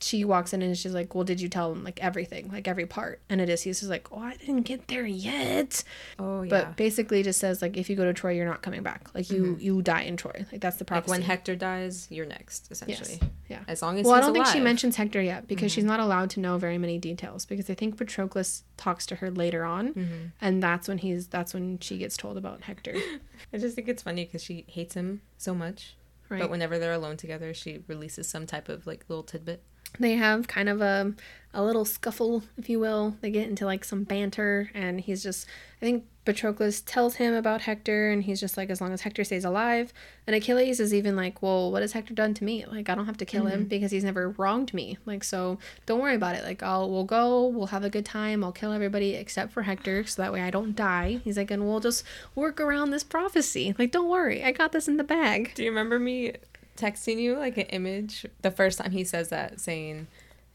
she 0.04 0.24
walks 0.24 0.52
in 0.52 0.60
and 0.60 0.76
she's 0.76 0.92
like, 0.92 1.14
"Well, 1.14 1.24
did 1.24 1.40
you 1.40 1.48
tell 1.48 1.72
him 1.72 1.82
like 1.82 1.98
everything, 2.02 2.50
like 2.52 2.68
every 2.68 2.84
part?" 2.86 3.20
And 3.28 3.40
Odysseus 3.40 3.82
is 3.82 3.88
like, 3.88 4.08
"Oh, 4.12 4.18
I 4.20 4.36
didn't 4.36 4.62
get 4.62 4.88
there 4.88 5.06
yet." 5.06 5.82
Oh, 6.18 6.42
yeah. 6.42 6.50
But 6.50 6.76
basically, 6.76 7.22
just 7.22 7.40
says 7.40 7.62
like, 7.62 7.76
if 7.76 7.88
you 7.88 7.96
go 7.96 8.04
to 8.04 8.12
Troy, 8.12 8.32
you're 8.32 8.46
not 8.46 8.60
coming 8.62 8.82
back. 8.82 9.08
Like 9.14 9.30
you, 9.30 9.56
you 9.58 9.80
die 9.82 10.02
in 10.02 10.16
Troy. 10.16 10.44
Like 10.52 10.60
that's 10.60 10.76
the 10.76 10.84
prophecy. 10.84 11.10
like 11.10 11.18
when 11.20 11.26
Hector 11.26 11.56
dies, 11.56 12.06
you're 12.10 12.26
next, 12.26 12.70
essentially. 12.70 13.18
yeah. 13.48 13.60
As 13.66 13.80
long 13.82 13.98
as 13.98 14.04
Well, 14.06 14.14
I 14.14 14.20
don't 14.20 14.34
think 14.34 14.46
she 14.46 14.60
mentions 14.60 14.96
Hector 14.96 15.22
yet 15.22 15.48
because 15.48 15.72
she's 15.72 15.84
not 15.84 16.00
allowed 16.00 16.30
to 16.30 16.40
know 16.40 16.58
very 16.58 16.78
many 16.78 16.98
details 16.98 17.46
because 17.46 17.70
I 17.70 17.74
think 17.74 17.96
Patroclus 17.96 18.62
talks 18.76 19.06
to 19.06 19.16
her 19.16 19.30
later 19.30 19.64
on, 19.64 19.94
Mm-hmm. 19.94 20.26
and 20.40 20.62
that's 20.62 20.88
when 20.88 20.98
he's 20.98 21.28
that's 21.28 21.54
when 21.54 21.78
she 21.78 21.98
gets 21.98 22.16
told 22.16 22.36
about 22.36 22.62
Hector. 22.62 22.94
I 23.52 23.58
just 23.58 23.74
think 23.74 23.88
it's 23.88 24.02
funny 24.02 24.24
because 24.24 24.42
she 24.42 24.64
hates 24.68 24.94
him 24.94 25.22
so 25.38 25.54
much. 25.54 25.96
Right. 26.28 26.40
But 26.40 26.50
whenever 26.50 26.78
they're 26.78 26.92
alone 26.94 27.16
together, 27.18 27.52
she 27.54 27.82
releases 27.86 28.28
some 28.28 28.46
type 28.46 28.68
of 28.68 28.86
like 28.86 29.04
little 29.08 29.22
tidbit. 29.24 29.62
They 29.98 30.14
have 30.14 30.48
kind 30.48 30.68
of 30.68 30.80
a 30.80 31.14
a 31.56 31.62
little 31.62 31.84
scuffle, 31.84 32.42
if 32.58 32.68
you 32.68 32.80
will. 32.80 33.16
They 33.20 33.30
get 33.30 33.48
into 33.48 33.64
like 33.64 33.84
some 33.84 34.04
banter, 34.04 34.70
and 34.74 35.00
he's 35.00 35.22
just 35.22 35.46
I 35.80 35.84
think 35.84 36.04
Patroclus 36.24 36.82
tells 36.84 37.16
him 37.16 37.34
about 37.34 37.62
Hector, 37.62 38.10
and 38.10 38.22
he's 38.22 38.40
just 38.40 38.56
like, 38.56 38.70
as 38.70 38.80
long 38.80 38.92
as 38.92 39.02
Hector 39.02 39.24
stays 39.24 39.44
alive. 39.44 39.92
And 40.26 40.34
Achilles 40.34 40.80
is 40.80 40.94
even 40.94 41.16
like, 41.16 41.42
well, 41.42 41.70
what 41.70 41.82
has 41.82 41.92
Hector 41.92 42.14
done 42.14 42.32
to 42.34 42.44
me? 42.44 42.64
Like, 42.64 42.88
I 42.88 42.94
don't 42.94 43.04
have 43.04 43.18
to 43.18 43.26
kill 43.26 43.44
him 43.44 43.60
mm-hmm. 43.60 43.68
because 43.68 43.90
he's 43.90 44.04
never 44.04 44.30
wronged 44.30 44.72
me. 44.72 44.96
Like, 45.04 45.22
so 45.22 45.58
don't 45.84 46.00
worry 46.00 46.14
about 46.14 46.36
it. 46.36 46.44
Like, 46.44 46.62
I'll 46.62 46.90
we'll 46.90 47.04
go, 47.04 47.46
we'll 47.46 47.66
have 47.66 47.84
a 47.84 47.90
good 47.90 48.06
time. 48.06 48.42
I'll 48.42 48.52
kill 48.52 48.72
everybody 48.72 49.14
except 49.14 49.52
for 49.52 49.62
Hector, 49.62 50.06
so 50.06 50.22
that 50.22 50.32
way 50.32 50.40
I 50.40 50.50
don't 50.50 50.74
die. 50.74 51.20
He's 51.24 51.36
like, 51.36 51.50
and 51.50 51.66
we'll 51.66 51.80
just 51.80 52.04
work 52.34 52.60
around 52.60 52.90
this 52.90 53.04
prophecy. 53.04 53.74
Like, 53.78 53.90
don't 53.90 54.08
worry, 54.08 54.42
I 54.42 54.52
got 54.52 54.72
this 54.72 54.88
in 54.88 54.96
the 54.96 55.04
bag. 55.04 55.52
Do 55.54 55.62
you 55.62 55.70
remember 55.70 55.98
me 55.98 56.32
texting 56.76 57.18
you 57.18 57.36
like 57.36 57.56
an 57.56 57.66
image 57.66 58.26
the 58.42 58.50
first 58.50 58.78
time 58.78 58.90
he 58.92 59.04
says 59.04 59.28
that, 59.30 59.60
saying, 59.60 60.06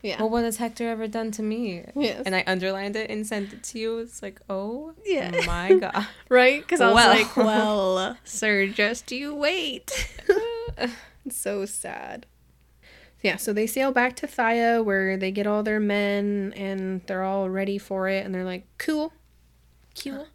Yeah. 0.01 0.19
Well, 0.19 0.29
what 0.29 0.43
has 0.43 0.57
Hector 0.57 0.87
ever 0.89 1.07
done 1.07 1.31
to 1.31 1.43
me? 1.43 1.83
Yes. 1.95 2.23
And 2.25 2.35
I 2.35 2.43
underlined 2.47 2.95
it 2.95 3.09
and 3.09 3.25
sent 3.27 3.53
it 3.53 3.63
to 3.63 3.79
you. 3.79 3.97
It's 3.99 4.21
like, 4.21 4.39
oh 4.49 4.93
Yeah. 5.05 5.31
my 5.45 5.73
god. 5.79 6.07
Right? 6.29 6.61
Because 6.61 6.81
I 6.81 6.87
was 6.87 6.95
Well. 6.95 7.09
like, 7.17 7.37
well, 7.37 8.17
sir, 8.23 8.67
just 8.67 9.11
you 9.11 9.33
wait. 9.35 10.09
it's 11.25 11.37
so 11.37 11.65
sad. 11.65 12.25
Yeah, 13.21 13.35
so 13.35 13.51
they 13.51 13.67
sail 13.67 13.91
back 13.91 14.15
to 14.17 14.27
Phthia 14.27 14.81
where 14.83 15.17
they 15.17 15.31
get 15.31 15.45
all 15.45 15.61
their 15.61 15.81
men 15.81 16.53
and 16.55 17.01
they're 17.05 17.23
all 17.23 17.49
ready 17.49 17.77
for 17.77 18.07
it 18.07 18.25
and 18.25 18.33
they're 18.33 18.45
like, 18.45 18.63
cool. 18.77 19.11
Cool. 20.01 20.27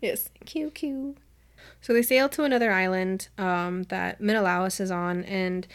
yes, 0.00 0.28
Q 0.46 0.70
Q. 0.70 1.14
So 1.84 1.92
they 1.92 2.00
sail 2.00 2.30
to 2.30 2.44
another 2.44 2.72
island 2.72 3.28
um, 3.36 3.82
that 3.84 4.18
Menelaus 4.18 4.80
is 4.80 4.90
on, 4.90 5.22
and 5.24 5.66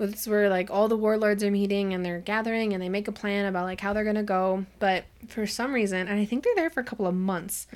it's 0.00 0.26
where 0.26 0.48
like 0.48 0.70
all 0.70 0.88
the 0.88 0.96
warlords 0.96 1.44
are 1.44 1.50
meeting 1.50 1.92
and 1.92 2.02
they're 2.02 2.20
gathering 2.20 2.72
and 2.72 2.82
they 2.82 2.88
make 2.88 3.06
a 3.06 3.12
plan 3.12 3.44
about 3.44 3.64
like 3.66 3.78
how 3.78 3.92
they're 3.92 4.02
gonna 4.04 4.22
go. 4.22 4.64
But 4.78 5.04
for 5.28 5.46
some 5.46 5.74
reason, 5.74 6.08
and 6.08 6.18
I 6.18 6.24
think 6.24 6.42
they're 6.42 6.54
there 6.54 6.70
for 6.70 6.80
a 6.80 6.84
couple 6.84 7.06
of 7.06 7.14
months, 7.14 7.66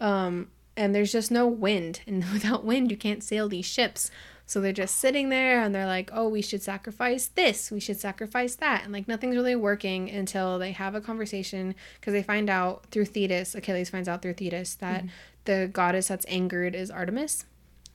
um, 0.00 0.46
and 0.76 0.94
there's 0.94 1.10
just 1.10 1.32
no 1.32 1.48
wind, 1.48 2.02
and 2.06 2.24
without 2.32 2.64
wind, 2.64 2.88
you 2.88 2.96
can't 2.96 3.24
sail 3.24 3.48
these 3.48 3.66
ships. 3.66 4.12
So 4.50 4.60
they're 4.60 4.72
just 4.72 4.96
sitting 4.96 5.28
there 5.28 5.62
and 5.62 5.72
they're 5.72 5.86
like, 5.86 6.10
oh, 6.12 6.28
we 6.28 6.42
should 6.42 6.60
sacrifice 6.60 7.28
this, 7.28 7.70
we 7.70 7.78
should 7.78 8.00
sacrifice 8.00 8.56
that. 8.56 8.82
And 8.82 8.92
like 8.92 9.06
nothing's 9.06 9.36
really 9.36 9.54
working 9.54 10.10
until 10.10 10.58
they 10.58 10.72
have 10.72 10.96
a 10.96 11.00
conversation 11.00 11.76
because 12.00 12.12
they 12.14 12.24
find 12.24 12.50
out 12.50 12.84
through 12.90 13.04
Thetis, 13.04 13.54
Achilles 13.54 13.90
finds 13.90 14.08
out 14.08 14.22
through 14.22 14.34
Thetis 14.34 14.74
that 14.74 15.04
the 15.44 15.70
goddess 15.72 16.08
that's 16.08 16.26
angered 16.28 16.74
is 16.74 16.90
Artemis. 16.90 17.44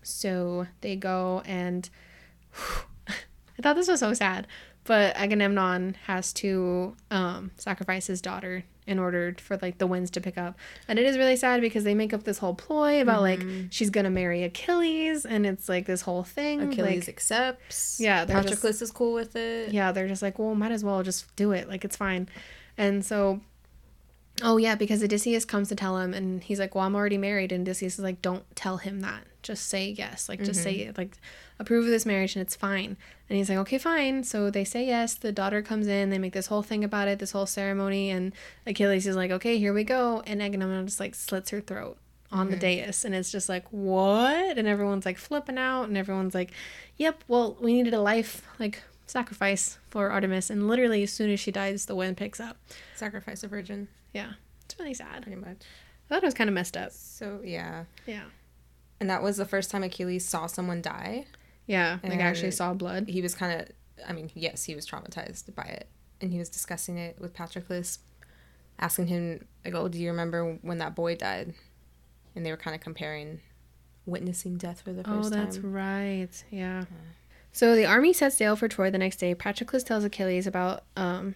So 0.01 0.67
they 0.79 0.95
go 0.95 1.43
and 1.45 1.89
I 3.09 3.61
thought 3.61 3.75
this 3.75 3.89
was 3.89 3.99
so 3.99 4.13
sad, 4.13 4.47
but 4.85 5.13
Agamemnon 5.17 5.97
has 6.05 6.31
to 6.35 6.95
um, 7.11 7.51
sacrifice 7.57 8.07
his 8.07 8.21
daughter 8.21 8.63
in 8.87 8.99
order 8.99 9.35
for 9.39 9.57
like 9.61 9.77
the 9.77 9.87
winds 9.87 10.11
to 10.11 10.21
pick 10.21 10.37
up, 10.37 10.57
and 10.87 10.99
it 10.99 11.05
is 11.05 11.17
really 11.17 11.35
sad 11.35 11.61
because 11.61 11.83
they 11.83 11.95
make 11.95 12.13
up 12.13 12.23
this 12.23 12.37
whole 12.37 12.55
ploy 12.55 13.01
about 13.01 13.21
like 13.21 13.39
mm-hmm. 13.39 13.67
she's 13.69 13.89
gonna 13.89 14.09
marry 14.09 14.43
Achilles, 14.43 15.25
and 15.25 15.45
it's 15.45 15.67
like 15.69 15.85
this 15.85 16.01
whole 16.01 16.23
thing. 16.23 16.61
Achilles 16.61 17.01
like, 17.01 17.09
accepts. 17.09 17.99
Yeah, 17.99 18.25
Patroclus 18.25 18.81
is 18.81 18.91
cool 18.91 19.13
with 19.13 19.35
it. 19.35 19.71
yeah, 19.71 19.91
they're 19.91 20.07
just 20.07 20.21
like, 20.21 20.39
well, 20.39 20.55
might 20.55 20.71
as 20.71 20.83
well 20.83 21.03
just 21.03 21.35
do 21.35 21.51
it. 21.51 21.67
Like, 21.67 21.85
it's 21.85 21.95
fine. 21.95 22.29
And 22.77 23.05
so, 23.05 23.41
oh, 24.41 24.57
yeah, 24.57 24.75
because 24.75 25.03
Odysseus 25.03 25.45
comes 25.45 25.69
to 25.69 25.75
tell 25.75 25.97
him, 25.97 26.13
and 26.13 26.43
he's 26.43 26.59
like, 26.59 26.75
well, 26.75 26.83
I'm 26.83 26.95
already 26.95 27.17
married. 27.17 27.51
And 27.51 27.67
Odysseus 27.67 27.95
is 27.95 28.03
like, 28.03 28.21
don't 28.21 28.43
tell 28.55 28.77
him 28.77 29.01
that. 29.01 29.23
Just 29.45 29.67
say 29.67 29.89
yes. 29.89 30.27
Like, 30.27 30.43
just 30.43 30.63
say. 30.63 30.79
Mm-hmm. 30.79 30.97
Like, 30.97 31.17
approve 31.59 31.85
of 31.85 31.91
this 31.91 32.05
marriage, 32.05 32.35
and 32.35 32.41
it's 32.41 32.55
fine. 32.55 32.97
And 33.29 33.37
he's 33.37 33.49
like, 33.49 33.59
okay, 33.59 33.77
fine. 33.77 34.23
So 34.23 34.49
they 34.49 34.63
say 34.63 34.85
yes. 34.85 35.13
The 35.13 35.31
daughter 35.31 35.61
comes 35.61 35.87
in. 35.87 36.09
They 36.09 36.17
make 36.17 36.33
this 36.33 36.47
whole 36.47 36.63
thing 36.63 36.83
about 36.83 37.07
it, 37.07 37.19
this 37.19 37.31
whole 37.31 37.45
ceremony. 37.45 38.09
And 38.09 38.33
Achilles 38.65 39.07
is 39.07 39.15
like, 39.15 39.31
okay, 39.31 39.57
here 39.57 39.71
we 39.71 39.83
go. 39.83 40.23
And 40.25 40.41
Agamemnon 40.41 40.87
just 40.87 40.99
like 40.99 41.15
slits 41.15 41.51
her 41.51 41.61
throat 41.61 41.97
on 42.31 42.47
the 42.47 42.53
mm-hmm. 42.53 42.61
dais 42.61 43.05
and 43.05 43.13
it's 43.13 43.31
just 43.31 43.47
like 43.47 43.65
what 43.69 44.57
and 44.57 44.67
everyone's 44.67 45.05
like 45.05 45.17
flipping 45.17 45.59
out 45.59 45.83
and 45.83 45.95
everyone's 45.95 46.33
like 46.33 46.51
yep 46.97 47.23
well 47.27 47.55
we 47.61 47.71
needed 47.71 47.93
a 47.93 48.01
life 48.01 48.45
like 48.59 48.81
sacrifice 49.05 49.77
for 49.89 50.09
artemis 50.09 50.49
and 50.49 50.67
literally 50.67 51.03
as 51.03 51.13
soon 51.13 51.29
as 51.29 51.39
she 51.39 51.51
dies 51.51 51.85
the 51.85 51.95
wind 51.95 52.17
picks 52.17 52.39
up 52.39 52.57
Sacrifice 52.95 53.43
a 53.43 53.47
virgin, 53.47 53.87
yeah 54.11 54.33
it's 54.65 54.77
really 54.79 54.95
sad 54.95 55.21
pretty 55.21 55.39
much. 55.39 55.57
i 55.59 56.09
thought 56.09 56.23
it 56.23 56.25
was 56.25 56.33
kind 56.33 56.49
of 56.49 56.53
messed 56.55 56.75
up 56.75 56.91
So 56.91 57.41
yeah. 57.43 57.85
yeah 58.07 58.23
And 58.99 59.09
that 59.09 59.21
was 59.21 59.37
the 59.37 59.45
first 59.45 59.71
time 59.71 59.83
Achilles 59.83 60.25
saw 60.25 60.47
someone 60.47 60.81
die. 60.81 61.25
yeah 61.67 61.99
like 62.03 62.19
actually 62.19 62.51
saw 62.51 62.73
blood 62.73 63.09
He 63.09 63.21
was 63.21 63.35
kind 63.35 63.61
of, 63.61 63.67
I 64.07 64.13
mean, 64.13 64.29
yes, 64.33 64.63
he 64.63 64.75
was 64.75 64.87
traumatized 64.87 65.53
by 65.55 65.63
it. 65.63 65.89
And 66.21 66.31
he 66.31 66.39
was 66.39 66.49
discussing 66.49 66.97
it 66.97 67.19
with 67.19 67.33
Patroclus, 67.33 67.99
asking 68.79 69.07
him, 69.07 69.45
like, 69.65 69.73
oh, 69.73 69.87
do 69.89 69.99
you 69.99 70.09
remember 70.09 70.57
when 70.61 70.77
that 70.77 70.95
boy 70.95 71.15
died? 71.15 71.53
And 72.35 72.45
they 72.45 72.51
were 72.51 72.57
kind 72.57 72.73
of 72.75 72.81
comparing 72.81 73.41
witnessing 74.05 74.57
death 74.57 74.81
for 74.81 74.93
the 74.93 75.03
first 75.03 75.31
time. 75.31 75.39
oh 75.41 75.43
that's 75.43 75.57
time. 75.57 75.71
right 75.73 76.43
yeah 76.51 76.85
so 77.51 77.75
the 77.75 77.85
army 77.85 78.13
sets 78.13 78.37
sail 78.37 78.55
for 78.55 78.67
troy 78.67 78.91
the 78.91 78.97
next 78.99 79.15
day 79.17 79.33
patroclus 79.33 79.83
tells 79.83 80.03
achilles 80.03 80.45
about 80.45 80.83
um 80.95 81.33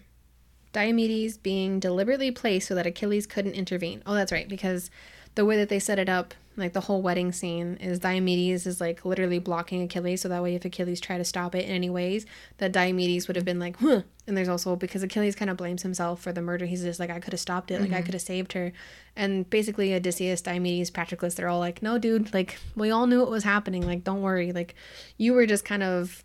diomedes 0.71 1.35
being 1.41 1.79
deliberately 1.79 2.29
placed 2.29 2.67
so 2.67 2.75
that 2.75 2.85
achilles 2.85 3.25
couldn't 3.25 3.53
intervene 3.53 4.03
oh 4.05 4.13
that's 4.13 4.31
right 4.31 4.47
because 4.47 4.91
the 5.33 5.45
way 5.45 5.57
that 5.57 5.69
they 5.69 5.79
set 5.79 5.97
it 5.97 6.07
up 6.07 6.33
like 6.59 6.73
the 6.73 6.81
whole 6.81 7.01
wedding 7.01 7.31
scene 7.31 7.77
is 7.77 7.99
diomedes 7.99 8.67
is 8.67 8.79
like 8.79 9.05
literally 9.05 9.39
blocking 9.39 9.81
achilles 9.81 10.21
so 10.21 10.29
that 10.29 10.43
way 10.43 10.55
if 10.55 10.65
achilles 10.65 10.99
tried 10.99 11.17
to 11.17 11.25
stop 11.25 11.55
it 11.55 11.65
in 11.65 11.71
any 11.71 11.89
ways 11.89 12.25
that 12.57 12.71
diomedes 12.71 13.27
would 13.27 13.35
have 13.35 13.45
been 13.45 13.59
like 13.59 13.77
huh. 13.77 14.01
And 14.27 14.37
there's 14.37 14.49
also 14.49 14.75
because 14.75 15.01
achilles 15.01 15.35
kind 15.35 15.49
of 15.49 15.57
blames 15.57 15.81
himself 15.81 16.21
for 16.21 16.31
the 16.31 16.41
murder 16.41 16.65
he's 16.65 16.83
just 16.83 16.99
like 16.99 17.09
i 17.09 17.19
could 17.19 17.33
have 17.33 17.39
stopped 17.39 17.71
it 17.71 17.81
like 17.81 17.91
i 17.91 17.95
mm-hmm. 17.95 18.05
could 18.05 18.13
have 18.13 18.21
saved 18.21 18.53
her. 18.53 18.71
And 19.15 19.49
basically 19.49 19.93
odysseus 19.93 20.41
diomedes 20.41 20.91
patroclus 20.91 21.35
they're 21.35 21.49
all 21.49 21.59
like 21.59 21.81
no 21.81 21.97
dude 21.97 22.33
like 22.33 22.59
we 22.75 22.91
all 22.91 23.07
knew 23.07 23.19
what 23.19 23.31
was 23.31 23.43
happening 23.43 23.85
like 23.85 24.03
don't 24.03 24.21
worry 24.21 24.51
like 24.51 24.75
you 25.17 25.33
were 25.33 25.45
just 25.45 25.65
kind 25.65 25.83
of 25.83 26.23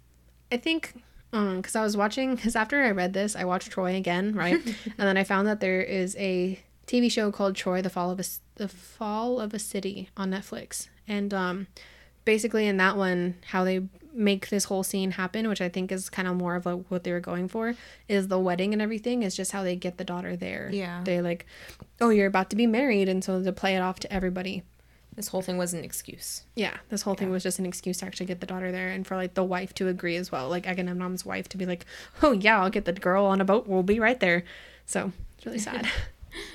i 0.52 0.56
think 0.56 0.94
um, 1.32 1.56
because 1.56 1.74
i 1.74 1.82
was 1.82 1.96
watching 1.96 2.36
because 2.36 2.54
after 2.54 2.82
i 2.82 2.90
read 2.90 3.12
this 3.12 3.34
i 3.34 3.44
watched 3.44 3.70
troy 3.70 3.96
again 3.96 4.34
right? 4.34 4.60
And 4.98 5.08
then 5.08 5.16
i 5.16 5.24
found 5.24 5.48
that 5.48 5.60
there 5.60 5.82
is 5.82 6.14
a 6.16 6.60
TV 6.86 7.10
show 7.10 7.30
called 7.30 7.56
Troy: 7.56 7.82
The 7.82 7.90
Fall 7.90 8.10
of 8.10 8.20
a 8.20 8.24
The 8.56 8.68
Fall 8.68 9.40
of 9.40 9.54
a 9.54 9.58
City 9.58 10.10
on 10.16 10.30
Netflix, 10.30 10.88
and 11.08 11.32
um, 11.32 11.66
basically 12.24 12.66
in 12.66 12.76
that 12.78 12.96
one, 12.96 13.36
how 13.48 13.64
they 13.64 13.82
make 14.12 14.48
this 14.48 14.64
whole 14.64 14.82
scene 14.84 15.12
happen, 15.12 15.48
which 15.48 15.60
I 15.60 15.68
think 15.68 15.90
is 15.90 16.08
kind 16.08 16.28
of 16.28 16.36
more 16.36 16.54
of 16.54 16.66
like 16.66 16.84
what 16.88 17.04
they 17.04 17.12
were 17.12 17.20
going 17.20 17.48
for, 17.48 17.74
is 18.08 18.28
the 18.28 18.38
wedding 18.38 18.72
and 18.72 18.80
everything 18.80 19.22
is 19.22 19.34
just 19.34 19.50
how 19.52 19.62
they 19.64 19.74
get 19.76 19.98
the 19.98 20.04
daughter 20.04 20.36
there. 20.36 20.70
Yeah. 20.72 21.02
they 21.04 21.20
like, 21.20 21.46
oh, 22.00 22.10
you're 22.10 22.28
about 22.28 22.50
to 22.50 22.56
be 22.56 22.66
married, 22.66 23.08
and 23.08 23.24
so 23.24 23.42
to 23.42 23.52
play 23.52 23.74
it 23.74 23.80
off 23.80 23.98
to 24.00 24.12
everybody. 24.12 24.62
This 25.16 25.28
whole 25.28 25.42
thing 25.42 25.56
was 25.56 25.72
an 25.72 25.84
excuse. 25.84 26.42
Yeah, 26.56 26.76
this 26.88 27.02
whole 27.02 27.14
thing 27.14 27.30
was 27.30 27.44
just 27.44 27.60
an 27.60 27.66
excuse 27.66 27.98
to 27.98 28.06
actually 28.06 28.26
get 28.26 28.40
the 28.40 28.46
daughter 28.48 28.72
there 28.72 28.88
and 28.88 29.06
for 29.06 29.14
like 29.14 29.34
the 29.34 29.44
wife 29.44 29.72
to 29.74 29.86
agree 29.86 30.16
as 30.16 30.32
well. 30.32 30.48
Like 30.48 30.66
Agamemnon's 30.66 31.24
wife 31.24 31.48
to 31.50 31.56
be 31.56 31.66
like, 31.66 31.86
oh, 32.20 32.32
yeah, 32.32 32.60
I'll 32.60 32.70
get 32.70 32.84
the 32.84 32.92
girl 32.92 33.24
on 33.24 33.40
a 33.40 33.44
boat. 33.44 33.68
We'll 33.68 33.84
be 33.84 34.00
right 34.00 34.18
there. 34.18 34.42
So 34.86 35.12
it's 35.36 35.46
really 35.46 35.58
sad. 35.60 35.86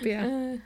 Yeah. 0.02 0.26
Uh, 0.26 0.58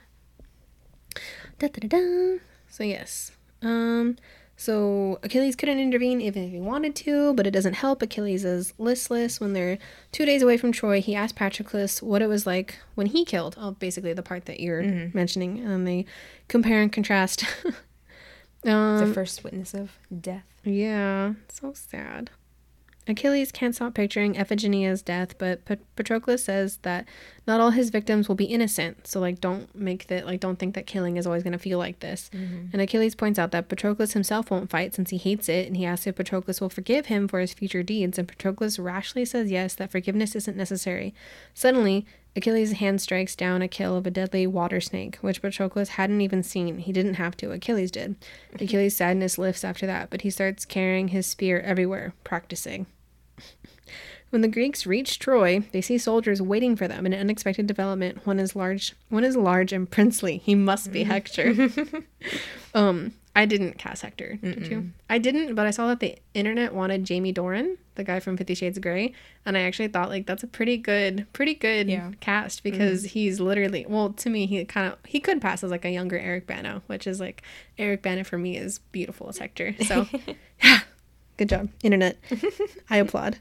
Da, 1.58 1.68
da, 1.68 1.86
da, 1.86 1.88
da. 1.88 2.38
So, 2.68 2.82
yes. 2.82 3.30
Um, 3.62 4.16
so 4.56 5.18
Achilles 5.22 5.56
couldn't 5.56 5.78
intervene 5.78 6.20
even 6.20 6.44
if 6.44 6.50
he 6.50 6.60
wanted 6.60 6.94
to, 6.96 7.34
but 7.34 7.46
it 7.46 7.52
doesn't 7.52 7.74
help. 7.74 8.02
Achilles 8.02 8.44
is 8.44 8.72
listless. 8.78 9.40
When 9.40 9.52
they're 9.52 9.78
two 10.12 10.24
days 10.24 10.42
away 10.42 10.56
from 10.56 10.72
Troy, 10.72 11.00
he 11.00 11.14
asked 11.14 11.36
Patroclus 11.36 12.02
what 12.02 12.22
it 12.22 12.28
was 12.28 12.46
like 12.46 12.78
when 12.94 13.06
he 13.06 13.24
killed. 13.24 13.56
Oh, 13.58 13.72
basically 13.72 14.12
the 14.12 14.22
part 14.22 14.46
that 14.46 14.60
you're 14.60 15.10
mentioning. 15.14 15.60
And 15.60 15.86
they 15.86 16.06
compare 16.48 16.82
and 16.82 16.92
contrast. 16.92 17.44
um, 18.64 18.98
the 18.98 19.12
first 19.14 19.42
witness 19.44 19.74
of 19.74 19.92
death. 20.20 20.46
Yeah, 20.64 21.34
so 21.48 21.72
sad. 21.74 22.30
Achilles 23.06 23.52
can't 23.52 23.74
stop 23.74 23.94
picturing 23.94 24.34
Iphigenia's 24.34 25.02
death, 25.02 25.36
but 25.36 25.64
Pat- 25.64 25.80
Patroclus 25.96 26.44
says 26.44 26.78
that 26.82 27.06
not 27.46 27.60
all 27.60 27.70
his 27.70 27.90
victims 27.90 28.28
will 28.28 28.34
be 28.34 28.46
innocent. 28.46 29.06
So, 29.06 29.20
like, 29.20 29.40
don't 29.40 29.74
make 29.74 30.06
that, 30.06 30.24
like, 30.24 30.40
don't 30.40 30.58
think 30.58 30.74
that 30.74 30.86
killing 30.86 31.18
is 31.18 31.26
always 31.26 31.42
going 31.42 31.52
to 31.52 31.58
feel 31.58 31.78
like 31.78 32.00
this. 32.00 32.30
Mm-hmm. 32.32 32.68
And 32.72 32.80
Achilles 32.80 33.14
points 33.14 33.38
out 33.38 33.50
that 33.50 33.68
Patroclus 33.68 34.14
himself 34.14 34.50
won't 34.50 34.70
fight 34.70 34.94
since 34.94 35.10
he 35.10 35.18
hates 35.18 35.48
it, 35.48 35.66
and 35.66 35.76
he 35.76 35.84
asks 35.84 36.06
if 36.06 36.16
Patroclus 36.16 36.60
will 36.60 36.70
forgive 36.70 37.06
him 37.06 37.28
for 37.28 37.40
his 37.40 37.52
future 37.52 37.82
deeds. 37.82 38.18
And 38.18 38.26
Patroclus 38.26 38.78
rashly 38.82 39.26
says 39.26 39.50
yes, 39.50 39.74
that 39.74 39.90
forgiveness 39.90 40.34
isn't 40.34 40.56
necessary. 40.56 41.14
Suddenly, 41.52 42.06
Achilles' 42.36 42.72
hand 42.72 43.00
strikes 43.00 43.36
down 43.36 43.62
a 43.62 43.68
kill 43.68 43.96
of 43.96 44.06
a 44.06 44.10
deadly 44.10 44.46
water 44.46 44.80
snake, 44.80 45.16
which 45.16 45.40
Patroclus 45.40 45.90
hadn't 45.90 46.20
even 46.20 46.42
seen. 46.42 46.78
He 46.78 46.92
didn't 46.92 47.14
have 47.14 47.36
to, 47.36 47.52
Achilles 47.52 47.90
did. 47.90 48.16
Achilles' 48.60 48.96
sadness 48.96 49.38
lifts 49.38 49.62
after 49.62 49.86
that, 49.86 50.10
but 50.10 50.22
he 50.22 50.30
starts 50.30 50.64
carrying 50.64 51.08
his 51.08 51.26
spear 51.26 51.60
everywhere, 51.60 52.14
practicing. 52.24 52.86
When 54.34 54.40
the 54.42 54.48
Greeks 54.48 54.84
reach 54.84 55.20
Troy, 55.20 55.60
they 55.70 55.80
see 55.80 55.96
soldiers 55.96 56.42
waiting 56.42 56.74
for 56.74 56.88
them 56.88 57.06
an 57.06 57.14
unexpected 57.14 57.68
development. 57.68 58.26
One 58.26 58.40
is 58.40 58.56
large 58.56 58.92
one 59.08 59.22
is 59.22 59.36
large 59.36 59.72
and 59.72 59.88
princely. 59.88 60.38
He 60.38 60.56
must 60.56 60.90
be 60.90 61.04
Hector. 61.04 61.54
um, 62.74 63.12
I 63.36 63.46
didn't 63.46 63.78
cast 63.78 64.02
Hector, 64.02 64.34
did 64.42 64.66
you? 64.66 64.90
I 65.08 65.18
didn't, 65.18 65.54
but 65.54 65.66
I 65.66 65.70
saw 65.70 65.86
that 65.86 66.00
the 66.00 66.16
internet 66.34 66.74
wanted 66.74 67.04
Jamie 67.04 67.32
Dornan, 67.32 67.76
the 67.94 68.02
guy 68.02 68.18
from 68.18 68.36
Fifty 68.36 68.56
Shades 68.56 68.76
of 68.76 68.82
Grey, 68.82 69.12
and 69.46 69.56
I 69.56 69.60
actually 69.60 69.86
thought 69.86 70.08
like 70.08 70.26
that's 70.26 70.42
a 70.42 70.48
pretty 70.48 70.78
good 70.78 71.28
pretty 71.32 71.54
good 71.54 71.88
Yeah. 71.88 72.10
cast 72.18 72.64
because 72.64 73.04
he's 73.04 73.38
literally 73.38 73.86
well, 73.88 74.14
to 74.14 74.28
me 74.28 74.46
he 74.46 74.64
kind 74.64 74.92
of 74.92 74.98
he 75.06 75.20
could 75.20 75.40
pass 75.40 75.62
as 75.62 75.70
like 75.70 75.84
a 75.84 75.90
younger 75.90 76.18
Eric 76.18 76.48
Bana, 76.48 76.82
which 76.88 77.06
is 77.06 77.20
like 77.20 77.42
Eric 77.78 78.02
Bana 78.02 78.24
for 78.24 78.36
me 78.36 78.56
is 78.56 78.80
beautiful 78.90 79.28
as 79.28 79.38
Hector. 79.38 79.76
So 79.84 80.08
yeah, 80.64 80.80
Good 81.36 81.48
job, 81.50 81.68
internet. 81.84 82.18
I 82.90 82.96
applaud. 82.96 83.38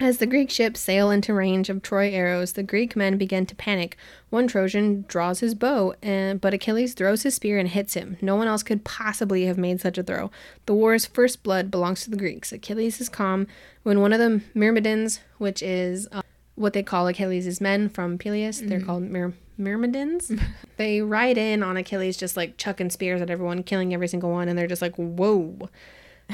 As 0.00 0.16
the 0.16 0.26
Greek 0.26 0.48
ships 0.48 0.80
sail 0.80 1.10
into 1.10 1.34
range 1.34 1.68
of 1.68 1.82
Troy 1.82 2.10
arrows, 2.10 2.54
the 2.54 2.62
Greek 2.62 2.96
men 2.96 3.18
begin 3.18 3.44
to 3.44 3.54
panic. 3.54 3.98
One 4.30 4.46
Trojan 4.48 5.04
draws 5.06 5.40
his 5.40 5.54
bow, 5.54 5.94
and 6.02 6.40
but 6.40 6.54
Achilles 6.54 6.94
throws 6.94 7.22
his 7.22 7.34
spear 7.34 7.58
and 7.58 7.68
hits 7.68 7.92
him. 7.92 8.16
No 8.22 8.34
one 8.34 8.46
else 8.46 8.62
could 8.62 8.82
possibly 8.82 9.44
have 9.44 9.58
made 9.58 9.78
such 9.78 9.98
a 9.98 10.02
throw. 10.02 10.30
The 10.64 10.72
war's 10.72 11.04
first 11.04 11.42
blood 11.42 11.70
belongs 11.70 12.02
to 12.04 12.10
the 12.10 12.16
Greeks. 12.16 12.50
Achilles 12.50 12.98
is 12.98 13.10
calm 13.10 13.46
when 13.82 14.00
one 14.00 14.14
of 14.14 14.18
the 14.18 14.40
Myrmidons, 14.54 15.20
which 15.36 15.62
is 15.62 16.08
uh, 16.12 16.22
what 16.54 16.72
they 16.72 16.82
call 16.82 17.06
Achilles' 17.06 17.60
men 17.60 17.90
from 17.90 18.16
Peleus, 18.16 18.60
they're 18.60 18.80
called 18.80 19.02
Myr- 19.02 19.34
Myrmidons. 19.58 20.32
they 20.78 21.02
ride 21.02 21.36
in 21.36 21.62
on 21.62 21.76
Achilles, 21.76 22.16
just 22.16 22.38
like 22.38 22.56
chucking 22.56 22.88
spears 22.88 23.20
at 23.20 23.28
everyone, 23.28 23.62
killing 23.64 23.92
every 23.92 24.08
single 24.08 24.30
one, 24.30 24.48
and 24.48 24.58
they're 24.58 24.66
just 24.66 24.80
like, 24.80 24.96
"Whoa!" 24.96 25.68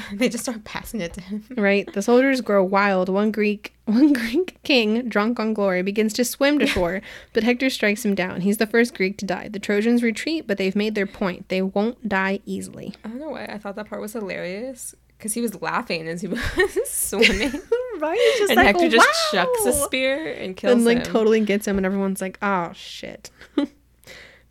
they 0.13 0.29
just 0.29 0.43
start 0.43 0.63
passing 0.63 1.01
it 1.01 1.13
to 1.13 1.21
him. 1.21 1.43
Right? 1.57 1.91
The 1.93 2.01
soldiers 2.01 2.41
grow 2.41 2.63
wild. 2.63 3.09
One 3.09 3.31
Greek 3.31 3.73
one 3.85 4.11
Greek 4.13 4.57
king, 4.63 5.07
drunk 5.07 5.39
on 5.39 5.53
glory, 5.53 5.81
begins 5.81 6.13
to 6.13 6.25
swim 6.25 6.59
to 6.59 6.67
shore, 6.67 7.01
but 7.33 7.43
Hector 7.43 7.69
strikes 7.69 8.03
him 8.03 8.15
down. 8.15 8.41
He's 8.41 8.57
the 8.57 8.67
first 8.67 8.93
Greek 8.95 9.17
to 9.19 9.25
die. 9.25 9.47
The 9.47 9.59
Trojans 9.59 10.03
retreat, 10.03 10.45
but 10.45 10.57
they've 10.57 10.75
made 10.75 10.93
their 10.95 11.07
point. 11.07 11.47
They 11.49 11.61
won't 11.61 12.07
die 12.09 12.39
easily. 12.45 12.93
I 13.05 13.09
don't 13.09 13.19
know 13.19 13.29
why 13.29 13.45
I 13.45 13.57
thought 13.57 13.75
that 13.77 13.87
part 13.89 14.01
was 14.01 14.13
hilarious 14.13 14.93
because 15.17 15.33
he 15.33 15.41
was 15.41 15.61
laughing 15.61 16.07
as 16.07 16.21
he 16.21 16.27
was 16.27 16.39
swimming, 16.85 17.51
Right? 17.99 18.35
Just 18.37 18.51
and 18.51 18.59
Hector 18.59 18.89
just 18.89 19.07
chucks 19.31 19.65
a 19.65 19.73
spear 19.73 20.33
and 20.33 20.55
kills 20.55 20.73
him. 20.73 20.77
and 20.79 20.85
like 20.85 21.03
totally 21.03 21.39
gets 21.41 21.67
him, 21.67 21.77
and 21.77 21.85
everyone's 21.85 22.21
like, 22.21 22.37
"Oh 22.41 22.71
shit." 22.73 23.31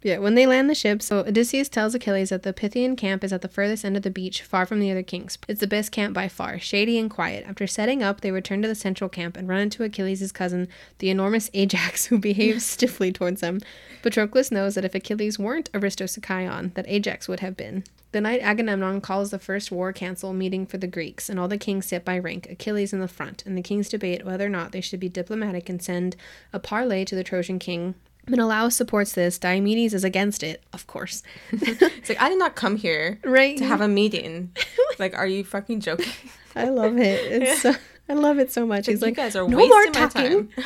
Yeah, 0.07 0.19
when 0.19 0.37
they 0.37 0.47
land 0.47 0.71
the 0.71 0.75
ship, 0.77 1.03
so 1.03 1.25
Odysseus 1.27 1.69
tells 1.69 1.93
Achilles 1.93 2.29
that 2.29 2.45
the 2.45 2.53
Phthian 2.53 2.97
camp 2.97 3.25
is 3.25 3.33
at 3.33 3.43
the 3.43 3.49
furthest 3.49 3.85
end 3.85 3.97
of 3.97 4.05
the 4.05 4.09
beach, 4.09 4.41
far 4.41 4.65
from 4.65 4.79
the 4.79 4.89
other 4.89 5.03
kings. 5.03 5.37
It's 5.49 5.59
the 5.59 5.67
best 5.67 5.91
camp 5.91 6.15
by 6.15 6.29
far, 6.29 6.61
shady 6.61 6.97
and 6.97 7.11
quiet. 7.11 7.45
After 7.45 7.67
setting 7.67 8.05
up, 8.05 8.21
they 8.21 8.31
return 8.31 8.63
to 8.63 8.69
the 8.69 8.77
central 8.77 9.11
camp 9.11 9.37
and 9.37 9.49
run 9.49 9.63
into 9.63 9.83
Achilles' 9.83 10.31
cousin, 10.31 10.69
the 11.01 11.11
enormous 11.11 11.51
Ajax, 11.55 12.07
who 12.07 12.19
behaves 12.21 12.65
stiffly 12.77 13.11
towards 13.11 13.41
them. 13.41 13.59
Patroclus 14.05 14.53
knows 14.53 14.77
that 14.77 14.85
if 14.85 14.95
Achilles 14.95 15.41
weren't 15.41 15.71
Aristos 15.75 16.17
Achaion, 16.17 16.73
that 16.75 16.87
Ajax 16.87 17.27
would 17.27 17.41
have 17.41 17.57
been. 17.57 17.83
The 18.13 18.21
night 18.21 18.43
Agamemnon 18.43 19.01
calls 19.01 19.33
the 19.33 19.41
first 19.41 19.73
war 19.73 19.93
council 19.93 20.33
meeting 20.33 20.67
for 20.67 20.79
the 20.79 20.87
Greeks, 20.87 21.29
and 21.29 21.41
all 21.41 21.49
the 21.49 21.59
kings 21.59 21.87
sit 21.87 22.05
by 22.05 22.21
rank, 22.21 22.47
Achilles 22.49 22.93
in 22.93 23.01
the 23.01 23.09
front, 23.09 23.45
and 23.45 23.59
the 23.59 23.61
kings 23.61 23.89
debate 23.89 24.25
whether 24.25 24.47
or 24.47 24.51
not 24.51 24.71
they 24.71 24.81
should 24.81 25.01
be 25.01 25.09
diplomatic 25.09 25.69
and 25.69 25.83
send 25.83 26.15
a 26.53 26.61
parley 26.61 27.05
to 27.05 27.17
the 27.17 27.25
Trojan 27.25 27.59
king. 27.59 27.97
Menelaus 28.29 28.74
supports 28.77 29.12
this. 29.12 29.39
Diomedes 29.39 29.95
is 29.95 30.05
against 30.05 30.43
it, 30.43 30.62
of 30.72 30.87
course. 30.87 31.22
It's 31.53 32.09
like 32.09 32.20
I 32.20 32.29
did 32.29 32.39
not 32.39 32.55
come 32.57 32.77
here 32.77 33.18
right? 33.24 33.57
to 33.59 33.64
have 33.64 33.81
a 33.81 33.89
meeting. 33.89 34.51
like, 34.99 35.16
are 35.16 35.27
you 35.27 35.45
fucking 35.45 35.81
joking? 35.81 36.12
I 36.55 36.68
love 36.68 36.97
it. 36.99 37.43
It's 37.43 37.62
so, 37.62 37.74
I 38.09 38.14
love 38.14 38.39
it 38.39 38.53
so 38.53 38.66
much. 38.66 38.87
He's 38.87 39.01
you 39.01 39.07
like, 39.09 39.16
guys 39.16 39.37
are 39.37 39.47
no 39.49 39.57
wasting 39.57 39.70
more 39.70 39.85
my 39.87 39.91
talking. 39.91 40.49
time. 40.49 40.64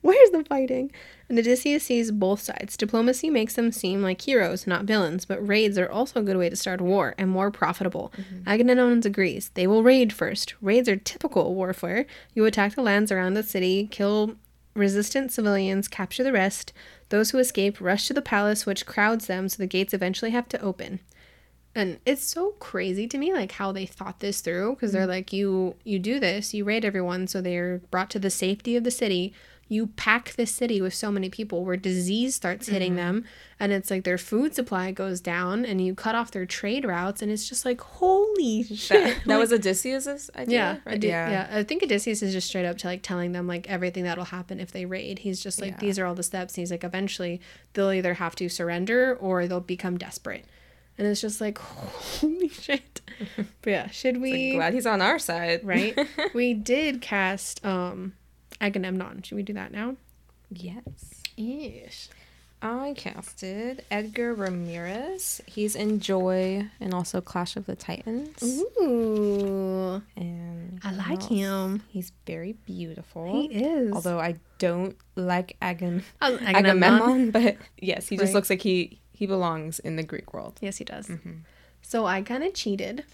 Where's 0.00 0.30
the 0.30 0.44
fighting? 0.44 0.90
And 1.28 1.38
Odysseus 1.38 1.84
sees 1.84 2.10
both 2.10 2.40
sides. 2.40 2.76
Diplomacy 2.76 3.30
makes 3.30 3.54
them 3.54 3.70
seem 3.70 4.02
like 4.02 4.20
heroes, 4.20 4.66
not 4.66 4.84
villains, 4.84 5.24
but 5.24 5.46
raids 5.46 5.78
are 5.78 5.88
also 5.88 6.18
a 6.18 6.22
good 6.24 6.36
way 6.36 6.50
to 6.50 6.56
start 6.56 6.80
a 6.80 6.84
war 6.84 7.14
and 7.16 7.30
more 7.30 7.52
profitable. 7.52 8.12
Mm-hmm. 8.16 8.48
Agamemnon 8.48 9.02
agrees. 9.04 9.50
They 9.54 9.68
will 9.68 9.84
raid 9.84 10.12
first. 10.12 10.54
Raids 10.60 10.88
are 10.88 10.96
typical 10.96 11.54
warfare. 11.54 12.06
You 12.34 12.44
attack 12.46 12.74
the 12.74 12.82
lands 12.82 13.12
around 13.12 13.34
the 13.34 13.44
city, 13.44 13.86
kill 13.92 14.34
resistant 14.74 15.32
civilians, 15.32 15.88
capture 15.88 16.22
the 16.22 16.32
rest. 16.32 16.72
Those 17.08 17.30
who 17.30 17.38
escape 17.38 17.80
rush 17.80 18.06
to 18.06 18.14
the 18.14 18.22
palace, 18.22 18.66
which 18.66 18.86
crowds 18.86 19.26
them, 19.26 19.48
so 19.48 19.56
the 19.58 19.66
gates 19.66 19.94
eventually 19.94 20.30
have 20.30 20.48
to 20.50 20.60
open 20.60 21.00
and 21.74 21.98
it's 22.04 22.24
so 22.24 22.52
crazy 22.58 23.06
to 23.06 23.18
me 23.18 23.32
like 23.32 23.52
how 23.52 23.70
they 23.72 23.86
thought 23.86 24.20
this 24.20 24.40
through 24.40 24.74
because 24.74 24.92
they're 24.92 25.06
mm. 25.06 25.10
like 25.10 25.32
you 25.32 25.74
you 25.84 25.98
do 25.98 26.18
this 26.18 26.52
you 26.52 26.64
raid 26.64 26.84
everyone 26.84 27.26
so 27.26 27.40
they're 27.40 27.78
brought 27.90 28.10
to 28.10 28.18
the 28.18 28.30
safety 28.30 28.76
of 28.76 28.84
the 28.84 28.90
city 28.90 29.32
you 29.70 29.86
pack 29.86 30.32
the 30.32 30.44
city 30.46 30.82
with 30.82 30.92
so 30.92 31.10
many 31.12 31.30
people 31.30 31.64
where 31.64 31.76
disease 31.76 32.34
starts 32.34 32.66
hitting 32.68 32.96
them 32.96 33.24
and 33.60 33.70
it's 33.72 33.88
like 33.90 34.02
their 34.04 34.18
food 34.18 34.52
supply 34.54 34.90
goes 34.90 35.20
down 35.20 35.64
and 35.64 35.80
you 35.80 35.94
cut 35.94 36.14
off 36.16 36.32
their 36.32 36.44
trade 36.44 36.84
routes 36.84 37.22
and 37.22 37.30
it's 37.30 37.48
just 37.48 37.64
like 37.64 37.80
holy 37.80 38.64
shit 38.64 38.88
That, 39.04 39.24
that 39.26 39.38
was 39.38 39.52
Odysseus's 39.52 40.28
idea. 40.34 40.58
yeah, 40.58 40.76
right? 40.84 40.96
Ode- 40.96 41.04
yeah. 41.04 41.48
I 41.52 41.62
think 41.62 41.84
Odysseus 41.84 42.20
is 42.20 42.32
just 42.32 42.48
straight 42.48 42.66
up 42.66 42.78
to 42.78 42.88
like 42.88 43.02
telling 43.02 43.30
them 43.30 43.46
like 43.46 43.70
everything 43.70 44.02
that'll 44.04 44.24
happen 44.24 44.58
if 44.58 44.72
they 44.72 44.84
raid. 44.86 45.20
He's 45.20 45.40
just 45.40 45.60
like 45.60 45.74
Yeah. 45.74 45.78
these 45.78 45.98
are 46.00 46.04
all 46.04 46.16
the 46.16 46.24
steps. 46.24 46.54
And 46.54 46.62
he's 46.62 46.72
like 46.72 46.82
eventually 46.84 47.40
they'll 47.74 47.92
either 47.92 48.14
have 48.14 48.34
to 48.36 48.48
surrender 48.48 49.14
or 49.20 49.46
they'll 49.46 49.60
become 49.60 49.96
desperate. 49.98 50.46
And 50.98 51.06
it's 51.06 51.20
just 51.20 51.40
like 51.40 51.58
holy 51.58 52.48
shit. 52.48 53.00
But 53.62 53.70
yeah, 53.70 53.86
should 53.90 54.14
Like, 54.16 54.22
we 54.22 54.52
glad 54.56 54.74
he's 54.74 54.86
on 54.86 55.00
our 55.00 55.18
side, 55.20 55.60
right? 55.62 55.96
we 56.34 56.54
did 56.54 57.00
cast 57.00 57.64
um 57.64 58.14
Agamemnon. 58.60 59.22
Should 59.22 59.36
we 59.36 59.42
do 59.42 59.52
that 59.54 59.72
now? 59.72 59.96
yes. 60.50 60.82
Yes. 61.36 62.08
I 62.62 62.92
casted 62.94 63.84
Edgar 63.90 64.34
Ramirez. 64.34 65.40
He's 65.46 65.74
in 65.74 65.98
Joy 66.00 66.66
and 66.78 66.92
also 66.92 67.22
Clash 67.22 67.56
of 67.56 67.64
the 67.64 67.74
Titans. 67.74 68.42
Ooh. 68.78 70.02
And 70.16 70.78
I 70.84 70.92
like 70.92 71.22
else? 71.22 71.28
him. 71.28 71.82
He's 71.88 72.12
very 72.26 72.52
beautiful. 72.66 73.32
He 73.32 73.46
is. 73.46 73.92
Although 73.92 74.20
I 74.20 74.36
don't 74.58 74.94
like 75.16 75.56
Agam- 75.62 76.02
Oh, 76.20 76.36
Agamemnon, 76.42 77.30
but 77.30 77.56
yes, 77.78 78.08
he 78.08 78.18
just 78.18 78.34
looks 78.34 78.50
like 78.50 78.60
he 78.60 79.00
he 79.12 79.26
belongs 79.26 79.78
in 79.78 79.96
the 79.96 80.02
Greek 80.02 80.34
world. 80.34 80.58
Yes, 80.60 80.76
he 80.76 80.84
does. 80.84 81.06
Mm-hmm. 81.06 81.32
So 81.80 82.04
I 82.04 82.20
kind 82.20 82.44
of 82.44 82.52
cheated 82.52 83.04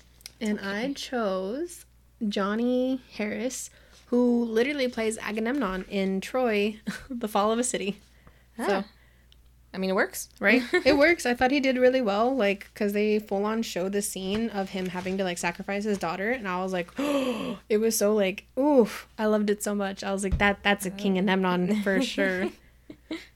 and 0.41 0.59
I 0.61 0.93
chose 0.95 1.85
Johnny 2.29 3.01
Harris, 3.13 3.71
who 4.07 4.45
literally 4.45 4.89
plays 4.89 5.19
Agamemnon 5.19 5.85
in 5.89 6.21
Troy, 6.21 6.81
The 7.11 7.29
Fall 7.29 7.53
of 7.53 7.59
a 7.59 7.65
City. 7.65 8.01
So 8.57 8.65
Ah. 8.69 8.85
I 9.75 9.79
mean, 9.79 9.91
it 9.91 9.95
works. 9.95 10.31
right? 10.41 10.63
it 10.87 10.97
works. 10.97 11.27
I 11.27 11.35
thought 11.35 11.51
he 11.51 11.61
did 11.61 11.77
really 11.77 12.01
well, 12.01 12.35
like 12.35 12.71
because 12.73 12.95
they 12.95 13.19
full 13.19 13.45
on 13.45 13.63
show 13.63 13.91
the 13.91 14.01
scene 14.01 14.49
of 14.51 14.71
him 14.71 14.87
having 14.87 15.19
to 15.19 15.25
like 15.25 15.37
sacrifice 15.39 15.85
his 15.85 15.99
daughter, 15.99 16.31
and 16.31 16.49
I 16.49 16.63
was 16.63 16.73
like, 16.73 16.89
oh, 16.99 17.59
it 17.69 17.77
was 17.79 17.97
so 17.99 18.15
like, 18.15 18.47
oof, 18.59 19.07
I 19.19 19.27
loved 19.27 19.51
it 19.51 19.63
so 19.63 19.75
much. 19.75 20.03
I 20.03 20.13
was 20.13 20.25
like, 20.25 20.39
that 20.39 20.61
that's 20.63 20.87
a 20.87 20.91
King 20.91 21.19
of 21.19 21.25
Agamemnon 21.29 21.83
for 21.83 22.01
sure. 22.15 22.49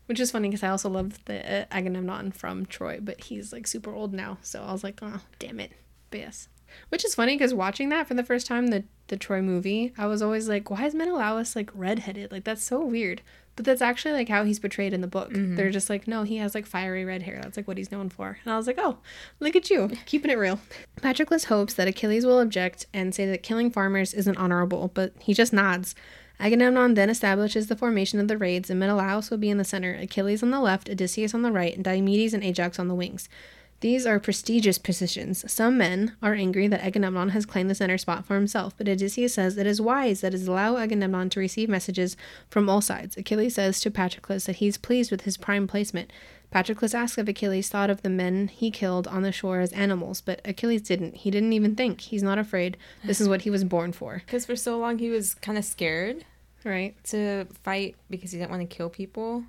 Which 0.07 0.19
is 0.19 0.31
funny 0.33 0.49
because 0.49 0.63
I 0.65 0.71
also 0.71 0.89
love 0.89 1.23
the 1.27 1.63
uh, 1.63 1.65
Agamemnon 1.71 2.33
from 2.33 2.67
Troy, 2.67 2.99
but 3.01 3.25
he's 3.25 3.53
like 3.53 3.67
super 3.67 3.93
old 3.93 4.13
now, 4.15 4.39
so 4.43 4.63
I 4.63 4.73
was 4.73 4.83
like, 4.83 4.99
oh, 5.03 5.21
damn 5.39 5.61
it. 5.61 5.73
But 6.11 6.21
yes. 6.21 6.49
Which 6.89 7.05
is 7.05 7.15
funny 7.15 7.37
because 7.37 7.55
watching 7.55 7.89
that 7.91 8.07
for 8.07 8.15
the 8.15 8.25
first 8.25 8.47
time, 8.47 8.69
the 8.69 8.85
the 9.09 9.17
Troy 9.17 9.43
movie, 9.43 9.93
I 9.99 10.07
was 10.07 10.23
always 10.23 10.49
like, 10.49 10.71
why 10.71 10.87
is 10.87 10.95
Menelaus 10.95 11.57
like 11.57 11.71
redheaded? 11.75 12.31
Like 12.33 12.45
that's 12.45 12.63
so 12.63 12.85
weird. 12.85 13.23
But 13.57 13.65
that's 13.65 13.83
actually 13.83 14.15
like 14.15 14.29
how 14.29 14.45
he's 14.45 14.61
portrayed 14.61 14.93
in 14.93 15.01
the 15.01 15.07
book. 15.07 15.31
Mm-hmm. 15.31 15.57
They're 15.57 15.71
just 15.71 15.91
like, 15.91 16.07
no, 16.07 16.23
he 16.23 16.37
has 16.37 16.55
like 16.55 16.65
fiery 16.65 17.05
red 17.05 17.23
hair. 17.23 17.41
That's 17.43 17.57
like 17.57 17.69
what 17.69 17.77
he's 17.77 17.91
known 17.91 18.09
for. 18.09 18.39
And 18.43 18.53
I 18.53 18.57
was 18.57 18.67
like, 18.67 18.79
oh, 18.79 18.99
look 19.41 19.57
at 19.57 19.69
you, 19.69 19.91
keeping 20.07 20.31
it 20.31 20.39
real. 20.39 20.61
Patroclus 21.03 21.47
hopes 21.47 21.75
that 21.75 21.89
Achilles 21.89 22.25
will 22.25 22.41
object 22.41 22.87
and 22.95 23.15
say 23.15 23.27
that 23.27 23.43
killing 23.43 23.71
farmers 23.71 24.15
isn't 24.15 24.39
honorable, 24.39 24.91
but 24.95 25.13
he 25.19 25.35
just 25.35 25.53
nods. 25.53 25.95
Agamemnon 26.39 26.95
then 26.95 27.11
establishes 27.11 27.67
the 27.67 27.77
formation 27.77 28.19
of 28.19 28.29
the 28.29 28.39
raids, 28.39 28.71
and 28.71 28.81
Menelaus 28.81 29.31
will 29.31 29.37
be 29.37 29.51
in 29.51 29.59
the 29.59 29.65
center, 29.65 29.95
Achilles 29.95 30.43
on 30.43 30.51
the 30.51 30.61
left, 30.61 30.89
Odysseus 30.89 31.35
on 31.35 31.43
the 31.43 31.53
right, 31.53 31.75
and 31.77 31.85
Diomedes 31.85 32.33
and 32.33 32.43
Ajax 32.43 32.79
on 32.79 32.89
the 32.89 32.95
wings. 32.95 33.29
These 33.81 34.05
are 34.05 34.21
prestigious 34.21 34.77
positions. 34.77 35.51
Some 35.51 35.79
men 35.79 36.15
are 36.23 36.35
angry 36.35 36.69
that 36.69 36.85
Agamemnon 36.85 37.31
has 37.31 37.47
claimed 37.47 37.71
the 37.71 37.75
center 37.75 37.97
spot 37.97 38.27
for 38.27 38.35
himself, 38.35 38.75
but 38.77 38.89
Odysseus 38.89 39.33
says 39.35 39.57
it 39.57 39.67
is 39.67 39.81
wise 39.81 40.21
that 40.21 40.35
it 40.35 40.47
allow 40.47 40.77
Agamemnon 40.77 41.31
to 41.31 41.41
receive 41.41 41.71
messages 41.71 42.15
from 42.51 42.69
all 42.69 42.83
sides. 42.83 43.17
Achilles 43.17 43.55
says 43.55 43.81
to 43.81 43.91
Patroclus 43.91 44.45
that 44.45 44.57
he's 44.57 44.77
pleased 44.77 45.11
with 45.11 45.23
his 45.23 45.39
prime 45.39 45.67
placement. 45.67 46.13
Patroclus 46.53 46.95
asks 46.95 47.17
if 47.17 47.27
Achilles 47.29 47.71
thought 47.71 47.89
of 47.89 48.03
the 48.03 48.11
men 48.11 48.49
he 48.49 48.71
killed 48.71 49.07
on 49.09 49.23
the 49.23 49.33
shore 49.33 49.61
as 49.61 49.73
animals, 49.73 50.21
but 50.21 50.43
Achilles 50.45 50.83
didn't. 50.83 51.17
He 51.17 51.31
didn't 51.31 51.55
even 51.55 51.75
think. 51.75 52.03
He's 52.03 52.23
not 52.23 52.39
afraid. 52.39 52.77
This 53.05 53.21
is 53.21 53.29
what 53.31 53.43
he 53.43 53.51
was 53.51 53.65
born 53.65 53.93
for. 53.93 54.21
Because 54.27 54.45
for 54.45 54.57
so 54.57 54.77
long 54.79 54.99
he 54.99 55.09
was 55.09 55.35
kind 55.35 55.57
of 55.57 55.65
scared 55.65 56.25
Right? 56.65 56.95
to 57.05 57.47
fight 57.65 57.97
because 58.11 58.33
he 58.33 58.39
didn't 58.39 58.51
want 58.51 58.69
to 58.69 58.77
kill 58.77 58.91
people. 58.91 59.45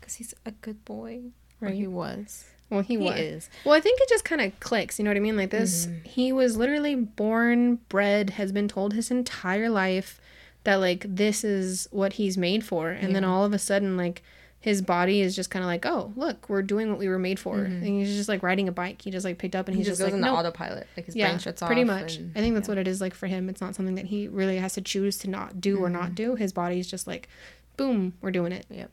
Because 0.00 0.14
he's 0.14 0.34
a 0.44 0.50
good 0.50 0.84
boy. 0.84 1.20
Or 1.60 1.68
he 1.68 1.86
was. 1.86 2.46
Well, 2.74 2.82
he, 2.82 2.94
He 2.94 3.04
was. 3.04 3.18
is. 3.18 3.50
Well, 3.64 3.74
I 3.74 3.80
think 3.80 4.00
it 4.00 4.08
just 4.08 4.24
kind 4.24 4.40
of 4.40 4.58
clicks. 4.60 4.98
You 4.98 5.04
know 5.04 5.10
what 5.10 5.16
I 5.16 5.20
mean? 5.20 5.36
Like 5.36 5.50
this, 5.50 5.86
mm-hmm. 5.86 6.04
he 6.04 6.32
was 6.32 6.56
literally 6.56 6.94
born, 6.94 7.76
bred, 7.88 8.30
has 8.30 8.52
been 8.52 8.68
told 8.68 8.92
his 8.92 9.10
entire 9.10 9.70
life 9.70 10.20
that 10.64 10.76
like 10.76 11.04
this 11.08 11.44
is 11.44 11.88
what 11.90 12.14
he's 12.14 12.36
made 12.38 12.64
for, 12.64 12.90
and 12.90 13.14
then 13.14 13.24
all 13.24 13.44
of 13.44 13.52
a 13.52 13.58
sudden, 13.58 13.96
like 13.96 14.22
his 14.64 14.80
body 14.80 15.20
is 15.20 15.36
just 15.36 15.50
kind 15.50 15.62
of 15.62 15.66
like, 15.66 15.84
oh, 15.84 16.10
look, 16.16 16.48
we're 16.48 16.62
doing 16.62 16.88
what 16.88 16.98
we 16.98 17.06
were 17.06 17.18
made 17.18 17.38
for. 17.38 17.56
Mm-hmm. 17.56 17.72
And 17.74 17.84
he's 17.84 18.16
just 18.16 18.30
like 18.30 18.42
riding 18.42 18.66
a 18.66 18.72
bike. 18.72 19.02
He 19.02 19.10
just 19.10 19.22
like 19.22 19.36
picked 19.36 19.54
up 19.54 19.68
and 19.68 19.74
He 19.76 19.80
he's 19.80 19.88
just 19.88 20.00
just, 20.00 20.06
goes 20.06 20.12
like, 20.14 20.18
into 20.18 20.26
no. 20.32 20.38
autopilot. 20.38 20.86
Like 20.96 21.04
his 21.04 21.14
Yeah, 21.14 21.26
brain 21.28 21.38
shuts 21.38 21.60
off. 21.60 21.66
pretty 21.66 21.84
much. 21.84 22.16
and- 22.16 22.32
I 22.34 22.40
think 22.40 22.54
that's 22.54 22.66
yeah. 22.66 22.70
what 22.72 22.78
it 22.78 22.88
is 22.88 22.98
like 22.98 23.12
for 23.12 23.26
him. 23.26 23.50
It's 23.50 23.60
not 23.60 23.74
something 23.74 23.94
that 23.96 24.06
he 24.06 24.26
really 24.26 24.56
has 24.56 24.72
to 24.72 24.80
choose 24.80 25.18
to 25.18 25.28
not 25.28 25.60
do 25.60 25.76
or 25.80 25.90
not 25.90 26.04
mm-hmm. 26.04 26.14
do. 26.14 26.34
His 26.36 26.54
body's 26.54 26.86
just 26.90 27.06
like, 27.06 27.28
boom, 27.76 28.14
we're 28.22 28.30
doing 28.30 28.52
it. 28.52 28.64
Yep. 28.70 28.90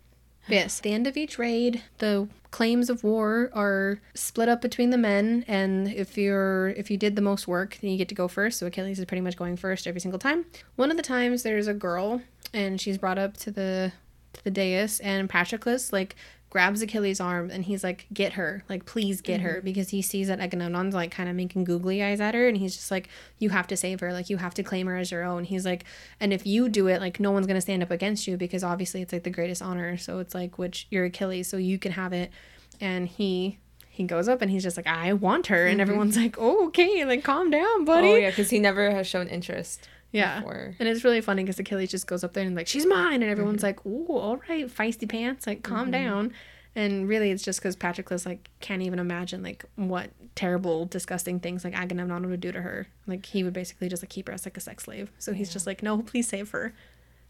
Yes. 0.48 0.80
At 0.80 0.84
the 0.84 0.94
end 0.94 1.08
of 1.08 1.18
each 1.18 1.38
raid, 1.38 1.82
the 2.00 2.28
claims 2.52 2.90
of 2.90 3.04
war 3.04 3.50
are 3.54 4.00
split 4.14 4.50
up 4.50 4.62
between 4.62 4.90
the 4.90 4.98
men, 4.98 5.46
and 5.48 5.88
if 5.88 6.18
you're 6.18 6.70
if 6.70 6.92
you 6.92 6.98
did 6.98 7.16
the 7.16 7.22
most 7.22 7.48
work, 7.48 7.78
then 7.82 7.92
you 7.92 7.98
get 7.98 8.10
to 8.10 8.16
go 8.16 8.28
first. 8.28 8.60
So 8.60 8.68
Achilles 8.68 9.00
is 9.00 9.06
pretty 9.06 9.22
much 9.22 9.38
going 9.38 9.56
first 9.58 9.88
every 9.88 10.02
single 10.02 10.20
time. 10.20 10.46
One 10.76 10.92
of 10.92 10.98
the 10.98 11.04
times 11.04 11.44
there's 11.44 11.68
a 11.68 11.74
girl, 11.74 12.22
and 12.54 12.80
she's 12.80 12.98
brought 12.98 13.18
up 13.18 13.38
to 13.38 13.52
the 13.52 13.94
to 14.34 14.44
the 14.44 14.52
dais, 14.52 15.00
and 15.00 15.30
Patroclus 15.30 15.94
like 15.94 16.16
grabs 16.52 16.82
Achilles' 16.82 17.20
arm 17.20 17.50
and 17.50 17.66
he's 17.66 17.84
like, 17.84 18.06
"Get 18.14 18.34
her, 18.34 18.64
like 18.70 18.86
please 18.86 19.22
get 19.22 19.42
her," 19.42 19.56
mm-hmm. 19.56 19.66
because 19.66 19.90
he 19.90 20.04
sees 20.04 20.28
that 20.28 20.40
Agamemnon's 20.40 20.94
like 20.94 21.10
kind 21.10 21.28
of 21.28 21.36
making 21.36 21.64
googly 21.64 22.04
eyes 22.04 22.22
at 22.22 22.36
her, 22.36 22.48
and 22.48 22.58
he's 22.58 22.76
just 22.76 22.92
like, 22.92 23.10
"You 23.40 23.50
have 23.50 23.66
to 23.68 23.78
save 23.78 24.02
her, 24.02 24.14
like 24.14 24.30
you 24.30 24.38
have 24.38 24.54
to 24.56 24.64
claim 24.64 24.86
her 24.86 24.98
as 24.98 25.10
your 25.10 25.24
own." 25.24 25.46
He's 25.46 25.66
like, 25.66 25.86
"And 26.20 26.32
if 26.32 26.46
you 26.46 26.70
do 26.70 26.88
it, 26.88 27.02
like 27.02 27.20
no 27.20 27.32
one's 27.32 27.48
gonna 27.48 27.62
stand 27.62 27.82
up 27.82 27.90
against 27.90 28.28
you 28.28 28.38
because 28.38 28.64
obviously 28.64 29.02
it's 29.02 29.14
like 29.14 29.24
the 29.24 29.32
greatest 29.32 29.62
honor. 29.62 29.98
So 29.98 30.20
it's 30.20 30.36
like, 30.36 30.60
which 30.60 30.88
you're 30.92 31.06
Achilles, 31.06 31.48
so 31.48 31.58
you 31.58 31.80
can 31.80 31.94
have 31.94 32.14
it." 32.14 32.32
And 32.80 33.08
he 33.08 33.58
he 33.90 34.04
goes 34.04 34.28
up 34.28 34.42
and 34.42 34.52
he's 34.52 34.64
just 34.64 34.78
like, 34.78 34.88
"I 34.88 35.14
want 35.14 35.48
her," 35.48 35.66
and 35.66 35.76
mm-hmm. 35.76 35.82
everyone's 35.82 36.18
like, 36.18 36.36
"Oh, 36.38 36.68
okay, 36.68 37.06
like 37.06 37.24
calm 37.24 37.50
down, 37.50 37.86
buddy." 37.86 38.08
Oh, 38.10 38.16
yeah, 38.16 38.30
because 38.30 38.50
he 38.50 38.60
never 38.60 38.92
has 38.92 39.08
shown 39.08 39.28
interest. 39.28 39.88
Yeah. 40.12 40.40
Before. 40.40 40.76
And 40.80 40.90
it's 40.90 41.04
really 41.04 41.22
funny 41.22 41.44
because 41.44 41.60
Achilles 41.60 41.92
just 41.92 42.08
goes 42.08 42.24
up 42.24 42.34
there 42.34 42.46
and 42.46 42.56
like, 42.56 42.68
she's 42.68 42.86
mine. 42.86 43.22
And 43.22 43.32
everyone's 43.32 43.64
like, 43.64 43.86
ooh, 43.86 44.08
all 44.10 44.38
right, 44.50 44.68
feisty 44.68 45.08
pants, 45.08 45.48
like 45.48 45.64
calm 45.64 45.92
down. 45.92 46.34
And 46.76 47.08
really 47.08 47.32
it's 47.32 47.44
just 47.44 47.60
because 47.60 47.76
Patroclus 47.76 48.26
like 48.26 48.50
can't 48.62 48.82
even 48.82 49.00
imagine 49.00 49.44
like 49.44 49.66
what 49.76 50.10
terrible, 50.36 50.86
disgusting 50.86 51.40
things 51.40 51.64
like 51.64 51.78
Agamemnon 51.78 52.30
would 52.30 52.40
do 52.40 52.52
to 52.52 52.62
her. 52.62 52.88
Like 53.08 53.26
he 53.26 53.44
would 53.44 53.54
basically 53.54 53.90
just 53.90 54.04
like 54.04 54.10
keep 54.10 54.28
her 54.28 54.34
as 54.34 54.46
like 54.46 54.58
a 54.58 54.62
sex 54.62 54.86
slave. 54.86 55.12
So 55.18 55.34
he's 55.34 55.52
just 55.52 55.68
like, 55.68 55.84
no, 55.84 56.02
please 56.02 56.28
save 56.28 56.50
her. 56.52 56.74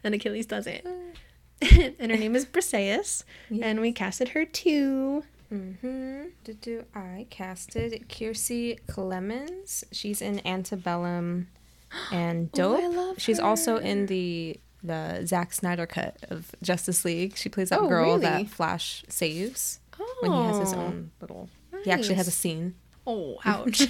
And 0.04 0.14
Achilles 0.14 0.46
does 0.46 0.68
it. 0.68 0.86
and 2.00 2.12
her 2.12 2.18
name 2.18 2.36
is 2.36 2.46
Briseis. 2.46 3.24
And 3.62 3.82
we 3.82 3.92
casted 3.92 4.30
her 4.30 4.46
too. 4.46 5.24
Mm-hmm. 5.52 6.30
Did 6.44 6.62
do 6.62 6.86
I 6.96 7.28
casted 7.30 8.06
Kiersey 8.08 8.80
Clemons? 8.88 9.84
She's 9.92 10.22
in 10.22 10.46
Antebellum 10.46 11.48
and 12.12 12.50
Oh, 12.54 12.58
Dope. 12.58 12.84
I 12.84 12.88
love 12.88 13.20
She's 13.22 13.39
also 13.39 13.78
in 13.78 14.06
the 14.08 14.60
the 14.84 15.22
Zack 15.28 15.54
Snyder 15.54 15.86
cut 15.86 16.18
of 16.30 16.52
Justice 16.64 17.06
League. 17.06 17.38
She 17.38 17.50
plays 17.50 17.70
that 17.70 17.80
Oh, 17.82 17.88
girl 17.88 18.06
really? 18.18 18.22
that 18.22 18.48
Flash 18.48 19.04
saves 19.10 19.80
when 20.22 20.32
he 20.32 20.38
has 20.44 20.58
his 20.58 20.74
Oh. 20.74 20.78
own 20.80 21.12
little. 21.22 21.50
He 21.84 21.92
actually 21.92 22.16
has 22.16 22.28
a 22.28 22.32
scene. 22.32 22.74
Oh, 23.06 23.38
ouch. 23.46 23.88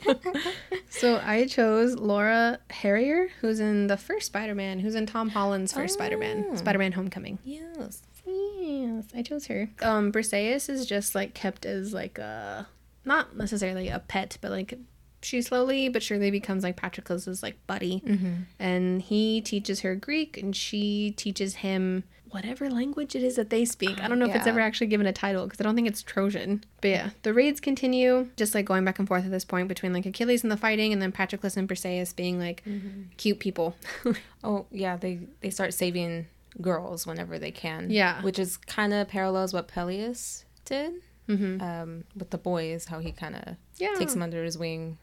so 0.90 1.20
I 1.24 1.46
chose 1.46 1.94
Laura 1.96 2.58
Harrier, 2.70 3.28
who's 3.40 3.60
in 3.60 3.86
the 3.86 3.96
first 3.96 4.26
Spider 4.26 4.54
Man, 4.54 4.80
who's 4.80 4.94
in 4.94 5.06
Tom 5.06 5.30
Holland's 5.30 5.72
first 5.72 5.94
Spider 5.94 6.16
Man, 6.16 6.44
Oh. 6.50 6.56
Spider 6.56 6.78
Man 6.78 6.92
Homecoming. 6.92 7.38
Yes. 7.44 8.02
Yes, 8.26 9.04
I 9.14 9.22
chose 9.22 9.46
her. 9.46 9.70
Um, 9.80 10.12
Briseis 10.12 10.68
is 10.68 10.84
just 10.86 11.14
like 11.14 11.32
kept 11.34 11.64
as 11.64 11.94
like 11.94 12.18
a, 12.18 12.66
not 13.04 13.36
necessarily 13.36 13.88
a 13.88 14.00
pet, 14.00 14.36
but 14.40 14.50
like 14.50 14.78
she 15.22 15.42
slowly 15.42 15.88
but 15.88 16.02
surely 16.02 16.30
becomes 16.30 16.62
like 16.62 16.76
Patroclus's 16.76 17.42
like 17.42 17.56
buddy. 17.66 18.02
Mm-hmm. 18.06 18.32
And 18.58 19.02
he 19.02 19.40
teaches 19.40 19.80
her 19.80 19.94
Greek 19.94 20.36
and 20.36 20.54
she 20.54 21.12
teaches 21.16 21.56
him 21.56 22.04
whatever 22.30 22.68
language 22.68 23.16
it 23.16 23.22
is 23.22 23.36
that 23.36 23.48
they 23.48 23.64
speak. 23.64 24.02
I 24.02 24.06
don't 24.06 24.18
know 24.18 24.26
if 24.28 24.36
it's 24.36 24.46
ever 24.46 24.60
actually 24.60 24.88
given 24.88 25.06
a 25.06 25.14
title 25.14 25.44
because 25.46 25.60
I 25.60 25.64
don't 25.64 25.74
think 25.74 25.88
it's 25.88 26.02
Trojan. 26.02 26.62
But 26.82 26.88
yeah, 26.88 27.10
the 27.22 27.32
raids 27.32 27.58
continue, 27.58 28.28
just 28.36 28.54
like 28.54 28.66
going 28.66 28.84
back 28.84 28.98
and 28.98 29.08
forth 29.08 29.24
at 29.24 29.30
this 29.30 29.46
point 29.46 29.66
between 29.66 29.94
like 29.94 30.04
Achilles 30.04 30.42
and 30.42 30.52
the 30.52 30.56
fighting 30.58 30.92
and 30.92 31.00
then 31.00 31.10
Patroclus 31.10 31.56
and 31.56 31.66
Briseis 31.66 32.14
being 32.14 32.38
like 32.38 32.62
cute 33.16 33.38
people. 33.38 33.76
Oh 34.44 34.66
yeah, 34.70 34.96
they 34.96 35.20
they 35.40 35.50
start 35.50 35.72
saving 35.74 36.26
girls 36.60 37.06
whenever 37.06 37.38
they 37.38 37.50
can. 37.50 37.90
Yeah. 37.90 38.20
which 38.22 38.38
is 38.38 38.56
kind 38.56 38.92
of 38.92 39.08
parallels 39.08 39.52
what 39.54 39.66
Peleus 39.68 40.44
did 40.64 40.92
hmm 41.26 41.60
um, 41.60 42.04
with 42.14 42.30
the 42.30 42.38
boys. 42.38 42.84
How 42.86 42.98
he 43.00 43.10
kind 43.12 43.36
of 43.36 43.56
Yeah. 43.78 43.94
takes 43.98 44.12
them 44.12 44.22
under 44.22 44.44
his 44.44 44.56
wing. 44.58 44.98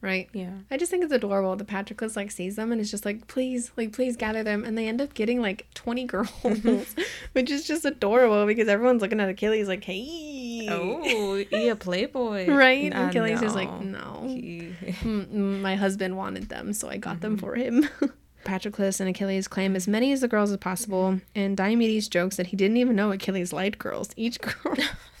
Right. 0.00 0.28
Yeah. 0.34 0.50
I 0.70 0.76
just 0.76 0.90
think 0.90 1.02
it's 1.02 1.12
adorable 1.14 1.56
that 1.56 1.66
Patroclus 1.66 2.14
like 2.14 2.30
sees 2.30 2.56
them 2.56 2.70
and 2.72 2.78
is 2.80 2.90
just 2.90 3.06
like, 3.06 3.26
please, 3.26 3.72
like, 3.76 3.92
please 3.92 4.16
gather 4.16 4.42
them. 4.42 4.62
And 4.62 4.76
they 4.76 4.86
end 4.86 5.00
up 5.00 5.14
getting 5.14 5.40
like 5.40 5.66
20 5.74 6.04
girls, 6.06 6.28
which 7.32 7.50
is 7.50 7.66
just 7.66 7.86
adorable 7.86 8.44
because 8.44 8.68
everyone's 8.68 9.00
looking 9.00 9.18
at 9.20 9.30
Achilles 9.30 9.66
like, 9.66 9.82
hey. 9.84 10.68
Oh, 10.70 11.42
yeah, 11.50 11.74
playboy, 11.74 12.46
Right? 12.50 12.94
Uh, 12.94 13.06
Achilles 13.08 13.40
is 13.40 13.54
like, 13.54 13.70
no. 13.80 14.22
no. 14.22 14.28
He- 14.28 14.72
Mm, 15.04 15.26
mm, 15.26 15.60
My 15.60 15.74
husband 15.76 16.16
wanted 16.16 16.48
them, 16.50 16.72
so 16.74 16.88
I 16.88 16.96
got 16.98 17.20
them 17.20 17.36
for 17.38 17.54
him. 17.54 17.88
Patroclus 18.44 19.00
and 19.00 19.08
Achilles 19.08 19.48
claim 19.48 19.74
as 19.76 19.88
many 19.88 20.12
as 20.12 20.20
the 20.20 20.28
girls 20.28 20.50
as 20.50 20.58
possible, 20.58 21.20
and 21.34 21.56
Diomedes 21.56 22.08
jokes 22.08 22.36
that 22.36 22.48
he 22.48 22.56
didn't 22.56 22.76
even 22.76 22.94
know 22.96 23.10
Achilles 23.10 23.52
liked 23.52 23.78
girls. 23.78 24.10
Each 24.16 24.38
girl 24.40 24.74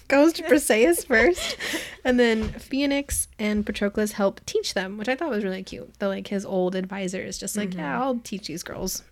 goes 0.08 0.32
to 0.34 0.42
Briseis 0.44 1.06
first, 1.06 1.56
and 2.04 2.18
then 2.18 2.48
Phoenix 2.50 3.28
and 3.38 3.64
Patroclus 3.64 4.12
help 4.12 4.44
teach 4.46 4.74
them, 4.74 4.98
which 4.98 5.08
I 5.08 5.14
thought 5.16 5.30
was 5.30 5.44
really 5.44 5.62
cute. 5.62 5.98
The 5.98 6.08
like 6.08 6.28
his 6.28 6.44
old 6.44 6.74
advisor 6.74 7.20
is 7.20 7.38
just 7.38 7.56
like, 7.56 7.74
yeah, 7.74 8.00
I'll 8.00 8.18
teach 8.18 8.46
these 8.46 8.62
girls 8.62 9.02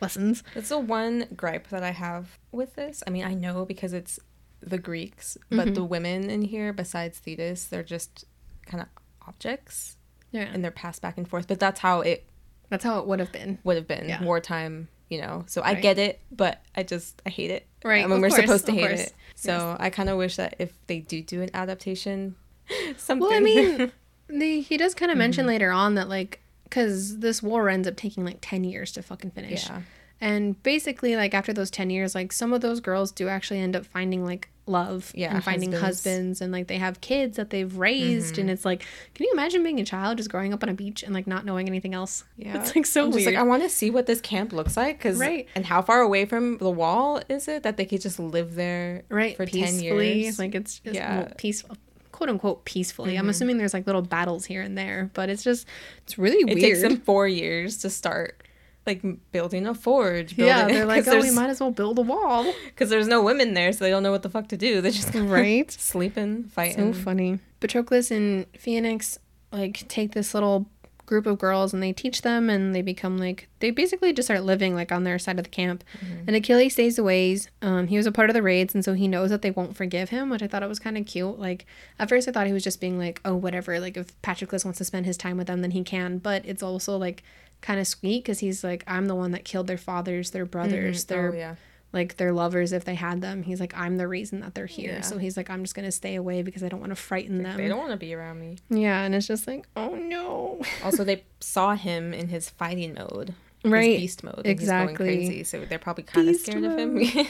lessons. 0.00 0.42
That's 0.54 0.68
the 0.68 0.78
one 0.78 1.26
gripe 1.36 1.68
that 1.68 1.82
I 1.82 1.90
have 1.90 2.38
with 2.50 2.74
this. 2.74 3.02
I 3.06 3.10
mean, 3.10 3.24
I 3.24 3.34
know 3.34 3.64
because 3.64 3.92
it's 3.92 4.18
the 4.60 4.78
Greeks, 4.78 5.36
but 5.50 5.66
mm-hmm. 5.66 5.74
the 5.74 5.84
women 5.84 6.30
in 6.30 6.42
here, 6.42 6.72
besides 6.72 7.18
Thetis, 7.18 7.66
they're 7.66 7.82
just 7.82 8.24
kind 8.66 8.82
of 8.82 8.88
objects 9.26 9.96
Yeah, 10.32 10.48
and 10.52 10.64
they're 10.64 10.70
passed 10.70 11.02
back 11.02 11.18
and 11.18 11.28
forth. 11.28 11.46
But 11.48 11.60
that's 11.60 11.80
how 11.80 12.00
it 12.00 12.26
that's 12.68 12.84
how 12.84 12.98
it 13.00 13.06
would 13.06 13.18
have 13.20 13.32
been. 13.32 13.58
would 13.64 13.76
have 13.76 13.86
been 13.86 14.08
Yeah. 14.08 14.22
wartime, 14.24 14.88
you 15.12 15.20
know. 15.20 15.44
So 15.46 15.60
I 15.60 15.74
Right. 15.74 15.82
get 15.82 15.98
it, 15.98 16.20
but 16.30 16.62
I 16.74 16.82
just 16.82 17.20
I 17.26 17.28
hate 17.28 17.50
it. 17.50 17.66
Right, 17.84 18.02
I 18.02 18.06
mean, 18.06 18.16
of 18.16 18.22
we're 18.22 18.28
course, 18.30 18.40
supposed 18.40 18.66
to 18.66 18.72
hate 18.72 18.88
course. 18.88 19.00
it. 19.00 19.14
So 19.34 19.76
I 19.78 19.90
kind 19.90 20.08
of 20.08 20.16
wish 20.16 20.36
that 20.36 20.56
if 20.58 20.72
they 20.86 21.00
do 21.00 21.20
do 21.22 21.42
an 21.42 21.50
adaptation, 21.52 22.36
something. 22.96 23.28
Well, 23.28 23.36
I 23.36 23.40
mean, 23.40 23.92
the, 24.28 24.60
he 24.62 24.76
does 24.78 24.94
kind 24.94 25.10
of 25.12 25.18
mention 25.18 25.42
mm-hmm. 25.42 25.48
later 25.48 25.70
on 25.70 25.94
that 25.96 26.08
like 26.08 26.40
because 26.64 27.18
this 27.18 27.42
war 27.42 27.68
ends 27.68 27.86
up 27.86 27.96
taking 27.96 28.24
like 28.24 28.38
ten 28.40 28.64
years 28.64 28.92
to 28.92 29.02
fucking 29.02 29.32
finish. 29.32 29.66
yeah. 29.68 29.82
And 30.22 30.62
basically, 30.62 31.16
like 31.16 31.34
after 31.34 31.52
those 31.52 31.70
10 31.70 31.90
years, 31.90 32.14
like 32.14 32.32
some 32.32 32.52
of 32.52 32.60
those 32.60 32.78
girls 32.80 33.10
do 33.12 33.28
actually 33.28 33.58
end 33.60 33.74
up 33.76 33.84
finding 33.84 34.24
like 34.24 34.48
love 34.66 35.10
Yeah, 35.16 35.34
and 35.34 35.42
finding 35.42 35.72
husbands. 35.72 35.84
husbands. 36.06 36.40
and 36.40 36.52
like 36.52 36.68
they 36.68 36.78
have 36.78 37.00
kids 37.00 37.36
that 37.36 37.50
they've 37.50 37.76
raised. 37.76 38.38
And 38.38 38.48
it's 38.48 38.64
like, 38.64 38.86
can 39.14 39.26
you 39.26 39.32
imagine 39.32 39.64
being 39.64 39.80
a 39.80 39.84
child 39.84 40.18
just 40.18 40.30
growing 40.30 40.52
up 40.54 40.62
on 40.62 40.68
a 40.68 40.74
beach 40.74 41.02
and 41.02 41.12
like 41.12 41.26
not 41.26 41.44
knowing 41.44 41.66
anything 41.68 41.92
else? 41.92 42.22
Yeah. 42.36 42.56
It's 42.60 42.76
like 42.76 42.86
so 42.86 43.06
I'm 43.06 43.08
just 43.10 43.16
weird. 43.26 43.34
like, 43.34 43.40
I 43.40 43.42
want 43.42 43.64
to 43.64 43.68
see 43.68 43.90
what 43.90 44.06
this 44.06 44.20
camp 44.20 44.52
looks 44.52 44.76
like. 44.76 45.00
Cause, 45.00 45.18
Right. 45.18 45.48
And 45.56 45.66
how 45.66 45.82
far 45.82 46.00
away 46.00 46.24
from 46.26 46.58
the 46.58 46.70
wall 46.70 47.20
is 47.28 47.48
it 47.48 47.64
that 47.64 47.76
they 47.76 47.84
could 47.84 48.00
just 48.00 48.20
live 48.20 48.54
there 48.54 49.02
right 49.08 49.36
for 49.36 49.44
10 49.44 49.80
years? 49.80 50.38
like 50.38 50.54
it's 50.54 50.78
just 50.78 50.94
Yeah. 50.94 51.22
Mm-hmm. 51.24 51.32
peaceful 51.36 51.76
quote 52.12 52.28
unquote 52.28 52.64
peacefully 52.66 53.16
i'm 53.16 53.28
assuming 53.30 53.56
there's 53.56 53.72
like 53.72 53.86
little 53.86 54.02
battles 54.02 54.44
here 54.44 54.60
and 54.60 54.76
there 54.78 55.10
but 55.14 55.30
it's 55.30 55.42
just 55.42 55.66
it's 56.04 56.18
really 56.18 56.40
it 56.42 56.44
weird 56.44 56.58
It 56.58 56.60
takes 56.60 56.82
them 56.82 56.98
four 56.98 57.26
years 57.26 57.78
to 57.78 57.90
start 57.90 58.42
like 58.86 59.02
building 59.30 59.66
a 59.66 59.74
forge. 59.74 60.36
yeah 60.36 60.66
they're 60.66 60.84
like, 60.94 61.06
oh 61.06 61.20
we 61.20 61.30
might 61.30 61.50
as 61.50 61.60
well 61.60 61.70
build 61.70 61.98
a 61.98 62.02
wall. 62.02 62.52
because 62.66 62.90
there's 62.90 63.08
no 63.08 63.22
women 63.22 63.54
there, 63.54 63.72
so 63.72 63.84
they 63.84 63.90
don't 63.90 64.02
know 64.02 64.10
what 64.10 64.22
the 64.22 64.30
fuck 64.30 64.48
to 64.48 64.56
do. 64.56 64.80
They're 64.82 64.90
just 64.90 65.14
right? 65.14 65.70
sleeping, 65.70 66.44
fighting. 66.44 66.94
so 66.94 67.00
funny. 67.00 67.38
Patroclus 67.60 68.10
and 68.10 68.46
phoenix 68.58 69.18
like 69.52 69.86
take 69.88 70.12
this 70.12 70.34
little 70.34 70.66
group 71.04 71.26
of 71.26 71.38
girls 71.38 71.74
and 71.74 71.82
they 71.82 71.92
teach 71.92 72.22
them 72.22 72.48
and 72.48 72.74
they 72.74 72.80
become 72.80 73.18
like 73.18 73.46
they 73.58 73.70
basically 73.70 74.12
just 74.14 74.26
start 74.28 74.44
living 74.44 74.74
like 74.74 74.90
on 74.90 75.04
their 75.04 75.18
side 75.18 75.38
of 75.38 75.44
the 75.44 75.50
camp. 75.50 75.84
And 76.26 76.34
achilles 76.34 76.72
stays 76.72 76.98
away 76.98 77.38
um, 77.60 77.88
he 77.88 77.96
was 77.96 78.06
a 78.06 78.12
part 78.12 78.30
of 78.30 78.34
the 78.34 78.42
raids 78.42 78.74
and 78.74 78.84
so 78.84 78.94
he 78.94 79.08
knows 79.08 79.28
that 79.30 79.42
they 79.42 79.50
won't 79.50 79.76
forgive 79.76 80.08
him 80.08 80.30
which 80.30 80.42
i 80.42 80.46
thought 80.48 80.62
it 80.62 80.68
was 80.68 80.78
kind 80.78 80.96
of 80.96 81.04
cute. 81.04 81.38
Like 81.38 81.66
at 81.98 82.08
first 82.08 82.28
i 82.28 82.32
thought 82.32 82.46
he 82.46 82.52
was 82.52 82.64
just 82.64 82.80
being 82.80 82.98
like 82.98 83.20
oh 83.24 83.34
whatever 83.34 83.78
like 83.78 83.96
if 83.96 84.20
patroclus 84.22 84.64
wants 84.64 84.78
to 84.78 84.84
spend 84.84 85.04
his 85.04 85.18
time 85.18 85.36
with 85.36 85.48
them 85.48 85.60
then 85.60 85.72
he 85.72 85.84
can. 85.84 86.18
But 86.18 86.46
it's 86.46 86.62
also 86.62 86.96
like 86.96 87.22
kind 87.62 87.80
of 87.80 87.86
sweet 87.86 88.22
because 88.22 88.40
he's 88.40 88.62
like 88.62 88.84
i'm 88.86 89.06
the 89.06 89.14
one 89.14 89.30
that 89.30 89.44
killed 89.44 89.66
their 89.66 89.78
fathers 89.78 90.32
their 90.32 90.44
mm-hmm. 90.44 90.50
brothers 90.50 91.04
oh, 91.04 91.14
their 91.14 91.32
oh 91.32 91.36
yeah, 91.36 91.54
like 91.92 92.16
their 92.16 92.32
lovers 92.32 92.72
if 92.72 92.84
they 92.84 92.94
had 92.94 93.20
them 93.22 93.42
he's 93.42 93.60
like 93.60 93.76
i'm 93.76 93.96
the 93.96 94.06
reason 94.08 94.40
that 94.40 94.54
they're 94.54 94.66
here 94.66 94.94
Yeah. 94.94 95.00
so 95.00 95.16
he's 95.16 95.36
like 95.36 95.48
i'm 95.48 95.62
just 95.62 95.74
gonna 95.74 95.92
stay 95.92 96.16
away 96.16 96.42
because 96.42 96.62
i 96.62 96.68
don't 96.68 96.80
want 96.80 96.90
to 96.90 96.96
frighten 96.96 97.42
them 97.42 97.56
they 97.56 97.68
don't 97.68 97.78
want 97.78 97.92
to 97.92 97.96
be 97.96 98.12
around 98.14 98.40
me. 98.40 98.58
yeah 98.68 99.02
and 99.02 99.14
it's 99.14 99.26
just 99.26 99.46
like 99.46 99.66
oh 99.76 99.94
no 99.94 100.42
Also, 100.84 101.04
they 101.04 101.24
saw 101.40 101.74
him 101.74 102.12
in 102.12 102.28
his 102.28 102.50
fighting 102.50 102.94
mode, 102.94 103.34
Right, 103.64 103.92
His 103.92 104.00
beast 104.00 104.24
mode. 104.24 104.34
and 104.44 104.46
he's 104.58 104.68
going 104.68 104.82
exactly. 104.88 105.06
crazy, 105.06 105.44
so 105.44 105.64
they're 105.64 105.78
probably 105.78 106.04
kind 106.04 106.28
of 106.28 106.36
scared 106.36 106.64
of 106.64 106.76
him. 106.76 106.98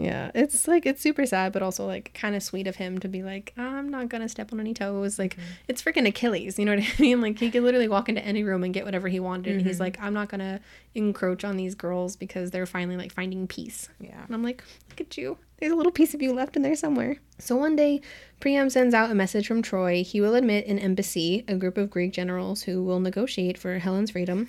Yeah, 0.00 0.30
it's 0.34 0.68
like 0.68 0.86
it's 0.86 1.02
super 1.02 1.26
sad, 1.26 1.52
but 1.52 1.62
also 1.62 1.84
like 1.84 2.12
kind 2.14 2.36
of 2.36 2.42
sweet 2.42 2.66
of 2.66 2.76
him 2.76 2.98
to 3.00 3.08
be 3.08 3.22
like, 3.22 3.52
I'm 3.56 3.88
not 3.88 4.08
gonna 4.08 4.28
step 4.28 4.52
on 4.52 4.60
any 4.60 4.72
toes. 4.72 5.18
Like 5.18 5.34
mm-hmm. 5.34 5.42
it's 5.66 5.82
freaking 5.82 6.06
Achilles, 6.06 6.58
you 6.58 6.64
know 6.64 6.76
what 6.76 6.84
I 6.98 7.02
mean? 7.02 7.20
Like 7.20 7.38
he 7.38 7.50
could 7.50 7.64
literally 7.64 7.88
walk 7.88 8.08
into 8.08 8.24
any 8.24 8.44
room 8.44 8.62
and 8.62 8.72
get 8.72 8.84
whatever 8.84 9.08
he 9.08 9.18
wanted, 9.18 9.56
and 9.56 9.66
he's 9.66 9.76
mm-hmm. 9.76 9.84
like, 9.84 10.00
I'm 10.00 10.14
not 10.14 10.28
gonna 10.28 10.60
encroach 10.94 11.44
on 11.44 11.56
these 11.56 11.74
girls 11.74 12.16
because 12.16 12.50
they're 12.50 12.66
finally 12.66 12.96
like 12.96 13.12
finding 13.12 13.46
peace. 13.46 13.88
yeah. 14.00 14.22
And 14.24 14.34
I'm 14.34 14.42
like, 14.42 14.62
look 14.88 15.00
at 15.00 15.16
you. 15.16 15.36
There's 15.58 15.72
a 15.72 15.76
little 15.76 15.92
piece 15.92 16.14
of 16.14 16.22
you 16.22 16.32
left 16.32 16.54
in 16.54 16.62
there 16.62 16.76
somewhere. 16.76 17.16
So 17.38 17.56
one 17.56 17.74
day, 17.74 18.00
Priam 18.38 18.70
sends 18.70 18.94
out 18.94 19.10
a 19.10 19.14
message 19.14 19.48
from 19.48 19.62
Troy. 19.62 20.04
He 20.04 20.20
will 20.20 20.36
admit 20.36 20.66
an 20.66 20.78
embassy, 20.78 21.44
a 21.48 21.56
group 21.56 21.76
of 21.76 21.90
Greek 21.90 22.12
generals 22.12 22.62
who 22.62 22.84
will 22.84 23.00
negotiate 23.00 23.58
for 23.58 23.78
Helen's 23.78 24.12
freedom. 24.12 24.46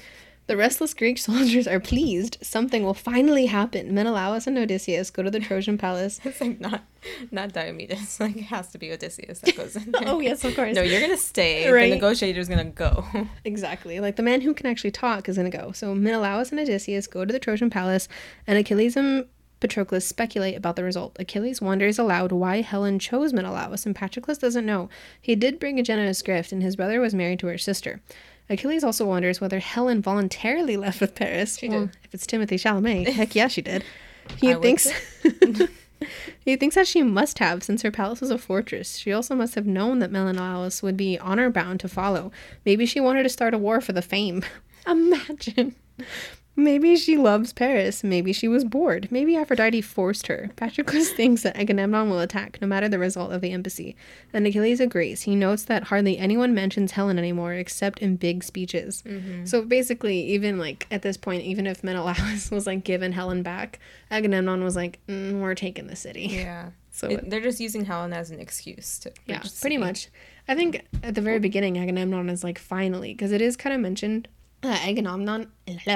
The 0.49 0.57
restless 0.57 0.95
Greek 0.95 1.17
soldiers 1.29 1.67
are 1.67 1.79
pleased. 1.79 2.39
Something 2.41 2.83
will 2.83 2.95
finally 2.95 3.45
happen. 3.45 3.93
Menelaus 3.93 4.47
and 4.47 4.57
Odysseus 4.57 5.11
go 5.11 5.21
to 5.21 5.29
the 5.29 5.39
Trojan 5.39 5.77
palace. 5.77 6.19
It's 6.25 6.41
like 6.41 6.59
not 6.59 6.81
not 7.29 7.53
Diomedes. 7.53 8.19
Like 8.19 8.35
it 8.35 8.45
has 8.45 8.69
to 8.69 8.79
be 8.79 8.91
Odysseus 8.91 9.41
that 9.41 9.55
goes 9.55 9.75
in 9.75 9.91
there. 9.91 10.01
Oh, 10.07 10.19
yes, 10.19 10.43
of 10.43 10.55
course. 10.55 10.75
No, 10.75 10.81
you're 10.81 11.01
gonna 11.01 11.17
stay. 11.17 11.69
Right. 11.69 11.91
The 11.91 11.95
negotiator's 11.97 12.49
gonna 12.49 12.65
go. 12.65 13.05
Exactly. 13.45 13.99
Like 13.99 14.15
the 14.15 14.23
man 14.23 14.41
who 14.41 14.55
can 14.55 14.65
actually 14.65 14.89
talk 14.89 15.29
is 15.29 15.37
going 15.37 15.51
to 15.51 15.55
go. 15.55 15.71
So 15.71 15.93
Menelaus 15.93 16.49
and 16.49 16.59
Odysseus 16.59 17.05
go 17.05 17.25
to 17.25 17.31
the 17.31 17.39
Trojan 17.39 17.69
palace, 17.69 18.07
and 18.47 18.57
Achilles 18.57 18.97
and 18.97 19.25
Patroclus 19.59 20.07
speculate 20.07 20.55
about 20.55 20.75
the 20.75 20.83
result. 20.83 21.15
Achilles 21.19 21.61
wonders 21.61 21.99
aloud 21.99 22.31
why 22.31 22.61
Helen 22.61 22.97
chose 22.97 23.33
Menelaus, 23.33 23.85
and 23.85 23.95
Patroclus 23.95 24.39
doesn't 24.39 24.65
know. 24.65 24.89
He 25.21 25.35
did 25.35 25.59
bring 25.59 25.79
a 25.79 25.83
generous 25.83 26.21
gift, 26.21 26.51
and 26.51 26.63
his 26.63 26.75
brother 26.75 26.99
was 26.99 27.13
married 27.13 27.39
to 27.39 27.47
her 27.47 27.57
sister. 27.57 28.01
Achilles 28.49 28.83
also 28.83 29.05
wonders 29.05 29.39
whether 29.39 29.59
Helen 29.59 30.01
voluntarily 30.01 30.75
left 30.75 31.01
with 31.01 31.15
Paris. 31.15 31.57
She 31.57 31.69
well, 31.69 31.81
did. 31.81 31.97
if 32.03 32.13
it's 32.13 32.25
Timothée 32.25 32.59
Chalamet, 32.59 33.07
heck 33.09 33.35
yeah, 33.35 33.47
she 33.47 33.61
did. 33.61 33.83
He 34.37 34.51
I 34.53 34.59
thinks 34.59 34.87
he 36.45 36.55
thinks 36.55 36.75
that 36.75 36.87
she 36.87 37.01
must 37.01 37.39
have, 37.39 37.63
since 37.63 37.81
her 37.81 37.89
palace 37.89 38.21
was 38.21 38.29
a 38.29 38.37
fortress. 38.37 38.97
She 38.97 39.11
also 39.11 39.33
must 39.33 39.55
have 39.55 39.65
known 39.65 39.97
that 39.99 40.11
Menelaus 40.11 40.83
would 40.83 40.95
be 40.95 41.17
honor 41.17 41.49
bound 41.49 41.79
to 41.79 41.87
follow. 41.87 42.31
Maybe 42.63 42.85
she 42.85 42.99
wanted 42.99 43.23
to 43.23 43.29
start 43.29 43.55
a 43.55 43.57
war 43.57 43.81
for 43.81 43.91
the 43.91 44.03
fame. 44.03 44.43
Imagine. 44.87 45.75
Maybe 46.59 46.95
she 46.95 47.17
loves 47.17 47.53
Paris. 47.53 48.03
Maybe 48.03 48.33
she 48.33 48.47
was 48.47 48.63
bored. 48.63 49.07
Maybe 49.11 49.35
Aphrodite 49.35 49.81
forced 49.81 50.27
her. 50.27 50.49
Patroclus 50.55 51.09
thinks 51.15 51.43
that 51.43 51.57
Agamemnon 51.57 52.09
will 52.09 52.19
attack, 52.19 52.59
no 52.61 52.67
matter 52.67 52.87
the 52.89 52.99
result 52.99 53.31
of 53.31 53.41
the 53.41 53.51
embassy. 53.51 53.95
And 54.33 54.45
Achilles 54.45 54.79
agrees. 54.79 55.21
He 55.23 55.35
notes 55.35 55.63
that 55.65 55.85
hardly 55.85 56.17
anyone 56.17 56.53
mentions 56.53 56.91
Helen 56.91 57.17
anymore 57.17 57.53
except 57.53 57.99
in 57.99 58.15
big 58.17 58.43
speeches. 58.43 59.03
So 59.45 59.63
basically, 59.63 60.19
even 60.27 60.57
like 60.59 60.85
at 60.91 61.01
this 61.01 61.17
point, 61.17 61.43
even 61.43 61.65
if 61.65 61.83
Menelaus 61.83 62.51
was 62.51 62.67
like 62.67 62.83
given 62.83 63.11
Helen 63.13 63.41
back, 63.41 63.79
Agamemnon 64.11 64.63
was 64.63 64.75
like, 64.75 64.99
mm, 65.07 65.39
"We're 65.41 65.55
taking 65.55 65.87
the 65.87 65.95
city." 65.95 66.27
Yeah. 66.27 66.69
So 66.91 67.07
It- 67.07 67.29
they're 67.29 67.39
just 67.39 67.61
using 67.61 67.85
Helen 67.85 68.11
as 68.11 68.29
an 68.31 68.39
excuse 68.41 68.99
to. 68.99 69.13
yeah, 69.25 69.41
pretty 69.61 69.77
much. 69.77 70.09
I 70.49 70.55
think 70.55 70.85
at 71.03 71.15
the 71.15 71.21
very 71.21 71.39
beginning, 71.39 71.77
Agamemnon 71.77 72.27
is 72.29 72.43
like 72.43 72.59
finally 72.59 73.13
because 73.13 73.31
it 73.31 73.41
is 73.41 73.55
kind 73.55 73.73
of 73.73 73.79
mentioned. 73.79 74.27
Uh, 74.61 74.77
Agamemnon, 74.81 75.49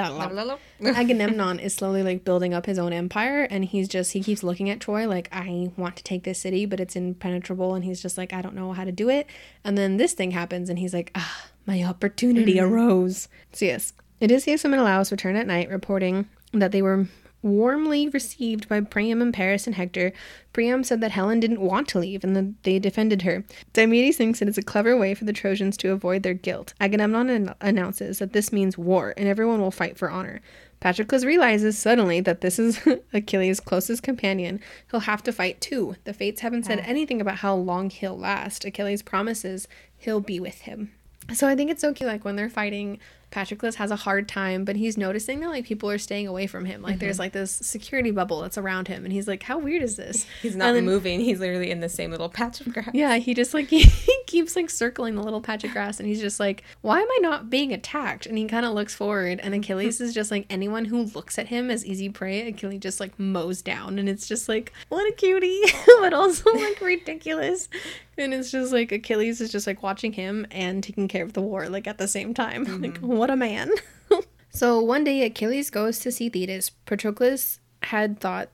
Agamemnon 0.82 1.58
is 1.58 1.74
slowly 1.74 2.02
like 2.02 2.24
building 2.24 2.54
up 2.54 2.64
his 2.64 2.78
own 2.78 2.92
empire, 2.94 3.46
and 3.50 3.64
he's 3.64 3.88
just 3.88 4.12
he 4.12 4.22
keeps 4.22 4.42
looking 4.42 4.70
at 4.70 4.80
Troy 4.80 5.06
like 5.06 5.28
I 5.32 5.70
want 5.76 5.96
to 5.96 6.02
take 6.02 6.24
this 6.24 6.40
city, 6.40 6.64
but 6.64 6.80
it's 6.80 6.96
impenetrable, 6.96 7.74
and 7.74 7.84
he's 7.84 8.00
just 8.00 8.16
like 8.16 8.32
I 8.32 8.40
don't 8.40 8.54
know 8.54 8.72
how 8.72 8.84
to 8.84 8.92
do 8.92 9.10
it. 9.10 9.26
And 9.64 9.76
then 9.76 9.98
this 9.98 10.14
thing 10.14 10.30
happens, 10.30 10.70
and 10.70 10.78
he's 10.78 10.94
like, 10.94 11.10
ah, 11.14 11.46
my 11.66 11.82
opportunity 11.82 12.58
arose. 12.58 13.28
So 13.52 13.66
yes, 13.66 13.92
Odysseus 14.22 14.64
and 14.64 14.70
Menelaus 14.70 15.10
return 15.10 15.36
at 15.36 15.46
night, 15.46 15.68
reporting 15.68 16.28
that 16.52 16.72
they 16.72 16.80
were 16.80 17.06
warmly 17.44 18.08
received 18.08 18.68
by 18.68 18.80
Priam 18.80 19.22
and 19.22 19.32
Paris 19.32 19.66
and 19.66 19.76
Hector. 19.76 20.12
Priam 20.52 20.82
said 20.82 21.00
that 21.00 21.12
Helen 21.12 21.38
didn't 21.38 21.60
want 21.60 21.86
to 21.88 21.98
leave 21.98 22.24
and 22.24 22.34
that 22.34 22.62
they 22.64 22.78
defended 22.78 23.22
her. 23.22 23.44
Diomedes 23.72 24.16
thinks 24.16 24.42
it 24.42 24.48
is 24.48 24.58
a 24.58 24.62
clever 24.62 24.96
way 24.96 25.14
for 25.14 25.24
the 25.24 25.32
Trojans 25.32 25.76
to 25.78 25.92
avoid 25.92 26.22
their 26.22 26.34
guilt. 26.34 26.74
Agamemnon 26.80 27.28
an- 27.28 27.54
announces 27.60 28.18
that 28.18 28.32
this 28.32 28.52
means 28.52 28.78
war 28.78 29.14
and 29.16 29.28
everyone 29.28 29.60
will 29.60 29.70
fight 29.70 29.96
for 29.96 30.10
honor. 30.10 30.40
Patroclus 30.80 31.24
realizes 31.24 31.78
suddenly 31.78 32.20
that 32.20 32.40
this 32.40 32.58
is 32.58 32.80
Achilles' 33.12 33.60
closest 33.60 34.02
companion. 34.02 34.60
He'll 34.90 35.00
have 35.00 35.22
to 35.22 35.32
fight 35.32 35.60
too. 35.60 35.96
The 36.04 36.12
fates 36.12 36.40
haven't 36.42 36.64
said 36.64 36.80
anything 36.80 37.20
about 37.20 37.36
how 37.36 37.54
long 37.54 37.88
he'll 37.90 38.18
last. 38.18 38.64
Achilles 38.64 39.02
promises 39.02 39.68
he'll 39.96 40.20
be 40.20 40.38
with 40.40 40.62
him. 40.62 40.92
So 41.32 41.48
I 41.48 41.56
think 41.56 41.70
it's 41.70 41.80
so 41.80 41.94
cute, 41.94 42.08
like 42.08 42.24
when 42.24 42.36
they're 42.36 42.50
fighting, 42.50 42.98
Patroclus 43.34 43.74
has 43.74 43.90
a 43.90 43.96
hard 43.96 44.28
time, 44.28 44.64
but 44.64 44.76
he's 44.76 44.96
noticing 44.96 45.40
that 45.40 45.48
like 45.48 45.64
people 45.64 45.90
are 45.90 45.98
staying 45.98 46.28
away 46.28 46.46
from 46.46 46.66
him. 46.66 46.82
Like 46.82 47.00
there's 47.00 47.16
mm-hmm. 47.16 47.22
like 47.22 47.32
this 47.32 47.50
security 47.50 48.12
bubble 48.12 48.42
that's 48.42 48.56
around 48.56 48.86
him, 48.86 49.04
and 49.04 49.12
he's 49.12 49.26
like, 49.26 49.42
"How 49.42 49.58
weird 49.58 49.82
is 49.82 49.96
this?" 49.96 50.24
He's 50.42 50.54
not 50.54 50.72
then- 50.72 50.84
moving. 50.84 51.18
He's 51.18 51.40
literally 51.40 51.72
in 51.72 51.80
the 51.80 51.88
same 51.88 52.12
little 52.12 52.28
patch 52.28 52.60
of 52.60 52.72
grass. 52.72 52.90
Yeah, 52.94 53.16
he 53.16 53.34
just 53.34 53.52
like 53.52 53.68
he 53.70 54.18
keeps 54.26 54.54
like 54.54 54.70
circling 54.70 55.16
the 55.16 55.22
little 55.22 55.40
patch 55.40 55.64
of 55.64 55.72
grass, 55.72 55.98
and 55.98 56.08
he's 56.08 56.20
just 56.20 56.38
like, 56.38 56.62
"Why 56.82 57.00
am 57.00 57.08
I 57.10 57.18
not 57.22 57.50
being 57.50 57.72
attacked?" 57.72 58.26
And 58.26 58.38
he 58.38 58.46
kind 58.46 58.64
of 58.64 58.72
looks 58.72 58.94
forward, 58.94 59.40
and 59.42 59.52
Achilles 59.52 60.00
is 60.00 60.14
just 60.14 60.30
like 60.30 60.46
anyone 60.48 60.84
who 60.84 61.02
looks 61.02 61.36
at 61.36 61.48
him 61.48 61.72
as 61.72 61.84
easy 61.84 62.08
prey. 62.08 62.46
Achilles 62.46 62.80
just 62.80 63.00
like 63.00 63.18
mows 63.18 63.62
down, 63.62 63.98
and 63.98 64.08
it's 64.08 64.28
just 64.28 64.48
like 64.48 64.72
what 64.90 65.10
a 65.10 65.12
cutie, 65.12 65.62
but 65.86 66.14
also 66.14 66.52
like 66.52 66.80
ridiculous. 66.80 67.68
And 68.16 68.32
it's 68.32 68.50
just 68.50 68.72
like 68.72 68.92
Achilles 68.92 69.40
is 69.40 69.50
just 69.50 69.66
like 69.66 69.82
watching 69.82 70.12
him 70.12 70.46
and 70.50 70.82
taking 70.82 71.08
care 71.08 71.24
of 71.24 71.32
the 71.32 71.42
war 71.42 71.68
like 71.68 71.86
at 71.86 71.98
the 71.98 72.08
same 72.08 72.34
time. 72.34 72.64
Like 72.84 72.94
mm-hmm. 72.94 73.06
what 73.06 73.30
a 73.30 73.36
man. 73.36 73.70
so 74.50 74.80
one 74.80 75.04
day 75.04 75.22
Achilles 75.22 75.70
goes 75.70 75.98
to 76.00 76.12
see 76.12 76.28
Thetis. 76.28 76.70
Patroclus 76.86 77.60
had 77.82 78.20
thought 78.20 78.50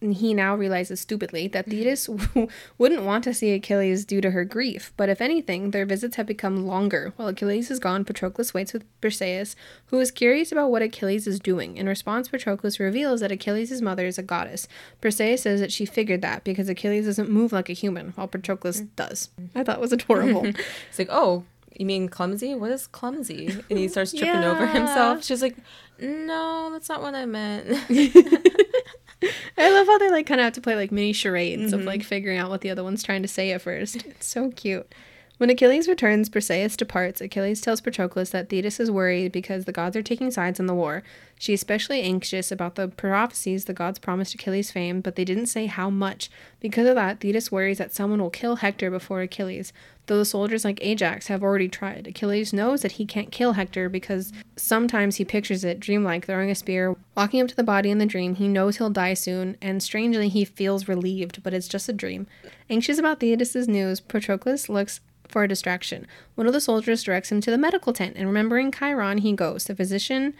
he 0.00 0.32
now 0.32 0.54
realizes 0.54 1.00
stupidly 1.00 1.48
that 1.48 1.66
Thetis 1.66 2.08
wouldn't 2.78 3.02
want 3.02 3.24
to 3.24 3.34
see 3.34 3.52
Achilles 3.52 4.04
due 4.04 4.20
to 4.20 4.30
her 4.30 4.44
grief, 4.44 4.92
but 4.96 5.08
if 5.08 5.20
anything, 5.20 5.72
their 5.72 5.84
visits 5.84 6.16
have 6.16 6.26
become 6.26 6.66
longer. 6.66 7.12
While 7.16 7.28
Achilles 7.28 7.70
is 7.70 7.80
gone, 7.80 8.04
Patroclus 8.04 8.54
waits 8.54 8.72
with 8.72 8.84
Briseis, 9.00 9.56
who 9.86 9.98
is 9.98 10.10
curious 10.10 10.52
about 10.52 10.70
what 10.70 10.82
Achilles 10.82 11.26
is 11.26 11.40
doing. 11.40 11.76
In 11.76 11.88
response, 11.88 12.28
Patroclus 12.28 12.78
reveals 12.78 13.20
that 13.20 13.32
Achilles' 13.32 13.82
mother 13.82 14.06
is 14.06 14.18
a 14.18 14.22
goddess. 14.22 14.68
Briseis 15.02 15.40
says 15.40 15.60
that 15.60 15.72
she 15.72 15.84
figured 15.84 16.22
that 16.22 16.44
because 16.44 16.68
Achilles 16.68 17.06
doesn't 17.06 17.30
move 17.30 17.52
like 17.52 17.68
a 17.68 17.74
human, 17.74 18.10
while 18.10 18.28
Patroclus 18.28 18.82
mm. 18.82 18.88
does. 18.94 19.30
I 19.54 19.64
thought 19.64 19.78
it 19.78 19.82
was 19.82 19.92
adorable. 19.92 20.46
It's 20.88 20.98
like, 20.98 21.08
oh, 21.10 21.44
you 21.76 21.86
mean 21.86 22.08
clumsy? 22.08 22.54
What 22.54 22.70
is 22.70 22.86
clumsy? 22.86 23.46
And 23.70 23.78
he 23.78 23.88
starts 23.88 24.12
tripping 24.12 24.44
over 24.44 24.66
himself. 24.66 25.24
She's 25.24 25.42
like, 25.42 25.56
no, 26.00 26.70
that's 26.72 26.88
not 26.88 27.02
what 27.02 27.14
I 27.14 27.24
meant. 27.26 27.68
I 29.58 29.70
love 29.70 29.86
how 29.86 29.98
they 29.98 30.10
like 30.10 30.26
kind 30.26 30.40
of 30.40 30.44
have 30.44 30.52
to 30.54 30.60
play 30.60 30.76
like 30.76 30.92
mini 30.92 31.12
charades 31.12 31.72
of 31.72 31.84
like 31.84 32.00
mm-hmm. 32.00 32.08
figuring 32.08 32.38
out 32.38 32.50
what 32.50 32.60
the 32.60 32.70
other 32.70 32.84
one's 32.84 33.02
trying 33.02 33.22
to 33.22 33.28
say 33.28 33.50
at 33.50 33.62
first. 33.62 33.96
It's 33.96 34.26
so 34.26 34.50
cute. 34.50 34.92
When 35.38 35.50
Achilles 35.50 35.86
returns, 35.86 36.28
Briseis 36.28 36.76
departs. 36.76 37.20
Achilles 37.20 37.60
tells 37.60 37.80
Patroclus 37.80 38.30
that 38.30 38.48
Thetis 38.48 38.80
is 38.80 38.90
worried 38.90 39.30
because 39.30 39.64
the 39.64 39.72
gods 39.72 39.96
are 39.96 40.02
taking 40.02 40.32
sides 40.32 40.58
in 40.58 40.66
the 40.66 40.74
war. 40.74 41.04
She 41.38 41.52
is 41.52 41.60
especially 41.60 42.02
anxious 42.02 42.50
about 42.50 42.74
the 42.74 42.88
prophecies 42.88 43.64
the 43.64 43.72
gods 43.72 44.00
promised 44.00 44.34
Achilles 44.34 44.72
fame, 44.72 45.00
but 45.00 45.14
they 45.14 45.24
didn't 45.24 45.46
say 45.46 45.66
how 45.66 45.90
much. 45.90 46.28
Because 46.58 46.88
of 46.88 46.96
that, 46.96 47.20
Thetis 47.20 47.52
worries 47.52 47.78
that 47.78 47.94
someone 47.94 48.20
will 48.20 48.30
kill 48.30 48.56
Hector 48.56 48.90
before 48.90 49.20
Achilles, 49.20 49.72
though 50.08 50.18
the 50.18 50.24
soldiers 50.24 50.64
like 50.64 50.84
Ajax 50.84 51.28
have 51.28 51.42
already 51.42 51.68
tried. 51.68 52.08
Achilles 52.08 52.52
knows 52.52 52.82
that 52.82 52.92
he 52.92 53.06
can't 53.06 53.30
kill 53.30 53.52
Hector 53.52 53.88
because 53.88 54.32
sometimes 54.56 55.16
he 55.16 55.24
pictures 55.24 55.64
it, 55.64 55.78
dreamlike, 55.78 56.26
throwing 56.26 56.50
a 56.50 56.54
spear, 56.54 56.96
walking 57.16 57.40
up 57.40 57.48
to 57.48 57.56
the 57.56 57.62
body 57.62 57.90
in 57.90 57.98
the 57.98 58.06
dream. 58.06 58.34
He 58.34 58.48
knows 58.48 58.78
he'll 58.78 58.90
die 58.90 59.14
soon, 59.14 59.56
and 59.62 59.82
strangely, 59.82 60.28
he 60.28 60.44
feels 60.44 60.88
relieved, 60.88 61.42
but 61.42 61.54
it's 61.54 61.68
just 61.68 61.88
a 61.88 61.92
dream. 61.92 62.26
Anxious 62.68 62.98
about 62.98 63.20
Thetis' 63.20 63.68
news, 63.68 64.00
Patroclus 64.00 64.68
looks 64.68 65.00
for 65.28 65.44
a 65.44 65.48
distraction. 65.48 66.06
One 66.34 66.46
of 66.46 66.52
the 66.52 66.60
soldiers 66.60 67.04
directs 67.04 67.30
him 67.30 67.40
to 67.42 67.50
the 67.50 67.58
medical 67.58 67.92
tent, 67.92 68.16
and 68.16 68.26
remembering 68.26 68.72
Chiron, 68.72 69.18
he 69.18 69.32
goes. 69.32 69.64
The 69.64 69.76
physician 69.76 70.34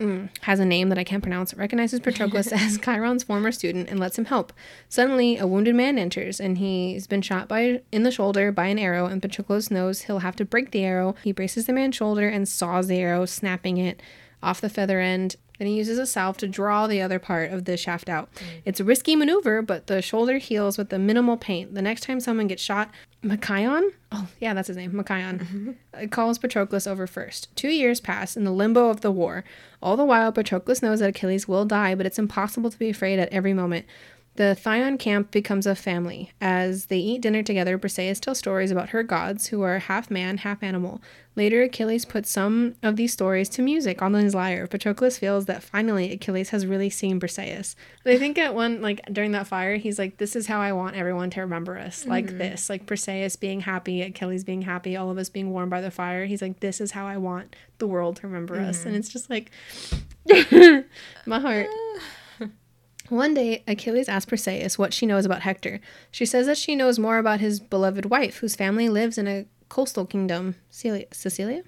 mm, 0.00 0.28
has 0.42 0.60
a 0.60 0.64
name 0.64 0.88
that 0.88 0.98
I 0.98 1.04
can't 1.04 1.22
pronounce, 1.22 1.54
recognizes 1.54 2.00
Patroclus 2.00 2.52
as 2.52 2.78
Chiron's 2.78 3.24
former 3.24 3.52
student 3.52 3.88
and 3.88 3.98
lets 3.98 4.18
him 4.18 4.26
help. 4.26 4.52
Suddenly, 4.88 5.38
a 5.38 5.46
wounded 5.46 5.74
man 5.74 5.98
enters, 5.98 6.40
and 6.40 6.58
he's 6.58 7.06
been 7.06 7.22
shot 7.22 7.48
by 7.48 7.82
in 7.92 8.02
the 8.02 8.10
shoulder 8.10 8.52
by 8.52 8.66
an 8.66 8.78
arrow, 8.78 9.06
and 9.06 9.22
Patroclus 9.22 9.70
knows 9.70 10.02
he'll 10.02 10.20
have 10.20 10.36
to 10.36 10.44
break 10.44 10.70
the 10.70 10.84
arrow. 10.84 11.14
He 11.22 11.32
braces 11.32 11.66
the 11.66 11.72
man's 11.72 11.96
shoulder 11.96 12.28
and 12.28 12.48
saws 12.48 12.88
the 12.88 12.98
arrow, 12.98 13.26
snapping 13.26 13.78
it 13.78 14.02
off 14.44 14.60
the 14.60 14.68
feather 14.68 15.00
end. 15.00 15.36
Then 15.58 15.68
he 15.68 15.74
uses 15.74 15.98
a 15.98 16.06
salve 16.06 16.36
to 16.38 16.48
draw 16.48 16.86
the 16.86 17.00
other 17.00 17.20
part 17.20 17.52
of 17.52 17.64
the 17.64 17.76
shaft 17.76 18.08
out. 18.08 18.32
Mm. 18.34 18.44
It's 18.64 18.80
a 18.80 18.84
risky 18.84 19.14
maneuver, 19.14 19.62
but 19.62 19.86
the 19.86 20.02
shoulder 20.02 20.38
heals 20.38 20.76
with 20.76 20.88
the 20.88 20.98
minimal 20.98 21.36
pain. 21.36 21.72
The 21.72 21.82
next 21.82 22.02
time 22.02 22.18
someone 22.18 22.48
gets 22.48 22.62
shot, 22.62 22.90
Machaon? 23.22 23.90
Oh, 24.10 24.28
yeah, 24.40 24.52
that's 24.52 24.68
his 24.68 24.76
name, 24.76 24.92
Machaon. 24.92 25.38
Mm-hmm. 25.38 26.06
calls 26.10 26.38
Patroclus 26.38 26.86
over 26.86 27.06
first. 27.06 27.54
Two 27.56 27.68
years 27.68 28.00
pass 28.00 28.36
in 28.36 28.44
the 28.44 28.50
limbo 28.50 28.88
of 28.88 29.00
the 29.00 29.12
war. 29.12 29.44
All 29.80 29.96
the 29.96 30.04
while, 30.04 30.32
Patroclus 30.32 30.82
knows 30.82 31.00
that 31.00 31.10
Achilles 31.10 31.46
will 31.46 31.64
die, 31.64 31.94
but 31.94 32.06
it's 32.06 32.18
impossible 32.18 32.70
to 32.70 32.78
be 32.78 32.90
afraid 32.90 33.18
at 33.18 33.32
every 33.32 33.54
moment. 33.54 33.86
The 34.36 34.58
Phthian 34.60 34.98
camp 34.98 35.30
becomes 35.30 35.64
a 35.64 35.76
family. 35.76 36.32
As 36.40 36.86
they 36.86 36.98
eat 36.98 37.22
dinner 37.22 37.42
together, 37.42 37.78
Briseis 37.78 38.20
tells 38.20 38.38
stories 38.38 38.72
about 38.72 38.88
her 38.88 39.04
gods, 39.04 39.48
who 39.48 39.62
are 39.62 39.78
half 39.78 40.10
man, 40.10 40.38
half 40.38 40.60
animal. 40.62 41.00
Later, 41.36 41.62
Achilles 41.62 42.04
puts 42.04 42.30
some 42.30 42.74
of 42.82 42.96
these 42.96 43.12
stories 43.12 43.48
to 43.50 43.62
music 43.62 44.02
on 44.02 44.12
his 44.14 44.34
lyre. 44.34 44.66
Patroclus 44.66 45.18
feels 45.18 45.46
that 45.46 45.62
finally 45.62 46.12
Achilles 46.12 46.50
has 46.50 46.66
really 46.66 46.90
seen 46.90 47.20
Briseis. 47.20 47.76
I 48.06 48.18
think 48.18 48.38
at 48.38 48.54
one, 48.54 48.80
like 48.82 49.00
during 49.12 49.32
that 49.32 49.46
fire, 49.46 49.76
he's 49.76 49.98
like, 49.98 50.18
This 50.18 50.34
is 50.34 50.46
how 50.48 50.60
I 50.60 50.72
want 50.72 50.96
everyone 50.96 51.30
to 51.30 51.40
remember 51.40 51.78
us. 51.78 52.00
Mm-hmm. 52.00 52.10
Like 52.10 52.38
this. 52.38 52.68
Like 52.68 52.86
Briseis 52.86 53.38
being 53.38 53.60
happy, 53.60 54.02
Achilles 54.02 54.44
being 54.44 54.62
happy, 54.62 54.96
all 54.96 55.10
of 55.10 55.18
us 55.18 55.28
being 55.28 55.52
warmed 55.52 55.70
by 55.70 55.80
the 55.80 55.90
fire. 55.90 56.26
He's 56.26 56.42
like, 56.42 56.60
This 56.60 56.80
is 56.80 56.92
how 56.92 57.06
I 57.06 57.18
want 57.18 57.54
the 57.78 57.86
world 57.86 58.16
to 58.16 58.26
remember 58.26 58.56
mm-hmm. 58.56 58.70
us. 58.70 58.84
And 58.84 58.96
it's 58.96 59.08
just 59.08 59.30
like, 59.30 59.50
my 61.26 61.40
heart. 61.40 61.68
One 63.10 63.34
day, 63.34 63.62
Achilles 63.68 64.08
asks 64.08 64.30
Briseis 64.30 64.78
what 64.78 64.94
she 64.94 65.04
knows 65.04 65.26
about 65.26 65.42
Hector. 65.42 65.80
She 66.10 66.24
says 66.24 66.46
that 66.46 66.56
she 66.56 66.74
knows 66.74 66.98
more 66.98 67.18
about 67.18 67.40
his 67.40 67.60
beloved 67.60 68.06
wife, 68.06 68.38
whose 68.38 68.56
family 68.56 68.88
lives 68.88 69.18
in 69.18 69.28
a 69.28 69.46
coastal 69.68 70.06
kingdom. 70.06 70.54
Celia? 70.70 71.06
Cecilia? 71.12 71.62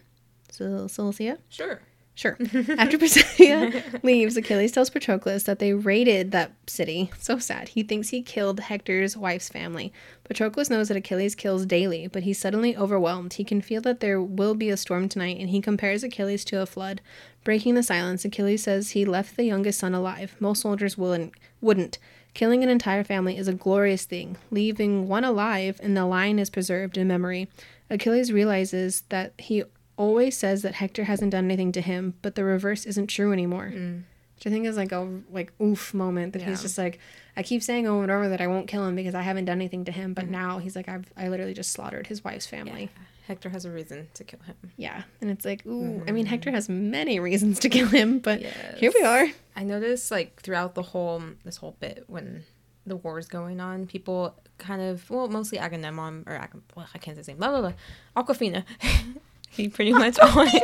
Cilicia? 0.50 1.38
Sure. 1.48 1.82
Sure. 2.16 2.38
After 2.78 2.96
Briseis 2.96 3.84
leaves, 4.02 4.38
Achilles 4.38 4.72
tells 4.72 4.88
Patroclus 4.88 5.44
that 5.44 5.58
they 5.58 5.74
raided 5.74 6.32
that 6.32 6.52
city. 6.66 7.10
So 7.18 7.38
sad. 7.38 7.68
He 7.68 7.82
thinks 7.82 8.08
he 8.08 8.22
killed 8.22 8.58
Hector's 8.58 9.18
wife's 9.18 9.50
family. 9.50 9.92
Patroclus 10.24 10.70
knows 10.70 10.88
that 10.88 10.96
Achilles 10.96 11.34
kills 11.34 11.66
daily, 11.66 12.06
but 12.08 12.22
he's 12.22 12.38
suddenly 12.38 12.74
overwhelmed. 12.74 13.34
He 13.34 13.44
can 13.44 13.60
feel 13.60 13.82
that 13.82 14.00
there 14.00 14.20
will 14.20 14.54
be 14.54 14.70
a 14.70 14.78
storm 14.78 15.10
tonight, 15.10 15.36
and 15.38 15.50
he 15.50 15.60
compares 15.60 16.02
Achilles 16.02 16.42
to 16.46 16.62
a 16.62 16.66
flood. 16.66 17.02
Breaking 17.44 17.74
the 17.74 17.82
silence, 17.82 18.24
Achilles 18.24 18.62
says 18.62 18.90
he 18.92 19.04
left 19.04 19.36
the 19.36 19.44
youngest 19.44 19.78
son 19.78 19.94
alive. 19.94 20.36
Most 20.40 20.62
soldiers 20.62 20.96
wouldn't. 20.96 21.34
wouldn't. 21.60 21.98
Killing 22.32 22.62
an 22.62 22.70
entire 22.70 23.04
family 23.04 23.36
is 23.36 23.46
a 23.46 23.52
glorious 23.52 24.06
thing. 24.06 24.38
Leaving 24.50 25.06
one 25.06 25.24
alive, 25.24 25.78
and 25.82 25.94
the 25.94 26.06
line 26.06 26.38
is 26.38 26.48
preserved 26.48 26.96
in 26.96 27.08
memory. 27.08 27.48
Achilles 27.90 28.32
realizes 28.32 29.02
that 29.10 29.34
he 29.38 29.64
always 29.96 30.36
says 30.36 30.62
that 30.62 30.74
Hector 30.74 31.04
hasn't 31.04 31.32
done 31.32 31.44
anything 31.44 31.72
to 31.72 31.80
him, 31.80 32.14
but 32.22 32.34
the 32.34 32.44
reverse 32.44 32.84
isn't 32.86 33.08
true 33.08 33.32
anymore. 33.32 33.72
Mm. 33.74 34.02
Which 34.36 34.46
I 34.46 34.50
think 34.50 34.66
is 34.66 34.76
like 34.76 34.92
a 34.92 35.20
like 35.30 35.52
oof 35.60 35.94
moment 35.94 36.34
that 36.34 36.42
yeah. 36.42 36.48
he's 36.48 36.62
just 36.62 36.76
like, 36.76 36.98
I 37.36 37.42
keep 37.42 37.62
saying 37.62 37.86
over 37.86 38.02
and 38.02 38.12
over 38.12 38.28
that 38.28 38.40
I 38.40 38.46
won't 38.46 38.68
kill 38.68 38.86
him 38.86 38.94
because 38.94 39.14
I 39.14 39.22
haven't 39.22 39.46
done 39.46 39.56
anything 39.56 39.86
to 39.86 39.92
him, 39.92 40.12
but 40.12 40.26
mm. 40.26 40.30
now 40.30 40.58
he's 40.58 40.76
like, 40.76 40.88
I've 40.88 41.10
I 41.16 41.28
literally 41.28 41.54
just 41.54 41.72
slaughtered 41.72 42.06
his 42.06 42.22
wife's 42.22 42.46
family. 42.46 42.90
Yeah. 42.94 43.02
Hector 43.26 43.48
has 43.48 43.64
a 43.64 43.70
reason 43.70 44.06
to 44.14 44.22
kill 44.22 44.38
him. 44.40 44.54
Yeah, 44.76 45.02
and 45.20 45.30
it's 45.30 45.44
like, 45.44 45.66
ooh, 45.66 46.00
mm. 46.00 46.08
I 46.08 46.12
mean, 46.12 46.26
Hector 46.26 46.52
has 46.52 46.68
many 46.68 47.18
reasons 47.18 47.58
to 47.60 47.68
kill 47.68 47.88
him, 47.88 48.20
but 48.20 48.40
yes. 48.40 48.78
here 48.78 48.92
we 48.94 49.02
are. 49.02 49.26
I 49.56 49.64
noticed 49.64 50.10
like 50.10 50.40
throughout 50.42 50.74
the 50.74 50.82
whole 50.82 51.22
this 51.44 51.56
whole 51.56 51.76
bit 51.80 52.04
when 52.06 52.44
the 52.86 52.96
war 52.96 53.18
is 53.18 53.26
going 53.26 53.60
on, 53.60 53.86
people 53.86 54.36
kind 54.58 54.80
of 54.80 55.08
well, 55.10 55.28
mostly 55.28 55.58
Agamemnon 55.58 56.24
or 56.26 56.34
Ag- 56.34 56.62
well, 56.74 56.86
I 56.94 56.98
can't 56.98 57.16
say 57.16 57.20
his 57.20 57.28
name. 57.28 57.38
Blah 57.38 57.48
blah 57.48 57.60
blah. 57.60 58.22
Awkwafina. 58.22 58.64
He 59.50 59.68
pretty 59.68 59.92
much 59.92 60.18
always 60.22 60.60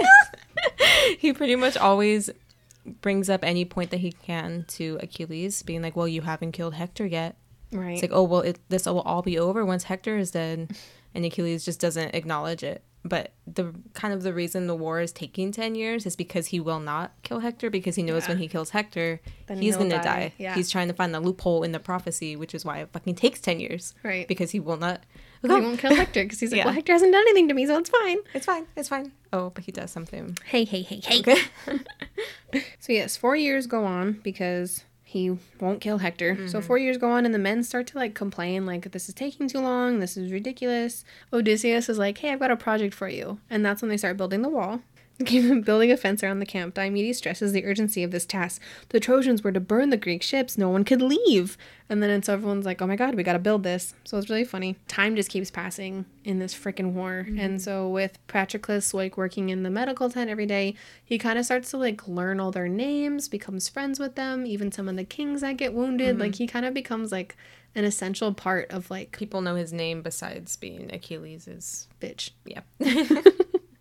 he 1.18 1.32
pretty 1.32 1.56
much 1.56 1.76
always 1.76 2.30
brings 2.84 3.30
up 3.30 3.44
any 3.44 3.64
point 3.64 3.90
that 3.90 4.00
he 4.00 4.12
can 4.12 4.64
to 4.68 4.98
Achilles, 5.02 5.62
being 5.62 5.82
like, 5.82 5.96
"Well, 5.96 6.08
you 6.08 6.22
haven't 6.22 6.52
killed 6.52 6.74
Hector 6.74 7.06
yet." 7.06 7.36
Right. 7.70 7.92
It's 7.92 8.02
like, 8.02 8.12
"Oh, 8.12 8.24
well, 8.24 8.40
it, 8.40 8.58
this 8.68 8.86
will 8.86 9.00
all 9.00 9.22
be 9.22 9.38
over 9.38 9.64
once 9.64 9.84
Hector 9.84 10.18
is 10.18 10.30
dead," 10.30 10.76
and 11.14 11.24
Achilles 11.24 11.64
just 11.64 11.80
doesn't 11.80 12.14
acknowledge 12.14 12.62
it. 12.62 12.82
But 13.04 13.32
the 13.48 13.74
kind 13.94 14.14
of 14.14 14.22
the 14.22 14.32
reason 14.32 14.68
the 14.68 14.76
war 14.76 15.00
is 15.00 15.10
taking 15.10 15.50
ten 15.50 15.74
years 15.74 16.06
is 16.06 16.14
because 16.14 16.48
he 16.48 16.60
will 16.60 16.80
not 16.80 17.12
kill 17.22 17.40
Hector 17.40 17.68
because 17.68 17.96
he 17.96 18.02
knows 18.02 18.24
yeah. 18.24 18.28
when 18.30 18.38
he 18.38 18.48
kills 18.48 18.70
Hector, 18.70 19.20
then 19.46 19.60
he's 19.60 19.76
gonna 19.76 19.96
die. 19.96 20.02
die. 20.02 20.32
Yeah. 20.38 20.54
He's 20.54 20.70
trying 20.70 20.88
to 20.88 20.94
find 20.94 21.12
the 21.12 21.20
loophole 21.20 21.62
in 21.64 21.72
the 21.72 21.80
prophecy, 21.80 22.36
which 22.36 22.54
is 22.54 22.64
why 22.64 22.78
it 22.78 22.90
fucking 22.92 23.16
takes 23.16 23.40
ten 23.40 23.58
years. 23.58 23.94
Right. 24.02 24.28
Because 24.28 24.52
he 24.52 24.60
will 24.60 24.76
not 24.76 25.02
he 25.50 25.60
won't 25.60 25.78
kill 25.78 25.94
Hector 25.94 26.22
because 26.22 26.40
he's 26.40 26.52
like, 26.52 26.58
yeah. 26.58 26.64
well, 26.64 26.74
Hector 26.74 26.92
hasn't 26.92 27.12
done 27.12 27.22
anything 27.22 27.48
to 27.48 27.54
me, 27.54 27.66
so 27.66 27.78
it's 27.78 27.90
fine. 27.90 28.18
It's 28.34 28.46
fine. 28.46 28.66
It's 28.76 28.88
fine. 28.88 29.12
Oh, 29.32 29.50
but 29.50 29.64
he 29.64 29.72
does 29.72 29.90
something. 29.90 30.36
Hey, 30.44 30.64
hey, 30.64 30.82
hey, 30.82 31.00
hey. 31.02 31.20
Okay. 31.20 31.40
so 32.78 32.92
yes, 32.92 33.16
four 33.16 33.34
years 33.34 33.66
go 33.66 33.84
on 33.84 34.20
because 34.22 34.84
he 35.02 35.36
won't 35.60 35.80
kill 35.80 35.98
Hector. 35.98 36.34
Mm-hmm. 36.34 36.46
So 36.46 36.60
four 36.60 36.78
years 36.78 36.96
go 36.96 37.10
on, 37.10 37.26
and 37.26 37.34
the 37.34 37.38
men 37.38 37.62
start 37.62 37.86
to 37.88 37.98
like 37.98 38.14
complain, 38.14 38.64
like 38.64 38.92
this 38.92 39.08
is 39.08 39.14
taking 39.14 39.48
too 39.48 39.60
long. 39.60 40.00
This 40.00 40.16
is 40.16 40.32
ridiculous. 40.32 41.04
Odysseus 41.32 41.88
is 41.88 41.98
like, 41.98 42.18
hey, 42.18 42.32
I've 42.32 42.38
got 42.38 42.50
a 42.50 42.56
project 42.56 42.94
for 42.94 43.08
you, 43.08 43.38
and 43.50 43.64
that's 43.64 43.82
when 43.82 43.88
they 43.88 43.96
start 43.96 44.16
building 44.16 44.42
the 44.42 44.48
wall. 44.48 44.80
Building 45.18 45.92
a 45.92 45.96
fence 45.96 46.22
around 46.22 46.38
the 46.38 46.46
camp, 46.46 46.74
Diomedes 46.74 47.16
stresses 47.16 47.52
the 47.52 47.64
urgency 47.64 48.02
of 48.02 48.10
this 48.10 48.26
task. 48.26 48.60
The 48.88 49.00
Trojans 49.00 49.42
were 49.42 49.52
to 49.52 49.60
burn 49.60 49.90
the 49.90 49.96
Greek 49.96 50.22
ships, 50.22 50.56
no 50.56 50.68
one 50.68 50.84
could 50.84 51.02
leave. 51.02 51.56
And 51.88 52.02
then 52.02 52.10
it's 52.10 52.28
everyone's 52.28 52.64
like, 52.64 52.80
oh 52.80 52.86
my 52.86 52.96
god, 52.96 53.14
we 53.14 53.22
gotta 53.22 53.38
build 53.38 53.62
this. 53.62 53.94
So 54.04 54.16
it's 54.16 54.30
really 54.30 54.44
funny. 54.44 54.76
Time 54.88 55.14
just 55.14 55.28
keeps 55.28 55.50
passing 55.50 56.06
in 56.24 56.38
this 56.38 56.54
freaking 56.54 56.92
war. 56.92 57.26
Mm-hmm. 57.28 57.38
And 57.38 57.62
so 57.62 57.88
with 57.88 58.18
Patroclus 58.26 58.94
like 58.94 59.16
working 59.16 59.50
in 59.50 59.62
the 59.62 59.70
medical 59.70 60.08
tent 60.08 60.30
every 60.30 60.46
day, 60.46 60.74
he 61.04 61.18
kind 61.18 61.38
of 61.38 61.44
starts 61.44 61.70
to 61.70 61.76
like 61.76 62.08
learn 62.08 62.40
all 62.40 62.50
their 62.50 62.68
names, 62.68 63.28
becomes 63.28 63.68
friends 63.68 64.00
with 64.00 64.14
them, 64.14 64.46
even 64.46 64.72
some 64.72 64.88
of 64.88 64.96
the 64.96 65.04
kings 65.04 65.42
that 65.42 65.56
get 65.58 65.74
wounded. 65.74 66.12
Mm-hmm. 66.12 66.20
Like 66.20 66.34
he 66.36 66.46
kind 66.46 66.64
of 66.64 66.72
becomes 66.72 67.12
like 67.12 67.36
an 67.74 67.84
essential 67.84 68.32
part 68.32 68.70
of 68.70 68.90
like 68.90 69.12
people 69.12 69.40
know 69.40 69.54
his 69.54 69.72
name 69.72 70.02
besides 70.02 70.56
being 70.56 70.88
Achilles's 70.88 71.88
bitch. 72.00 72.30
Yeah. 72.44 72.62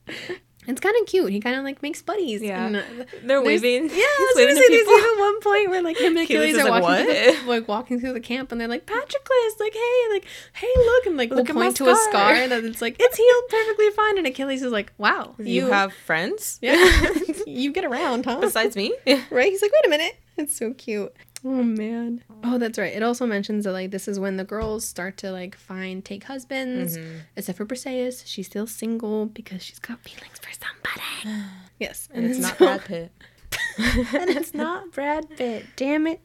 It's 0.72 0.82
kind 0.82 0.96
of 1.00 1.06
cute. 1.06 1.32
He 1.32 1.40
kind 1.40 1.58
of 1.58 1.64
like 1.64 1.82
makes 1.82 2.02
buddies. 2.02 2.42
Yeah, 2.42 2.66
and, 2.66 2.76
uh, 2.78 2.82
they're 3.24 3.42
waving. 3.42 3.84
Yeah, 3.84 3.90
gonna 3.90 4.34
say 4.36 4.46
there's 4.46 4.70
even 4.70 5.20
one 5.20 5.40
point 5.42 5.70
where 5.70 5.82
like 5.82 5.98
him 5.98 6.16
and 6.18 6.20
Achilles 6.26 6.58
are 6.58 6.70
like, 6.70 6.82
walking, 6.84 7.06
through, 7.06 7.50
like 7.50 7.68
walking 7.68 8.00
through 8.00 8.14
the 8.14 8.20
camp, 8.20 8.52
and 8.52 8.60
they're 8.60 8.68
like 8.68 8.86
Patroclus, 8.86 9.60
like 9.60 9.74
hey, 9.74 10.04
like 10.12 10.26
hey, 10.54 10.68
look, 10.78 11.06
and 11.06 11.18
like 11.18 11.30
look 11.30 11.48
we'll 11.48 11.56
point 11.56 11.76
to 11.78 11.90
a 11.90 11.96
scar 11.96 12.48
that 12.48 12.64
it's 12.64 12.82
like 12.82 12.96
it's 13.00 13.18
healed 13.18 13.44
perfectly 13.50 13.90
fine, 13.92 14.18
and 14.18 14.28
Achilles 14.28 14.64
is 14.64 14.72
like, 14.72 14.94
wow, 14.98 15.36
you, 15.38 15.46
you 15.46 15.68
have 15.68 15.94
friends. 15.94 16.58
Yeah, 16.62 16.76
you 17.46 17.72
get 17.72 17.86
around, 17.86 18.26
huh? 18.26 18.40
Besides 18.40 18.76
me, 18.76 18.94
right? 19.30 19.52
He's 19.52 19.62
like, 19.62 19.72
wait 19.72 19.86
a 19.86 19.90
minute, 19.90 20.18
it's 20.38 20.56
so 20.56 20.74
cute. 20.74 21.14
Oh 21.44 21.64
man. 21.64 22.24
Oh, 22.44 22.58
that's 22.58 22.78
right. 22.78 22.94
It 22.94 23.02
also 23.02 23.26
mentions 23.26 23.66
that 23.66 23.72
like 23.72 23.92
this 23.92 24.08
is 24.08 24.20
when 24.20 24.38
the 24.38 24.44
girls 24.44 24.86
start 24.86 25.18
to 25.18 25.32
like 25.32 25.56
find 25.56 26.06
take 26.06 26.26
husbands. 26.26 26.98
Mm-hmm. 26.98 27.18
Except 27.36 27.58
for 27.58 27.66
Briseis, 27.66 28.24
she's 28.26 28.46
still 28.46 28.68
single 28.68 29.26
because 29.26 29.64
she's 29.64 29.80
got 29.80 30.00
feelings 30.02 30.40
for 30.40 30.52
somebody. 30.54 31.46
yes, 31.80 32.10
and, 32.14 32.26
and 32.26 32.36
it's 32.36 32.42
so, 32.48 32.50
not 32.50 32.58
Brad 32.58 32.86
Pitt. 32.86 33.12
and 33.78 34.30
it's 34.30 34.54
not 34.54 34.92
Brad 34.92 35.30
Pitt. 35.36 35.66
Damn 35.76 36.08
it. 36.08 36.22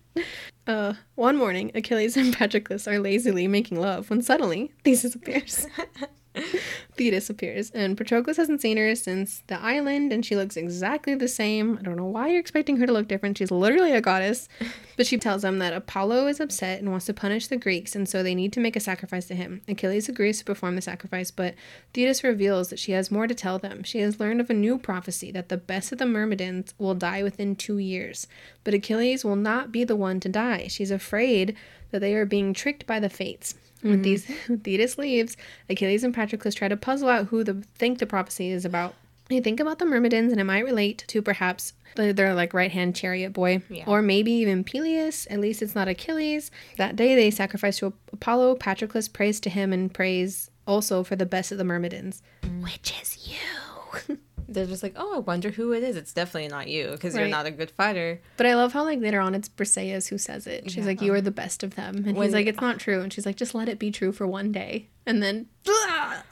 Uh, 0.67 0.95
one 1.15 1.37
morning, 1.37 1.71
Achilles 1.75 2.17
and 2.17 2.35
Patroclus 2.37 2.91
are 2.91 2.99
lazily 2.99 3.47
making 3.47 3.81
love 3.81 4.11
when 4.11 4.23
suddenly 4.23 4.73
Theseus 4.85 5.15
appears. 5.15 5.67
Thetis 6.97 7.29
appears, 7.29 7.71
and 7.71 7.97
Patroclus 7.97 8.37
hasn't 8.37 8.61
seen 8.61 8.77
her 8.77 8.95
since 8.95 9.43
the 9.47 9.61
island, 9.61 10.13
and 10.13 10.25
she 10.25 10.37
looks 10.37 10.57
exactly 10.57 11.15
the 11.15 11.29
same. 11.29 11.79
I 11.79 11.83
don't 11.83 11.97
know 11.97 12.07
why 12.07 12.29
you're 12.29 12.41
expecting 12.41 12.77
her 12.79 12.87
to 12.87 12.93
look 12.93 13.09
different. 13.09 13.39
She's 13.39 13.51
literally 13.51 13.93
a 13.93 14.01
goddess. 14.01 14.49
But 14.97 15.07
she 15.07 15.19
tells 15.19 15.43
them 15.43 15.59
that 15.59 15.75
Apollo 15.75 16.27
is 16.29 16.41
upset 16.41 16.79
and 16.79 16.91
wants 16.91 17.05
to 17.05 17.13
punish 17.13 17.49
the 17.49 17.59
Greeks, 17.59 17.95
and 17.95 18.09
so 18.09 18.23
they 18.23 18.35
need 18.35 18.51
to 18.55 18.61
make 18.61 18.77
a 18.77 18.81
sacrifice 18.81 19.27
to 19.27 19.35
him. 19.35 19.61
Achilles 19.69 20.09
agrees 20.09 20.39
to 20.39 20.45
perform 20.47 20.75
the 20.75 20.81
sacrifice, 20.81 21.31
but 21.31 21.55
Thetis 21.93 22.25
reveals 22.25 22.71
that 22.71 22.79
she 22.79 22.93
has 22.93 23.11
more 23.11 23.27
to 23.27 23.35
tell 23.35 23.59
them. 23.59 23.83
She 23.83 23.99
has 23.99 24.19
learned 24.19 24.41
of 24.41 24.49
a 24.49 24.55
new 24.55 24.79
prophecy 24.79 25.31
that 25.33 25.51
the 25.51 25.59
best 25.59 25.93
of 25.93 25.99
the 25.99 26.07
Myrmidons 26.07 26.73
will 26.79 26.95
die 26.95 27.23
within 27.23 27.57
two 27.57 27.77
years. 27.77 28.27
But 28.65 28.73
Achilles 28.73 29.23
will 29.23 29.37
not 29.37 29.71
be 29.71 29.85
the 29.85 29.97
one 29.97 30.19
to 30.21 30.31
die. 30.31 30.67
She's 30.69 30.91
afraid 30.91 31.55
that 31.91 32.01
they 32.01 32.15
are 32.15 32.25
being 32.25 32.55
tricked 32.55 32.87
by 32.87 32.99
the 32.99 33.11
fates. 33.11 33.55
When 33.83 33.95
mm-hmm. 33.95 34.03
these 34.03 34.27
Thetis 34.65 34.99
leaves, 34.99 35.37
Achilles 35.69 36.05
and 36.05 36.15
Patroclus 36.15 36.55
try 36.55 36.69
to 36.69 36.77
puzzle 36.77 37.09
out 37.09 37.27
who 37.27 37.45
the 37.45 37.63
think 37.77 37.99
the 37.99 38.07
prophecy 38.07 38.51
is 38.51 38.65
about. 38.65 38.95
They 39.29 39.41
think 39.41 39.59
about 39.59 39.79
the 39.79 39.87
Myrmidons, 39.87 40.31
and 40.31 40.41
it 40.41 40.45
might 40.45 40.65
relate 40.65 41.05
to 41.09 41.21
perhaps 41.21 41.73
the- 41.97 42.13
their 42.13 42.35
like 42.35 42.55
right 42.55 42.71
hand 42.71 42.95
chariot 42.95 43.33
boy, 43.33 43.63
Yeah. 43.69 43.85
or 43.87 44.03
maybe 44.03 44.33
even 44.33 44.65
Peleus. 44.65 45.27
At 45.31 45.41
least 45.41 45.63
it's 45.63 45.75
not 45.75 45.89
Achilles. 45.89 46.51
That 46.77 46.97
day 46.97 47.15
they 47.15 47.31
sacrifice 47.31 47.79
to 47.79 47.93
Apollo. 48.13 48.57
Patroclus 48.57 49.09
prays 49.13 49.41
to 49.41 49.51
him 49.51 49.73
and 49.73 49.93
prays 49.93 50.51
also 50.67 51.03
for 51.03 51.17
the 51.17 51.27
best 51.27 51.53
of 51.53 51.59
the 51.59 51.65
Myrmidons, 51.65 52.23
mm. 52.43 52.63
which 52.63 52.93
is 53.01 53.29
you. 53.29 54.17
They're 54.49 54.67
just 54.67 54.83
like, 54.83 54.95
oh, 54.97 55.17
I 55.17 55.19
wonder 55.19 55.51
who 55.51 55.73
it 55.73 55.83
is. 55.83 55.97
It's 55.97 56.13
definitely 56.13 56.49
not 56.49 56.69
you 56.69 56.91
because 56.93 57.15
Right. 57.15 57.21
you're 57.23 57.29
not 57.29 57.47
a 57.47 57.51
good 57.51 57.71
fighter. 57.71 58.21
But 58.37 58.47
I 58.47 58.55
love 58.55 58.73
how 58.73 58.85
like 58.85 59.01
later 59.01 59.21
on 59.21 59.35
it's 59.35 59.49
Briseis 59.49 60.09
who 60.09 60.19
says 60.19 60.47
it. 60.47 60.71
She's 60.71 60.87
like, 60.87 61.03
"You 61.03 61.13
are 61.15 61.21
the 61.21 61.31
best 61.33 61.63
of 61.63 61.75
them," 61.75 62.05
and 62.07 62.17
When- 62.17 62.27
he's 62.29 62.35
like, 62.35 62.47
"It's 62.47 62.61
not 62.61 62.79
true," 62.79 63.01
and 63.01 63.13
she's 63.13 63.27
like, 63.27 63.37
"Just 63.37 63.55
let 63.55 63.69
it 63.69 63.79
be 63.79 63.91
true 63.91 64.13
for 64.13 64.27
one 64.27 64.53
day," 64.53 64.89
and 65.05 65.23
then. 65.23 65.47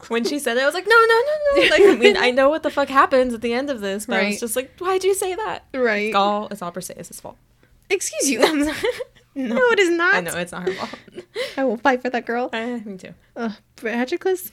When 0.09 0.23
she 0.25 0.39
said 0.39 0.57
it, 0.59 0.63
I 0.63 0.67
was 0.67 0.75
like, 0.75 0.87
no, 0.87 0.95
no, 0.95 1.23
no, 1.27 1.63
no. 1.63 1.69
Like, 1.71 1.83
I 1.83 1.99
mean, 1.99 2.17
I 2.17 2.31
know 2.31 2.49
what 2.51 2.63
the 2.63 2.71
fuck 2.71 2.89
happens 2.89 3.33
at 3.33 3.41
the 3.41 3.53
end 3.55 3.71
of 3.71 3.81
this, 3.81 4.07
but 4.07 4.21
I 4.21 4.27
was 4.29 4.41
just 4.41 4.55
like, 4.55 4.79
why'd 4.79 5.03
you 5.03 5.15
say 5.15 5.35
that? 5.35 5.65
Right. 5.73 6.09
It's 6.09 6.15
all, 6.17 6.49
it's 6.51 6.61
all 6.63 6.71
Briseis' 6.73 7.21
fault. 7.21 7.37
Excuse 7.89 8.29
you. 8.31 8.39
no, 8.55 8.73
no, 9.35 9.57
it 9.71 9.79
is 9.79 9.91
not. 9.91 10.15
I 10.17 10.21
know 10.21 10.37
it's 10.37 10.53
not 10.53 10.65
her 10.69 10.75
fault. 10.75 10.95
I 11.57 11.65
will 11.65 11.79
fight 11.79 12.03
for 12.03 12.11
that 12.11 12.27
girl. 12.27 12.51
Eh, 12.53 12.81
me 12.85 12.99
too. 12.99 13.15
Uh, 13.35 13.51
Patroclus 13.77 14.51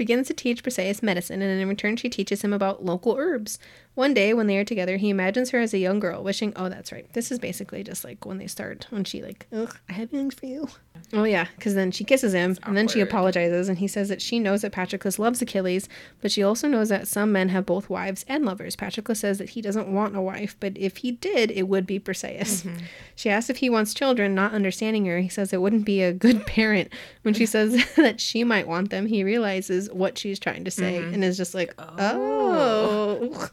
begins 0.00 0.28
to 0.28 0.32
teach 0.32 0.62
Briseis 0.62 1.02
medicine, 1.02 1.42
and 1.42 1.60
in 1.60 1.68
return, 1.68 1.94
she 1.94 2.08
teaches 2.08 2.40
him 2.40 2.54
about 2.54 2.82
local 2.82 3.16
herbs. 3.18 3.58
One 4.00 4.14
day, 4.14 4.32
when 4.32 4.46
they 4.46 4.56
are 4.56 4.64
together, 4.64 4.96
he 4.96 5.10
imagines 5.10 5.50
her 5.50 5.60
as 5.60 5.74
a 5.74 5.78
young 5.78 6.00
girl, 6.00 6.24
wishing, 6.24 6.54
oh, 6.56 6.70
that's 6.70 6.90
right. 6.90 7.06
This 7.12 7.30
is 7.30 7.38
basically 7.38 7.84
just 7.84 8.02
like 8.02 8.24
when 8.24 8.38
they 8.38 8.46
start, 8.46 8.86
when 8.88 9.04
she, 9.04 9.20
like, 9.22 9.46
ugh, 9.52 9.76
I 9.90 9.92
have 9.92 10.08
feelings 10.08 10.32
for 10.32 10.46
you. 10.46 10.68
Oh, 11.12 11.24
yeah, 11.24 11.48
because 11.54 11.74
then 11.74 11.90
she 11.90 12.02
kisses 12.04 12.32
him, 12.32 12.56
and 12.62 12.74
then 12.74 12.88
she 12.88 13.02
apologizes, 13.02 13.68
and 13.68 13.76
he 13.76 13.86
says 13.86 14.08
that 14.08 14.22
she 14.22 14.38
knows 14.38 14.62
that 14.62 14.72
Patroclus 14.72 15.18
loves 15.18 15.42
Achilles, 15.42 15.86
but 16.22 16.32
she 16.32 16.42
also 16.42 16.66
knows 16.66 16.88
that 16.88 17.08
some 17.08 17.30
men 17.30 17.50
have 17.50 17.66
both 17.66 17.90
wives 17.90 18.24
and 18.26 18.42
lovers. 18.42 18.74
Patroclus 18.74 19.18
says 19.18 19.36
that 19.36 19.50
he 19.50 19.60
doesn't 19.60 19.92
want 19.92 20.16
a 20.16 20.22
wife, 20.22 20.56
but 20.60 20.78
if 20.78 20.96
he 20.96 21.12
did, 21.12 21.50
it 21.50 21.68
would 21.68 21.86
be 21.86 22.00
Briseis. 22.00 22.62
Mm-hmm. 22.62 22.78
She 23.16 23.28
asks 23.28 23.50
if 23.50 23.58
he 23.58 23.68
wants 23.68 23.92
children, 23.92 24.34
not 24.34 24.54
understanding 24.54 25.04
her. 25.04 25.20
He 25.20 25.28
says 25.28 25.52
it 25.52 25.60
wouldn't 25.60 25.84
be 25.84 26.00
a 26.00 26.14
good 26.14 26.46
parent. 26.46 26.90
When 27.20 27.34
she 27.34 27.44
says 27.44 27.84
that 27.96 28.18
she 28.18 28.44
might 28.44 28.66
want 28.66 28.88
them, 28.88 29.04
he 29.04 29.24
realizes 29.24 29.90
what 29.90 30.16
she's 30.16 30.38
trying 30.38 30.64
to 30.64 30.70
say 30.70 31.00
mm-hmm. 31.00 31.12
and 31.12 31.22
is 31.22 31.36
just 31.36 31.54
like, 31.54 31.74
oh. 31.78 31.96
oh. 31.98 33.50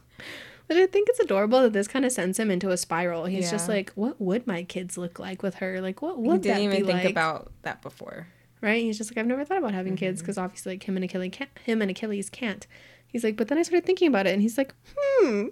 But 0.67 0.77
I 0.77 0.85
think 0.85 1.07
it's 1.09 1.19
adorable 1.19 1.61
that 1.61 1.73
this 1.73 1.87
kind 1.87 2.03
of 2.03 2.11
sends 2.11 2.37
him 2.37 2.51
into 2.51 2.69
a 2.71 2.77
spiral. 2.77 3.25
He's 3.25 3.49
just 3.49 3.69
like, 3.69 3.91
what 3.95 4.19
would 4.19 4.45
my 4.45 4.63
kids 4.63 4.97
look 4.97 5.17
like 5.17 5.41
with 5.41 5.55
her? 5.55 5.79
Like, 5.79 6.01
what 6.01 6.19
would 6.19 6.41
didn't 6.41 6.61
even 6.63 6.85
think 6.85 7.03
like? 7.03 7.09
about 7.09 7.51
that 7.61 7.81
before. 7.81 8.27
right? 8.61 8.81
He's 8.83 8.97
just 8.97 9.09
like, 9.11 9.17
I've 9.17 9.27
never 9.27 9.45
thought 9.45 9.59
about 9.59 9.73
having 9.73 9.95
kids 9.95 10.21
because 10.21 10.37
obviously, 10.37 10.73
like 10.73 10.83
him 10.83 10.97
and 10.97 11.05
Achilles 11.05 11.31
can't. 11.31 11.49
Him 11.63 11.81
and 11.81 11.89
Achilles 11.91 12.29
can't. 12.29 12.67
He's 13.07 13.23
like, 13.23 13.37
but 13.37 13.47
then 13.47 13.57
I 13.57 13.61
started 13.63 13.85
thinking 13.85 14.09
about 14.09 14.27
it, 14.27 14.33
and 14.33 14.41
he's 14.41 14.57
like, 14.57 14.73
hmm, 14.97 15.45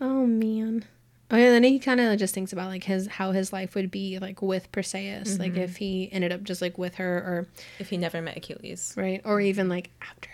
oh 0.00 0.26
man. 0.26 0.84
Oh 1.30 1.36
yeah, 1.36 1.50
then 1.50 1.62
he 1.64 1.78
kind 1.78 2.00
of 2.00 2.18
just 2.18 2.34
thinks 2.34 2.52
about 2.52 2.68
like 2.68 2.84
his 2.84 3.06
how 3.06 3.30
his 3.32 3.52
life 3.52 3.74
would 3.76 3.90
be 3.90 4.18
like 4.18 4.42
with 4.42 4.70
Briseis, 4.72 5.38
like 5.38 5.56
if 5.56 5.76
he 5.76 6.08
ended 6.12 6.32
up 6.32 6.42
just 6.42 6.60
like 6.62 6.76
with 6.78 6.96
her, 6.96 7.16
or 7.18 7.48
If 7.78 7.88
he 7.90 7.96
never 7.96 8.20
met 8.20 8.36
Achilles. 8.36 8.94
right, 8.96 9.20
or 9.24 9.40
even 9.40 9.68
like 9.68 9.90
after 10.02 10.28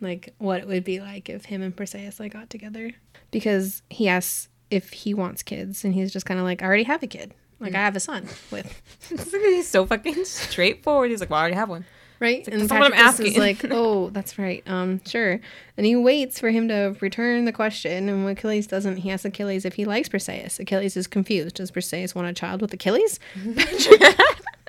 like 0.00 0.34
what 0.38 0.60
it 0.60 0.66
would 0.68 0.84
be 0.84 1.00
like 1.00 1.28
if 1.28 1.46
him 1.46 1.62
and 1.62 1.74
Briseis 1.74 2.18
like 2.20 2.32
got 2.32 2.50
together. 2.50 2.92
Because 3.30 3.82
he 3.90 4.08
asks 4.08 4.48
if 4.70 4.92
he 4.92 5.14
wants 5.14 5.42
kids, 5.42 5.84
and 5.84 5.94
he's 5.94 6.12
just 6.12 6.26
kind 6.26 6.38
of 6.38 6.44
like, 6.44 6.62
I 6.62 6.66
already 6.66 6.84
have 6.84 7.02
a 7.02 7.06
kid, 7.06 7.34
like 7.58 7.74
I 7.74 7.78
have 7.78 7.96
a 7.96 8.00
son 8.00 8.28
with 8.50 8.80
He's 9.30 9.68
so 9.68 9.84
fucking 9.86 10.24
straightforward. 10.24 11.10
He's 11.10 11.20
like, 11.20 11.30
well, 11.30 11.38
I 11.38 11.42
already 11.42 11.56
have 11.56 11.68
one. 11.68 11.84
right? 12.20 12.46
like, 12.46 12.48
and 12.48 12.62
"That's 12.62 12.72
what 12.72 12.82
I'm 12.82 12.92
Patroclus 12.92 13.20
is 13.26 13.36
like, 13.36 13.64
oh, 13.70 14.10
that's 14.10 14.38
right, 14.38 14.62
um, 14.66 15.00
sure. 15.06 15.40
And 15.76 15.86
he 15.86 15.96
waits 15.96 16.38
for 16.38 16.50
him 16.50 16.68
to 16.68 16.96
return 17.00 17.44
the 17.46 17.52
question, 17.52 18.08
and 18.08 18.24
when 18.24 18.32
Achilles 18.32 18.66
doesn't, 18.66 18.98
he 18.98 19.10
asks 19.10 19.24
Achilles 19.24 19.64
if 19.64 19.74
he 19.74 19.84
likes 19.84 20.08
Briseis. 20.08 20.60
Achilles 20.60 20.96
is 20.96 21.06
confused. 21.06 21.56
Does 21.56 21.70
Briseis 21.70 22.14
want 22.14 22.28
a 22.28 22.32
child 22.32 22.60
with 22.60 22.72
Achilles? 22.72 23.18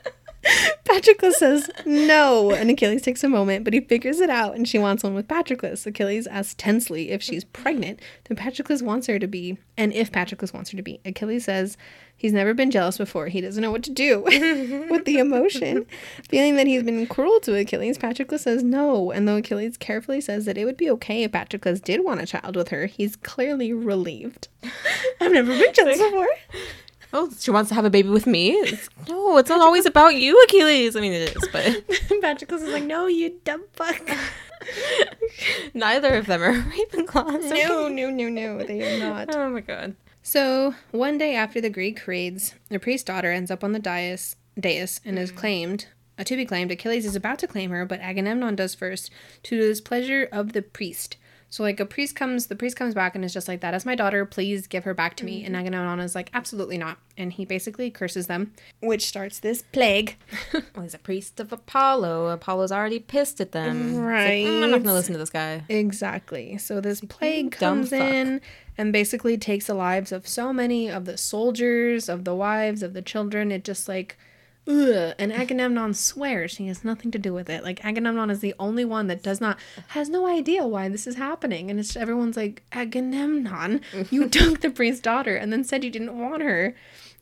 Patroclus 0.85 1.33
says 1.33 1.69
no, 1.85 2.51
and 2.51 2.69
Achilles 2.69 3.01
takes 3.01 3.23
a 3.23 3.29
moment, 3.29 3.63
but 3.63 3.73
he 3.73 3.79
figures 3.81 4.19
it 4.19 4.29
out, 4.29 4.55
and 4.55 4.67
she 4.67 4.79
wants 4.79 5.03
one 5.03 5.13
with 5.13 5.27
Patroclus. 5.27 5.85
Achilles 5.85 6.27
asks 6.27 6.55
tensely 6.55 7.11
if 7.11 7.21
she's 7.21 7.43
pregnant, 7.43 7.99
then 8.25 8.37
Patroclus 8.37 8.81
wants 8.81 9.07
her 9.07 9.19
to 9.19 9.27
be, 9.27 9.57
and 9.77 9.93
if 9.93 10.11
Patroclus 10.11 10.53
wants 10.53 10.71
her 10.71 10.77
to 10.77 10.83
be. 10.83 10.99
Achilles 11.05 11.45
says 11.45 11.77
he's 12.17 12.33
never 12.33 12.53
been 12.53 12.71
jealous 12.71 12.97
before. 12.97 13.27
He 13.27 13.41
doesn't 13.41 13.61
know 13.61 13.71
what 13.71 13.83
to 13.83 13.91
do 13.91 14.21
with 14.89 15.05
the 15.05 15.19
emotion. 15.19 15.85
Feeling 16.29 16.55
that 16.55 16.67
he's 16.67 16.83
been 16.83 17.05
cruel 17.07 17.39
to 17.41 17.55
Achilles, 17.55 17.97
Patroclus 17.97 18.41
says 18.41 18.63
no, 18.63 19.11
and 19.11 19.27
though 19.27 19.37
Achilles 19.37 19.77
carefully 19.77 20.21
says 20.21 20.45
that 20.45 20.57
it 20.57 20.65
would 20.65 20.77
be 20.77 20.89
okay 20.91 21.23
if 21.23 21.31
Patroclus 21.31 21.81
did 21.81 22.03
want 22.03 22.21
a 22.21 22.25
child 22.25 22.55
with 22.55 22.69
her, 22.69 22.87
he's 22.87 23.15
clearly 23.15 23.73
relieved. 23.73 24.47
I've 25.21 25.31
never 25.31 25.51
been 25.51 25.73
jealous 25.73 25.99
before. 25.99 26.27
Oh, 27.13 27.29
she 27.39 27.51
wants 27.51 27.69
to 27.69 27.75
have 27.75 27.85
a 27.85 27.89
baby 27.89 28.09
with 28.09 28.25
me? 28.25 28.51
It's, 28.51 28.89
no, 29.09 29.37
it's 29.37 29.49
not 29.49 29.59
always 29.61 29.85
about 29.85 30.15
you, 30.15 30.41
Achilles. 30.43 30.95
I 30.95 31.01
mean, 31.01 31.13
it 31.13 31.35
is, 31.35 31.47
but 31.51 31.65
Patroclus 32.21 32.61
is 32.61 32.69
like, 32.69 32.83
no, 32.83 33.07
you 33.07 33.39
dumb 33.43 33.63
fuck. 33.73 34.09
neither 35.73 36.15
of 36.15 36.27
them 36.27 36.41
are 36.41 36.53
Ravenclaws. 36.61 37.51
okay? 37.51 37.63
No, 37.67 37.87
no, 37.87 38.09
no, 38.09 38.29
no, 38.29 38.63
they 38.63 38.95
are 38.95 38.99
not. 38.99 39.35
Oh 39.35 39.49
my 39.49 39.61
god. 39.61 39.95
So, 40.23 40.75
one 40.91 41.17
day 41.17 41.35
after 41.35 41.59
the 41.59 41.69
Greek 41.69 42.05
raids, 42.07 42.53
the 42.69 42.79
priest's 42.79 43.05
daughter 43.05 43.31
ends 43.31 43.49
up 43.49 43.63
on 43.63 43.71
the 43.71 43.79
dais, 43.79 44.35
dais 44.59 45.01
and 45.03 45.17
is 45.17 45.31
claimed, 45.31 45.87
uh, 46.19 46.23
to 46.23 46.35
be 46.35 46.45
claimed. 46.45 46.71
Achilles 46.71 47.05
is 47.05 47.15
about 47.15 47.39
to 47.39 47.47
claim 47.47 47.71
her, 47.71 47.85
but 47.85 47.99
Agamemnon 48.01 48.55
does 48.55 48.75
first, 48.75 49.09
to 49.43 49.59
the 49.59 49.67
displeasure 49.67 50.29
of 50.31 50.53
the 50.53 50.61
priest. 50.61 51.17
So, 51.51 51.63
like, 51.63 51.81
a 51.81 51.85
priest 51.85 52.15
comes, 52.15 52.47
the 52.47 52.55
priest 52.55 52.77
comes 52.77 52.93
back 52.95 53.13
and 53.13 53.25
is 53.25 53.33
just 53.33 53.49
like, 53.49 53.59
that, 53.59 53.73
is 53.73 53.85
my 53.85 53.93
daughter, 53.93 54.23
please 54.25 54.67
give 54.67 54.85
her 54.85 54.93
back 54.93 55.17
to 55.17 55.25
me. 55.25 55.43
And 55.43 55.53
Agamemnon 55.53 55.99
is 55.99 56.15
like, 56.15 56.29
absolutely 56.33 56.77
not. 56.77 56.97
And 57.17 57.33
he 57.33 57.43
basically 57.43 57.91
curses 57.91 58.27
them, 58.27 58.53
which 58.81 59.05
starts 59.05 59.39
this 59.39 59.61
plague. 59.73 60.15
Well, 60.73 60.83
he's 60.83 60.93
a 60.93 60.97
priest 60.99 61.41
of 61.41 61.51
Apollo. 61.51 62.29
Apollo's 62.29 62.71
already 62.71 62.99
pissed 62.99 63.41
at 63.41 63.51
them. 63.51 63.89
It's 63.89 63.97
like, 63.97 64.05
Right. 64.05 64.45
"Mm, 64.45 64.63
I'm 64.63 64.71
not 64.71 64.83
gonna 64.83 64.93
listen 64.93 65.11
to 65.11 65.19
this 65.19 65.29
guy. 65.29 65.63
Exactly. 65.67 66.57
So 66.57 66.79
this 66.79 67.01
plague 67.01 67.51
comes 67.51 67.91
in 67.91 68.39
and 68.77 68.93
basically 68.93 69.37
takes 69.37 69.67
the 69.67 69.73
lives 69.73 70.13
of 70.13 70.25
so 70.25 70.53
many 70.53 70.89
of 70.89 71.03
the 71.03 71.17
soldiers, 71.17 72.07
of 72.07 72.23
the 72.23 72.33
wives, 72.33 72.81
of 72.81 72.93
the 72.93 73.01
children. 73.01 73.51
It 73.51 73.65
just 73.65 73.89
like, 73.89 74.17
ugh. 74.67 75.13
And 75.17 75.33
Agamemnon 75.33 75.93
swears 75.93 76.57
he 76.57 76.67
has 76.67 76.83
nothing 76.83 77.11
to 77.11 77.19
do 77.19 77.33
with 77.33 77.49
it. 77.49 77.63
Like 77.63 77.83
Agamemnon 77.83 78.29
is 78.29 78.39
the 78.39 78.55
only 78.59 78.85
one 78.85 79.07
that 79.07 79.23
does 79.23 79.41
not 79.41 79.57
has 79.89 80.09
no 80.09 80.27
idea 80.27 80.65
why 80.65 80.89
this 80.89 81.07
is 81.07 81.15
happening, 81.15 81.69
and 81.69 81.79
it's 81.79 81.95
everyone's 81.95 82.37
like 82.37 82.63
Agamemnon, 82.71 83.81
you 84.09 84.29
took 84.29 84.61
the 84.61 84.69
priest's 84.69 85.01
daughter 85.01 85.35
and 85.35 85.51
then 85.51 85.63
said 85.63 85.83
you 85.83 85.89
didn't 85.89 86.17
want 86.17 86.43
her, 86.43 86.75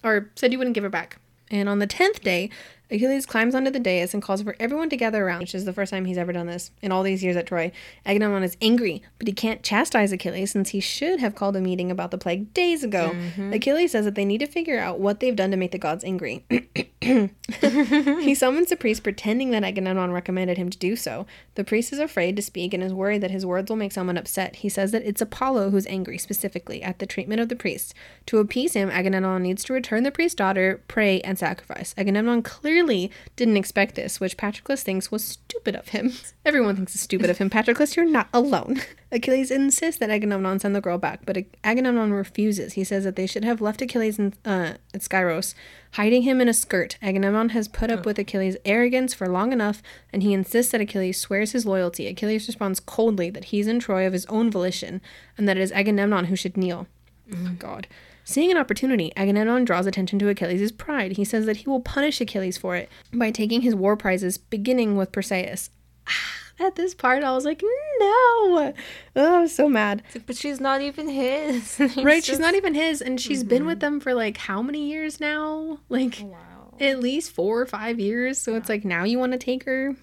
or 0.03 0.30
said 0.36 0.52
you 0.52 0.57
wouldn't 0.57 0.76
give 0.76 0.84
her 0.84 0.90
back. 0.90 1.18
And 1.52 1.68
on 1.68 1.80
the 1.80 1.88
tenth 1.88 2.22
day, 2.22 2.49
Achilles 2.91 3.26
climbs 3.26 3.53
onto 3.53 3.70
the 3.70 3.80
dais 3.80 4.14
and 4.14 4.24
calls 4.24 4.41
for 4.41 4.56
everyone 4.60 4.90
to 4.90 4.98
gather 4.98 5.26
around, 5.26 5.41
which 5.41 5.53
is 5.53 5.66
the 5.66 5.74
first 5.74 5.91
time 5.91 6.06
he's 6.06 6.18
ever 6.18 6.34
done 6.34 6.48
this 6.48 6.72
in 6.82 6.91
all 6.91 7.03
these 7.03 7.24
years 7.24 7.36
at 7.36 7.45
Troy. 7.45 7.72
Agamemnon 8.06 8.44
is 8.44 8.57
angry, 8.61 9.03
but 9.20 9.28
he 9.28 9.34
can't 9.34 9.61
chastise 9.61 10.11
Achilles 10.11 10.52
since 10.52 10.70
he 10.70 10.80
should 10.80 11.20
have 11.20 11.36
called 11.36 11.56
a 11.56 11.61
meeting 11.61 11.91
about 11.91 12.10
the 12.11 12.18
plague 12.18 12.53
days 12.53 12.84
ago. 12.84 13.11
Mm-hmm. 13.14 13.53
Achilles 13.53 13.91
says 13.91 14.06
that 14.06 14.16
they 14.16 14.26
need 14.26 14.40
to 14.40 14.48
figure 14.48 14.80
out 14.80 14.99
what 14.99 15.20
they've 15.20 15.36
done 15.36 15.52
to 15.52 15.57
make 15.57 15.72
the 15.72 15.78
gods 15.78 16.03
angry. 16.03 16.45
he 17.02 18.36
summons 18.36 18.72
a 18.72 18.76
priest 18.76 19.03
pretending 19.03 19.52
that 19.52 19.64
Agamemnon 19.64 20.11
recommended 20.11 20.57
him 20.57 20.70
to 20.70 20.78
do 20.78 20.95
so. 20.95 21.28
The 21.56 21.64
priest 21.64 21.94
is 21.94 21.99
afraid 21.99 22.36
to 22.36 22.41
speak 22.41 22.74
and 22.74 22.82
is 22.82 22.94
worried 22.94 23.22
that 23.22 23.32
his 23.32 23.45
words 23.45 23.70
will 23.70 23.78
make 23.78 23.91
someone 23.91 24.18
upset. 24.18 24.57
He 24.57 24.70
says 24.70 24.91
that 24.91 25.03
it's 25.03 25.22
Apollo 25.22 25.70
who's 25.70 25.88
angry, 25.88 26.18
specifically 26.18 26.82
at 26.82 26.99
the 26.99 27.06
treatment 27.06 27.40
of 27.40 27.49
the 27.49 27.56
priest. 27.56 27.94
To 28.28 28.40
appease 28.40 28.74
him, 28.74 28.90
Agamemnon 28.90 29.44
needs 29.44 29.64
to 29.66 29.74
return 29.74 30.03
the 30.03 30.11
priest's 30.11 30.36
daughter, 30.36 30.82
pray, 30.88 31.22
and 31.22 31.38
sacrifice. 31.38 31.94
Agamemnon 31.98 32.41
clearly 32.41 32.78
clearly 32.80 33.11
didn't 33.35 33.57
expect 33.57 33.95
this, 33.95 34.19
which 34.19 34.38
Patroclus 34.38 34.84
thinks 34.84 35.11
was 35.11 35.23
stupid 35.23 35.76
of 35.76 35.89
him. 35.89 36.14
Everyone 36.45 36.76
thinks 36.76 36.95
it's 36.95 37.03
stupid 37.03 37.30
of 37.30 37.38
him. 37.38 37.49
Patroclus, 37.49 37.95
you're 37.95 38.06
not 38.06 38.30
alone. 38.34 38.81
Achilles 39.11 39.51
insists 39.51 39.99
that 39.99 40.10
Agamemnon 40.10 40.60
send 40.60 40.76
the 40.76 40.81
girl 40.81 40.97
back, 40.97 41.22
but 41.26 41.38
Agamemnon 41.64 42.14
refuses. 42.14 42.73
He 42.73 42.84
says 42.84 43.03
that 43.03 43.15
they 43.15 43.27
should 43.27 43.43
have 43.43 43.60
left 43.60 43.81
Achilles 43.81 44.19
in, 44.19 44.34
uh, 44.45 44.76
at 44.93 45.01
Skyros, 45.01 45.56
hiding 45.93 46.22
him 46.22 46.39
in 46.39 46.47
a 46.47 46.53
skirt. 46.53 46.97
Agamemnon 47.01 47.49
has 47.49 47.68
put 47.68 47.91
up 47.91 48.06
with 48.06 48.19
Achilles' 48.19 48.57
arrogance 48.65 49.14
for 49.14 49.27
long 49.27 49.51
enough, 49.51 49.81
and 50.14 50.23
he 50.23 50.34
insists 50.34 50.72
that 50.72 50.81
Achilles 50.81 51.19
swears 51.19 51.51
his 51.51 51.65
loyalty. 51.65 52.07
Achilles 52.07 52.47
responds 52.47 52.80
coldly 52.80 53.30
that 53.31 53.45
he's 53.45 53.68
in 53.68 53.80
Troy 53.80 54.06
of 54.06 54.14
his 54.14 54.27
own 54.27 54.51
volition, 54.51 55.01
and 55.38 55.49
that 55.49 55.57
it 55.57 55.61
is 55.61 55.72
Agamemnon 55.72 56.26
who 56.26 56.35
should 56.35 56.56
kneel. 56.56 56.88
Mm. 57.30 57.47
Oh, 57.49 57.56
God. 57.57 57.88
Seeing 58.30 58.51
an 58.51 58.57
opportunity, 58.57 59.11
Agamemnon 59.18 59.65
draws 59.65 59.88
attention 59.88 60.19
to 60.19 60.30
Achilles' 60.30 60.72
pride. 60.72 61.14
He 61.14 61.26
says 61.26 61.47
that 61.47 61.57
he 61.57 61.68
will 61.68 61.80
punish 61.80 62.22
Achilles 62.22 62.60
for 62.60 62.76
it 62.76 62.88
by 63.11 63.31
taking 63.31 63.61
his 63.61 63.73
war 63.73 63.97
prizes, 63.97 64.38
beginning 64.38 64.95
with 64.95 65.11
Briseis. 65.11 65.72
At 66.60 66.76
this 66.76 66.93
part, 66.93 67.23
I 67.23 67.31
was 67.31 67.43
like, 67.43 67.64
no. 67.64 67.68
Oh, 68.03 68.73
I 69.15 69.39
was 69.39 69.56
so 69.56 69.68
mad. 69.68 70.03
But 70.27 70.38
she's 70.38 70.60
not 70.60 70.80
even 70.81 71.10
his. 71.10 71.80
right? 71.97 72.18
Just... 72.18 72.27
She's 72.27 72.38
not 72.38 72.53
even 72.53 72.76
his. 72.76 73.01
And 73.01 73.19
she's 73.19 73.39
mm-hmm. 73.39 73.49
been 73.49 73.65
with 73.65 73.80
them 73.80 73.99
for 73.99 74.14
like 74.14 74.38
how 74.38 74.61
many 74.61 74.91
years 74.91 75.19
now? 75.19 75.80
Like, 75.89 76.19
wow. 76.22 76.76
at 76.80 76.99
least 76.99 77.31
four 77.31 77.60
or 77.60 77.65
five 77.65 77.99
years. 77.99 78.39
So 78.39 78.53
it's 78.53 78.69
like, 78.69 78.85
now 78.85 79.06
you 79.06 79.18
want 79.18 79.31
to 79.31 79.39
take 79.39 79.64
her? 79.64 79.95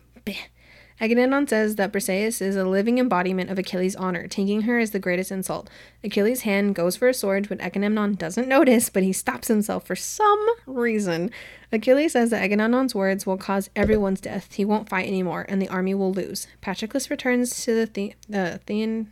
Agamemnon 0.98 1.46
says 1.46 1.76
that 1.76 1.92
Briseis 1.92 2.40
is 2.40 2.56
a 2.56 2.64
living 2.64 2.98
embodiment 2.98 3.50
of 3.50 3.58
Achilles' 3.58 3.94
honor, 3.96 4.26
taking 4.26 4.62
her 4.62 4.78
as 4.78 4.92
the 4.92 4.98
greatest 4.98 5.30
insult. 5.30 5.68
Achilles' 6.02 6.42
hand 6.42 6.74
goes 6.74 6.96
for 6.96 7.06
a 7.08 7.14
sword, 7.14 7.48
but 7.50 7.60
Agamemnon 7.60 8.14
doesn't 8.14 8.48
notice, 8.48 8.88
but 8.88 9.02
he 9.02 9.12
stops 9.12 9.48
himself 9.48 9.86
for 9.86 9.94
some 9.94 10.46
reason. 10.66 11.30
Achilles 11.70 12.12
says 12.12 12.30
that 12.30 12.42
Agamemnon's 12.42 12.94
words 12.94 13.26
will 13.26 13.36
cause 13.36 13.68
everyone's 13.76 14.22
death. 14.22 14.54
He 14.54 14.64
won't 14.64 14.88
fight 14.88 15.06
anymore, 15.06 15.44
and 15.48 15.60
the 15.60 15.68
army 15.68 15.92
will 15.94 16.12
lose. 16.12 16.46
Patroclus 16.62 17.10
returns 17.10 17.62
to 17.64 17.84
the, 17.86 18.14
the- 18.28 18.38
uh, 18.38 18.58
Thean- 18.66 19.08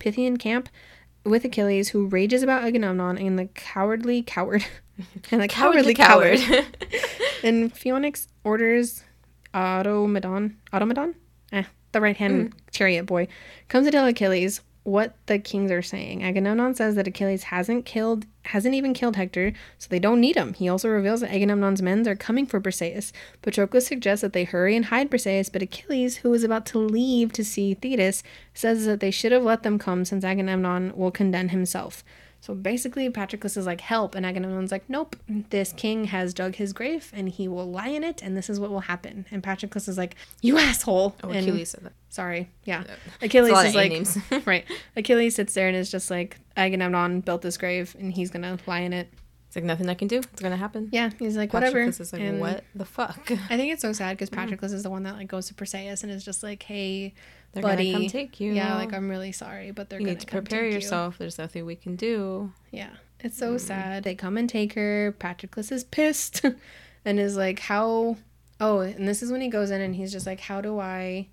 Phthian 0.00 0.38
camp 0.40 0.68
with 1.24 1.44
Achilles, 1.44 1.90
who 1.90 2.06
rages 2.06 2.42
about 2.42 2.64
Agamemnon 2.64 3.16
and 3.16 3.38
the 3.38 3.46
cowardly 3.46 4.22
coward. 4.24 4.64
and 5.30 5.40
the 5.40 5.46
cowardly, 5.46 5.94
coward. 5.94 6.40
coward. 6.40 6.66
and 7.44 7.72
Phoenix 7.72 8.26
orders 8.42 9.04
Automedon, 9.54 10.54
Automedon, 10.72 11.14
eh, 11.52 11.64
the 11.92 12.00
right 12.00 12.16
hand 12.16 12.50
mm. 12.50 12.58
chariot 12.70 13.04
boy, 13.04 13.28
comes 13.68 13.86
to 13.86 13.90
tell 13.90 14.06
Achilles 14.06 14.60
what 14.84 15.14
the 15.26 15.38
kings 15.38 15.70
are 15.70 15.82
saying. 15.82 16.24
Agamemnon 16.24 16.74
says 16.74 16.96
that 16.96 17.06
Achilles 17.06 17.44
hasn't 17.44 17.84
killed, 17.84 18.26
hasn't 18.46 18.74
even 18.74 18.94
killed 18.94 19.14
Hector, 19.14 19.52
so 19.78 19.86
they 19.88 20.00
don't 20.00 20.20
need 20.20 20.36
him. 20.36 20.54
He 20.54 20.68
also 20.68 20.88
reveals 20.88 21.20
that 21.20 21.32
Agamemnon's 21.32 21.80
men 21.80 22.06
are 22.08 22.16
coming 22.16 22.46
for 22.46 22.60
Briseis. 22.60 23.12
Patroclus 23.42 23.86
suggests 23.86 24.22
that 24.22 24.32
they 24.32 24.44
hurry 24.44 24.74
and 24.74 24.86
hide 24.86 25.10
Briseis, 25.10 25.52
but 25.52 25.62
Achilles, 25.62 26.18
who 26.18 26.34
is 26.34 26.42
about 26.42 26.66
to 26.66 26.78
leave 26.78 27.32
to 27.32 27.44
see 27.44 27.74
Thetis, 27.74 28.24
says 28.54 28.84
that 28.86 28.98
they 28.98 29.12
should 29.12 29.30
have 29.30 29.44
let 29.44 29.62
them 29.62 29.78
come 29.78 30.04
since 30.04 30.24
Agamemnon 30.24 30.92
will 30.96 31.12
condemn 31.12 31.50
himself. 31.50 32.02
So 32.42 32.56
basically, 32.56 33.08
Patroclus 33.08 33.56
is 33.56 33.66
like, 33.66 33.80
help. 33.80 34.16
And 34.16 34.26
Agamemnon's 34.26 34.72
like, 34.72 34.82
nope, 34.88 35.14
this 35.50 35.72
king 35.72 36.06
has 36.06 36.34
dug 36.34 36.56
his 36.56 36.72
grave 36.72 37.12
and 37.14 37.28
he 37.28 37.46
will 37.46 37.70
lie 37.70 37.86
in 37.86 38.02
it 38.02 38.20
and 38.20 38.36
this 38.36 38.50
is 38.50 38.58
what 38.58 38.70
will 38.70 38.80
happen. 38.80 39.26
And 39.30 39.44
Patroclus 39.44 39.88
is 39.88 39.96
like, 39.96 40.16
you 40.40 40.58
asshole. 40.58 41.14
Oh, 41.22 41.28
and, 41.28 41.38
Achilles 41.38 41.70
said 41.70 41.84
that. 41.84 41.92
Sorry. 42.08 42.50
Yeah. 42.64 42.82
Achilles 43.20 43.64
is 43.64 43.76
like, 43.76 44.46
right. 44.46 44.64
Achilles 44.96 45.36
sits 45.36 45.54
there 45.54 45.68
and 45.68 45.76
is 45.76 45.88
just 45.88 46.10
like, 46.10 46.36
Agamemnon 46.56 47.20
built 47.20 47.42
this 47.42 47.56
grave 47.56 47.94
and 47.96 48.12
he's 48.12 48.32
going 48.32 48.42
to 48.42 48.58
lie 48.66 48.80
in 48.80 48.92
it. 48.92 49.08
It's 49.46 49.56
like 49.56 49.64
nothing 49.64 49.88
I 49.88 49.94
can 49.94 50.08
do. 50.08 50.16
It's 50.16 50.40
gonna 50.40 50.56
happen. 50.56 50.88
Yeah, 50.92 51.10
he's 51.18 51.36
like 51.36 51.52
whatever. 51.52 51.84
Patroclus 51.84 52.00
is 52.00 52.12
like, 52.14 52.22
and 52.22 52.40
what 52.40 52.64
the 52.74 52.86
fuck? 52.86 53.30
I 53.30 53.58
think 53.58 53.70
it's 53.70 53.82
so 53.82 53.92
sad 53.92 54.16
because 54.16 54.30
Patroclus 54.30 54.70
mm. 54.70 54.76
is 54.76 54.82
the 54.82 54.88
one 54.88 55.02
that 55.02 55.16
like 55.16 55.28
goes 55.28 55.46
to 55.48 55.54
Briseis 55.54 56.02
and 56.02 56.10
is 56.10 56.24
just 56.24 56.42
like, 56.42 56.62
hey, 56.62 57.12
they're 57.52 57.62
buddy. 57.62 57.92
gonna 57.92 58.04
come 58.04 58.10
take 58.10 58.40
you. 58.40 58.52
Yeah, 58.52 58.74
like 58.76 58.92
I'm 58.92 59.08
really 59.08 59.32
sorry, 59.32 59.70
but 59.70 59.90
they're 59.90 60.00
you 60.00 60.06
gonna 60.06 60.18
take 60.18 60.32
you. 60.32 60.36
You 60.36 60.40
need 60.40 60.46
to 60.46 60.50
prepare 60.50 60.68
yourself. 60.68 61.14
You. 61.14 61.18
There's 61.20 61.38
nothing 61.38 61.66
we 61.66 61.76
can 61.76 61.96
do. 61.96 62.52
Yeah, 62.70 62.90
it's 63.20 63.36
so 63.36 63.56
mm. 63.56 63.60
sad. 63.60 64.04
They 64.04 64.14
come 64.14 64.36
and 64.36 64.48
take 64.48 64.72
her. 64.74 65.14
Patroclus 65.18 65.70
is 65.70 65.84
pissed, 65.84 66.42
and 67.04 67.20
is 67.20 67.36
like, 67.36 67.60
how? 67.60 68.16
Oh, 68.60 68.80
and 68.80 69.08
this 69.08 69.22
is 69.22 69.32
when 69.32 69.40
he 69.40 69.48
goes 69.48 69.70
in 69.70 69.80
and 69.80 69.94
he's 69.96 70.12
just 70.12 70.26
like, 70.26 70.40
how 70.40 70.60
do 70.60 70.78
I, 70.78 71.28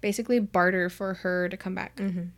basically 0.00 0.38
barter 0.38 0.90
for 0.90 1.14
her 1.14 1.48
to 1.48 1.56
come 1.56 1.74
back? 1.74 1.96
Mm-hmm. 1.96 2.28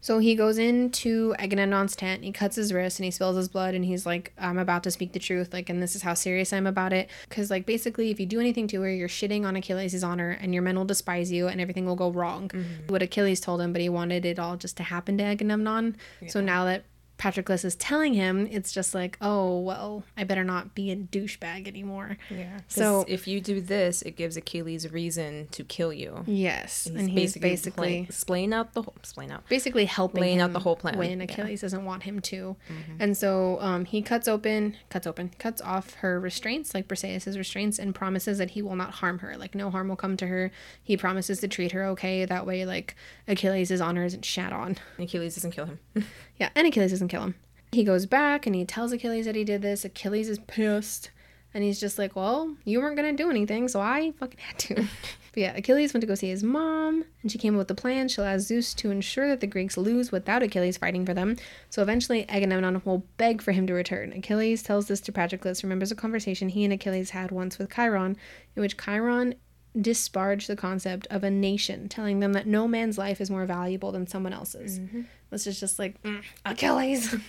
So 0.00 0.18
he 0.18 0.34
goes 0.34 0.56
into 0.58 1.34
Agamemnon's 1.38 1.94
tent, 1.94 2.24
he 2.24 2.32
cuts 2.32 2.56
his 2.56 2.72
wrist 2.72 2.98
and 2.98 3.04
he 3.04 3.10
spills 3.10 3.36
his 3.36 3.48
blood 3.48 3.74
and 3.74 3.84
he's 3.84 4.06
like, 4.06 4.32
I'm 4.38 4.58
about 4.58 4.82
to 4.84 4.90
speak 4.90 5.12
the 5.12 5.18
truth, 5.18 5.52
like, 5.52 5.68
and 5.68 5.82
this 5.82 5.94
is 5.94 6.02
how 6.02 6.14
serious 6.14 6.52
I'm 6.52 6.66
about 6.66 6.92
it. 6.92 7.10
Because, 7.28 7.50
like, 7.50 7.66
basically, 7.66 8.10
if 8.10 8.18
you 8.18 8.26
do 8.26 8.40
anything 8.40 8.66
to 8.68 8.80
her, 8.80 8.90
you're 8.90 9.08
shitting 9.08 9.44
on 9.44 9.56
Achilles' 9.56 10.02
honor 10.02 10.30
and 10.40 10.54
your 10.54 10.62
men 10.62 10.76
will 10.76 10.84
despise 10.84 11.30
you 11.30 11.48
and 11.48 11.60
everything 11.60 11.84
will 11.84 11.96
go 11.96 12.10
wrong. 12.10 12.48
Mm-hmm. 12.48 12.86
What 12.88 13.02
Achilles 13.02 13.40
told 13.40 13.60
him, 13.60 13.72
but 13.72 13.82
he 13.82 13.88
wanted 13.88 14.24
it 14.24 14.38
all 14.38 14.56
just 14.56 14.76
to 14.78 14.82
happen 14.82 15.18
to 15.18 15.24
Agamemnon. 15.24 15.96
Yeah. 16.20 16.28
So 16.28 16.40
now 16.40 16.64
that 16.64 16.84
Patroclus 17.20 17.66
is 17.66 17.76
telling 17.76 18.14
him, 18.14 18.48
it's 18.50 18.72
just 18.72 18.94
like, 18.94 19.18
oh, 19.20 19.60
well, 19.60 20.04
I 20.16 20.24
better 20.24 20.42
not 20.42 20.74
be 20.74 20.90
a 20.90 20.96
douchebag 20.96 21.68
anymore. 21.68 22.16
Yeah. 22.30 22.60
So 22.66 23.04
if 23.08 23.28
you 23.28 23.42
do 23.42 23.60
this, 23.60 24.00
it 24.00 24.16
gives 24.16 24.38
Achilles 24.38 24.90
reason 24.90 25.48
to 25.50 25.62
kill 25.62 25.92
you. 25.92 26.24
Yes. 26.26 26.84
He's 26.84 26.94
and 26.94 27.10
he's 27.10 27.34
basically, 27.34 28.00
basically 28.00 28.06
splaying 28.10 28.54
out 28.54 28.72
the 28.72 28.80
whole, 28.80 28.94
splaying 29.02 29.32
out. 29.32 29.46
Basically 29.50 29.84
helping 29.84 30.22
laying 30.22 30.40
out 30.40 30.54
the 30.54 30.60
whole 30.60 30.76
plan 30.76 30.96
when 30.96 31.20
Achilles 31.20 31.60
yeah. 31.60 31.66
doesn't 31.66 31.84
want 31.84 32.04
him 32.04 32.20
to. 32.20 32.56
Mm-hmm. 32.70 32.96
And 33.00 33.14
so 33.14 33.58
um, 33.60 33.84
he 33.84 34.00
cuts 34.00 34.26
open, 34.26 34.78
cuts 34.88 35.06
open, 35.06 35.32
cuts 35.38 35.60
off 35.60 35.96
her 35.96 36.18
restraints, 36.18 36.72
like 36.72 36.88
Briseis' 36.88 37.36
restraints, 37.36 37.78
and 37.78 37.94
promises 37.94 38.38
that 38.38 38.52
he 38.52 38.62
will 38.62 38.76
not 38.76 38.92
harm 38.92 39.18
her. 39.18 39.36
Like 39.36 39.54
no 39.54 39.70
harm 39.70 39.88
will 39.88 39.96
come 39.96 40.16
to 40.16 40.26
her. 40.26 40.50
He 40.82 40.96
promises 40.96 41.40
to 41.40 41.48
treat 41.48 41.72
her 41.72 41.84
okay. 41.88 42.24
That 42.24 42.46
way, 42.46 42.64
like 42.64 42.96
Achilles' 43.28 43.78
honor 43.78 44.04
isn't 44.04 44.24
shat 44.24 44.54
on. 44.54 44.78
Achilles 44.98 45.34
doesn't 45.34 45.50
kill 45.50 45.66
him. 45.66 45.80
yeah, 46.38 46.48
and 46.54 46.66
Achilles 46.66 46.92
doesn't 46.92 47.09
kill 47.10 47.22
him. 47.22 47.34
He 47.72 47.84
goes 47.84 48.06
back 48.06 48.46
and 48.46 48.54
he 48.54 48.64
tells 48.64 48.92
Achilles 48.92 49.26
that 49.26 49.36
he 49.36 49.44
did 49.44 49.62
this. 49.62 49.84
Achilles 49.84 50.28
is 50.28 50.38
pissed. 50.40 51.10
And 51.52 51.64
he's 51.64 51.80
just 51.80 51.98
like, 51.98 52.14
Well, 52.14 52.56
you 52.64 52.80
weren't 52.80 52.96
going 52.96 53.16
to 53.16 53.22
do 53.22 53.28
anything, 53.28 53.66
so 53.66 53.80
I 53.80 54.12
fucking 54.18 54.38
had 54.38 54.58
to. 54.60 54.74
but 54.74 54.86
yeah, 55.34 55.52
Achilles 55.56 55.92
went 55.92 56.02
to 56.02 56.06
go 56.06 56.14
see 56.14 56.28
his 56.28 56.44
mom, 56.44 57.04
and 57.22 57.32
she 57.32 57.38
came 57.38 57.54
up 57.54 57.58
with 57.58 57.70
a 57.72 57.74
plan. 57.74 58.08
She'll 58.08 58.24
ask 58.24 58.46
Zeus 58.46 58.72
to 58.74 58.92
ensure 58.92 59.26
that 59.26 59.40
the 59.40 59.48
Greeks 59.48 59.76
lose 59.76 60.12
without 60.12 60.44
Achilles 60.44 60.78
fighting 60.78 61.04
for 61.04 61.12
them. 61.12 61.36
So 61.68 61.82
eventually, 61.82 62.28
Agamemnon 62.28 62.82
will 62.84 63.04
beg 63.16 63.42
for 63.42 63.50
him 63.50 63.66
to 63.66 63.74
return. 63.74 64.12
Achilles 64.12 64.62
tells 64.62 64.86
this 64.86 65.00
to 65.00 65.12
Patroclus, 65.12 65.64
remembers 65.64 65.90
a 65.90 65.96
conversation 65.96 66.50
he 66.50 66.62
and 66.62 66.72
Achilles 66.72 67.10
had 67.10 67.32
once 67.32 67.58
with 67.58 67.74
Chiron, 67.74 68.16
in 68.54 68.62
which 68.62 68.78
Chiron 68.78 69.34
disparaged 69.78 70.48
the 70.48 70.56
concept 70.56 71.06
of 71.10 71.22
a 71.22 71.30
nation, 71.30 71.88
telling 71.88 72.20
them 72.20 72.32
that 72.32 72.46
no 72.46 72.66
man's 72.66 72.98
life 72.98 73.20
is 73.20 73.30
more 73.30 73.46
valuable 73.46 73.92
than 73.92 74.06
someone 74.06 74.32
else's. 74.32 74.78
Mm-hmm. 74.78 75.02
This 75.30 75.46
is 75.46 75.60
just 75.60 75.78
like, 75.78 76.00
mm, 76.02 76.22
Achilles. 76.44 77.14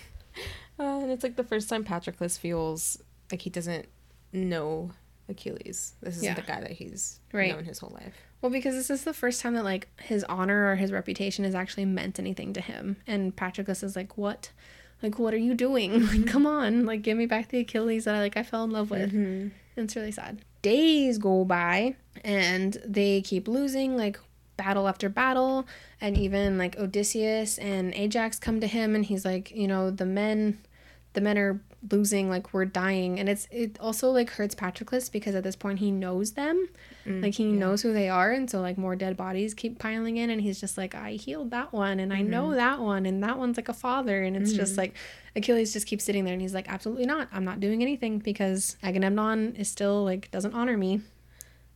Uh, 0.80 1.02
and 1.02 1.12
it's 1.12 1.24
like 1.24 1.36
the 1.36 1.44
first 1.44 1.70
time 1.70 1.84
Patroclus 1.84 2.40
feels 2.40 2.98
like 3.32 3.42
he 3.42 3.52
doesn't 3.52 3.88
know 4.34 4.90
Achilles. 5.30 5.94
This 6.02 6.18
is 6.18 6.24
yeah. 6.24 6.34
the 6.34 6.42
guy 6.42 6.60
that 6.60 6.72
he's 6.72 7.20
right. 7.32 7.52
known 7.52 7.66
his 7.66 7.78
whole 7.78 7.92
life. 7.92 8.16
Well, 8.42 8.52
because 8.52 8.74
this 8.74 8.90
is 8.90 9.04
the 9.04 9.14
first 9.14 9.42
time 9.42 9.54
that 9.54 9.64
like 9.64 9.90
his 10.02 10.24
honor 10.24 10.72
or 10.72 10.76
his 10.76 10.92
reputation 10.92 11.46
has 11.46 11.54
actually 11.54 11.86
meant 11.86 12.18
anything 12.18 12.54
to 12.54 12.62
him. 12.62 12.98
And 13.06 13.36
Patroclus 13.36 13.84
is 13.84 13.96
like, 13.96 14.18
What? 14.18 14.52
Like, 15.04 15.20
what 15.20 15.34
are 15.34 15.38
you 15.38 15.54
doing? 15.54 15.92
Like, 16.02 16.10
mm-hmm. 16.10 16.24
come 16.26 16.46
on. 16.46 16.86
Like, 16.86 17.02
give 17.02 17.18
me 17.18 17.26
back 17.26 17.50
the 17.50 17.60
Achilles 17.60 18.06
that 18.06 18.16
I 18.16 18.20
like 18.20 18.38
I 18.38 18.44
fell 18.44 18.64
in 18.64 18.72
love 18.72 18.90
with. 18.90 19.10
Mm-hmm. 19.10 19.50
And 19.78 19.86
it's 19.86 19.96
really 19.96 20.12
sad. 20.12 20.42
Days 20.62 21.18
go 21.18 21.46
by 21.46 21.96
and 22.24 22.78
they 22.86 23.22
keep 23.22 23.48
losing. 23.48 23.98
Like 23.98 24.20
battle 24.58 24.88
after 24.88 25.10
battle 25.10 25.66
and 26.00 26.18
even 26.18 26.58
like 26.58 26.78
Odysseus 26.78 27.58
and 27.58 27.94
Ajax 27.96 28.38
come 28.38 28.60
to 28.60 28.68
him 28.68 28.94
and 28.96 29.06
he's 29.06 29.26
like, 29.26 29.52
you 29.52 29.68
know, 29.68 29.90
the 29.90 30.06
men 30.06 30.60
the 31.14 31.22
men 31.22 31.38
are 31.38 31.62
losing 31.90 32.30
like 32.30 32.54
we're 32.54 32.66
dying. 32.66 33.20
And 33.20 33.28
it's 33.28 33.48
it 33.52 33.78
also 33.80 34.12
like 34.12 34.30
hurts 34.30 34.56
Patroclus 34.56 35.12
because 35.12 35.36
at 35.36 35.44
this 35.44 35.56
point 35.56 35.80
he 35.80 35.92
knows 35.92 36.34
them. 36.34 36.70
Mm, 37.06 37.24
like 37.24 37.34
he 37.34 37.46
yeah. 37.46 37.60
knows 37.60 37.82
who 37.82 37.94
they 37.94 38.10
are. 38.10 38.32
And 38.32 38.50
so 38.50 38.62
like 38.62 38.78
more 38.78 38.96
dead 38.96 39.18
bodies 39.18 39.54
keep 39.54 39.80
piling 39.80 40.18
in. 40.18 40.30
And 40.30 40.42
he's 40.42 40.60
just 40.60 40.78
like 40.78 40.94
I 40.96 41.14
healed 41.14 41.52
that 41.52 41.74
one 41.74 42.00
and 42.00 42.12
mm-hmm. 42.12 42.22
I 42.22 42.24
know 42.24 42.54
that 42.54 42.80
one. 42.80 43.06
And 43.06 43.24
that 43.24 43.38
one's 43.38 43.58
like 43.58 43.70
a 43.70 43.74
father. 43.74 44.24
And 44.24 44.38
it's 44.38 44.52
mm-hmm. 44.52 44.60
just 44.60 44.78
like 44.78 44.96
Achilles 45.36 45.74
just 45.74 45.88
keeps 45.88 46.04
sitting 46.04 46.24
there 46.24 46.34
and 46.34 46.42
he's 46.42 46.54
like 46.54 46.70
absolutely 46.70 47.06
not. 47.06 47.28
I'm 47.32 47.46
not 47.46 47.60
doing 47.60 47.82
anything 47.82 48.20
because 48.20 48.78
Agamemnon 48.84 49.56
is 49.56 49.70
still 49.70 50.04
like 50.04 50.30
doesn't 50.32 50.54
honor 50.54 50.78
me. 50.78 51.02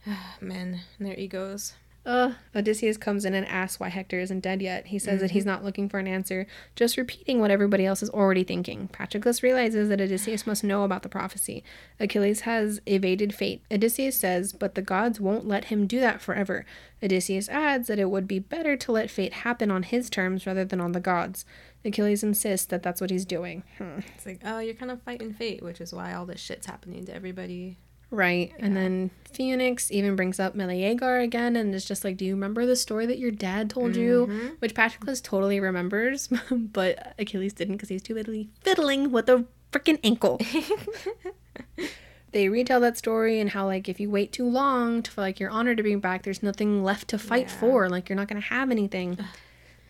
Men 0.42 0.82
and 0.98 1.08
their 1.08 1.18
egos 1.18 1.74
uh, 2.06 2.34
Odysseus 2.56 2.98
comes 2.98 3.26
in 3.26 3.34
and 3.34 3.48
asks 3.48 3.80
why 3.80 3.90
Hector 3.90 4.20
isn't 4.20 4.42
dead 4.42 4.62
yet. 4.62 4.88
He 4.88 5.00
says 5.00 5.16
mm-hmm. 5.16 5.22
that 5.22 5.32
he's 5.32 5.46
not 5.46 5.64
looking 5.64 5.90
for 5.90 6.00
an 6.00 6.08
answer, 6.08 6.46
just 6.76 6.98
repeating 6.98 7.40
what 7.40 7.52
everybody 7.52 7.86
else 7.86 8.04
is 8.04 8.10
already 8.12 8.44
thinking. 8.44 8.90
Patroclus 8.90 9.42
realizes 9.42 9.90
that 9.90 10.00
Odysseus 10.00 10.46
must 10.46 10.64
know 10.64 10.84
about 10.84 11.04
the 11.04 11.10
prophecy. 11.10 11.64
Achilles 12.00 12.42
has 12.42 12.80
evaded 12.86 13.34
fate. 13.34 13.64
Odysseus 13.72 14.18
says, 14.18 14.54
but 14.54 14.76
the 14.76 14.82
gods 14.82 15.20
won't 15.20 15.48
let 15.48 15.66
him 15.66 15.88
do 15.88 16.00
that 16.00 16.22
forever. 16.22 16.66
Odysseus 17.02 17.50
adds 17.50 17.88
that 17.88 18.00
it 18.00 18.10
would 18.10 18.28
be 18.28 18.40
better 18.40 18.78
to 18.78 18.92
let 18.92 19.10
fate 19.10 19.34
happen 19.34 19.72
on 19.72 19.84
his 19.84 20.10
terms 20.10 20.46
rather 20.46 20.66
than 20.66 20.80
on 20.80 20.92
the 20.92 21.00
gods. 21.00 21.46
Achilles 21.84 22.24
insists 22.24 22.66
that 22.68 22.84
that's 22.84 23.02
what 23.02 23.10
he's 23.10 23.26
doing. 23.26 23.64
Hmm. 23.78 24.00
It's 24.16 24.26
like, 24.26 24.42
oh, 24.46 24.60
you're 24.60 24.74
kind 24.74 24.92
of 24.92 25.02
fighting 25.04 25.34
fate, 25.34 25.64
which 25.64 25.82
is 25.82 25.94
why 25.94 26.14
all 26.14 26.26
this 26.26 26.40
shit's 26.40 26.66
happening 26.66 27.06
to 27.06 27.14
everybody 27.14 27.78
Right. 28.12 28.54
And 28.60 28.76
then 28.78 29.10
Phoenix 29.34 29.92
even 29.92 30.16
brings 30.16 30.40
up 30.40 30.56
Meleager 30.56 31.18
again 31.18 31.56
and 31.56 31.74
is 31.76 31.84
just 31.86 32.04
like, 32.04 32.18
Do 32.18 32.26
you 32.26 32.34
remember 32.34 32.66
the 32.66 32.76
story 32.76 33.06
that 33.08 33.18
your 33.18 33.32
dad 33.32 33.70
told 33.70 33.96
you? 33.96 34.56
Which 34.60 34.74
Patroclus 34.74 35.22
totally 35.22 35.60
remembers, 35.60 36.30
but 36.52 37.14
Achilles 37.20 37.54
didn't 37.54 37.76
because 37.76 37.90
he's 37.90 38.02
too 38.04 38.14
busy 38.16 38.50
fiddling 38.62 39.12
with 39.12 39.28
a 39.30 39.46
freaking 39.72 40.00
ankle. 40.04 40.40
they 42.32 42.50
retell 42.50 42.80
that 42.82 42.98
story 42.98 43.40
and 43.40 43.50
how 43.52 43.66
like 43.66 43.88
if 43.88 44.00
you 44.00 44.10
wait 44.10 44.32
too 44.32 44.48
long 44.48 45.02
to, 45.04 45.12
for 45.12 45.22
like 45.22 45.40
your 45.40 45.50
honor 45.50 45.76
to 45.76 45.84
be 45.84 45.96
back, 45.96 46.24
there's 46.24 46.44
nothing 46.44 46.84
left 46.84 47.08
to 47.10 47.18
fight 47.18 47.48
Yeah. 47.48 47.60
for. 47.60 47.90
Like 47.90 48.10
you're 48.10 48.16
not 48.18 48.28
gonna 48.28 48.42
have 48.42 48.72
anything. 48.72 49.18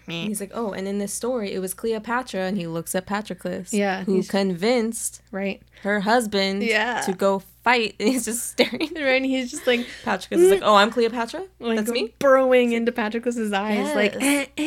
He's 0.07 0.39
like, 0.39 0.51
oh, 0.53 0.71
and 0.71 0.87
in 0.87 0.99
this 0.99 1.11
story, 1.11 1.51
it 1.51 1.57
was 1.57 1.73
Cleopatra, 1.73 2.41
and 2.41 2.55
he 2.57 2.67
looks 2.67 2.93
at 2.93 3.07
Patroclus, 3.07 3.73
Yeah, 3.73 4.03
who 4.03 4.21
convinced 4.21 5.23
Right. 5.31 5.63
her 5.81 6.01
husband 6.01 6.61
Yeah. 6.61 7.01
to 7.01 7.13
go 7.13 7.41
fight, 7.65 7.95
and 7.99 8.07
he's 8.13 8.23
just 8.23 8.51
staring. 8.51 8.91
Right. 8.95 9.17
And 9.17 9.25
he's 9.25 9.51
just 9.51 9.67
like 9.67 9.85
Patroclus 10.05 10.37
is 10.39 10.51
like, 10.51 10.61
oh, 10.63 10.75
I'm 10.75 10.91
Cleopatra. 10.91 11.43
like 11.59 11.77
That's 11.79 11.91
me. 11.91 12.13
burrowing 12.19 12.71
into 12.71 12.93
Patroclus's 12.93 13.51
eyes, 13.51 13.93
like 13.93 14.13
Yes. 14.13 14.47
eh, 14.57 14.61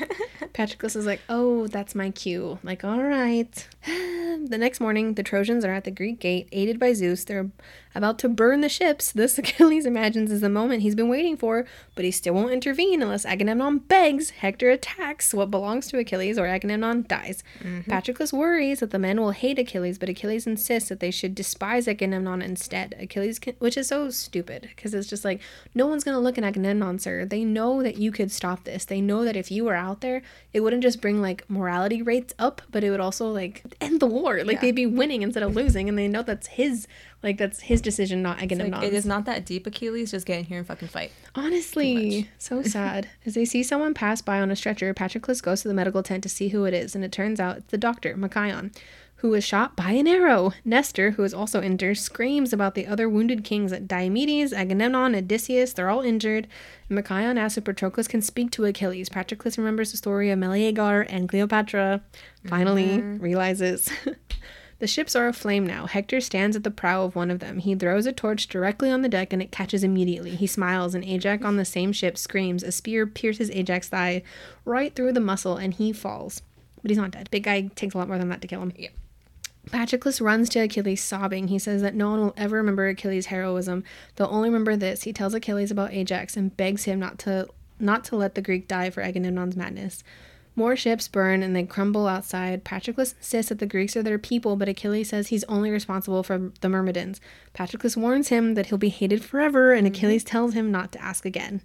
eh. 0.00 0.06
Patroclus 0.54 0.94
is 0.94 1.04
like, 1.04 1.20
"Oh, 1.28 1.66
that's 1.66 1.96
my 1.96 2.10
cue." 2.10 2.60
Like, 2.62 2.84
all 2.84 3.02
right. 3.02 3.66
the 3.86 4.56
next 4.56 4.78
morning, 4.78 5.14
the 5.14 5.24
Trojans 5.24 5.64
are 5.64 5.72
at 5.72 5.82
the 5.82 5.90
Greek 5.90 6.20
gate, 6.20 6.48
aided 6.52 6.78
by 6.78 6.92
Zeus. 6.92 7.24
They're 7.24 7.50
about 7.96 8.20
to 8.20 8.28
burn 8.28 8.60
the 8.60 8.68
ships. 8.68 9.12
This 9.24 9.36
Achilles 9.38 9.84
imagines 9.86 10.30
is 10.30 10.42
the 10.42 10.48
moment 10.48 10.82
he's 10.82 10.94
been 10.94 11.08
waiting 11.08 11.36
for, 11.36 11.66
but 11.96 12.04
he 12.04 12.10
still 12.12 12.34
won't 12.34 12.52
intervene 12.52 13.02
unless 13.02 13.24
Agamemnon 13.26 13.78
begs. 13.78 14.30
Hector 14.30 14.70
attacks 14.70 15.34
what 15.34 15.50
belongs 15.50 15.88
to 15.88 15.98
Achilles, 15.98 16.38
or 16.38 16.46
Agamemnon 16.46 17.04
dies. 17.08 17.42
Patroclus 17.88 18.32
worries 18.32 18.78
that 18.80 18.90
the 18.90 18.98
men 18.98 19.20
will 19.20 19.30
hate 19.32 19.58
Achilles, 19.58 19.98
but 19.98 20.08
Achilles 20.08 20.46
insists 20.46 20.88
that 20.88 21.00
they 21.00 21.10
should 21.10 21.34
despise 21.34 21.88
Agamemnon 21.88 22.33
instead. 22.42 22.94
Achilles, 22.98 23.38
can, 23.38 23.54
which 23.58 23.76
is 23.76 23.88
so 23.88 24.10
stupid 24.10 24.68
because 24.74 24.94
it's 24.94 25.08
just 25.08 25.24
like 25.24 25.40
no 25.74 25.86
one's 25.86 26.04
gonna 26.04 26.20
look 26.20 26.38
at 26.38 26.44
Agamemnon, 26.44 26.98
sir. 26.98 27.24
They 27.24 27.44
know 27.44 27.82
that 27.82 27.96
you 27.96 28.10
could 28.12 28.30
stop 28.32 28.64
this. 28.64 28.84
They 28.84 29.00
know 29.00 29.24
that 29.24 29.36
if 29.36 29.50
you 29.50 29.64
were 29.64 29.74
out 29.74 30.00
there, 30.00 30.22
it 30.52 30.60
wouldn't 30.60 30.82
just 30.82 31.00
bring 31.00 31.20
like 31.22 31.48
morality 31.48 32.02
rates 32.02 32.34
up, 32.38 32.62
but 32.70 32.84
it 32.84 32.90
would 32.90 33.00
also 33.00 33.30
like 33.30 33.62
end 33.80 34.00
the 34.00 34.06
war. 34.06 34.42
Like 34.44 34.54
Yeah. 34.56 34.60
they'd 34.62 34.72
be 34.72 34.86
winning 34.86 35.22
instead 35.22 35.42
of 35.42 35.54
losing, 35.56 35.88
and 35.88 35.98
they 35.98 36.08
know 36.08 36.22
that's 36.22 36.46
his 36.48 36.86
like 37.22 37.38
that's 37.38 37.60
his 37.60 37.80
decision, 37.80 38.20
not 38.22 38.36
It's 38.36 38.44
Agamemnon's. 38.44 38.82
like, 38.82 38.92
it 38.92 38.94
is 38.94 39.06
not 39.06 39.24
that 39.24 39.46
deep, 39.46 39.66
Achilles. 39.66 40.10
Just 40.10 40.26
get 40.26 40.38
in 40.40 40.44
here 40.44 40.58
and 40.58 40.66
fucking 40.66 40.88
fight. 40.88 41.10
Honestly, 41.34 42.28
so 42.38 42.62
sad. 42.62 43.08
As 43.26 43.34
they 43.34 43.44
see 43.44 43.62
someone 43.62 43.94
pass 43.94 44.20
by 44.20 44.40
on 44.40 44.50
a 44.50 44.56
stretcher, 44.56 44.92
Patroclus 44.92 45.40
goes 45.42 45.62
to 45.62 45.68
the 45.68 45.74
medical 45.74 46.02
tent 46.02 46.22
to 46.24 46.28
see 46.28 46.48
who 46.48 46.64
it 46.64 46.74
is, 46.74 46.94
and 46.94 47.04
it 47.04 47.12
turns 47.12 47.40
out 47.40 47.58
it's 47.58 47.66
the 47.70 47.78
doctor, 47.78 48.14
Machaon, 48.16 48.74
who 49.24 49.30
was 49.30 49.42
shot 49.42 49.74
by 49.74 49.92
an 49.92 50.06
arrow. 50.06 50.52
Nestor, 50.66 51.12
who 51.12 51.24
is 51.24 51.32
also 51.32 51.62
injured, 51.62 51.96
screams 51.96 52.52
about 52.52 52.74
the 52.74 52.86
other 52.86 53.08
wounded 53.08 53.42
kings 53.42 53.72
at 53.72 53.88
Diomedes, 53.88 54.52
Agamemnon, 54.52 55.14
Odysseus. 55.14 55.72
They're 55.72 55.88
all 55.88 56.02
injured. 56.02 56.46
And 56.90 56.98
Machaon 56.98 57.38
asks 57.38 57.56
if 57.56 57.64
Patroclus 57.64 58.06
can 58.06 58.20
speak 58.20 58.50
to 58.50 58.66
Achilles. 58.66 59.08
Patroclus 59.08 59.56
remembers 59.56 59.92
the 59.92 59.96
story 59.96 60.30
of 60.30 60.38
Meleager 60.38 61.06
and 61.08 61.26
Cleopatra. 61.26 62.02
Finally, 62.46 62.98
mm-hmm. 62.98 63.22
realizes. 63.22 63.88
The 64.80 64.88
ships 64.88 65.16
are 65.16 65.28
aflame 65.28 65.64
now. 65.64 65.86
Hector 65.86 66.20
stands 66.20 66.56
at 66.56 66.64
the 66.64 66.70
prow 66.70 67.04
of 67.04 67.16
one 67.16 67.30
of 67.30 67.38
them. 67.38 67.58
He 67.58 67.74
throws 67.74 68.04
a 68.06 68.12
torch 68.12 68.48
directly 68.48 68.90
on 68.90 69.00
the 69.00 69.08
deck 69.08 69.32
and 69.32 69.40
it 69.40 69.52
catches 69.52 69.84
immediately. 69.84 70.34
He 70.34 70.48
smiles, 70.48 70.94
and 70.94 71.04
Ajax 71.04 71.44
on 71.44 71.56
the 71.56 71.64
same 71.64 71.92
ship 71.92 72.18
screams. 72.18 72.62
A 72.64 72.72
spear 72.72 73.06
pierces 73.06 73.50
Ajax's 73.50 73.88
thigh 73.88 74.22
right 74.66 74.94
through 74.94 75.12
the 75.12 75.20
muscle 75.20 75.56
and 75.56 75.72
he 75.72 75.92
falls. 75.92 76.42
But 76.82 76.90
he's 76.90 76.98
not 76.98 77.12
dead. 77.12 77.30
Big 77.30 77.44
guy 77.44 77.70
takes 77.76 77.94
a 77.94 77.98
lot 77.98 78.08
more 78.08 78.18
than 78.18 78.28
that 78.30 78.42
to 78.42 78.48
kill 78.48 78.60
him. 78.60 78.72
Yeah. 78.76 78.90
Patroclus 79.66 80.20
runs 80.20 80.48
to 80.50 80.60
Achilles 80.60 81.02
sobbing. 81.02 81.48
He 81.48 81.58
says 81.58 81.82
that 81.82 81.94
no 81.94 82.10
one 82.10 82.20
will 82.20 82.34
ever 82.36 82.56
remember 82.56 82.86
Achilles' 82.86 83.26
heroism. 83.26 83.84
They'll 84.16 84.28
only 84.28 84.48
remember 84.48 84.76
this. 84.76 85.02
He 85.02 85.12
tells 85.12 85.34
Achilles 85.34 85.70
about 85.70 85.92
Ajax 85.92 86.36
and 86.36 86.56
begs 86.56 86.84
him 86.84 87.00
not 87.00 87.18
to 87.20 87.48
not 87.80 88.04
to 88.04 88.16
let 88.16 88.34
the 88.34 88.42
Greek 88.42 88.68
die 88.68 88.90
for 88.90 89.02
Agamemnon's 89.02 89.56
madness. 89.56 90.04
More 90.56 90.76
ships 90.76 91.08
burn 91.08 91.42
and 91.42 91.56
they 91.56 91.64
crumble 91.64 92.06
outside. 92.06 92.64
Patroclus 92.64 93.14
insists 93.18 93.48
that 93.48 93.58
the 93.58 93.66
Greeks 93.66 93.96
are 93.96 94.02
their 94.04 94.18
people, 94.18 94.54
but 94.54 94.68
Achilles 94.68 95.08
says 95.08 95.28
he's 95.28 95.42
only 95.44 95.70
responsible 95.70 96.22
for 96.22 96.52
the 96.60 96.68
Myrmidons. 96.68 97.20
Patroclus 97.52 97.96
warns 97.96 98.28
him 98.28 98.54
that 98.54 98.66
he'll 98.66 98.78
be 98.78 98.88
hated 98.90 99.24
forever, 99.24 99.72
and 99.72 99.86
mm-hmm. 99.86 99.96
Achilles 99.96 100.22
tells 100.22 100.54
him 100.54 100.70
not 100.70 100.92
to 100.92 101.02
ask 101.02 101.26
again. 101.26 101.60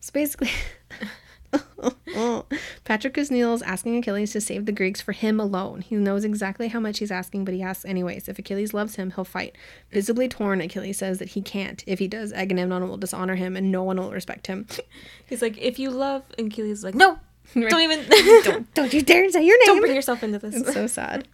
So 0.00 0.10
basically, 0.12 0.50
Patroclus 2.84 3.30
kneels, 3.30 3.62
asking 3.62 3.98
Achilles 3.98 4.32
to 4.32 4.40
save 4.40 4.66
the 4.66 4.72
Greeks 4.72 5.00
for 5.00 5.12
him 5.12 5.38
alone. 5.38 5.82
He 5.82 5.96
knows 5.96 6.24
exactly 6.24 6.68
how 6.68 6.80
much 6.80 6.98
he's 6.98 7.10
asking, 7.10 7.44
but 7.44 7.54
he 7.54 7.62
asks 7.62 7.84
anyways. 7.84 8.28
If 8.28 8.38
Achilles 8.38 8.74
loves 8.74 8.96
him, 8.96 9.12
he'll 9.12 9.24
fight. 9.24 9.56
Visibly 9.90 10.28
torn, 10.28 10.60
Achilles 10.60 10.98
says 10.98 11.18
that 11.18 11.30
he 11.30 11.42
can't. 11.42 11.82
If 11.86 11.98
he 11.98 12.08
does, 12.08 12.32
Agamemnon 12.32 12.88
will 12.88 12.96
dishonor 12.96 13.36
him, 13.36 13.56
and 13.56 13.70
no 13.70 13.82
one 13.82 13.98
will 13.98 14.10
respect 14.10 14.46
him. 14.46 14.66
He's 15.26 15.42
like, 15.42 15.58
if 15.58 15.78
you 15.78 15.90
love, 15.90 16.22
and 16.36 16.50
Achilles 16.52 16.78
is 16.78 16.84
like, 16.84 16.94
no, 16.94 17.18
Right. 17.54 17.70
don't 17.70 17.80
even, 17.80 18.04
don't, 18.44 18.74
don't 18.74 18.92
you 18.92 19.00
dare 19.02 19.30
say 19.30 19.42
your 19.44 19.58
name. 19.60 19.66
don't 19.66 19.80
bring 19.80 19.94
yourself 19.94 20.22
into 20.22 20.38
this. 20.38 20.54
It's 20.56 20.72
so 20.74 20.86
sad. 20.86 21.26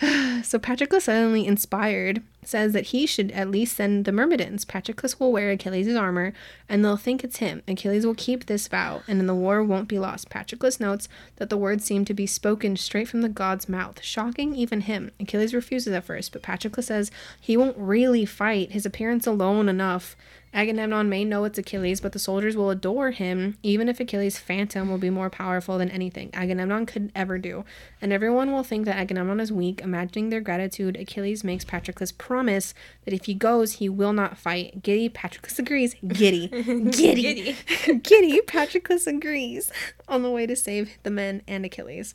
so 0.00 0.58
Patroclus, 0.58 1.02
suddenly 1.02 1.46
inspired, 1.46 2.22
says 2.44 2.72
that 2.72 2.86
he 2.86 3.06
should 3.06 3.30
at 3.32 3.50
least 3.50 3.76
send 3.76 4.04
the 4.04 4.12
Myrmidons. 4.12 4.64
Patroclus 4.64 5.18
will 5.18 5.32
wear 5.32 5.50
Achilles' 5.50 5.94
armor, 5.94 6.32
and 6.68 6.84
they'll 6.84 6.96
think 6.96 7.22
it's 7.22 7.36
him. 7.36 7.62
Achilles 7.68 8.04
will 8.04 8.14
keep 8.14 8.46
this 8.46 8.68
vow, 8.68 9.02
and 9.06 9.20
then 9.20 9.26
the 9.26 9.34
war 9.34 9.62
won't 9.62 9.88
be 9.88 9.98
lost. 9.98 10.30
Patroclus 10.30 10.80
notes 10.80 11.08
that 11.36 11.50
the 11.50 11.56
words 11.56 11.84
seem 11.84 12.04
to 12.04 12.14
be 12.14 12.26
spoken 12.26 12.76
straight 12.76 13.08
from 13.08 13.22
the 13.22 13.28
god's 13.28 13.68
mouth, 13.68 14.02
shocking 14.02 14.54
even 14.54 14.82
him. 14.82 15.10
Achilles 15.20 15.54
refuses 15.54 15.92
at 15.92 16.04
first, 16.04 16.32
but 16.32 16.42
Patroclus 16.42 16.86
says 16.86 17.10
he 17.40 17.56
won't 17.56 17.76
really 17.78 18.24
fight. 18.24 18.72
His 18.72 18.86
appearance 18.86 19.26
alone 19.26 19.68
enough. 19.68 20.16
Agamemnon 20.54 21.08
may 21.08 21.24
know 21.24 21.44
it's 21.44 21.58
Achilles, 21.58 22.02
but 22.02 22.12
the 22.12 22.18
soldiers 22.18 22.56
will 22.56 22.68
adore 22.68 23.10
him, 23.10 23.56
even 23.62 23.88
if 23.88 24.00
Achilles' 24.00 24.38
phantom 24.38 24.90
will 24.90 24.98
be 24.98 25.08
more 25.08 25.30
powerful 25.30 25.78
than 25.78 25.88
anything 25.88 26.28
Agamemnon 26.34 26.84
could 26.84 27.10
ever 27.14 27.38
do. 27.38 27.64
And 28.02 28.12
everyone 28.12 28.52
will 28.52 28.62
think 28.62 28.84
that 28.84 28.98
Agamemnon 28.98 29.40
is 29.40 29.50
weak. 29.50 29.80
Imagining 29.80 30.28
their 30.28 30.42
gratitude, 30.42 30.96
Achilles 30.96 31.42
makes 31.42 31.64
Patroclus 31.64 32.12
promise 32.32 32.72
that 33.04 33.12
if 33.12 33.26
he 33.26 33.34
goes, 33.34 33.72
he 33.74 33.90
will 33.90 34.14
not 34.14 34.38
fight. 34.38 34.82
Giddy, 34.82 35.10
Patroclus 35.10 35.58
agrees. 35.58 35.94
Giddy. 36.06 36.48
Giddy. 36.48 36.90
Giddy. 37.84 37.98
Giddy, 37.98 38.40
Patroclus 38.40 39.06
agrees 39.06 39.70
on 40.08 40.22
the 40.22 40.30
way 40.30 40.46
to 40.46 40.56
save 40.56 40.96
the 41.02 41.10
men 41.10 41.42
and 41.46 41.64
Achilles. 41.66 42.14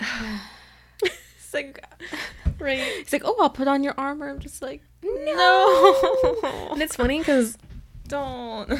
It's 1.02 1.54
like, 1.54 1.82
Right. 2.58 2.78
he's 2.98 3.12
like, 3.12 3.22
oh, 3.24 3.36
I'll 3.40 3.48
put 3.48 3.68
on 3.68 3.82
your 3.82 3.94
armor. 3.96 4.28
I'm 4.28 4.38
just 4.38 4.60
like, 4.60 4.82
no, 5.02 5.96
And 6.72 6.82
it's 6.82 6.94
funny 6.96 7.18
because 7.20 7.56
don't. 8.06 8.70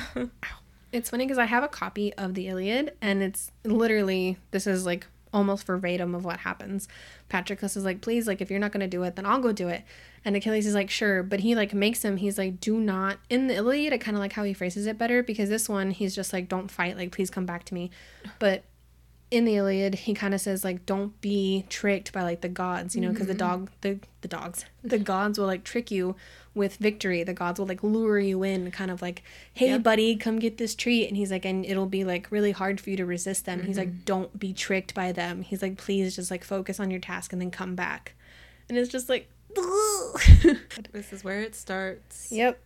It's 0.92 1.08
funny 1.08 1.24
because 1.24 1.38
I 1.38 1.46
have 1.46 1.64
a 1.64 1.68
copy 1.68 2.12
of 2.14 2.34
the 2.34 2.48
Iliad, 2.48 2.94
and 3.00 3.22
it's 3.22 3.52
literally 3.64 4.36
this 4.50 4.66
is 4.66 4.84
like 4.84 5.06
almost 5.32 5.66
verbatim 5.66 6.14
of 6.14 6.24
what 6.24 6.40
happens. 6.40 6.88
Patroclus 7.28 7.76
is 7.76 7.84
like, 7.84 8.00
"Please, 8.00 8.26
like, 8.26 8.40
if 8.40 8.50
you're 8.50 8.60
not 8.60 8.72
gonna 8.72 8.88
do 8.88 9.02
it, 9.02 9.16
then 9.16 9.26
I'll 9.26 9.40
go 9.40 9.52
do 9.52 9.68
it." 9.68 9.82
And 10.24 10.36
Achilles 10.36 10.66
is 10.66 10.74
like, 10.74 10.90
"Sure," 10.90 11.22
but 11.22 11.40
he 11.40 11.54
like 11.54 11.72
makes 11.74 12.04
him. 12.04 12.16
He's 12.16 12.38
like, 12.38 12.60
"Do 12.60 12.80
not." 12.80 13.18
In 13.30 13.46
the 13.46 13.54
Iliad, 13.54 13.92
I 13.92 13.98
kind 13.98 14.16
of 14.16 14.20
like 14.20 14.32
how 14.32 14.44
he 14.44 14.52
phrases 14.52 14.86
it 14.86 14.98
better 14.98 15.22
because 15.22 15.48
this 15.48 15.68
one 15.68 15.90
he's 15.90 16.14
just 16.14 16.32
like, 16.32 16.48
"Don't 16.48 16.70
fight, 16.70 16.96
like, 16.96 17.12
please 17.12 17.30
come 17.30 17.46
back 17.46 17.64
to 17.64 17.74
me," 17.74 17.90
but 18.38 18.64
in 19.30 19.44
the 19.44 19.56
Iliad, 19.56 19.94
he 19.94 20.14
kind 20.14 20.34
of 20.34 20.40
says 20.40 20.64
like, 20.64 20.86
"Don't 20.86 21.18
be 21.20 21.66
tricked 21.68 22.12
by 22.12 22.22
like 22.22 22.40
the 22.40 22.48
gods," 22.48 22.94
you 22.94 23.02
know, 23.02 23.10
because 23.10 23.26
the 23.26 23.34
mm-hmm. 23.34 23.38
dog, 23.64 23.70
the 23.82 23.98
the 24.22 24.28
dogs, 24.28 24.64
the 24.82 24.98
gods 24.98 25.38
will 25.38 25.46
like 25.46 25.64
trick 25.64 25.90
you 25.90 26.16
with 26.54 26.76
victory. 26.76 27.22
The 27.22 27.34
gods 27.34 27.60
will 27.60 27.66
like 27.66 27.82
lure 27.82 28.18
you 28.18 28.42
in, 28.42 28.70
kind 28.70 28.90
of 28.90 29.02
like, 29.02 29.22
"Hey, 29.52 29.68
Yep. 29.68 29.82
buddy, 29.82 30.16
come 30.16 30.38
get 30.38 30.56
this 30.56 30.74
treat," 30.74 31.08
and 31.08 31.16
he's 31.16 31.30
like, 31.30 31.44
and 31.44 31.64
it'll 31.66 31.86
be 31.86 32.04
like 32.04 32.30
really 32.30 32.52
hard 32.52 32.80
for 32.80 32.88
you 32.90 32.96
to 32.96 33.04
resist 33.04 33.44
them. 33.44 33.64
He's 33.64 33.78
like, 33.78 33.88
mm-hmm. 33.88 34.04
"Don't 34.06 34.38
be 34.38 34.54
tricked 34.54 34.94
by 34.94 35.12
them." 35.12 35.42
He's 35.42 35.60
like, 35.60 35.76
"Please, 35.76 36.16
just 36.16 36.30
like 36.30 36.42
focus 36.42 36.80
on 36.80 36.90
your 36.90 37.00
task 37.00 37.32
and 37.32 37.40
then 37.42 37.50
come 37.50 37.74
back," 37.74 38.14
and 38.68 38.78
it's 38.78 38.90
just 38.90 39.08
like. 39.08 39.28
this 40.92 41.12
is 41.12 41.24
where 41.24 41.40
it 41.40 41.54
starts. 41.54 42.30
Yep. 42.30 42.60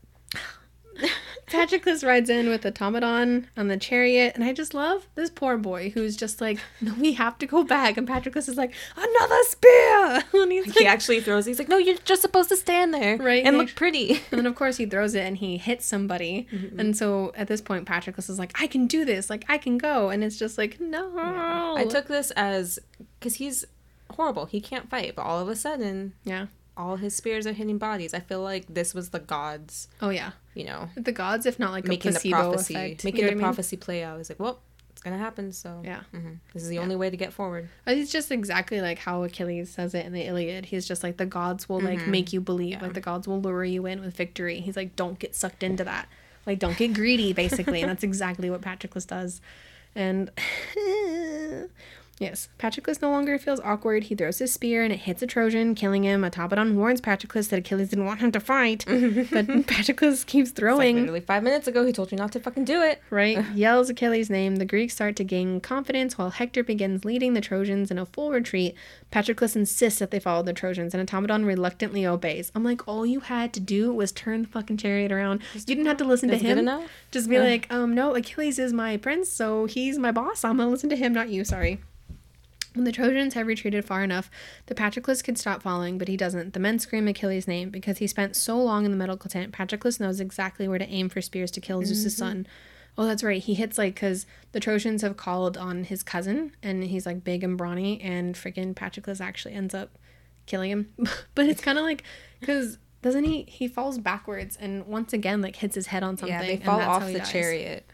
Patroclus 1.47 2.03
rides 2.07 2.31
in 2.31 2.49
with 2.49 2.63
Automedon 2.63 3.47
on 3.57 3.69
the 3.69 3.77
chariot, 3.77 4.33
and 4.35 4.43
I 4.43 4.53
just 4.53 4.73
love 4.73 5.07
this 5.15 5.29
poor 5.29 5.57
boy 5.59 5.91
who's 5.91 6.17
just 6.17 6.41
like, 6.41 6.59
"No, 6.81 6.95
we 6.95 7.13
have 7.15 7.39
to 7.39 7.47
go 7.47 7.63
back." 7.63 7.97
And 7.97 8.09
Patroclus 8.09 8.49
is 8.49 8.57
like, 8.57 8.73
"Another 8.97 9.39
spear!" 9.45 10.25
And 10.33 10.51
he's 10.51 10.73
He 10.75 10.87
actually 10.87 11.21
throws. 11.21 11.47
He's 11.47 11.59
like, 11.59 11.69
no, 11.69 11.77
you're 11.77 11.99
just 11.99 12.23
supposed 12.23 12.49
to 12.49 12.57
stand 12.57 12.95
there, 12.95 13.17
Right, 13.17 13.45
and 13.45 13.59
look 13.59 13.75
pretty. 13.75 14.13
and 14.31 14.39
then 14.39 14.47
of 14.47 14.55
course 14.55 14.77
he 14.77 14.87
throws 14.87 15.15
it 15.15 15.27
and 15.27 15.37
he 15.37 15.59
hits 15.59 15.87
somebody. 15.87 16.49
Mm-hmm. 16.53 16.81
And 16.81 16.97
so 16.97 17.33
at 17.37 17.49
this 17.49 17.61
point, 17.61 17.87
Patroclus 17.87 18.31
is 18.31 18.39
like, 18.39 18.61
"I 18.61 18.67
can 18.67 18.87
do 18.87 19.05
this! 19.05 19.29
Like 19.29 19.45
I 19.49 19.59
can 19.59 19.79
go!" 19.79 20.09
And 20.09 20.25
it's 20.25 20.39
just 20.39 20.59
like, 20.59 20.81
no. 20.81 21.75
I 21.77 21.85
took 21.85 22.07
this 22.09 22.31
as 22.33 22.79
because 23.19 23.37
he's 23.37 23.65
horrible. 24.11 24.47
He 24.47 24.61
can't 24.61 24.89
fight, 24.89 25.15
but 25.17 25.23
all 25.23 25.41
of 25.41 25.49
a 25.49 25.57
sudden, 25.57 26.15
yeah. 26.25 26.47
All 26.77 26.97
his 26.97 27.15
spears 27.15 27.47
are 27.47 27.53
hitting 27.53 27.79
bodies. 27.79 28.15
I 28.15 28.21
feel 28.21 28.41
like 28.43 28.67
this 28.69 28.95
was 28.95 29.11
the 29.11 29.19
gods, 29.21 29.89
Oh 30.01 30.11
yeah. 30.11 30.33
you 30.55 30.65
know, 30.65 30.89
The 30.97 31.13
gods, 31.13 31.47
if 31.47 31.59
not 31.59 31.73
like 31.73 31.87
making 31.87 32.15
a 32.17 32.19
the 32.19 32.31
prophecy, 32.31 32.75
effect, 32.75 33.05
making 33.05 33.19
you 33.21 33.23
know 33.25 33.29
the 33.29 33.33
I 33.33 33.35
mean? 33.37 33.43
prophecy 33.45 33.77
play 33.77 34.03
out. 34.03 34.19
He's 34.19 34.31
like, 34.31 34.41
well, 34.41 34.61
it's 34.91 35.03
gonna 35.03 35.19
happen. 35.19 35.53
So 35.53 35.81
Yeah. 35.85 36.01
mhm. 36.15 36.39
this 36.53 36.63
is 36.63 36.69
the 36.69 36.77
Yeah. 36.77 36.81
only 36.83 36.97
way 36.97 37.11
to 37.11 37.17
get 37.17 37.33
forward. 37.33 37.69
It's 37.87 38.11
just 38.13 38.31
exactly 38.31 38.81
like 38.81 38.99
how 38.99 39.23
Achilles 39.25 39.71
says 39.71 39.95
it 39.95 40.07
in 40.07 40.13
the 40.13 40.23
Iliad. 40.27 40.67
He's 40.67 40.87
just 40.87 41.03
like 41.03 41.17
the 41.19 41.27
gods 41.27 41.69
will 41.69 41.81
like 41.81 41.99
Mhm. 42.01 42.07
make 42.09 42.33
you 42.33 42.41
believe, 42.41 42.73
Yeah. 42.73 42.83
like 42.83 42.95
the 42.95 43.01
gods 43.01 43.27
will 43.29 43.41
lure 43.41 43.65
you 43.65 43.87
in 43.87 44.01
with 44.01 44.17
victory. 44.17 44.61
He's 44.61 44.77
like, 44.77 44.97
don't 44.97 45.19
get 45.19 45.35
sucked 45.35 45.63
into 45.63 45.85
that. 45.85 46.09
Like, 46.47 46.59
don't 46.59 46.77
get 46.77 46.93
greedy, 46.95 47.33
basically. 47.33 47.81
and 47.83 47.91
that's 47.91 48.03
exactly 48.11 48.51
what 48.51 48.61
Patroclus 48.63 49.07
does. 49.07 49.41
And 49.95 50.31
yes, 52.19 52.49
Patroclus 52.59 53.01
no 53.03 53.11
longer 53.11 53.39
feels 53.39 53.61
awkward. 53.61 54.05
He 54.05 54.15
throws 54.15 54.39
his 54.39 54.53
spear 54.53 54.85
and 54.85 54.93
it 54.93 55.01
hits 55.01 55.23
a 55.23 55.27
Trojan, 55.27 55.75
killing 55.75 56.05
him. 56.05 56.23
Automedon 56.23 56.75
warns 56.75 57.01
Patroclus 57.01 57.49
that 57.49 57.59
Achilles 57.59 57.89
didn't 57.89 58.05
want 58.05 58.21
him 58.21 58.31
to 58.33 58.41
fight, 58.41 58.85
but 58.89 59.47
Patroclus 59.67 60.25
keeps 60.25 60.51
It's 60.51 60.59
like 60.59 60.63
throwing. 60.63 60.97
literally 61.01 61.21
five 61.21 61.43
minutes 61.43 61.67
ago, 61.67 61.85
he 61.85 61.93
told 61.93 62.13
you 62.13 62.19
not 62.19 62.33
to 62.33 62.41
fucking 62.41 62.65
do 62.65 62.81
it. 62.83 63.01
right? 63.11 63.45
Yells 63.55 63.91
Achilles' 63.91 64.31
name. 64.31 64.57
The 64.57 64.65
Greeks 64.65 64.95
start 64.95 65.17
to 65.17 65.25
gain 65.25 65.61
confidence 65.61 66.17
while 66.17 66.31
Hector 66.31 66.63
begins 66.63 67.05
leading 67.05 67.35
the 67.35 67.41
Trojans 67.41 67.91
in 67.91 67.99
a 67.99 68.07
full 68.07 68.31
retreat. 68.31 68.75
Patroclus 69.11 69.57
insists 69.57 69.99
that 69.99 70.11
they 70.11 70.21
follow 70.21 70.43
the 70.43 70.53
Trojans, 70.53 70.95
and 70.95 71.09
Automedon 71.09 71.45
reluctantly 71.47 72.07
obeys. 72.07 72.53
I'm 72.55 72.63
like, 72.65 72.87
all 72.87 73.05
you 73.05 73.21
had 73.21 73.53
to 73.55 73.61
do 73.61 73.93
was 73.93 74.13
turn 74.13 74.43
the 74.43 74.49
fucking 74.49 74.77
chariot 74.77 75.11
around. 75.13 75.43
You 75.55 75.61
didn't 75.61 75.87
have 75.87 75.97
to 75.99 76.05
listen 76.05 76.29
to 76.29 76.37
him. 76.39 76.69
Just 77.11 77.29
be 77.29 77.37
Uh. 77.37 77.43
like, 77.45 77.67
um, 77.73 77.95
no, 77.95 78.15
Achilles 78.15 78.59
is 78.59 78.73
my 78.73 78.97
prince, 78.97 79.31
so 79.31 79.67
he's 79.67 79.99
my 79.99 80.13
boss. 80.13 80.45
I'm 80.45 80.59
gonna 80.59 80.71
listen 80.71 80.89
to 80.91 80.97
him, 80.97 81.13
not 81.13 81.29
you. 81.29 81.45
Sorry. 81.45 81.81
When 82.75 82.85
the 82.85 82.93
Trojans 82.93 83.35
have 83.35 83.47
retreated 83.47 83.85
far 83.85 84.03
enough, 84.03 84.31
the 84.67 84.75
Patroclus 84.75 85.23
can 85.23 85.37
stop 85.37 85.63
following, 85.63 85.99
but 85.99 86.09
he 86.09 86.17
doesn't. 86.17 86.55
The 86.55 86.61
men 86.61 86.79
scream 86.79 87.07
Achilles' 87.09 87.47
name 87.47 87.71
because 87.71 87.99
he 87.99 88.07
spent 88.07 88.37
so 88.37 88.59
long 88.59 88.85
in 88.85 88.91
the 88.91 88.97
medical 88.97 89.29
tent. 89.29 89.53
Patroclus 89.53 90.01
knows 90.01 90.21
exactly 90.21 90.67
where 90.67 90.79
to 90.79 90.89
aim 90.89 91.09
for 91.09 91.21
spears 91.21 91.51
to 91.53 91.61
kill 91.61 91.83
Zeus's 91.83 92.15
mm-hmm. 92.15 92.19
son. 92.19 92.47
Oh, 92.97 93.07
that's 93.07 93.23
right. 93.23 93.43
He 93.43 93.55
hits 93.55 93.79
like 93.79 93.95
because 93.95 94.27
the 94.53 94.61
Trojans 94.61 95.03
have 95.03 95.17
called 95.17 95.57
on 95.57 95.85
his 95.85 96.03
cousin, 96.03 96.53
and 96.63 96.85
he's 96.85 97.07
like 97.07 97.25
big 97.25 97.45
and 97.45 97.57
brawny, 97.57 98.01
and 98.01 98.35
freaking 98.35 98.75
Patroclus 98.75 99.21
actually 99.21 99.55
ends 99.55 99.75
up 99.75 99.99
killing 100.47 100.71
him. 100.71 100.93
but 101.35 101.47
it's 101.47 101.63
kind 101.63 101.79
of 101.79 101.85
like 101.85 102.05
because 102.41 102.79
doesn't 103.03 103.25
he? 103.25 103.43
He 103.49 103.67
falls 103.67 103.99
backwards 103.99 104.57
and 104.57 104.87
once 104.87 105.13
again 105.13 105.43
like 105.43 105.57
hits 105.57 105.75
his 105.75 105.89
head 105.89 106.03
on 106.03 106.17
something. 106.17 106.39
Yeah, 106.39 106.47
they 106.47 106.57
fall 106.57 106.81
off 106.81 107.07
he 107.07 107.15
the 107.15 107.19
dies. 107.19 107.33
chariot. 107.33 107.87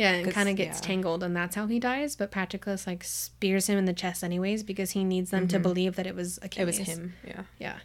Yeah, 0.00 0.12
and 0.12 0.32
kind 0.32 0.48
of 0.48 0.56
gets 0.56 0.80
yeah. 0.80 0.86
tangled, 0.86 1.22
and 1.22 1.36
that's 1.36 1.54
how 1.54 1.66
he 1.66 1.78
dies. 1.78 2.16
But 2.16 2.30
Patroclus 2.30 2.86
like 2.86 3.04
spears 3.04 3.68
him 3.68 3.76
in 3.76 3.84
the 3.84 3.92
chest 3.92 4.24
anyways 4.24 4.62
because 4.62 4.92
he 4.92 5.04
needs 5.04 5.30
them 5.30 5.46
to 5.48 5.58
believe 5.58 5.96
that 5.96 6.06
it 6.06 6.14
was 6.14 6.38
Mm-hmm. 6.38 6.60
It 6.60 6.64
was 6.64 6.78
him. 6.78 7.14
Yeah. 7.26 7.42
Yeah. 7.58 7.76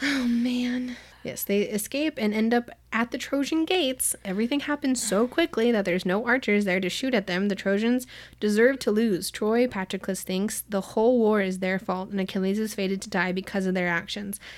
Oh 0.00 0.28
man. 0.28 0.96
Yes, 1.24 1.42
they 1.42 1.62
escape 1.62 2.14
and 2.18 2.32
end 2.32 2.54
up 2.54 2.70
at 2.92 3.10
the 3.10 3.18
Trojan 3.18 3.64
gates. 3.64 4.14
Everything 4.24 4.60
happens 4.60 5.02
so 5.02 5.26
quickly 5.26 5.72
that 5.72 5.84
there's 5.84 6.06
no 6.06 6.24
archers 6.24 6.64
there 6.64 6.78
to 6.78 6.88
shoot 6.88 7.14
at 7.14 7.26
them. 7.26 7.48
The 7.48 7.56
Trojans 7.56 8.06
deserve 8.38 8.78
to 8.80 8.92
lose. 8.92 9.32
Troy, 9.32 9.66
Patroclus 9.66 10.22
thinks 10.22 10.60
the 10.60 10.80
whole 10.80 11.18
war 11.18 11.40
is 11.40 11.58
their 11.58 11.80
fault, 11.80 12.10
and 12.10 12.20
Achilles 12.20 12.60
is 12.60 12.74
fated 12.74 13.02
to 13.02 13.10
die 13.10 13.32
because 13.32 13.66
of 13.66 13.74
their 13.74 13.88
actions. 13.88 14.38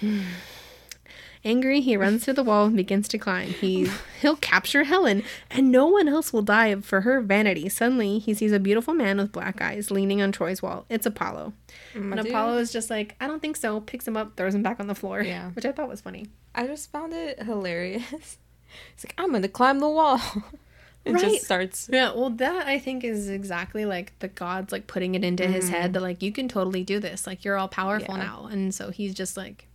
Angry, 1.44 1.80
he 1.82 1.96
runs 1.96 2.24
to 2.24 2.32
the 2.32 2.42
wall 2.42 2.66
and 2.66 2.76
begins 2.76 3.06
to 3.08 3.18
climb. 3.18 3.48
He 3.48 3.88
he'll 4.22 4.36
capture 4.36 4.84
Helen, 4.84 5.22
and 5.50 5.70
no 5.70 5.86
one 5.86 6.08
else 6.08 6.32
will 6.32 6.40
die 6.42 6.74
for 6.76 7.02
her 7.02 7.20
vanity. 7.20 7.68
Suddenly, 7.68 8.18
he 8.18 8.32
sees 8.32 8.50
a 8.52 8.58
beautiful 8.58 8.94
man 8.94 9.18
with 9.18 9.30
black 9.32 9.60
eyes 9.60 9.90
leaning 9.90 10.22
on 10.22 10.32
Troy's 10.32 10.62
wall. 10.62 10.86
It's 10.88 11.04
Apollo. 11.04 11.52
My 11.94 12.16
And 12.16 12.22
dude. 12.24 12.32
Apollo 12.32 12.58
is 12.58 12.72
just 12.72 12.88
like, 12.88 13.14
I 13.20 13.26
don't 13.26 13.40
think 13.40 13.56
so, 13.56 13.80
picks 13.80 14.08
him 14.08 14.16
up, 14.16 14.36
throws 14.36 14.54
him 14.54 14.62
back 14.62 14.80
on 14.80 14.86
the 14.86 14.94
floor. 14.94 15.20
Yeah. 15.22 15.50
Which 15.54 15.66
I 15.66 15.72
thought 15.72 15.88
was 15.88 16.00
funny. 16.00 16.26
I 16.54 16.66
just 16.66 16.90
found 16.90 17.12
it 17.12 17.42
hilarious. 17.42 18.02
He's 18.94 19.04
like, 19.04 19.14
I'm 19.18 19.30
gonna 19.32 19.46
climb 19.48 19.80
the 19.80 19.88
wall. 19.88 20.20
It 21.06 21.12
Right. 21.12 21.20
just 21.20 21.44
starts. 21.44 21.90
Yeah, 21.92 22.14
well 22.14 22.30
that 22.30 22.66
I 22.66 22.78
think 22.78 23.04
is 23.04 23.28
exactly 23.28 23.84
like 23.84 24.18
the 24.20 24.28
gods 24.28 24.72
like 24.72 24.86
putting 24.86 25.14
it 25.14 25.22
into 25.22 25.46
his 25.46 25.68
head 25.68 25.92
that 25.92 26.00
like 26.00 26.22
you 26.22 26.32
can 26.32 26.48
totally 26.48 26.82
do 26.82 26.98
this. 26.98 27.26
Like 27.26 27.44
you're 27.44 27.58
all 27.58 27.68
powerful 27.68 28.14
Mm. 28.14 28.18
Yeah. 28.20 28.24
now. 28.24 28.46
And 28.50 28.74
so 28.74 28.88
he's 28.88 29.12
just 29.12 29.36
like 29.36 29.66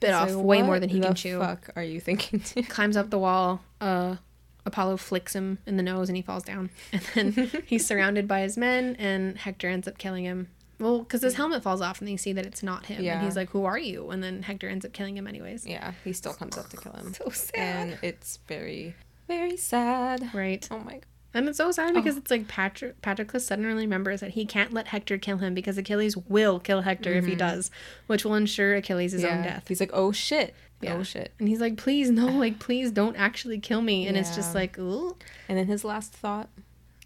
bit 0.00 0.08
It's 0.10 0.16
off 0.16 0.32
way 0.32 0.62
more 0.62 0.78
than 0.80 0.88
he 0.88 1.00
can 1.00 1.14
chew. 1.14 1.38
Fuck, 1.40 1.70
are 1.76 1.82
you 1.82 2.00
thinking? 2.00 2.40
To? 2.40 2.62
Climbs 2.74 2.96
up 2.96 3.10
the 3.10 3.18
wall, 3.18 3.60
uh 3.80 4.16
Apollo 4.64 4.96
flicks 4.96 5.32
him 5.34 5.58
in 5.64 5.76
the 5.76 5.82
nose 5.82 6.08
and 6.08 6.16
he 6.16 6.22
falls 6.22 6.42
down. 6.42 6.70
And 7.14 7.32
then 7.34 7.50
he's 7.66 7.86
surrounded 7.86 8.26
by 8.26 8.40
his 8.40 8.56
men 8.56 8.96
and 8.98 9.38
Hector 9.38 9.68
ends 9.68 9.86
up 9.86 9.96
killing 9.96 10.24
him. 10.24 10.48
Well, 10.80 10.98
because 10.98 11.22
his 11.22 11.34
helmet 11.34 11.62
falls 11.62 11.80
off 11.80 12.00
and 12.00 12.08
they 12.08 12.16
see 12.16 12.32
that 12.34 12.44
it's 12.44 12.62
not 12.62 12.86
him. 12.86 13.02
Yeah. 13.02 13.14
And 13.18 13.24
he's 13.24 13.36
like, 13.36 13.50
Who 13.50 13.64
are 13.64 13.78
you? 13.78 14.10
And 14.10 14.22
then 14.22 14.42
Hector 14.42 14.68
ends 14.68 14.84
up 14.84 14.92
killing 14.92 15.16
him 15.16 15.26
anyways. 15.26 15.64
yeah, 15.66 15.92
he 16.04 16.12
still 16.12 16.34
comes 16.34 16.58
up 16.58 16.68
to 16.70 16.76
kill 16.76 16.92
him, 16.92 17.14
So 17.14 17.30
sad. 17.30 17.54
and 17.56 17.98
it's 18.02 18.38
very, 18.48 18.94
very 19.28 19.56
sad. 19.56 20.34
right. 20.34 20.66
Oh 20.70 20.80
my 20.80 20.94
god. 20.94 21.06
And 21.36 21.48
it's 21.48 21.58
so 21.58 21.70
sad 21.70 21.94
because 21.94 22.16
Oh. 22.16 22.18
it's 22.18 22.30
like 22.30 22.48
Patrick 22.48 23.00
Patroclus 23.02 23.42
suddenly 23.42 23.74
remembers 23.84 24.20
that 24.20 24.30
he 24.32 24.44
can't 24.46 24.72
let 24.72 24.88
Hector 24.88 25.18
kill 25.18 25.38
him 25.38 25.54
because 25.54 25.76
Achilles 25.78 26.16
will 26.16 26.58
kill 26.58 26.80
Hector 26.82 27.12
if 27.12 27.26
he 27.26 27.34
does, 27.34 27.70
which 28.06 28.24
will 28.24 28.34
ensure 28.34 28.74
Achilles' 28.74 29.14
own 29.14 29.20
Mm-hmm. 29.30 29.42
Death. 29.42 29.68
He's 29.68 29.80
like, 29.80 29.90
oh 29.92 30.12
shit. 30.12 30.54
Yeah. 30.80 30.94
Oh 30.94 31.02
shit. 31.02 31.32
And 31.38 31.48
he's 31.48 31.60
like, 31.60 31.76
please 31.76 32.10
no, 32.10 32.26
like 32.26 32.58
please 32.58 32.90
don't 32.90 33.16
actually 33.16 33.58
kill 33.58 33.82
me. 33.82 34.06
And 34.06 34.16
it's 34.16 34.34
just 34.34 34.54
like, 34.54 34.78
ooh, 34.78 35.16
And 35.48 35.56
then 35.58 35.66
his 35.66 35.84
last 35.84 36.12
thought 36.12 36.48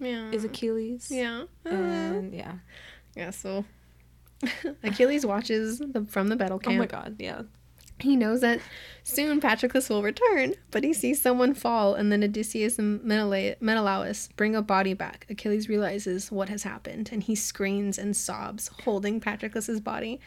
yeah, 0.00 0.30
is 0.30 0.44
Achilles. 0.44 1.08
yeah, 1.10 1.44
uh, 1.66 1.68
And 1.68 2.32
yeah. 2.34 2.54
yeah. 3.16 3.30
So 3.30 3.64
Achilles 4.82 5.26
watches 5.26 5.78
the, 5.80 6.04
from 6.08 6.28
the 6.28 6.36
battle 6.36 6.58
camp. 6.58 6.76
Oh 6.76 6.78
my 6.78 6.86
god. 6.86 7.16
Yeah. 7.18 7.42
He 8.02 8.16
knows 8.16 8.40
that 8.40 8.60
soon 9.02 9.40
Patroclus 9.40 9.88
will 9.88 10.02
return, 10.02 10.54
but 10.70 10.84
he 10.84 10.92
sees 10.92 11.20
someone 11.20 11.54
fall, 11.54 11.94
and 11.94 12.12
then 12.12 12.22
Odysseus 12.22 12.78
and 12.78 13.02
Menelaus 13.02 14.28
bring 14.36 14.54
a 14.54 14.62
body 14.62 14.94
back. 14.94 15.26
Achilles 15.28 15.68
realizes 15.68 16.30
what 16.30 16.48
has 16.48 16.62
happened, 16.62 17.10
and 17.12 17.22
he 17.22 17.34
screams 17.34 17.98
and 17.98 18.16
sobs, 18.16 18.70
holding 18.84 19.20
Patroclus's 19.20 19.80
body. 19.80 20.20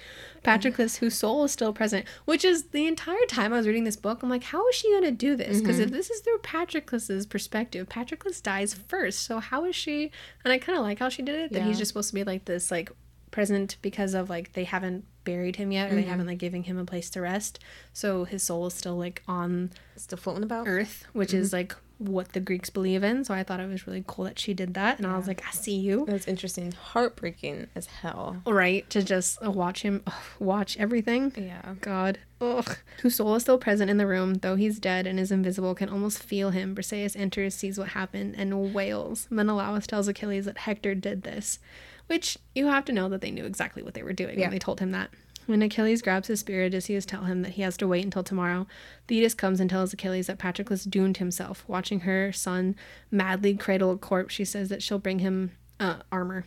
Patroclus, 0.43 0.97
whose 0.97 1.15
soul 1.15 1.43
is 1.43 1.51
still 1.51 1.73
present, 1.73 2.05
which 2.25 2.43
is 2.43 2.65
the 2.65 2.87
entire 2.87 3.25
time 3.27 3.53
I 3.53 3.57
was 3.57 3.67
reading 3.67 3.83
this 3.85 3.95
book, 3.95 4.23
I'm 4.23 4.29
like, 4.29 4.43
how 4.43 4.67
is 4.67 4.75
she 4.75 4.91
going 4.91 5.03
to 5.03 5.11
do 5.11 5.35
this? 5.35 5.61
Because 5.61 5.77
mm-hmm. 5.77 5.85
if 5.85 5.91
this 5.91 6.09
is 6.09 6.21
through 6.21 6.39
Patroclus's 6.39 7.25
perspective, 7.25 7.89
Patroclus 7.89 8.41
dies 8.41 8.73
first, 8.73 9.21
so 9.21 9.39
how 9.39 9.65
is 9.65 9.75
she? 9.75 10.11
And 10.43 10.51
I 10.51 10.57
kind 10.57 10.77
of 10.77 10.83
like 10.83 10.99
how 10.99 11.09
she 11.09 11.21
did 11.21 11.35
it, 11.35 11.53
that 11.53 11.63
he's 11.63 11.77
just 11.77 11.89
supposed 11.89 12.09
to 12.09 12.15
be 12.15 12.23
like 12.23 12.45
this, 12.45 12.71
like, 12.71 12.91
present 13.31 13.77
because 13.81 14.13
of 14.13 14.29
like 14.29 14.53
they 14.53 14.63
haven't 14.63 15.03
buried 15.23 15.55
him 15.57 15.71
yet 15.71 15.91
or 15.91 15.95
they 15.95 16.01
Mm-hmm. 16.01 16.09
haven't 16.09 16.27
like 16.27 16.37
giving 16.37 16.63
him 16.63 16.77
a 16.77 16.85
place 16.85 17.09
to 17.11 17.21
rest 17.21 17.59
so 17.93 18.23
his 18.25 18.43
soul 18.43 18.65
is 18.67 18.73
still 18.73 18.97
like 18.97 19.21
on 19.27 19.71
Still 19.95 20.17
floating 20.17 20.43
about. 20.43 20.67
earth 20.67 21.05
which 21.13 21.29
Mm-hmm. 21.29 21.37
is 21.39 21.53
like 21.53 21.75
what 21.99 22.33
the 22.33 22.39
greeks 22.41 22.69
believe 22.69 23.01
in 23.03 23.23
so 23.23 23.33
i 23.33 23.43
thought 23.43 23.59
it 23.61 23.69
was 23.69 23.87
really 23.87 24.03
cool 24.07 24.25
that 24.25 24.37
she 24.37 24.53
did 24.53 24.73
that 24.73 24.97
and 24.97 25.07
i 25.07 25.15
was 25.15 25.27
like 25.27 25.41
i 25.47 25.51
see 25.51 25.75
you 25.75 26.05
That's 26.05 26.27
interesting. 26.27 26.73
Heartbreaking 26.73 27.67
as 27.75 27.85
hell. 27.85 28.41
right 28.45 28.89
to 28.89 29.03
just 29.03 29.41
uh, 29.45 29.51
watch 29.51 29.83
him 29.83 30.01
ugh, 30.07 30.13
watch 30.39 30.75
everything 30.77 31.31
Yeah. 31.37 31.75
god 31.79 32.17
ugh 32.41 32.77
whose 33.01 33.15
soul 33.15 33.35
is 33.35 33.43
still 33.43 33.57
present 33.57 33.89
in 33.89 33.97
the 33.97 34.07
room 34.07 34.33
though 34.35 34.55
he's 34.55 34.79
dead 34.79 35.07
and 35.07 35.19
is 35.19 35.31
invisible 35.31 35.75
can 35.75 35.87
almost 35.87 36.21
feel 36.21 36.49
him 36.49 36.75
briseis 36.75 37.15
enters 37.15 37.53
sees 37.55 37.77
what 37.77 37.89
happened 37.89 38.35
and 38.37 38.73
wails 38.73 39.27
menelaus 39.29 39.87
tells 39.87 40.07
achilles 40.09 40.45
that 40.45 40.57
hector 40.59 40.95
did 40.95 41.23
this 41.23 41.59
which 42.07 42.38
you 42.55 42.67
have 42.67 42.85
to 42.85 42.91
know 42.91 43.09
that 43.09 43.21
they 43.21 43.31
knew 43.31 43.45
exactly 43.45 43.81
what 43.84 43.93
they 43.93 44.03
were 44.03 44.13
doing 44.13 44.38
Yeah. 44.39 44.45
when 44.45 44.51
they 44.51 44.59
told 44.59 44.80
him 44.80 44.91
that 44.91 45.09
when 45.45 45.61
Achilles 45.61 46.01
grabs 46.01 46.30
his 46.30 46.39
spear, 46.39 46.63
Odysseus 46.63 47.05
tell 47.05 47.23
him 47.25 47.41
that 47.41 47.51
he 47.53 47.63
has 47.63 47.75
to 47.77 47.85
wait 47.88 48.05
until 48.05 48.23
tomorrow. 48.23 48.65
Thetis 49.09 49.34
comes 49.34 49.59
and 49.59 49.69
tells 49.69 49.91
Achilles 49.91 50.27
that 50.27 50.38
Patroclus 50.39 50.85
doomed 50.89 51.17
himself. 51.17 51.65
Watching 51.67 52.01
her 52.01 52.31
son 52.31 52.77
madly 53.11 53.53
cradle 53.53 53.91
a 53.91 53.97
corpse, 53.97 54.34
she 54.34 54.45
says 54.45 54.69
that 54.69 54.81
she'll 54.81 54.99
bring 54.99 55.19
him 55.19 55.51
uh, 55.81 55.97
armor. 56.13 56.45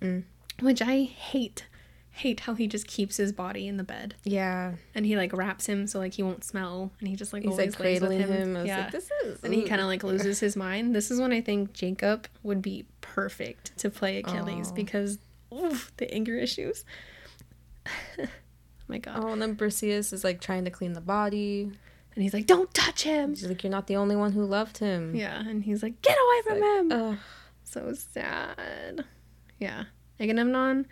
Mm. 0.00 0.24
Which 0.60 0.80
I 0.80 1.02
hate. 1.02 1.66
Hate 2.10 2.40
how 2.40 2.54
he 2.54 2.66
just 2.66 2.86
keeps 2.86 3.18
his 3.18 3.32
body 3.32 3.68
in 3.68 3.76
the 3.76 3.84
bed 3.84 4.14
Yeah. 4.24 4.72
and 4.94 5.04
he 5.06 5.14
like 5.14 5.32
wraps 5.34 5.66
him 5.66 5.86
so 5.86 5.98
like 6.00 6.14
he 6.14 6.22
won't 6.22 6.42
smell 6.42 6.90
and 6.98 7.08
he 7.08 7.14
just 7.16 7.32
like 7.34 7.42
He's 7.42 7.52
always 7.52 7.68
like 7.74 7.78
cradling 7.78 8.20
him. 8.20 8.56
I 8.56 8.60
was 8.60 8.66
yeah. 8.66 8.78
like, 8.84 8.92
this 8.92 9.10
is. 9.24 9.44
and 9.44 9.52
he 9.54 9.62
kind 9.68 9.80
of 9.82 9.86
like 9.88 10.02
loses 10.02 10.40
his 10.40 10.56
mind. 10.56 10.94
This 10.96 11.10
is 11.10 11.20
when 11.20 11.32
I 11.32 11.42
think 11.42 11.74
Jacob 11.74 12.26
would 12.42 12.62
be 12.62 12.86
perfect 13.22 13.76
to 13.78 13.90
play 13.90 14.18
Achilles 14.18 14.68
Oh. 14.70 14.74
because 14.74 15.18
oof, 15.52 15.92
the 15.96 16.12
anger 16.12 16.36
issues. 16.36 16.84
oh 18.18 18.26
my 18.88 18.98
god. 18.98 19.20
Oh, 19.22 19.28
and 19.32 19.40
then 19.42 19.56
Briseis 19.56 20.12
is 20.12 20.24
like 20.24 20.40
trying 20.40 20.64
to 20.64 20.70
clean 20.70 20.92
the 20.92 21.00
body. 21.00 21.70
And 22.14 22.22
he's 22.24 22.34
like, 22.34 22.46
"Don't 22.46 22.72
touch 22.74 23.02
him." 23.02 23.34
She's 23.36 23.46
like, 23.48 23.62
you're 23.62 23.70
not 23.70 23.86
the 23.86 23.96
only 23.96 24.16
one 24.16 24.32
who 24.32 24.44
loved 24.44 24.78
him. 24.78 25.14
Yeah, 25.14 25.38
and 25.40 25.62
he's 25.62 25.82
like, 25.82 26.02
"Get 26.02 26.16
away 26.16 26.36
It's 26.38 26.48
from 26.48 26.60
like, 26.60 26.80
him." 26.80 26.92
ugh. 26.92 27.18
so 27.64 27.92
sad. 27.94 29.04
Yeah. 29.60 29.84
Agamemnon 30.20 30.86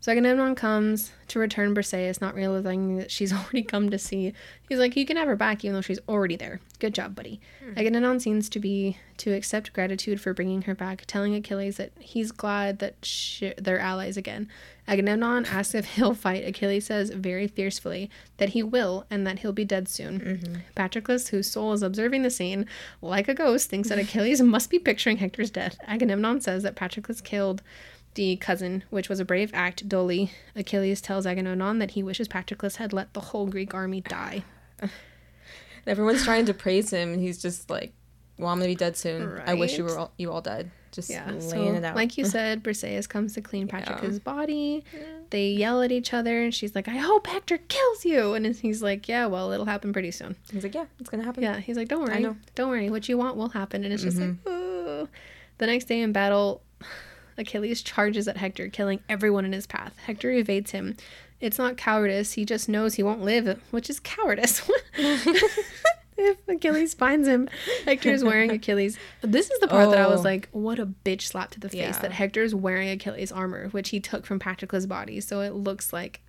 So 0.00 0.12
Agamemnon 0.12 0.54
comes 0.54 1.12
to 1.28 1.38
return 1.38 1.74
Briseis, 1.74 2.20
not 2.20 2.34
realizing 2.34 2.96
that 2.98 3.10
she's 3.10 3.32
already 3.32 3.62
come 3.62 3.90
to 3.90 3.98
see. 3.98 4.32
He's 4.68 4.78
like, 4.78 4.96
you 4.96 5.04
can 5.04 5.16
have 5.16 5.26
her 5.26 5.36
back, 5.36 5.64
even 5.64 5.74
though 5.74 5.80
she's 5.80 5.98
already 6.08 6.36
there. 6.36 6.60
Good 6.78 6.94
job, 6.94 7.14
buddy. 7.14 7.40
Hmm. 7.62 7.78
Agamemnon 7.78 8.20
seems 8.20 8.48
to 8.50 8.60
be 8.60 8.98
to 9.18 9.32
accept 9.32 9.72
gratitude 9.72 10.20
for 10.20 10.32
bringing 10.32 10.62
her 10.62 10.74
back, 10.74 11.04
telling 11.06 11.34
Achilles 11.34 11.76
that 11.78 11.90
he's 11.98 12.30
glad 12.30 12.78
that 12.78 13.04
sh- 13.04 13.54
they're 13.58 13.80
allies 13.80 14.16
again. 14.16 14.48
Agamemnon 14.86 15.44
asks 15.46 15.74
if 15.74 15.84
he'll 15.84 16.14
fight. 16.14 16.46
Achilles 16.46 16.86
says 16.86 17.10
very 17.10 17.48
fiercely 17.48 18.08
that 18.38 18.50
he 18.50 18.62
will 18.62 19.04
and 19.10 19.26
that 19.26 19.40
he'll 19.40 19.52
be 19.52 19.64
dead 19.64 19.88
soon. 19.88 20.20
Mm-hmm. 20.20 20.54
Patroclus, 20.76 21.28
whose 21.28 21.50
soul 21.50 21.72
is 21.72 21.82
observing 21.82 22.22
the 22.22 22.30
scene 22.30 22.66
like 23.02 23.28
a 23.28 23.34
ghost, 23.34 23.68
thinks 23.68 23.88
that 23.88 23.98
Achilles 23.98 24.40
must 24.40 24.70
be 24.70 24.78
picturing 24.78 25.18
Hector's 25.18 25.50
death. 25.50 25.76
Agamemnon 25.86 26.40
says 26.40 26.62
that 26.62 26.76
Patroclus 26.76 27.22
killed 27.22 27.62
the 28.18 28.34
cousin, 28.34 28.82
which 28.90 29.08
was 29.08 29.20
a 29.20 29.24
brave 29.24 29.52
act, 29.54 29.88
dully. 29.88 30.32
Achilles 30.56 31.00
tells 31.00 31.24
Agamemnon 31.24 31.78
that 31.78 31.92
he 31.92 32.02
wishes 32.02 32.26
Patroclus 32.26 32.76
had 32.76 32.92
let 32.92 33.14
the 33.14 33.20
whole 33.20 33.46
Greek 33.46 33.72
army 33.74 34.00
die. 34.00 34.42
Everyone's 35.86 36.24
trying 36.24 36.44
to 36.46 36.54
praise 36.54 36.90
him, 36.92 37.12
and 37.12 37.22
he's 37.22 37.40
just 37.40 37.70
like, 37.70 37.92
"Well, 38.36 38.48
I'm 38.48 38.58
gonna 38.58 38.66
be 38.68 38.74
dead 38.74 38.96
soon. 38.96 39.40
I 39.46 39.54
wish 39.54 39.78
you 39.78 39.84
were 39.84 39.96
all, 39.96 40.12
you 40.18 40.32
all 40.32 40.40
dead." 40.40 40.70
Just 40.90 41.10
Yeah, 41.10 41.26
laying 41.28 41.40
so 41.42 41.74
it 41.74 41.84
out. 41.84 41.94
like 41.94 42.18
you 42.18 42.24
said, 42.36 42.64
Briseis 42.64 43.08
comes 43.08 43.34
to 43.34 43.40
clean 43.40 43.68
Patroclus' 43.68 44.18
body. 44.22 44.82
They 45.30 45.48
yell 45.50 45.80
at 45.82 45.92
each 45.92 46.12
other, 46.12 46.42
and 46.42 46.52
she's 46.52 46.74
like, 46.74 46.88
"I 46.88 46.96
hope 46.96 47.28
Hector 47.28 47.58
kills 47.68 48.04
you," 48.04 48.34
and 48.34 48.44
he's 48.56 48.82
like, 48.82 49.08
"Yeah, 49.08 49.26
well, 49.26 49.52
it'll 49.52 49.66
happen 49.66 49.92
pretty 49.92 50.10
soon." 50.10 50.34
he's 50.52 50.64
like, 50.64 50.74
"Yeah, 50.74 50.86
it's 50.98 51.08
gonna 51.08 51.22
happen." 51.24 51.42
Yeah, 51.44 51.58
he's 51.60 51.76
like, 51.76 51.86
"Don't 51.88 52.02
worry, 52.02 52.20
know. 52.20 52.36
don't 52.56 52.68
worry. 52.68 52.90
What 52.90 53.08
you 53.08 53.16
want 53.16 53.36
will 53.36 53.50
happen." 53.50 53.84
And 53.84 53.92
it's 53.94 54.02
just 54.02 54.18
like, 54.18 54.34
oh. 54.46 55.08
The 55.58 55.66
next 55.66 55.84
day 55.86 56.00
in 56.02 56.12
battle, 56.12 56.62
Achilles 57.38 57.82
charges 57.82 58.28
at 58.28 58.36
Hector, 58.36 58.68
killing 58.68 59.00
everyone 59.08 59.44
in 59.44 59.52
his 59.52 59.66
path. 59.66 59.96
Hector 60.06 60.30
evades 60.30 60.72
him. 60.72 60.96
It's 61.40 61.56
not 61.58 61.76
cowardice. 61.76 62.32
He 62.32 62.44
just 62.44 62.68
knows 62.68 62.94
he 62.94 63.02
won't 63.02 63.22
live, 63.22 63.60
which 63.70 63.88
is 63.88 64.00
cowardice. 64.00 64.68
if 66.16 66.38
Achilles 66.48 66.94
finds 66.94 67.28
him, 67.28 67.48
Hector 67.84 68.10
is 68.10 68.24
wearing 68.24 68.50
Achilles. 68.50 68.98
This 69.22 69.50
is 69.50 69.60
the 69.60 69.68
part 69.68 69.90
that 69.90 70.00
I 70.00 70.08
was 70.08 70.20
Oh. 70.20 70.24
like, 70.24 70.48
what 70.50 70.78
a 70.80 70.86
bitch 70.86 71.22
slap 71.22 71.52
to 71.52 71.60
the 71.60 71.68
face 71.68 71.78
Yeah. 71.78 71.98
that 72.00 72.12
Hector 72.12 72.42
is 72.42 72.54
wearing 72.54 72.88
Achilles' 72.90 73.30
armor, 73.30 73.68
which 73.68 73.90
he 73.90 74.00
took 74.00 74.26
from 74.26 74.40
Patroclus' 74.40 74.86
body. 74.88 75.20
So 75.20 75.40
it 75.42 75.54
looks 75.54 75.92
like 75.92 76.20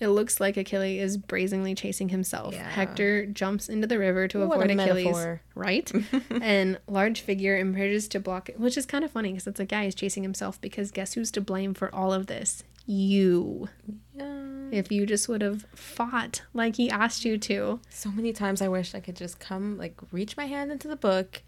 it 0.00 0.08
looks 0.08 0.40
like 0.40 0.56
Achilles 0.56 1.00
is 1.02 1.16
brazenly 1.16 1.74
chasing 1.74 2.08
himself. 2.08 2.54
Yeah. 2.54 2.68
Hector 2.68 3.26
jumps 3.26 3.68
into 3.68 3.86
the 3.86 3.98
river 3.98 4.28
to 4.28 4.46
What 4.46 4.56
avoid 4.56 4.70
a 4.70 4.82
Achilles, 4.82 5.04
metaphor. 5.06 5.42
right? 5.54 5.90
and 6.42 6.78
large 6.86 7.20
figure 7.20 7.56
emerges 7.58 8.08
to 8.08 8.20
block 8.20 8.48
it, 8.48 8.58
which 8.60 8.76
is 8.76 8.86
kind 8.86 9.04
of 9.04 9.10
funny 9.10 9.30
because 9.32 9.46
it's 9.46 9.58
like, 9.58 9.72
yeah, 9.72 9.82
he's 9.82 9.94
chasing 9.94 10.22
himself 10.22 10.60
because 10.60 10.90
guess 10.90 11.14
who's 11.14 11.30
to 11.32 11.40
blame 11.40 11.74
for 11.74 11.94
all 11.94 12.12
of 12.12 12.26
this? 12.26 12.62
You. 12.86 13.68
Yeah. 14.14 14.44
If 14.70 14.90
you 14.90 15.04
just 15.06 15.28
would 15.28 15.42
have 15.42 15.64
fought 15.74 16.42
like 16.54 16.76
he 16.76 16.90
asked 16.90 17.24
you 17.24 17.36
to. 17.38 17.80
So 17.90 18.10
many 18.10 18.32
times 18.32 18.62
I 18.62 18.68
wish 18.68 18.94
I 18.94 19.00
could 19.00 19.16
just 19.16 19.38
come, 19.40 19.76
like, 19.78 19.94
reach 20.12 20.36
my 20.36 20.46
hand 20.46 20.72
into 20.72 20.88
the 20.88 20.96
book, 20.96 21.42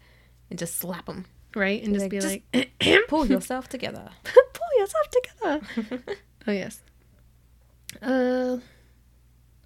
and 0.49 0.59
just 0.59 0.75
slap 0.77 1.07
him. 1.07 1.25
Right? 1.55 1.83
And 1.83 1.93
just 1.93 2.03
Like, 2.03 2.11
be 2.11 2.19
just- 2.19 2.39
like, 2.53 2.71
Pull 3.07 3.25
yourself 3.25 3.67
together. 3.69 4.09
pull 4.23 4.79
yourself 4.79 5.07
together. 5.09 6.05
oh 6.47 6.51
yes. 6.51 6.81
Uh 8.01 8.57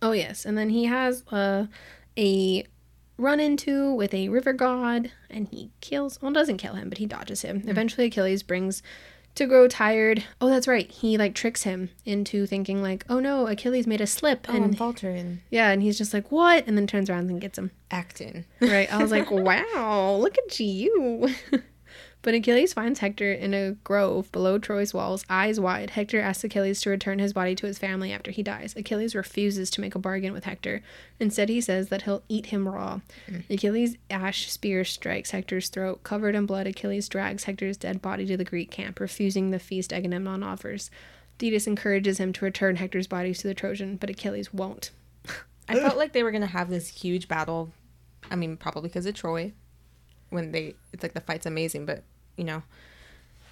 oh 0.01 0.11
yes, 0.13 0.45
and 0.45 0.57
then 0.57 0.69
he 0.69 0.85
has 0.85 1.23
uh 1.31 1.67
a 2.17 2.65
run 3.17 3.39
into 3.39 3.93
with 3.93 4.13
a 4.13 4.29
river 4.29 4.53
god, 4.53 5.11
and 5.29 5.47
he 5.49 5.71
kills. 5.81 6.21
Well, 6.21 6.31
doesn't 6.33 6.57
kill 6.57 6.73
him, 6.75 6.89
but 6.89 6.97
he 6.97 7.05
dodges 7.05 7.41
him. 7.41 7.63
Eventually, 7.67 8.07
Achilles 8.07 8.43
brings 8.43 8.81
to 9.35 9.45
grow 9.45 9.67
tired. 9.67 10.23
Oh, 10.39 10.49
that's 10.49 10.67
right. 10.67 10.89
He 10.89 11.17
like 11.17 11.35
tricks 11.35 11.63
him 11.63 11.89
into 12.05 12.45
thinking 12.45 12.81
like, 12.81 13.05
oh 13.09 13.19
no, 13.19 13.47
Achilles 13.47 13.85
made 13.85 13.99
a 14.01 14.07
slip, 14.07 14.45
Oh, 14.49 14.53
and 14.55 14.77
faltering. 14.77 15.41
yeah, 15.49 15.71
and 15.71 15.81
he's 15.81 15.97
just 15.97 16.13
like, 16.13 16.31
what? 16.31 16.65
And 16.67 16.77
then 16.77 16.87
turns 16.87 17.09
around 17.09 17.29
and 17.29 17.41
gets 17.41 17.57
him. 17.57 17.71
Acting. 17.91 18.45
Right. 18.61 18.91
I 18.93 19.01
was 19.01 19.11
like, 19.11 19.29
wow, 19.31 20.15
look 20.21 20.37
at 20.37 20.59
you. 20.59 21.27
but 22.25 22.33
Achilles 22.33 22.73
finds 22.73 23.01
Hector 23.01 23.31
in 23.31 23.53
a 23.53 23.73
grove 23.83 24.31
below 24.31 24.57
Troy's 24.57 24.95
walls, 24.95 25.23
eyes 25.29 25.59
wide. 25.59 25.91
Hector 25.91 26.19
asks 26.19 26.43
Achilles 26.43 26.81
to 26.81 26.89
return 26.89 27.19
his 27.19 27.33
body 27.33 27.53
to 27.53 27.67
his 27.67 27.77
family 27.77 28.11
after 28.11 28.31
he 28.31 28.41
dies. 28.41 28.73
Achilles 28.75 29.13
refuses 29.13 29.69
to 29.69 29.79
make 29.79 29.93
a 29.93 29.99
bargain 29.99 30.33
with 30.33 30.45
Hector. 30.45 30.81
Instead, 31.19 31.49
he 31.49 31.61
says 31.61 31.89
that 31.89 32.01
he'll 32.01 32.23
eat 32.27 32.47
him 32.47 32.67
raw. 32.67 33.01
Mm. 33.29 33.47
Achilles' 33.47 33.97
ash 34.09 34.51
spear 34.51 34.83
strikes 34.83 35.29
Hector's 35.29 35.69
throat. 35.69 36.01
Covered 36.01 36.33
in 36.33 36.47
blood, 36.47 36.65
Achilles 36.65 37.07
drags 37.07 37.43
Hector's 37.43 37.77
dead 37.77 38.01
body 38.01 38.25
to 38.25 38.35
the 38.35 38.43
Greek 38.43 38.71
camp, 38.71 38.99
refusing 38.99 39.51
the 39.51 39.59
feast 39.59 39.93
Agamemnon 39.93 40.41
offers. 40.41 40.89
Thetis 41.37 41.67
encourages 41.67 42.17
him 42.17 42.33
to 42.33 42.45
return 42.45 42.77
Hector's 42.77 43.05
body 43.05 43.35
to 43.35 43.47
the 43.47 43.53
Trojan, 43.53 43.97
but 43.97 44.09
Achilles 44.09 44.51
won't. 44.51 44.89
I 45.69 45.75
felt 45.75 45.97
like 45.97 46.13
they 46.13 46.23
were 46.23 46.31
gonna 46.31 46.47
have 46.47 46.71
this 46.71 46.87
huge 46.87 47.27
battle. 47.27 47.71
I 48.31 48.35
mean, 48.35 48.57
probably 48.57 48.89
because 48.89 49.05
of 49.05 49.13
Troy. 49.13 49.53
When 50.31 50.51
they, 50.51 50.73
it's 50.91 51.03
like 51.03 51.13
the 51.13 51.21
fight's 51.21 51.45
amazing, 51.45 51.85
but 51.85 52.03
you 52.37 52.43
know, 52.43 52.63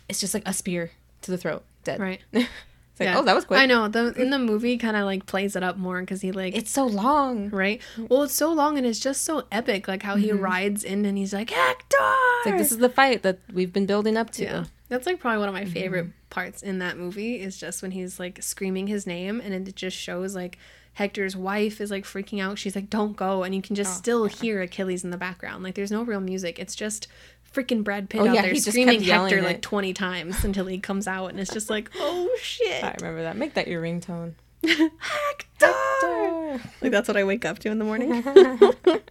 it's 0.09 0.19
just 0.19 0.33
like 0.33 0.43
a 0.45 0.53
spear 0.53 0.91
to 1.21 1.31
the 1.31 1.37
throat, 1.37 1.63
dead. 1.83 1.99
Right. 1.99 2.21
It's 2.93 2.99
like, 2.99 3.09
Yeah. 3.09 3.17
oh, 3.17 3.23
that 3.23 3.33
was 3.33 3.45
quick. 3.45 3.59
I 3.59 3.65
know. 3.65 3.87
The 3.87 4.13
in 4.21 4.29
the 4.29 4.37
movie 4.37 4.77
kind 4.77 4.95
of 4.95 5.05
like 5.05 5.25
plays 5.25 5.55
it 5.55 5.63
up 5.63 5.77
more 5.77 5.99
because 6.01 6.21
he 6.21 6.31
like 6.31 6.55
It's 6.55 6.69
so 6.69 6.85
long. 6.85 7.49
right. 7.49 7.81
Well, 7.97 8.21
it's 8.21 8.35
so 8.35 8.53
long 8.53 8.77
and 8.77 8.85
it's 8.85 8.99
just 8.99 9.23
so 9.23 9.45
epic, 9.51 9.87
like 9.87 10.03
how 10.03 10.15
he 10.15 10.27
mm-hmm. 10.27 10.43
rides 10.43 10.83
in 10.83 11.03
and 11.05 11.17
he's 11.17 11.33
like 11.33 11.49
Hector. 11.49 11.97
It's 12.37 12.45
like 12.45 12.57
this 12.57 12.71
is 12.71 12.77
the 12.77 12.89
fight 12.89 13.23
that 13.23 13.39
we've 13.51 13.73
been 13.73 13.87
building 13.87 14.15
up 14.15 14.29
to. 14.31 14.43
yeah. 14.43 14.63
That's 14.89 15.07
like 15.07 15.19
probably 15.19 15.39
one 15.39 15.49
of 15.49 15.55
my 15.55 15.63
mm-hmm. 15.63 15.73
favorite 15.73 16.07
parts 16.29 16.61
in 16.61 16.77
that 16.79 16.99
movie 16.99 17.41
is 17.41 17.57
just 17.57 17.81
when 17.81 17.89
he's 17.89 18.19
like 18.19 18.43
screaming 18.43 18.85
his 18.85 19.07
name 19.07 19.41
and 19.43 19.55
it 19.55 19.75
just 19.75 19.97
shows 19.97 20.35
like 20.35 20.59
Hector's 20.93 21.35
wife 21.35 21.81
is 21.81 21.89
like 21.89 22.03
freaking 22.03 22.39
out. 22.39 22.59
She's 22.59 22.75
like, 22.75 22.89
"Don't 22.89 23.15
go," 23.15 23.41
and 23.41 23.55
you 23.55 23.63
can 23.63 23.75
just 23.75 23.95
oh. 23.95 23.97
still 23.97 24.25
hear 24.25 24.61
Achilles 24.61 25.03
in 25.03 25.09
the 25.09 25.17
background. 25.17 25.63
Like 25.63 25.73
there's 25.73 25.91
no 25.91 26.03
real 26.03 26.19
music. 26.19 26.59
It's 26.59 26.75
just 26.75 27.07
freaking 27.53 27.83
Brad 27.83 28.09
Pitt 28.09 28.21
Oh, 28.21 28.27
out 28.27 28.35
yeah, 28.35 28.41
there 28.41 28.55
screaming 28.55 29.01
Hector 29.01 29.37
it. 29.37 29.43
like 29.43 29.61
20 29.61 29.93
times 29.93 30.43
until 30.43 30.65
he 30.65 30.79
comes 30.79 31.07
out 31.07 31.27
and 31.27 31.39
it's 31.39 31.53
just 31.53 31.69
like, 31.69 31.89
"Oh 31.95 32.29
shit." 32.41 32.83
I 32.83 32.95
remember 32.99 33.23
that. 33.23 33.37
Make 33.37 33.53
that 33.53 33.67
your 33.67 33.81
ringtone. 33.81 34.33
Hector! 34.65 36.61
Like 36.81 36.91
that's 36.91 37.07
what 37.07 37.17
I 37.17 37.23
wake 37.23 37.45
up 37.45 37.59
to 37.59 37.69
in 37.69 37.79
the 37.79 37.85
morning. 37.85 38.23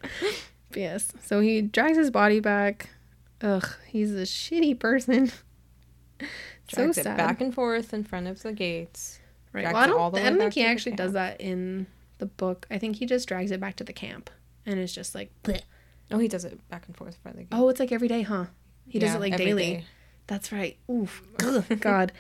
Yes. 0.75 1.13
So 1.23 1.41
he 1.41 1.61
drags 1.61 1.99
his 1.99 2.11
body 2.11 2.41
back. 2.41 2.89
Ugh, 3.43 3.69
he's 3.89 4.11
a 4.15 4.23
shitty 4.23 4.79
person. 4.79 5.31
so 6.73 6.93
sad. 6.93 7.19
back 7.19 7.43
and 7.43 7.53
forth 7.55 7.93
in 7.93 8.05
front 8.05 8.27
of 8.27 8.41
the 8.43 8.53
gates. 8.55 9.21
right. 9.53 9.67
Well, 9.67 9.77
I 9.77 9.87
don't, 9.87 9.99
all 10.01 10.11
the 10.11 10.21
I 10.25 10.31
don't 10.31 10.39
think 10.39 10.55
he 10.55 10.65
actually 10.65 10.97
does 10.97 11.13
that 11.13 11.43
in 11.43 11.89
the 12.17 12.25
book. 12.25 12.67
I 12.71 12.79
think 12.79 12.97
he 12.97 13.05
just 13.05 13.29
drags 13.29 13.51
it 13.51 13.61
back 13.61 13.77
to 13.77 13.85
the 13.85 13.93
camp 13.93 14.31
and 14.65 14.79
it's 14.81 14.95
just 14.95 15.15
like, 15.15 15.31
bleh. 15.45 15.61
Oh, 16.11 16.19
he 16.19 16.29
does 16.29 16.45
it 16.45 16.67
back 16.69 16.85
and 16.87 16.97
forth 16.97 17.17
of 17.25 17.33
the 17.33 17.39
gate. 17.41 17.49
oh, 17.53 17.69
it's 17.69 17.81
like 17.81 17.93
every 17.93 18.09
day, 18.09 18.23
huh? 18.23 18.47
He 18.89 18.99
does 18.99 19.11
Yeah, 19.11 19.17
it 19.17 19.21
like 19.21 19.37
daily. 19.37 19.63
day. 19.63 19.85
That's 20.27 20.53
right. 20.53 20.77
Oof. 20.91 21.23
Ugh, 21.43 21.65
God. 21.81 22.13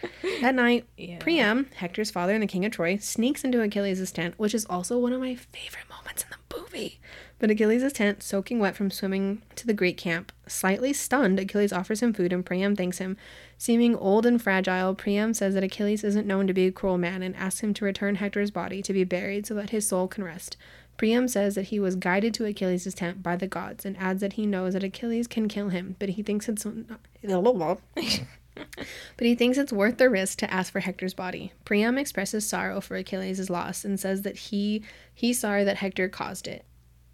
At 0.42 0.54
night, 0.54 0.86
Yeah. 0.96 1.18
Priam, 1.18 1.66
Hector's 1.76 2.10
father 2.10 2.34
and 2.34 2.42
the 2.42 2.46
king 2.46 2.64
of 2.64 2.72
Troy, 2.72 2.96
sneaks 2.98 3.44
into 3.44 3.60
Achilles' 3.62 4.10
tent, 4.12 4.34
which 4.38 4.54
is 4.54 4.64
also 4.66 4.98
one 4.98 5.12
of 5.12 5.20
my 5.20 5.34
favorite 5.34 5.88
moments 5.88 6.24
in 6.24 6.28
the 6.30 6.56
movie. 6.58 7.00
But 7.38 7.50
Achilles' 7.50 7.92
tent, 7.92 8.22
soaking 8.22 8.58
wet 8.58 8.74
from 8.76 8.90
swimming 8.90 9.42
to 9.56 9.66
the 9.66 9.72
Greek 9.74 9.96
camp, 9.96 10.32
slightly 10.46 10.92
stunned, 10.92 11.38
Achilles 11.38 11.72
offers 11.72 12.02
him 12.02 12.12
food 12.12 12.32
and 12.32 12.44
Priam 12.44 12.74
thanks 12.76 12.98
him. 12.98 13.16
Seeming 13.56 13.94
old 13.96 14.26
and 14.26 14.40
fragile, 14.42 14.94
Priam 14.94 15.32
says 15.32 15.54
that 15.54 15.64
Achilles 15.64 16.02
isn't 16.04 16.26
known 16.26 16.46
to 16.48 16.52
be 16.54 16.66
a 16.66 16.72
cruel 16.72 16.98
man 16.98 17.22
and 17.22 17.36
asks 17.36 17.60
him 17.60 17.72
to 17.74 17.84
return 17.84 18.16
Hector's 18.16 18.50
body 18.50 18.82
to 18.82 18.92
be 18.92 19.04
buried 19.04 19.46
so 19.46 19.54
that 19.54 19.70
his 19.70 19.86
soul 19.86 20.08
can 20.08 20.24
rest. 20.24 20.56
Priam 20.96 21.26
says 21.26 21.54
that 21.54 21.64
he 21.64 21.80
was 21.80 21.96
guided 21.96 22.34
to 22.34 22.44
Achilles' 22.44 22.94
tent 22.94 23.22
by 23.22 23.36
the 23.36 23.48
gods 23.48 23.84
and 23.84 23.96
adds 23.98 24.20
that 24.20 24.34
he 24.34 24.46
knows 24.46 24.74
that 24.74 24.84
Achilles 24.84 25.26
can 25.26 25.48
kill 25.48 25.70
him, 25.70 25.96
but 25.98 26.10
he 26.10 26.22
thinks 26.22 26.48
it's 26.48 26.64
not... 26.64 27.00
but 28.54 29.26
he 29.26 29.34
thinks 29.34 29.58
it's 29.58 29.72
worth 29.72 29.98
the 29.98 30.10
risk 30.10 30.38
to 30.38 30.52
ask 30.52 30.72
for 30.72 30.80
Hector's 30.80 31.14
body. 31.14 31.52
Priam 31.64 31.98
expresses 31.98 32.46
sorrow 32.46 32.80
for 32.80 32.96
Achilles' 32.96 33.50
loss 33.50 33.84
and 33.84 33.98
says 33.98 34.22
that 34.22 34.36
he 34.36 34.82
he's 35.14 35.40
sorry 35.40 35.64
that 35.64 35.78
Hector 35.78 36.08
caused 36.08 36.46
it. 36.46 36.64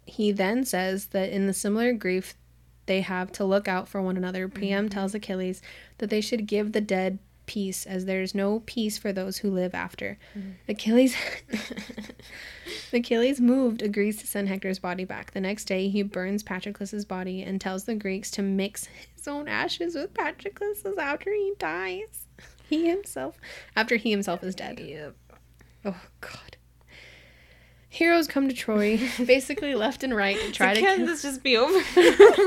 He 0.05 0.31
then 0.31 0.65
says 0.65 1.07
that 1.07 1.29
in 1.29 1.47
the 1.47 1.53
similar 1.53 1.93
grief 1.93 2.35
they 2.87 3.01
have 3.01 3.31
to 3.33 3.45
look 3.45 3.67
out 3.67 3.87
for 3.87 4.01
one 4.01 4.17
another. 4.17 4.47
Priam 4.47 4.85
mm-hmm. 4.85 4.89
tells 4.89 5.13
Achilles 5.13 5.61
that 5.99 6.09
they 6.09 6.21
should 6.21 6.47
give 6.47 6.71
the 6.71 6.81
dead 6.81 7.19
peace 7.49 7.87
as 7.87 8.05
there 8.05 8.21
is 8.21 8.35
no 8.35 8.61
peace 8.67 8.99
for 8.99 9.11
those 9.11 9.39
who 9.39 9.49
live 9.49 9.73
after. 9.73 10.19
Mm-hmm. 10.37 10.51
Achilles 10.69 11.15
Achilles 12.93 13.41
moved 13.41 13.81
agrees 13.81 14.17
to 14.17 14.27
send 14.27 14.47
Hector's 14.47 14.77
body 14.77 15.03
back. 15.03 15.31
The 15.31 15.41
next 15.41 15.65
day 15.65 15.89
he 15.89 16.03
burns 16.03 16.43
Patroclus's 16.43 17.05
body 17.05 17.41
and 17.41 17.59
tells 17.59 17.85
the 17.85 17.95
Greeks 17.95 18.29
to 18.31 18.43
mix 18.43 18.87
his 19.15 19.27
own 19.27 19.47
ashes 19.47 19.95
with 19.95 20.13
Patroclus's 20.13 20.99
after 20.99 21.33
he 21.33 21.53
dies. 21.57 22.27
He 22.69 22.87
himself 22.87 23.35
after 23.75 23.95
he 23.95 24.11
himself 24.11 24.43
is 24.43 24.53
dead. 24.53 24.79
Yep. 24.79 25.15
Oh 25.85 25.99
god. 26.21 26.48
Heroes 27.91 28.27
come 28.27 28.47
to 28.47 28.53
Troy, 28.53 28.99
basically 29.25 29.73
left 29.73 30.03
and 30.03 30.15
right, 30.15 30.39
to 30.39 30.51
try 30.51 30.75
to 30.75 30.79
Can 30.79 30.97
kill- 30.97 31.07
this 31.07 31.23
just 31.23 31.41
be 31.41 31.57
over? 31.57 31.73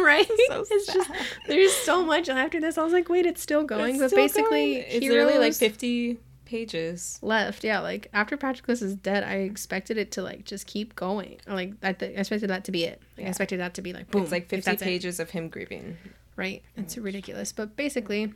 right? 0.04 0.26
so 0.48 0.64
it's 0.70 0.86
just 0.92 1.10
there's 1.48 1.72
so 1.72 2.04
much 2.04 2.28
after 2.28 2.60
this. 2.60 2.78
I 2.78 2.84
was 2.84 2.92
like, 2.92 3.08
wait, 3.08 3.26
it's 3.26 3.42
still 3.42 3.64
going, 3.64 3.94
It's 3.96 4.02
but 4.02 4.10
still 4.10 4.22
basically, 4.22 4.74
going. 4.74 4.84
it's 4.88 5.06
literally 5.06 5.38
like 5.38 5.54
50 5.54 6.18
pages. 6.44 7.18
left. 7.22 7.64
Yeah, 7.64 7.80
like 7.80 8.08
after 8.12 8.36
Patroclus 8.36 8.82
is 8.82 8.94
dead, 8.94 9.24
I 9.24 9.36
expected 9.38 9.98
it 9.98 10.12
to 10.12 10.22
like 10.22 10.44
just 10.44 10.66
keep 10.68 10.94
going. 10.94 11.40
Like 11.48 11.72
I, 11.82 11.92
th- 11.92 12.16
I 12.16 12.20
expected 12.20 12.50
that 12.50 12.64
to 12.64 12.70
be 12.72 12.84
it. 12.84 13.02
Like, 13.18 13.26
I 13.26 13.30
expected 13.30 13.58
that 13.58 13.74
to 13.74 13.82
be 13.82 13.92
like 13.92 14.10
boom. 14.12 14.22
it's 14.22 14.30
like 14.32 14.48
50 14.48 14.70
that's 14.70 14.80
it. 14.80 14.84
pages 14.84 15.18
of 15.18 15.30
him 15.30 15.48
grieving. 15.48 15.96
Right. 16.36 16.62
It's 16.76 16.94
mm. 16.94 17.02
ridiculous. 17.04 17.52
But 17.52 17.74
basically, 17.74 18.32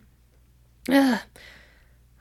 ugh, 0.91 1.21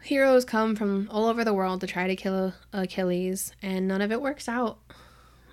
heroes 0.06 0.46
come 0.46 0.76
from 0.76 1.08
all 1.12 1.26
over 1.28 1.44
the 1.44 1.54
world 1.54 1.82
to 1.82 1.88
try 1.88 2.08
to 2.08 2.16
kill 2.16 2.54
Achilles, 2.74 3.52
and 3.62 3.88
none 3.88 4.02
of 4.02 4.12
it 4.12 4.22
works 4.22 4.48
out. 4.48 4.78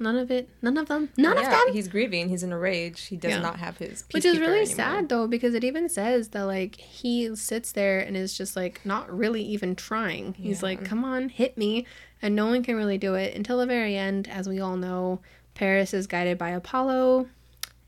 None 0.01 0.16
of 0.16 0.31
it. 0.33 0.49
None 0.61 0.77
of 0.79 0.89
them. 0.89 1.11
None 1.16 1.37
of 1.37 1.45
Yeah, 1.45 1.51
them. 1.51 1.74
He's 1.74 1.87
grieving. 1.87 2.29
He's 2.29 2.43
in 2.43 2.51
a 2.51 2.59
rage. 2.59 3.03
He 3.07 3.16
does 3.16 3.33
Yeah. 3.33 3.41
not 3.41 3.59
have 3.61 3.79
his 3.79 4.05
Which 4.12 4.24
is 4.24 4.39
really 4.41 4.61
anymore. 4.62 4.74
sad 4.74 5.09
though, 5.09 5.29
because 5.29 5.55
it 5.55 5.62
even 5.62 5.89
says 5.89 6.29
that 6.31 6.43
like 6.43 6.77
he 6.77 7.37
sits 7.37 7.70
there 7.73 8.01
and 8.01 8.16
is 8.16 8.37
just 8.37 8.57
like 8.57 8.81
not 8.85 9.15
really 9.16 9.43
even 9.43 9.77
trying. 9.77 10.35
He's 10.35 10.61
Yeah. 10.61 10.66
like, 10.69 10.85
"Come 10.85 11.05
on, 11.05 11.29
hit 11.29 11.57
me," 11.57 11.87
and 12.20 12.35
no 12.35 12.47
one 12.47 12.65
can 12.65 12.74
really 12.74 12.99
do 12.99 13.15
it 13.15 13.35
until 13.37 13.59
the 13.59 13.66
very 13.66 13.97
end. 13.97 14.27
As 14.29 14.49
we 14.49 14.59
all 14.59 14.77
know, 14.77 15.20
Paris 15.55 15.95
is 15.95 16.07
guided 16.09 16.37
by 16.39 16.51
Apollo 16.51 17.29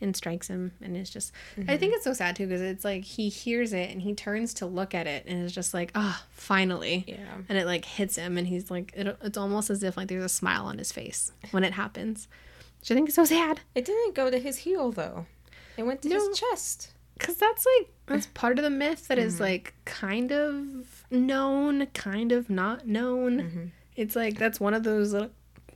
and 0.04 0.14
strikes 0.14 0.46
him, 0.46 0.72
and 0.80 0.96
it's 0.96 1.10
just. 1.10 1.32
I 1.56 1.76
think 1.76 1.80
mm-hmm. 1.80 1.94
it's 1.94 2.04
so 2.04 2.12
sad 2.12 2.36
too 2.36 2.46
because 2.46 2.62
it's 2.62 2.84
like 2.84 3.02
he 3.02 3.28
hears 3.28 3.72
it 3.72 3.90
and 3.90 4.00
he 4.00 4.14
turns 4.14 4.54
to 4.54 4.66
look 4.66 4.94
at 4.94 5.08
it 5.08 5.26
and 5.26 5.44
is 5.44 5.52
just 5.52 5.74
like, 5.74 5.90
"Ah, 5.96 6.24
finally." 6.30 7.04
Yeah. 7.08 7.38
And 7.48 7.58
it 7.58 7.66
like 7.66 7.84
hits 7.84 8.16
him, 8.16 8.38
and 8.38 8.46
he's 8.46 8.70
like, 8.70 8.92
it, 8.94 9.18
it's 9.22 9.36
almost 9.36 9.70
as 9.70 9.82
if 9.82 9.96
like 9.96 10.06
there's 10.08 10.24
a 10.24 10.28
smile 10.28 10.66
on 10.66 10.78
his 10.78 10.92
face 10.92 11.32
when 11.50 11.64
it 11.64 11.72
happens, 11.72 12.28
which 12.80 12.92
I 12.92 12.94
think 12.94 13.08
is 13.08 13.16
so 13.16 13.24
sad. 13.24 13.60
It 13.74 13.84
didn't 13.84 14.14
go 14.14 14.30
to 14.30 14.38
his 14.38 14.58
heel 14.58 14.92
though. 14.92 15.26
It 15.76 15.82
went 15.84 16.02
to 16.02 16.08
No. 16.08 16.28
his 16.28 16.38
chest. 16.38 16.90
Because 17.18 17.36
that's 17.36 17.64
like, 17.78 17.88
that's 18.06 18.26
part 18.26 18.58
of 18.58 18.64
the 18.64 18.70
myth 18.70 19.08
that 19.08 19.18
is 19.18 19.34
mm-hmm. 19.34 19.44
like 19.44 19.74
kind 19.84 20.32
of 20.32 21.04
known, 21.10 21.86
kind 21.86 22.32
of 22.32 22.50
not 22.50 22.86
known. 22.88 23.40
Mm-hmm. 23.40 23.64
It's 23.96 24.16
like, 24.16 24.36
that's 24.36 24.58
one 24.58 24.74
of 24.74 24.82
those 24.82 25.12
little, 25.12 25.30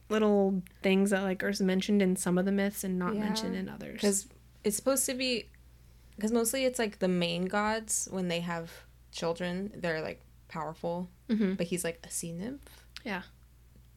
little 0.09 0.63
things 0.83 1.11
that 1.11 1.23
like 1.23 1.43
are 1.43 1.53
mentioned 1.61 2.01
in 2.03 2.17
some 2.17 2.39
of 2.39 2.45
the 2.45 2.53
myths 2.53 2.85
and 2.85 2.99
not 2.99 3.15
Yeah. 3.15 3.21
mentioned 3.21 3.55
in 3.55 3.69
others. 3.69 3.95
Because 3.95 4.27
it's 4.65 4.77
supposed 4.77 5.05
to 5.07 5.15
be, 5.15 5.49
because 6.17 6.33
mostly 6.33 6.65
it's 6.65 6.79
like 6.79 6.99
the 6.99 7.09
main 7.09 7.45
gods 7.47 8.09
when 8.11 8.29
they 8.29 8.41
have 8.41 8.71
children, 9.13 9.71
they're 9.77 10.01
like 10.03 10.21
powerful, 10.49 11.09
Mhm. 11.29 11.57
but 11.57 11.67
he's 11.67 11.85
like 11.85 12.01
a 12.05 12.11
sea 12.11 12.33
nymph. 12.33 12.63
Yeah. 13.05 13.23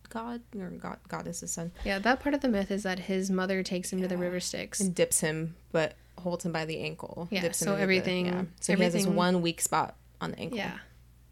God 0.09 0.41
or 0.59 0.69
god 0.71 0.99
goddess's 1.07 1.53
son 1.53 1.71
Yeah, 1.85 1.97
that 1.99 2.19
part 2.19 2.35
of 2.35 2.41
the 2.41 2.49
myth 2.49 2.69
is 2.69 2.83
that 2.83 2.99
his 2.99 3.31
mother 3.31 3.63
takes 3.63 3.93
him 3.93 4.01
to 4.01 4.07
the 4.09 4.17
river 4.17 4.41
Styx. 4.41 4.81
and 4.81 4.93
dips 4.93 5.21
him, 5.21 5.55
but 5.71 5.95
holds 6.17 6.45
him 6.45 6.51
by 6.51 6.65
the 6.65 6.79
ankle. 6.79 7.29
Yeah, 7.31 7.39
dips 7.41 7.61
him 7.61 7.65
so 7.67 7.71
into 7.71 7.77
the- 7.77 7.83
everything- 7.83 8.51
So 8.59 8.75
he 8.75 8.83
has 8.83 8.91
this 8.93 9.07
one 9.07 9.41
weak 9.41 9.61
spot 9.61 9.95
on 10.19 10.31
the 10.31 10.39
ankle. 10.39 10.57
Yeah. 10.57 10.79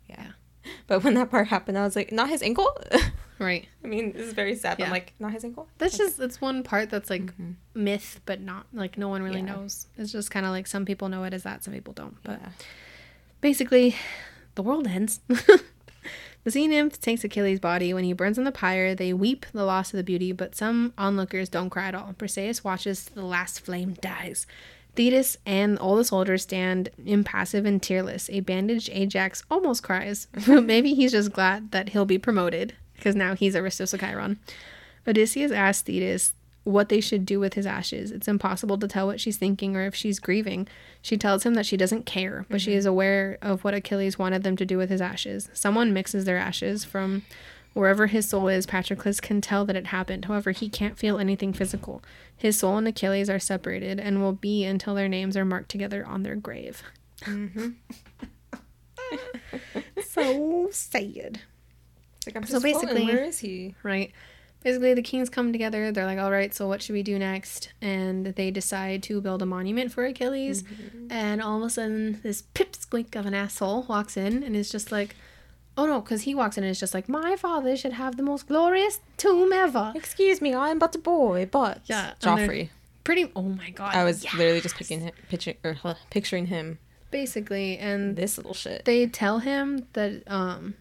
Yeah, 0.09 0.31
But 0.87 1.03
when 1.03 1.13
that 1.15 1.29
part 1.29 1.49
happened, 1.49 1.77
I 1.77 1.83
was 1.83 1.95
like, 1.95 2.11
not 2.13 2.29
his 2.29 2.41
ankle. 2.41 2.69
right. 3.39 3.67
I 3.83 3.87
mean, 3.87 4.11
this 4.13 4.27
is 4.27 4.33
very 4.33 4.55
sad. 4.55 4.77
but 4.77 4.85
I'm 4.85 4.91
like, 4.91 5.13
not 5.19 5.31
his 5.31 5.43
ankle. 5.45 5.67
That's 5.77 5.97
just, 5.97 6.17
that's 6.17 6.41
one 6.41 6.63
part 6.63 6.89
that's 6.89 7.09
like 7.09 7.35
Mhm. 7.37 7.55
myth, 7.73 8.19
but 8.25 8.41
not, 8.41 8.67
like 8.73 8.97
no 8.97 9.07
one 9.09 9.23
really 9.23 9.39
Yeah. 9.39 9.45
knows. 9.55 9.87
It's 9.97 10.11
just 10.11 10.29
kind 10.31 10.45
of 10.45 10.51
like 10.51 10.67
some 10.67 10.85
people 10.85 11.09
know 11.09 11.23
it 11.23 11.33
as 11.33 11.43
that, 11.43 11.63
some 11.63 11.73
people 11.73 11.93
don't. 11.93 12.21
But 12.23 12.39
Yeah. 12.41 12.49
basically, 13.41 13.95
the 14.55 14.61
world 14.63 14.87
ends. 14.87 15.21
the 16.43 16.51
sea 16.51 16.67
nymph 16.67 16.99
takes 16.99 17.23
Achilles' 17.23 17.59
body. 17.59 17.93
When 17.93 18.03
he 18.03 18.13
burns 18.13 18.37
in 18.37 18.43
the 18.43 18.51
pyre, 18.51 18.95
they 18.95 19.13
weep 19.13 19.45
the 19.53 19.63
loss 19.65 19.93
of 19.93 19.97
the 19.97 20.03
beauty, 20.03 20.31
but 20.31 20.55
some 20.55 20.93
onlookers 20.97 21.49
don't 21.49 21.69
cry 21.69 21.87
at 21.87 21.95
all. 21.95 22.13
Briseis 22.17 22.63
watches 22.63 23.05
the 23.05 23.23
last 23.25 23.61
flame 23.61 23.93
dies. 24.01 24.47
Thetis 24.95 25.37
and 25.45 25.77
all 25.77 25.95
the 25.95 26.03
soldiers 26.03 26.41
stand 26.43 26.89
impassive 27.05 27.65
and 27.65 27.81
tearless. 27.81 28.29
A 28.31 28.39
bandaged 28.41 28.89
Ajax 28.91 29.43
almost 29.49 29.83
cries, 29.83 30.27
but 30.47 30.63
maybe 30.65 30.93
he's 30.93 31.11
just 31.11 31.31
glad 31.31 31.71
that 31.71 31.89
he'll 31.89 32.05
be 32.05 32.17
promoted 32.17 32.73
because 32.99 33.15
now 33.15 33.35
he's 33.35 33.55
Aristos 33.55 33.93
Achaion. 33.93 34.37
Odysseus 35.07 35.51
asks 35.51 35.83
Thetis 35.83 36.33
what 36.63 36.89
they 36.89 37.01
should 37.01 37.25
do 37.25 37.39
with 37.39 37.55
his 37.55 37.65
ashes. 37.65 38.11
It's 38.11 38.27
impossible 38.27 38.77
to 38.77 38.87
tell 38.87 39.07
what 39.07 39.19
she's 39.19 39.37
thinking 39.37 39.75
or 39.75 39.85
if 39.85 39.95
she's 39.95 40.19
grieving. 40.19 40.67
She 41.01 41.17
tells 41.17 41.43
him 41.43 41.55
that 41.55 41.65
she 41.65 41.77
doesn't 41.77 42.05
care, 42.05 42.45
but 42.49 42.61
she 42.61 42.73
is 42.73 42.85
aware 42.85 43.37
of 43.41 43.63
what 43.63 43.73
Achilles 43.73 44.19
wanted 44.19 44.43
them 44.43 44.55
to 44.57 44.65
do 44.65 44.77
with 44.77 44.89
his 44.89 45.01
ashes. 45.01 45.49
Someone 45.53 45.93
mixes 45.93 46.25
their 46.25 46.37
ashes 46.37 46.83
from 46.83 47.23
wherever 47.73 48.07
his 48.07 48.27
soul 48.27 48.47
is. 48.47 48.65
Patroclus 48.67 49.21
can 49.21 49.41
tell 49.41 49.65
that 49.65 49.75
it 49.75 49.87
happened. 49.87 50.25
However, 50.25 50.51
he 50.51 50.69
can't 50.69 50.97
feel 50.97 51.17
anything 51.17 51.53
physical. 51.53 52.03
His 52.35 52.59
soul 52.59 52.77
and 52.77 52.87
Achilles 52.87 53.29
are 53.29 53.39
separated 53.39 53.99
and 53.99 54.21
will 54.21 54.33
be 54.33 54.63
until 54.65 54.95
their 54.95 55.09
names 55.09 55.35
are 55.37 55.45
marked 55.45 55.69
together 55.69 56.05
on 56.05 56.23
their 56.23 56.35
grave. 56.35 56.83
Mm-hmm. 57.21 57.69
so 60.03 60.69
sad. 60.71 61.41
Like, 62.25 62.35
I'm 62.35 62.45
So 62.45 62.59
basically- 62.59 63.05
where 63.05 63.23
is 63.23 63.39
he? 63.39 63.75
right? 63.83 64.11
Basically, 64.61 64.93
the 64.93 65.01
kings 65.01 65.29
come 65.29 65.53
together. 65.53 65.89
They're 65.91 66.05
like, 66.05 66.19
all 66.19 66.31
right, 66.31 66.53
so 66.53 66.67
what 66.67 66.81
should 66.81 66.91
we 66.91 67.01
do 67.01 67.17
next? 67.17 67.71
And 67.81 68.25
they 68.35 68.51
decide 68.51 69.01
to 69.03 69.21
build 69.21 69.41
a 69.41 69.45
monument 69.45 69.93
for 69.93 70.03
Achilles. 70.05 70.65
And 71.09 71.41
all 71.41 71.59
of 71.59 71.63
a 71.67 71.69
sudden, 71.69 72.19
this 72.23 72.43
pipsqueak 72.53 73.15
of 73.15 73.25
an 73.25 73.33
asshole 73.33 73.83
walks 73.83 74.17
in 74.17 74.43
and 74.43 74.57
is 74.57 74.69
just 74.69 74.91
like, 74.91 75.15
oh 75.77 75.85
no, 75.85 76.01
because 76.01 76.23
he 76.23 76.35
walks 76.35 76.57
in 76.57 76.65
and 76.65 76.71
is 76.71 76.79
just 76.79 76.93
like, 76.93 77.07
my 77.07 77.37
father 77.37 77.77
should 77.77 77.93
have 77.93 78.17
the 78.17 78.23
most 78.23 78.47
glorious 78.47 78.99
tomb 79.15 79.53
ever. 79.53 79.93
Excuse 79.95 80.41
me, 80.41 80.53
I'm 80.53 80.77
but 80.77 80.93
a 80.93 80.99
boy, 80.99 81.47
but 81.49 81.79
Yeah, 81.85 82.15
Joffrey. 82.19 82.67
Pretty, 83.05 83.31
oh 83.37 83.43
my 83.43 83.69
god. 83.69 83.95
I 83.95 84.03
was 84.03 84.25
yes. 84.25 84.33
literally 84.35 84.59
just 84.59 84.75
picking 84.75 84.99
him, 84.99 85.13
picturing, 85.29 85.55
or, 85.63 85.95
picturing 86.09 86.47
him. 86.47 86.79
Basically, 87.11 87.77
and 87.77 88.17
This 88.17 88.37
little 88.37 88.53
shit. 88.53 88.83
they 88.83 89.07
tell 89.07 89.39
him 89.39 89.87
that 89.93 90.21
um 90.27 90.73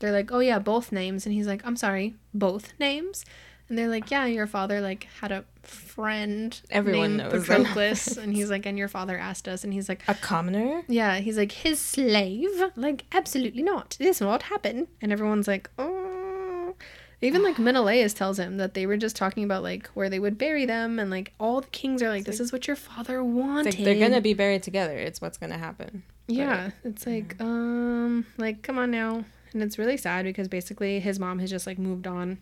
they're 0.00 0.12
like 0.12 0.30
oh 0.32 0.40
yeah 0.40 0.58
both 0.58 0.92
names. 0.92 1.26
And 1.26 1.34
he's 1.34 1.46
like 1.46 1.62
i'm 1.64 1.76
sorry 1.76 2.14
both 2.34 2.72
names? 2.78 3.24
And 3.68 3.76
they're 3.76 3.88
like 3.88 4.10
yeah 4.10 4.26
your 4.26 4.46
father 4.46 4.80
like 4.80 5.08
had 5.20 5.32
a 5.32 5.44
friend 5.62 6.60
Everyone 6.70 7.16
named 7.16 7.32
knows 7.32 7.46
patroclus. 7.46 8.16
And 8.22 8.34
he's 8.34 8.50
like 8.50 8.66
and 8.66 8.78
your 8.78 8.88
father 8.88 9.18
asked 9.18 9.48
us. 9.48 9.64
And 9.64 9.72
he's 9.72 9.88
like 9.88 10.02
a 10.08 10.14
commoner. 10.14 10.82
yeah. 10.88 11.16
He's 11.18 11.36
like 11.38 11.52
his 11.52 11.80
slave? 11.80 12.50
Like 12.76 13.04
absolutely 13.12 13.62
not. 13.62 13.96
This 13.98 14.20
won't 14.20 14.42
happen. 14.42 14.86
And 15.02 15.12
everyone's 15.12 15.48
like 15.48 15.70
oh. 15.78 16.74
Even 17.22 17.42
like 17.42 17.58
menelaus 17.58 18.12
tells 18.12 18.38
him 18.38 18.58
that 18.58 18.74
they 18.74 18.84
were 18.86 18.98
just 18.98 19.16
talking 19.16 19.42
about 19.42 19.62
like 19.62 19.86
where 19.94 20.10
they 20.10 20.18
would 20.18 20.36
bury 20.36 20.66
them. 20.66 20.98
And 20.98 21.10
like 21.10 21.32
all 21.40 21.62
the 21.62 21.66
kings 21.68 22.02
are 22.02 22.10
like 22.10 22.24
this 22.24 22.38
is 22.40 22.52
what 22.52 22.66
your 22.68 22.76
father 22.76 23.24
wanted 23.24 23.74
like 23.74 23.84
they're 23.84 23.98
gonna 24.08 24.20
be 24.20 24.34
buried 24.34 24.62
together. 24.62 24.96
It's 24.98 25.20
what's 25.20 25.38
gonna 25.38 25.58
happen. 25.58 26.02
yeah, 26.28 26.70
it's 26.84 27.06
like 27.06 27.34
um 27.40 28.26
like 28.36 28.62
come 28.62 28.78
on 28.78 28.90
now. 28.90 29.24
And 29.56 29.62
it's 29.62 29.78
really 29.78 29.96
sad 29.96 30.26
because 30.26 30.48
basically 30.48 31.00
his 31.00 31.18
mom 31.18 31.38
has 31.38 31.48
just 31.48 31.66
like 31.66 31.78
moved 31.78 32.06
on 32.06 32.36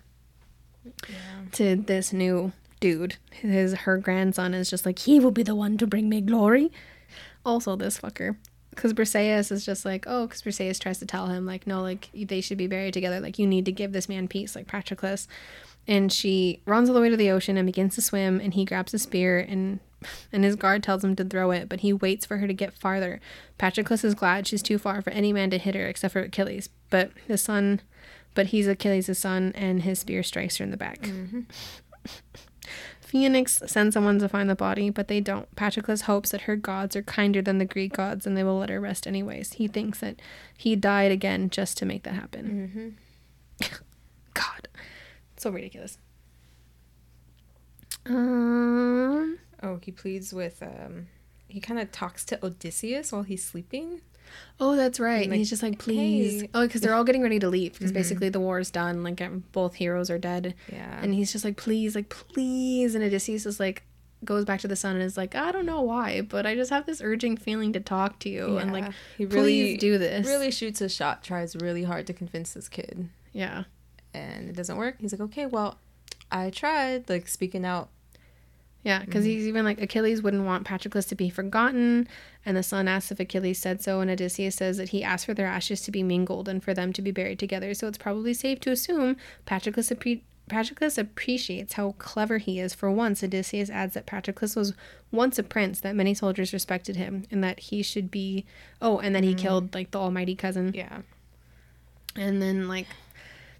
to 1.53 1.77
this 1.77 2.13
new 2.13 2.51
dude. 2.81 3.19
His 3.31 3.73
her 3.73 3.99
grandson 3.99 4.53
is 4.53 4.69
just 4.69 4.85
like 4.85 4.99
he 4.99 5.21
will 5.21 5.31
be 5.31 5.45
the 5.45 5.55
one 5.55 5.79
to 5.79 5.87
bring 5.87 6.09
me 6.09 6.21
glory. 6.21 6.73
Also 7.47 7.77
this 7.77 8.01
fucker. 8.01 8.35
Because 8.71 8.93
Briseis 8.93 9.53
is 9.53 9.65
just 9.65 9.85
like, 9.85 10.07
oh, 10.09 10.27
because 10.27 10.43
Briseis 10.43 10.81
tries 10.81 10.99
to 10.99 11.07
tell 11.07 11.29
him, 11.29 11.47
like, 11.47 11.69
no, 11.69 11.83
like, 11.83 12.09
they 12.13 12.41
should 12.41 12.59
be 12.59 12.67
buried 12.67 12.95
together. 12.95 13.21
Like, 13.21 13.39
you 13.39 13.47
need 13.47 13.65
to 13.67 13.71
give 13.71 13.93
this 13.93 14.09
man 14.09 14.27
peace, 14.27 14.57
like 14.57 14.67
Patroclus. 14.67 15.29
And 15.87 16.13
she 16.13 16.63
runs 16.67 16.89
all 16.89 16.97
the 16.97 17.01
way 17.01 17.11
to 17.11 17.17
the 17.17 17.31
ocean 17.31 17.57
and 17.57 17.67
begins 17.67 17.95
to 17.95 18.03
swim. 18.03 18.41
And 18.41 18.55
he 18.55 18.65
grabs 18.65 18.93
a 18.93 18.99
spear 18.99 19.39
and 19.39 19.79
and 20.33 20.45
his 20.45 20.57
guard 20.57 20.83
tells 20.83 21.05
him 21.05 21.17
to 21.17 21.25
throw 21.25 21.51
it, 21.51 21.69
but 21.69 21.81
he 21.81 21.93
waits 21.93 22.27
for 22.27 22.39
her 22.39 22.47
to 22.47 22.55
get 22.55 22.75
farther. 22.75 23.21
Patroclus 23.59 24.05
is 24.05 24.15
glad 24.15 24.47
she's 24.47 24.63
too 24.63 24.79
far 24.79 25.03
for 25.03 25.11
any 25.11 25.33
man 25.33 25.51
to 25.51 25.59
hit 25.59 25.75
her 25.75 25.87
except 25.87 26.13
for 26.13 26.21
Achilles. 26.21 26.69
But 26.91 27.11
the 27.29 27.39
son, 27.39 27.81
but 28.35 28.47
he's 28.47 28.67
Achilles' 28.67 29.19
son, 29.19 29.53
and 29.55 29.83
his 29.83 30.01
spear 30.01 30.23
strikes 30.23 30.57
her 30.59 30.65
in 30.65 30.71
the 30.71 30.77
back. 30.77 31.09
Phoenix 33.15 33.63
sends 33.67 33.95
someone 33.95 34.19
to 34.19 34.29
find 34.29 34.51
the 34.51 34.57
body, 34.57 34.91
but 34.91 35.07
they 35.07 35.21
don't. 35.21 35.55
Patroclus 35.55 36.03
hopes 36.03 36.31
that 36.31 36.43
her 36.43 36.57
gods 36.57 36.97
are 36.97 37.03
kinder 37.03 37.41
than 37.41 37.59
the 37.59 37.65
Greek 37.65 37.93
gods 37.93 38.27
and 38.27 38.37
they 38.37 38.43
will 38.43 38.59
let 38.59 38.71
her 38.71 38.81
rest 38.81 39.07
anyways. 39.07 39.53
He 39.53 39.69
thinks 39.69 40.01
that 40.01 40.17
he 40.59 40.75
died 40.75 41.13
again 41.13 41.49
just 41.49 41.79
to 41.79 41.87
make 41.87 42.03
that 42.03 42.15
happen. 42.15 42.97
Mm-hmm. 43.63 43.75
God. 44.35 44.67
So 45.37 45.51
ridiculous. 45.51 45.99
Um 48.07 49.39
Oh, 49.65 49.81
he 49.83 49.91
pleads 49.91 50.33
with 50.33 50.63
um. 50.63 51.09
He 51.49 51.61
kind 51.61 51.79
of 51.81 51.91
talks 51.93 52.25
to 52.27 52.45
Odysseus 52.45 53.13
while 53.13 53.23
he's 53.23 53.45
sleeping. 53.45 54.01
Oh, 54.59 54.75
that's 54.75 54.99
right. 54.99 55.15
And, 55.17 55.23
And 55.25 55.31
like, 55.33 55.39
he's 55.39 55.51
just 55.51 55.63
like, 55.63 55.79
please. 55.79 56.43
hey. 56.43 56.51
Oh, 56.55 56.67
because 56.67 56.81
they're 56.81 56.95
all 56.95 57.05
getting 57.05 57.23
ready 57.23 57.39
to 57.39 57.49
leave 57.49 57.75
because 57.75 57.91
Mhm. 57.93 57.95
basically 57.95 58.29
the 58.31 58.41
war 58.41 58.59
is 58.59 58.71
done. 58.71 59.03
Like 59.05 59.23
both 59.53 59.75
heroes 59.77 60.11
are 60.11 60.19
dead, 60.19 60.55
Yeah. 60.73 61.01
and 61.03 61.15
he's 61.15 61.31
just 61.33 61.45
like, 61.45 61.57
please, 61.57 61.95
like 61.95 62.09
please. 62.09 62.95
And 62.95 63.05
Odysseus 63.05 63.47
is 63.47 63.61
like, 63.61 63.83
goes 64.25 64.45
back 64.47 64.59
to 64.61 64.69
the 64.69 64.75
sun 64.77 64.97
and 64.97 65.05
is 65.05 65.17
like, 65.19 65.35
I 65.37 65.53
don't 65.53 65.67
know 65.67 65.83
why, 65.83 66.23
but 66.23 66.47
I 66.47 66.55
just 66.55 66.71
have 66.71 66.87
this 66.87 67.01
urging 67.03 67.37
feeling 67.37 67.73
to 67.75 67.81
talk 67.81 68.19
to 68.21 68.29
you 68.31 68.57
and 68.57 68.73
like, 68.73 68.91
he 69.19 69.27
please 69.27 69.35
really 69.35 69.77
do 69.77 69.99
this. 69.99 70.27
really 70.27 70.51
shoots 70.51 70.81
a 70.81 70.89
shot. 70.89 71.23
Tries 71.23 71.55
really 71.55 71.85
hard 71.85 72.07
to 72.09 72.13
convince 72.15 72.55
this 72.55 72.69
kid, 72.69 73.11
Yeah. 73.33 73.65
and 74.15 74.49
it 74.49 74.57
doesn't 74.57 74.79
work. 74.79 74.97
He's 74.99 75.13
like, 75.13 75.21
okay, 75.21 75.47
well, 75.47 75.79
I 76.33 76.49
tried. 76.51 77.09
Like 77.11 77.29
speaking 77.29 77.65
out 77.67 77.91
Yeah, 78.85 79.03
because 79.03 79.25
he's 79.25 79.47
even 79.47 79.65
like 79.65 79.81
Achilles 79.81 80.23
wouldn't 80.23 80.45
want 80.45 80.67
Patroclus 80.67 81.09
to 81.09 81.15
be 81.15 81.31
forgotten, 81.31 82.07
and 82.45 82.55
the 82.57 82.63
son 82.63 82.87
asks 82.87 83.11
if 83.11 83.19
Achilles 83.19 83.59
said 83.59 83.81
so, 83.83 84.01
and 84.01 84.11
Odysseus 84.11 84.57
says 84.57 84.77
that 84.77 84.91
he 84.91 85.03
asked 85.03 85.25
for 85.25 85.33
their 85.35 85.47
ashes 85.47 85.81
to 85.83 85.91
be 85.91 86.03
mingled 86.03 86.49
and 86.51 86.63
for 86.63 86.75
them 86.75 86.93
to 86.93 87.01
be 87.01 87.11
buried 87.11 87.39
together. 87.39 87.73
So 87.73 87.89
it's 87.89 87.97
probably 87.99 88.35
safe 88.35 88.61
to 88.61 88.71
assume 88.71 89.17
Patroclus, 89.47 89.91
appre- 89.91 90.21
Patroclus 90.51 90.99
appreciates 90.99 91.73
how 91.73 91.93
clever 91.97 92.37
he 92.37 92.61
is. 92.61 92.75
For 92.75 92.91
once, 92.91 93.25
Odysseus 93.25 93.71
adds 93.71 93.95
that 93.95 94.05
Patroclus 94.05 94.55
was 94.55 94.75
once 95.11 95.39
a 95.39 95.43
prince, 95.43 95.81
that 95.81 95.97
many 95.97 96.13
soldiers 96.13 96.53
respected 96.53 96.97
him, 96.97 97.25
and 97.31 97.43
that 97.43 97.61
he 97.61 97.83
should 97.83 98.11
be. 98.11 98.45
Oh, 98.83 98.99
and 98.99 99.15
then 99.15 99.23
he 99.23 99.33
killed 99.35 99.75
like 99.75 99.93
the 99.93 99.99
almighty 99.99 100.35
cousin, 100.35 100.73
Yeah. 100.75 100.99
and 102.17 102.43
then 102.43 102.69
like, 102.69 102.87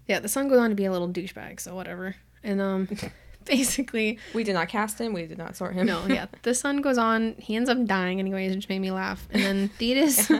yeah, 0.07 0.19
the 0.19 0.29
son 0.29 0.47
goes 0.49 0.59
on 0.59 0.69
to 0.69 0.75
be 0.75 0.85
a 0.85 0.91
little 0.91 1.09
douchebag. 1.09 1.59
So 1.59 1.73
whatever, 1.73 2.15
and 2.43 2.61
um, 2.61 2.87
basically. 3.57 4.19
We 4.33 4.43
did 4.43 4.53
not 4.53 4.67
cast 4.69 4.99
him. 4.99 5.13
We 5.13 5.25
did 5.25 5.37
not 5.37 5.55
sort 5.55 5.73
him. 5.73 5.87
No, 5.87 6.05
yeah. 6.07 6.25
The 6.43 6.53
son 6.53 6.81
goes 6.81 6.97
on. 6.97 7.35
He 7.37 7.55
ends 7.55 7.69
up 7.69 7.83
dying 7.85 8.19
anyways, 8.19 8.55
which 8.55 8.69
made 8.69 8.79
me 8.79 8.91
laugh. 8.91 9.27
And 9.31 9.43
then 9.43 9.69
Thetis, 9.79 10.31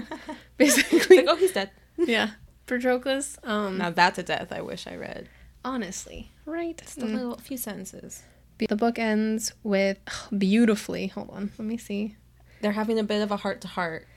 basically, 0.57 1.17
like, 1.17 1.25
oh, 1.29 1.35
he's 1.35 1.51
dead. 1.53 1.71
yeah, 1.97 2.31
Patroclus. 2.67 3.37
Um, 3.47 3.77
Now 3.77 3.89
that's 3.91 4.17
a 4.17 4.23
death 4.23 4.51
I 4.51 4.61
wish 4.61 4.87
I 4.87 4.95
read. 4.95 5.29
honestly, 5.63 6.31
right? 6.45 6.77
Just 6.77 6.97
a 6.99 7.01
Mm. 7.05 7.13
little 7.15 7.37
few 7.37 7.57
sentences. 7.57 8.23
The 8.57 8.75
book 8.75 8.97
ends 8.99 9.51
with 9.63 9.97
beautifully. 10.37 11.07
Hold 11.07 11.29
on, 11.31 11.51
let 11.57 11.65
me 11.67 11.77
see. 11.77 12.15
They're 12.61 12.71
having 12.71 12.97
a 12.99 13.03
bit 13.03 13.21
of 13.21 13.31
a 13.31 13.37
heart 13.37 13.61
to 13.61 13.67
heart. 13.67 14.07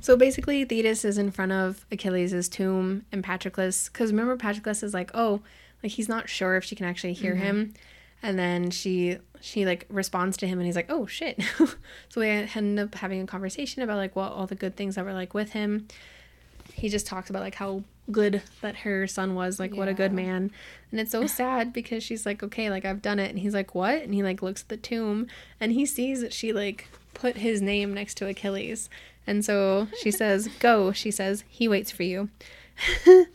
So 0.00 0.16
basically, 0.16 0.64
Thetis 0.64 1.04
is 1.04 1.18
in 1.18 1.30
front 1.30 1.52
of 1.52 1.84
Achilles' 1.92 2.48
tomb, 2.48 3.04
and 3.12 3.22
Patroclus, 3.22 3.92
because 3.92 4.10
remember, 4.10 4.36
Patroclus 4.36 4.82
is 4.82 4.94
like, 4.94 5.10
oh, 5.12 5.42
like 5.82 5.92
he's 5.92 6.08
not 6.08 6.28
sure 6.30 6.56
if 6.56 6.64
she 6.64 6.74
can 6.74 6.86
actually 6.86 7.12
hear 7.12 7.34
him, 7.34 7.74
and 8.22 8.38
then 8.38 8.70
she 8.70 9.18
she 9.40 9.66
like 9.66 9.86
responds 9.88 10.36
to 10.38 10.46
him, 10.46 10.58
and 10.58 10.66
he's 10.66 10.76
like, 10.76 10.90
oh 10.90 11.06
shit. 11.06 11.42
so 12.08 12.20
they 12.20 12.30
end 12.30 12.78
up 12.78 12.94
having 12.94 13.20
a 13.20 13.26
conversation 13.26 13.82
about 13.82 13.96
like 13.96 14.14
what 14.14 14.32
all 14.32 14.46
the 14.46 14.54
good 14.54 14.76
things 14.76 14.94
that 14.94 15.04
were 15.04 15.12
like 15.12 15.34
with 15.34 15.52
him. 15.52 15.88
He 16.72 16.88
just 16.88 17.06
talks 17.06 17.28
about 17.28 17.42
like 17.42 17.56
how 17.56 17.82
good 18.10 18.42
that 18.60 18.76
her 18.76 19.06
son 19.06 19.34
was, 19.34 19.58
like 19.58 19.74
what 19.74 19.88
a 19.88 19.94
good 19.94 20.12
man, 20.12 20.50
and 20.90 21.00
it's 21.00 21.12
so 21.12 21.26
sad 21.38 21.72
because 21.72 22.02
she's 22.02 22.24
like, 22.24 22.42
okay, 22.42 22.70
like 22.70 22.84
I've 22.84 23.02
done 23.02 23.18
it, 23.18 23.30
and 23.30 23.38
he's 23.38 23.54
like, 23.54 23.74
what? 23.74 24.02
And 24.02 24.14
he 24.14 24.22
like 24.22 24.42
looks 24.42 24.62
at 24.62 24.68
the 24.68 24.76
tomb, 24.76 25.26
and 25.60 25.72
he 25.72 25.84
sees 25.86 26.20
that 26.20 26.32
she 26.32 26.52
like 26.52 26.88
put 27.14 27.38
his 27.38 27.60
name 27.60 27.94
next 27.94 28.14
to 28.18 28.26
Achilles. 28.26 28.88
And 29.26 29.44
so 29.44 29.88
she 30.00 30.10
says, 30.10 30.48
Go, 30.58 30.92
she 30.92 31.10
says, 31.10 31.44
he 31.48 31.68
waits 31.68 31.90
for 31.90 32.02
you. 32.02 32.28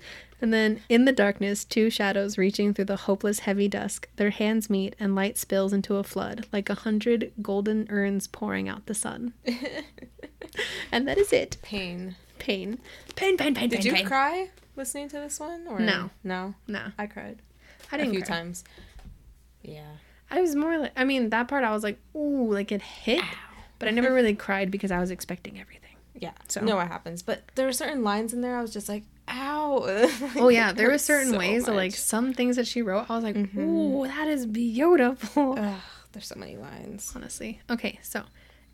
and 0.41 0.53
then 0.53 0.81
in 0.89 1.05
the 1.05 1.11
darkness, 1.11 1.63
two 1.65 1.89
shadows 1.89 2.37
reaching 2.37 2.73
through 2.73 2.85
the 2.85 2.95
hopeless 2.95 3.39
heavy 3.39 3.67
dusk, 3.67 4.07
their 4.17 4.29
hands 4.29 4.69
meet 4.69 4.95
and 4.99 5.15
light 5.15 5.37
spills 5.37 5.73
into 5.73 5.95
a 5.95 6.03
flood, 6.03 6.45
like 6.51 6.69
a 6.69 6.75
hundred 6.75 7.31
golden 7.41 7.87
urns 7.89 8.27
pouring 8.27 8.69
out 8.69 8.85
the 8.85 8.93
sun. 8.93 9.33
and 10.91 11.07
that 11.07 11.17
is 11.17 11.33
it. 11.33 11.57
Pain. 11.61 12.15
Pain. 12.39 12.79
Pain, 13.15 13.37
pain, 13.37 13.55
pain, 13.55 13.69
Did 13.69 13.77
pain, 13.79 13.85
you 13.85 13.93
pain. 13.93 14.05
cry 14.05 14.49
listening 14.75 15.09
to 15.09 15.17
this 15.17 15.39
one? 15.39 15.65
Or 15.67 15.79
No. 15.79 16.09
No. 16.23 16.53
No, 16.67 16.91
I 16.97 17.07
cried. 17.07 17.39
I 17.91 17.97
didn't 17.97 18.09
a 18.11 18.13
few 18.15 18.21
cry. 18.23 18.35
times. 18.37 18.63
Yeah. 19.63 19.85
I 20.29 20.41
was 20.41 20.55
more 20.55 20.77
like, 20.77 20.91
I 20.95 21.03
mean, 21.03 21.29
that 21.29 21.47
part 21.47 21.63
I 21.63 21.71
was 21.71 21.83
like, 21.83 21.99
ooh, 22.15 22.51
like 22.53 22.71
it 22.71 22.81
hit. 22.81 23.23
But 23.79 23.87
I 23.87 23.91
never 23.91 24.13
really 24.13 24.35
cried 24.47 24.71
because 24.71 24.91
I 24.91 24.99
was 24.99 25.09
expecting 25.11 25.59
everything. 25.59 25.95
Yeah. 26.15 26.31
So- 26.47 26.61
no, 26.61 26.79
it 26.79 26.87
happens. 26.87 27.21
But 27.21 27.43
there 27.55 27.65
were 27.65 27.73
certain 27.73 28.03
lines 28.03 28.33
in 28.33 28.41
there 28.41 28.57
I 28.57 28.61
was 28.61 28.73
just 28.73 28.89
like, 28.89 29.03
ow. 29.29 30.07
Oh 30.37 30.49
yeah, 30.49 30.71
there 30.73 30.89
were 30.89 30.97
certain 30.97 31.31
so 31.33 31.37
ways 31.37 31.65
that 31.65 31.75
like 31.75 31.93
some 31.93 32.33
things 32.33 32.55
that 32.55 32.67
she 32.67 32.81
wrote, 32.81 33.09
I 33.09 33.15
was 33.15 33.23
like, 33.23 33.35
Mhm. 33.35 33.57
ooh, 33.57 34.07
that 34.07 34.27
is 34.27 34.45
beautiful. 34.45 35.55
Ugh, 35.57 35.79
there's 36.13 36.27
so 36.27 36.35
many 36.35 36.57
lines. 36.57 37.11
honestly. 37.15 37.61
Okay, 37.69 37.99
so 38.01 38.23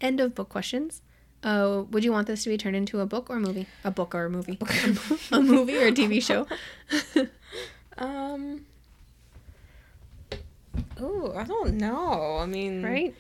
end 0.02 0.20
of 0.20 0.34
book 0.36 0.50
questions. 0.50 1.02
Uh, 1.44 1.84
would 1.92 2.04
you 2.06 2.12
want 2.14 2.26
this 2.28 2.44
to 2.44 2.50
be 2.50 2.58
turned 2.58 2.76
into 2.76 3.02
a 3.02 3.06
book 3.06 3.30
or 3.30 3.38
movie? 3.40 3.68
A 3.84 3.92
book 3.92 4.16
or 4.16 4.26
a 4.26 4.30
movie? 4.30 4.58
a 5.32 5.42
movie 5.42 5.78
or 5.78 5.88
a 5.88 5.92
TV 5.92 6.22
show? 6.22 6.48
Um. 7.98 8.66
Oh, 11.00 11.34
I 11.36 11.44
don't 11.44 11.76
know. 11.78 12.38
I 12.40 12.46
mean, 12.48 12.82
right? 12.84 13.14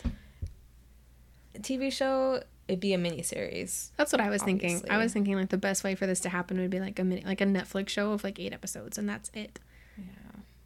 TV 1.60 1.92
show, 1.92 2.42
it'd 2.68 2.80
be 2.80 2.94
a 2.94 2.98
miniseries. 2.98 3.90
That's 3.98 4.12
what 4.12 4.22
I 4.22 4.30
was 4.30 4.42
thinking. 4.44 4.82
I 4.90 4.98
was 4.98 5.14
thinking 5.14 5.36
like 5.36 5.50
the 5.50 5.58
best 5.58 5.84
way 5.84 5.96
for 5.96 6.06
this 6.08 6.20
to 6.22 6.30
happen 6.30 6.60
would 6.60 6.70
be 6.70 6.80
like 6.80 6.98
a 7.00 7.04
mini, 7.04 7.24
like 7.26 7.42
a 7.42 7.46
Netflix 7.46 7.90
show 7.90 8.12
of 8.12 8.24
like 8.24 8.40
eight 8.40 8.54
episodes, 8.54 8.98
and 8.98 9.08
that's 9.08 9.30
it, 9.34 9.60
Yeah. 9.98 10.06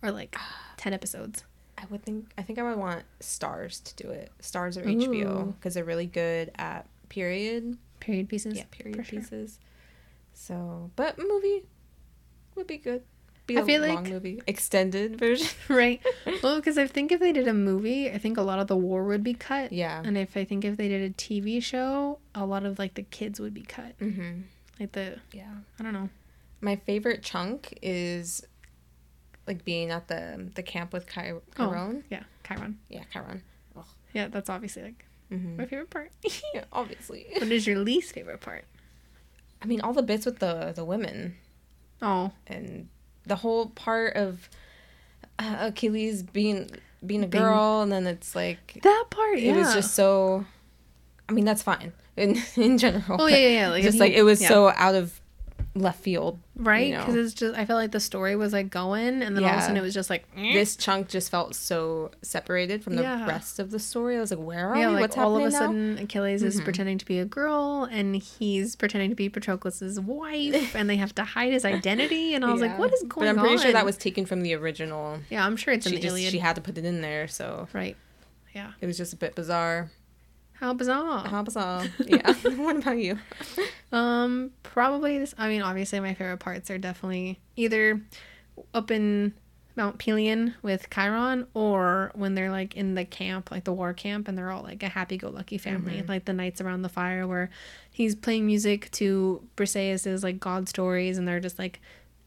or 0.04 0.12
like 0.12 0.36
ten 0.78 0.94
episodes. 0.94 1.44
I 1.78 1.84
would 1.90 2.04
think. 2.04 2.32
I 2.38 2.42
think 2.42 2.58
I 2.60 2.64
would 2.64 2.78
want 2.78 3.04
Starz 3.20 3.84
to 3.84 4.04
do 4.04 4.10
it. 4.12 4.32
Starz 4.42 4.78
or 4.78 4.84
HBO 4.84 5.54
because 5.56 5.74
they're 5.76 5.84
really 5.86 6.08
good 6.08 6.52
at 6.56 6.88
period. 7.10 7.78
Period 8.00 8.30
pieces. 8.30 8.58
Yeah, 8.58 8.64
period 8.72 8.96
for 8.98 9.04
sure. 9.04 9.20
pieces. 9.20 9.60
So, 10.34 10.92
but 10.96 11.18
movie 11.18 11.64
would 12.56 12.68
be 12.68 12.78
good. 12.78 13.04
Be 13.48 13.58
I 13.58 13.62
a 13.62 13.66
feel 13.66 13.82
long 13.82 14.04
like- 14.04 14.12
movie, 14.12 14.42
extended 14.46 15.18
version. 15.18 15.48
right. 15.70 16.02
Well, 16.44 16.58
because 16.58 16.78
I 16.78 16.86
think 16.86 17.12
if 17.12 17.20
they 17.20 17.32
did 17.32 17.48
a 17.48 17.54
movie, 17.54 18.12
I 18.12 18.18
think 18.20 18.38
a 18.38 18.42
lot 18.42 18.60
of 18.60 18.68
the 18.68 18.76
war 18.76 19.04
would 19.06 19.24
be 19.24 19.34
cut. 19.34 19.72
yeah. 19.72 20.02
And 20.06 20.18
if 20.18 20.36
I 20.38 20.44
think 20.44 20.64
if 20.66 20.76
they 20.78 20.88
did 20.90 21.02
a 21.10 21.14
TV 21.14 21.64
show, 21.64 22.20
a 22.36 22.46
lot 22.46 22.66
of 22.66 22.78
like 22.78 22.94
the 22.96 23.04
kids 23.04 23.40
would 23.40 23.54
be 23.54 23.62
cut. 23.64 23.98
Mm-hmm. 24.00 24.42
Like 24.80 24.92
the 24.92 25.16
Yeah. 25.32 25.52
I 25.80 25.84
don't 25.84 25.94
know. 25.94 26.10
My 26.62 26.76
favorite 26.76 27.24
chunk 27.24 27.78
is 27.82 28.46
like 29.48 29.64
being 29.64 29.90
at 29.92 30.08
the 30.10 30.50
the 30.56 30.62
camp 30.64 30.92
with 30.94 31.08
Ky- 31.10 31.32
Oh. 31.32 31.42
Chiron. 31.56 32.04
Yeah, 32.10 32.24
Chiron. 32.46 32.80
Yeah, 32.90 33.04
Chiron. 33.12 33.42
Yeah, 34.14 34.28
that's 34.28 34.50
obviously 34.50 34.84
like 34.84 35.06
Mm-hmm. 35.32 35.58
my 35.58 35.66
favorite 35.66 35.90
part. 35.90 36.12
Yeah, 36.54 36.66
obviously. 36.72 37.26
what 37.34 37.52
is 37.52 37.66
your 37.68 37.78
least 37.80 38.14
favorite 38.14 38.42
part? 38.42 38.66
I 39.62 39.66
mean, 39.66 39.82
all 39.82 39.94
the 39.94 40.04
bits 40.04 40.26
with 40.26 40.40
the 40.40 40.74
the 40.76 40.86
women 40.86 41.36
Oh, 42.02 42.32
and 42.46 42.90
the 43.28 43.36
whole 43.38 43.68
part 43.68 44.16
of 44.16 44.50
uh, 45.40 45.58
Achilles 45.60 46.24
being 46.24 46.70
being 47.06 47.24
a 47.24 47.28
girl, 47.28 47.82
and 47.82 47.92
then 47.92 48.08
it's 48.08 48.36
like 48.36 48.80
that 48.84 49.06
part. 49.10 49.40
Yeah. 49.40 49.54
it 49.54 49.58
was 49.58 49.74
just 49.74 49.94
so. 49.96 50.46
I 51.30 51.34
mean, 51.34 51.46
that's 51.46 51.62
fine 51.64 51.94
in 52.18 52.42
in 52.56 52.78
general. 52.78 53.22
Oh 53.22 53.28
yeah, 53.28 53.38
yeah, 53.38 53.50
yeah. 53.50 53.70
Like 53.72 53.84
just 53.84 53.96
he- 53.96 54.00
like 54.00 54.14
it 54.14 54.24
was 54.24 54.42
yeah. 54.42 54.48
so 54.48 54.70
out 54.70 54.96
of 54.96 55.22
left 55.80 56.00
field. 56.02 56.40
right 56.56 56.88
you 56.88 56.94
know. 56.94 57.00
because 57.00 57.16
it's 57.16 57.34
just 57.34 57.56
I 57.58 57.66
felt 57.66 57.78
like 57.78 57.92
the 57.92 58.00
story 58.00 58.36
was 58.36 58.52
like 58.54 58.70
going, 58.70 59.22
and 59.22 59.36
then 59.36 59.44
all 59.44 59.52
of 59.52 59.58
a 59.58 59.62
sudden 59.62 59.78
it 59.78 59.82
was 59.82 59.94
just 59.94 60.10
like 60.10 60.26
eh. 60.36 60.54
This 60.54 60.76
chunk 60.76 61.08
just 61.08 61.30
felt 61.30 61.54
so 61.56 62.12
separated 62.22 62.84
from 62.84 62.96
the 62.96 63.04
Yeah. 63.04 63.28
rest 63.28 63.60
of 63.60 63.72
the 63.72 63.80
story. 63.80 64.18
I 64.18 64.20
was 64.20 64.32
like, 64.32 64.40
where 64.44 64.70
are 64.70 64.76
yeah, 64.78 64.88
we? 64.90 64.94
like 64.96 65.02
What's 65.02 65.18
all 65.18 65.36
of 65.38 65.42
happening 65.44 65.48
a 65.48 65.52
now? 65.52 65.60
sudden 65.60 65.98
Achilles 66.06 66.44
is 66.44 66.60
Mhm. 66.60 66.64
pretending 66.64 66.98
to 66.98 67.06
be 67.06 67.20
a 67.20 67.26
girl, 67.26 67.88
and 67.92 68.16
he's 68.16 68.76
pretending 68.76 69.10
to 69.12 69.16
be 69.16 69.30
Patroclus's 69.30 70.00
wife, 70.00 70.76
and 70.76 70.90
they 70.90 70.96
have 70.98 71.14
to 71.16 71.24
hide 71.24 71.52
his 71.54 71.64
identity, 71.66 72.34
and 72.34 72.44
I 72.44 72.52
was 72.52 72.62
like, 72.62 72.78
what 72.80 72.92
is 72.94 73.04
going 73.04 73.28
on? 73.28 73.36
But 73.36 73.40
on? 73.42 73.46
I'm 73.46 73.46
pretty 73.46 73.62
sure 73.64 73.72
that 73.74 73.86
was 73.86 73.98
taken 73.98 74.26
from 74.26 74.42
the 74.42 74.54
original. 74.56 75.20
yeah, 75.30 75.46
I'm 75.46 75.56
sure 75.58 75.74
it's 75.74 75.86
in 75.86 75.92
She 75.92 75.98
the 75.98 76.02
just 76.02 76.14
Iliad, 76.14 76.32
she 76.32 76.40
had 76.40 76.56
to 76.56 76.62
put 76.62 76.78
it 76.78 76.86
in 76.86 77.02
there, 77.02 77.28
so 77.28 77.68
right? 77.74 77.96
Yeah, 78.56 78.72
it 78.82 78.88
was 78.88 78.98
just 78.98 79.14
a 79.14 79.18
bit 79.18 79.36
bizarre. 79.36 79.92
How 80.60 80.74
bizarre. 80.74 81.28
How 81.28 81.44
bizarre. 81.44 81.86
yeah. 82.06 82.34
what 82.56 82.78
about 82.78 82.98
you? 82.98 83.18
Um, 83.92 84.52
probably 84.64 85.20
this. 85.20 85.36
I 85.38 85.50
mean, 85.50 85.62
obviously, 85.62 86.00
my 86.00 86.14
favorite 86.14 86.38
parts 86.40 86.70
are 86.72 86.78
definitely 86.78 87.40
either 87.56 88.02
up 88.74 88.90
in 88.90 89.34
Mount 89.76 90.00
Pelion 90.00 90.56
with 90.64 90.90
Chiron, 90.90 91.46
or 91.54 92.12
when 92.16 92.34
they're 92.34 92.50
like 92.50 92.76
in 92.76 92.96
the 92.96 93.06
camp, 93.06 93.52
like 93.52 93.66
the 93.66 93.74
war 93.74 93.94
camp, 93.94 94.28
and 94.28 94.36
they're 94.36 94.50
all 94.50 94.64
like 94.64 94.82
a 94.82 94.90
happy-go-lucky 94.90 95.60
family, 95.60 96.04
like 96.08 96.26
the 96.26 96.34
nights 96.34 96.60
around 96.60 96.82
the 96.82 96.90
fire 96.90 97.28
where 97.28 97.52
he's 97.92 98.16
playing 98.16 98.48
music 98.48 98.90
to 98.92 99.48
Briseis's 99.56 100.24
like 100.24 100.40
God 100.40 100.68
stories, 100.68 101.20
and 101.20 101.28
they're 101.28 101.40
just 101.40 101.60
like 101.60 101.80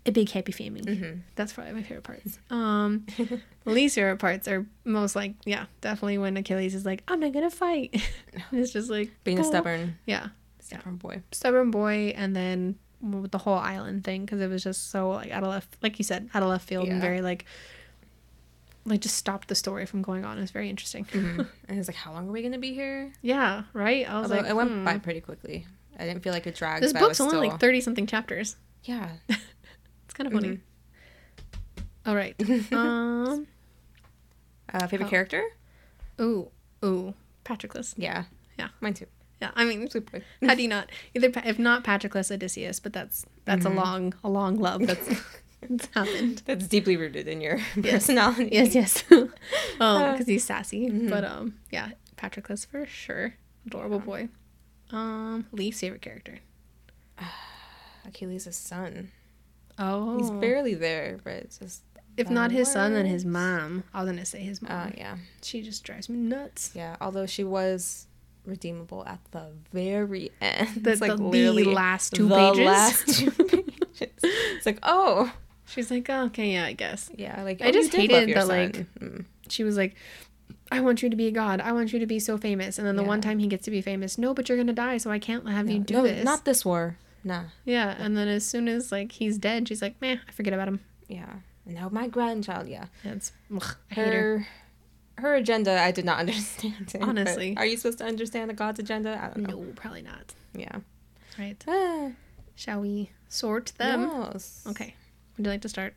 a 0.07 0.13
big 0.13 0.31
happy 0.31 0.53
family. 0.53 0.83
Mm-hmm. 0.83 1.21
That's 1.35 1.53
probably 1.53 1.75
my 1.75 1.83
favorite 1.83 2.05
parts. 2.05 2.39
Um, 2.51 3.07
least 3.65 3.95
favorite 3.97 4.19
parts 4.19 4.49
are 4.49 4.67
most 4.85 5.15
like 5.15 5.35
yeah, 5.45 5.67
definitely 5.81 6.19
when 6.19 6.37
Achilles 6.37 6.75
is 6.75 6.87
like, 6.87 7.03
I'm 7.09 7.21
not 7.21 7.33
gonna 7.33 7.51
fight. 7.51 7.95
it's 8.53 8.73
just 8.73 8.91
like 8.91 9.11
Being 9.25 9.39
a 9.39 9.43
"Oh." 9.43 9.45
stubborn, 9.45 9.99
Yeah, 10.07 10.29
stubborn 10.59 10.97
boy. 10.97 11.23
stubborn 11.33 11.71
boy 11.71 12.13
and 12.17 12.35
then 12.35 12.77
with 13.03 13.31
the 13.31 13.39
whole 13.39 13.55
island 13.59 14.05
thing 14.05 14.27
because 14.27 14.41
it 14.41 14.49
was 14.49 14.63
just 14.63 14.91
so 14.91 15.11
like 15.11 15.31
out 15.31 15.43
of 15.43 15.49
left 15.49 15.77
like 15.83 15.99
you 15.99 16.05
said 16.05 16.29
out 16.35 16.43
of 16.43 16.49
left 16.51 16.69
field 16.69 16.85
and 16.87 16.97
Yeah. 16.97 17.01
very 17.01 17.23
like 17.23 17.47
like 18.85 19.01
just 19.01 19.17
stopped 19.17 19.49
the 19.49 19.55
story 19.55 19.87
from 19.87 20.03
going 20.03 20.25
on 20.25 20.37
it 20.37 20.41
was 20.43 20.51
very 20.51 20.69
interesting 20.69 21.07
Mhm. 21.07 21.47
and 21.69 21.79
it's 21.79 21.89
like, 21.89 21.97
how 21.97 22.13
long 22.13 22.29
are 22.29 22.33
we 22.33 22.43
gonna 22.43 22.59
be 22.59 22.75
here? 22.75 23.11
yeah 23.23 23.63
right 23.73 24.07
i 24.09 24.21
was 24.21 24.31
Although 24.31 24.43
like 24.43 24.51
it 24.51 24.55
went 24.57 24.71
hmm. 24.71 24.85
by 24.85 24.99
pretty 24.99 25.21
quickly. 25.21 25.67
I 25.99 26.05
didn't 26.07 26.23
feel 26.23 26.33
like 26.33 26.47
it 26.47 26.55
dragged. 26.55 26.83
this 26.83 26.93
book's 26.95 27.21
only 27.21 27.31
still... 27.33 27.41
like 27.41 27.59
30 27.61 27.81
something 27.81 28.07
chapters 28.07 28.57
yeah. 28.85 29.11
Kind 30.21 30.27
of 30.35 30.41
funny 30.41 30.59
all 32.07 32.15
right 32.15 32.35
um 32.73 33.47
Uh, 34.73 34.87
favorite 34.87 35.07
Oh. 35.07 35.11
character? 35.11 35.43
ooh 36.21 36.51
ooh 36.85 37.15
patroclus 37.45 37.95
Yeah. 37.97 38.25
Yeah. 38.59 38.69
Mine 38.81 38.95
too. 38.95 39.07
yeah 39.41 39.51
i 39.57 39.65
mean 39.65 39.89
how 40.47 40.55
do 40.55 40.63
you 40.63 40.69
not 40.69 40.91
either 41.15 41.31
if 41.45 41.59
not 41.59 41.83
patroclus 41.85 42.31
odysseus 42.31 42.79
but 42.81 42.93
that's 42.93 43.25
that's 43.47 43.65
Mhm. 43.65 43.73
a 43.73 43.75
long 43.75 44.15
a 44.23 44.29
long 44.29 44.57
love 44.59 44.87
that's 44.87 45.09
it's 45.63 45.87
happened. 45.95 46.43
That's 46.47 46.67
deeply 46.67 46.97
rooted 46.97 47.29
in 47.29 47.41
your 47.43 47.59
Yes. 47.77 47.93
personality. 48.07 48.49
Yes, 48.53 48.75
yes. 48.75 49.05
um, 49.11 49.31
Uh, 49.81 50.13
because 50.13 50.27
he's 50.27 50.43
sassy. 50.45 50.89
mhm. 50.89 51.11
But 51.11 51.23
um, 51.25 51.57
yeah, 51.71 51.91
Patroclus 52.17 52.65
for 52.67 52.87
sure. 52.87 53.35
Adorable 53.67 53.99
boy. 54.01 54.29
Um, 54.91 55.47
least 55.53 55.81
favorite 55.83 56.01
character. 56.01 56.39
Achilles' 58.07 58.57
son. 58.57 59.11
Oh, 59.81 60.19
He's 60.19 60.31
barely 60.31 60.75
there, 60.75 61.19
but 61.25 61.33
it's 61.35 61.59
just. 61.59 61.83
if 62.17 62.29
not 62.31 62.51
his 62.51 62.71
son, 62.71 62.93
then 62.93 63.07
his 63.07 63.25
mom. 63.25 63.83
I 63.95 64.03
was 64.03 64.11
gonna 64.11 64.25
say 64.27 64.41
his 64.41 64.61
Oh 64.63 64.69
mom. 64.69 64.93
yeah, 64.97 65.17
She 65.43 65.63
just 65.63 65.83
drives 65.85 66.09
me 66.09 66.19
nuts. 66.19 66.71
yeah. 66.75 66.97
Although 67.01 67.27
she 67.27 67.43
was 67.45 68.07
redeemable 68.45 69.05
at 69.07 69.21
the 69.33 69.47
very 69.73 70.31
end. 70.41 70.69
That's 70.85 71.01
like 71.01 71.17
the, 71.17 71.23
literally 71.23 71.65
last 71.65 72.13
two 72.15 72.29
the 72.29 72.37
pages. 72.37 72.67
last 72.67 73.09
two 73.19 73.31
pages. 73.31 73.67
It's 74.23 74.67
like 74.67 74.79
oh 74.83 75.33
She's 75.67 75.89
like, 75.89 76.11
oh, 76.11 76.25
okay, 76.25 76.53
yeah, 76.55 76.65
I 76.65 76.73
guess. 76.73 77.11
yeah, 77.17 77.43
like 77.45 77.63
I 77.63 77.69
oh, 77.69 77.71
just 77.73 77.93
did 77.93 78.11
love 78.11 78.21
hated 78.23 78.37
that, 78.37 78.47
son. 78.47 78.49
like, 78.49 78.73
Mm. 78.99 79.25
She 79.49 79.63
was 79.63 79.77
like, 79.77 79.95
I 80.73 80.81
want 80.81 81.01
you 81.01 81.09
to 81.11 81.15
be 81.17 81.29
a 81.29 81.31
god. 81.31 81.61
I 81.61 81.71
want 81.71 81.93
you 81.93 82.01
to 82.01 82.07
be 82.07 82.19
so 82.19 82.37
famous. 82.37 82.77
And 82.77 82.85
then 82.85 82.97
the 82.97 83.05
one 83.05 83.21
time 83.21 83.39
he 83.39 83.47
gets 83.47 83.67
to 83.67 83.71
be 83.71 83.81
famous, 83.81 84.19
no, 84.19 84.35
but 84.35 84.49
you're 84.49 84.59
gonna 84.59 84.73
die, 84.73 84.99
so 84.99 85.13
I 85.13 85.21
can't 85.21 85.49
have 85.49 85.71
you 85.71 85.79
do 85.79 85.95
no, 85.95 86.03
this. 86.03 86.25
not 86.25 86.45
this 86.45 86.65
war. 86.65 86.97
Nah, 87.25 87.45
yeah. 87.65 87.95
And 87.99 88.17
then 88.17 88.29
as 88.29 88.47
soon 88.47 88.69
as 88.69 88.91
like 88.91 89.13
he's 89.13 89.37
dead, 89.39 89.69
she's 89.69 89.83
like, 89.83 90.01
"Man, 90.01 90.21
I 90.29 90.33
forget 90.33 90.53
about 90.55 90.69
him. 90.69 90.81
yeah. 91.09 91.33
And 91.67 91.75
now 91.75 91.89
my 91.91 92.09
grandchild, 92.09 92.67
yeah. 92.69 92.87
It's 93.05 93.33
ugh, 93.55 93.77
her. 93.93 94.05
her 94.05 94.47
her 95.19 95.35
agenda 95.35 95.79
I 95.79 95.91
did 95.91 96.07
not 96.07 96.19
understand. 96.25 96.91
but 96.93 97.03
Honestly. 97.03 97.55
are 97.59 97.67
you 97.67 97.77
supposed 97.77 97.99
to 97.99 98.05
understand 98.05 98.51
a 98.51 98.55
god's 98.55 98.81
agenda? 98.81 99.21
I 99.23 99.27
don't 99.35 99.47
know. 99.47 99.61
No, 99.61 99.73
probably 99.77 100.01
not. 100.03 100.33
Yeah. 100.55 100.79
Right. 101.39 101.63
Ah, 101.69 102.11
Shall 102.55 102.81
we 102.81 103.11
sort 103.29 103.73
them? 103.77 104.11
yes. 104.33 104.65
Okay. 104.69 104.95
Would 105.37 105.45
you 105.47 105.53
like 105.53 105.61
to 105.63 105.69
start? 105.69 105.95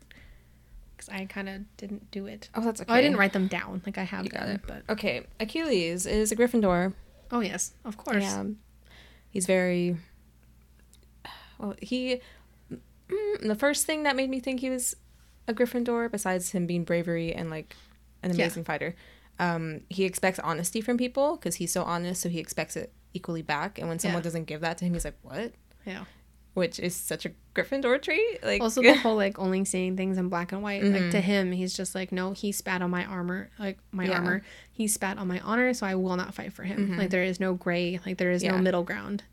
Because 0.98 1.08
I 1.10 1.26
kind 1.26 1.48
of 1.50 1.62
didn't 1.78 2.12
do 2.12 2.26
it. 2.26 2.50
Oh, 2.54 2.62
that's 2.62 2.82
okay. 2.82 2.92
Oh, 2.92 2.96
I 2.96 3.02
didn't 3.02 3.18
write 3.18 3.32
them 3.34 3.48
down. 3.48 3.82
Like 3.86 3.98
I 3.98 4.04
have 4.04 4.26
You 4.26 4.30
got 4.32 4.46
them, 4.48 4.56
it. 4.56 4.62
but 4.68 4.84
Okay, 4.90 5.26
Achilles 5.40 6.06
is 6.06 6.32
a 6.34 6.36
Gryffindor. 6.36 6.94
oh 7.32 7.40
yes, 7.40 7.72
of 7.86 7.96
course. 7.98 8.24
Yeah. 8.24 8.44
He's 9.30 9.46
very. 9.46 9.96
Well, 11.64 11.76
he. 11.82 12.20
mm, 12.72 12.80
The 13.42 13.56
first 13.56 13.86
thing 13.86 14.04
that 14.04 14.16
made 14.16 14.30
me 14.30 14.40
think 14.40 14.60
he 14.60 14.70
was 14.70 14.96
a 15.48 15.54
Gryffindor, 15.54 16.12
besides 16.12 16.52
him 16.52 16.66
being 16.68 16.84
bravery 16.84 17.34
and 17.34 17.50
like 17.50 17.76
an 18.22 18.30
Yeah. 18.32 18.46
amazing 18.46 18.64
fighter, 18.66 18.96
um, 19.40 19.82
he 19.90 20.04
expects 20.06 20.40
honesty 20.40 20.82
from 20.82 20.98
people 20.98 21.36
because 21.38 21.56
he's 21.56 21.72
so 21.72 21.84
honest, 21.84 22.22
so 22.22 22.30
he 22.30 22.40
expects 22.40 22.76
it 22.76 22.94
equally 23.14 23.42
back. 23.42 23.78
And 23.80 23.88
when 23.90 24.00
someone 24.00 24.20
Yeah. 24.22 24.24
doesn't 24.24 24.46
give 24.46 24.62
that 24.62 24.78
to 24.80 24.86
him, 24.86 24.94
he's 24.94 25.06
like, 25.06 25.18
"What?" 25.22 25.54
Yeah. 25.86 26.06
Which 26.54 26.80
is 26.80 26.96
such 26.96 27.26
a 27.26 27.32
Gryffindor 27.56 28.00
trait. 28.02 28.44
Like 28.44 28.62
Also, 28.62 28.82
the 28.84 28.94
whole 28.96 29.16
like 29.16 29.40
only 29.40 29.66
seeing 29.66 29.98
things 29.98 30.18
in 30.18 30.30
black 30.30 30.52
and 30.52 30.62
white. 30.62 30.84
Like 30.84 31.02
Mhm. 31.04 31.12
to 31.12 31.20
him, 31.22 31.52
he's 31.52 31.74
just 31.76 31.96
like, 31.96 32.12
no, 32.12 32.32
he 32.32 32.52
spat 32.52 32.82
on 32.82 32.92
my 32.92 33.06
armor, 33.06 33.50
like 33.60 33.80
my 33.92 34.06
Yeah. 34.06 34.20
armor. 34.20 34.44
He 34.72 34.88
spat 34.88 35.18
on 35.18 35.28
my 35.28 35.40
honor, 35.40 35.74
so 35.74 35.86
I 35.88 35.96
will 35.96 36.16
not 36.16 36.34
fight 36.36 36.54
for 36.54 36.64
him. 36.64 36.92
Mhm. 36.92 36.98
Like 36.98 37.10
there 37.10 37.24
is 37.24 37.40
no 37.40 37.54
gray. 37.56 38.00
Like 38.06 38.18
there 38.18 38.32
is 38.32 38.44
no 38.44 38.58
middle 38.60 38.84
ground. 38.84 39.24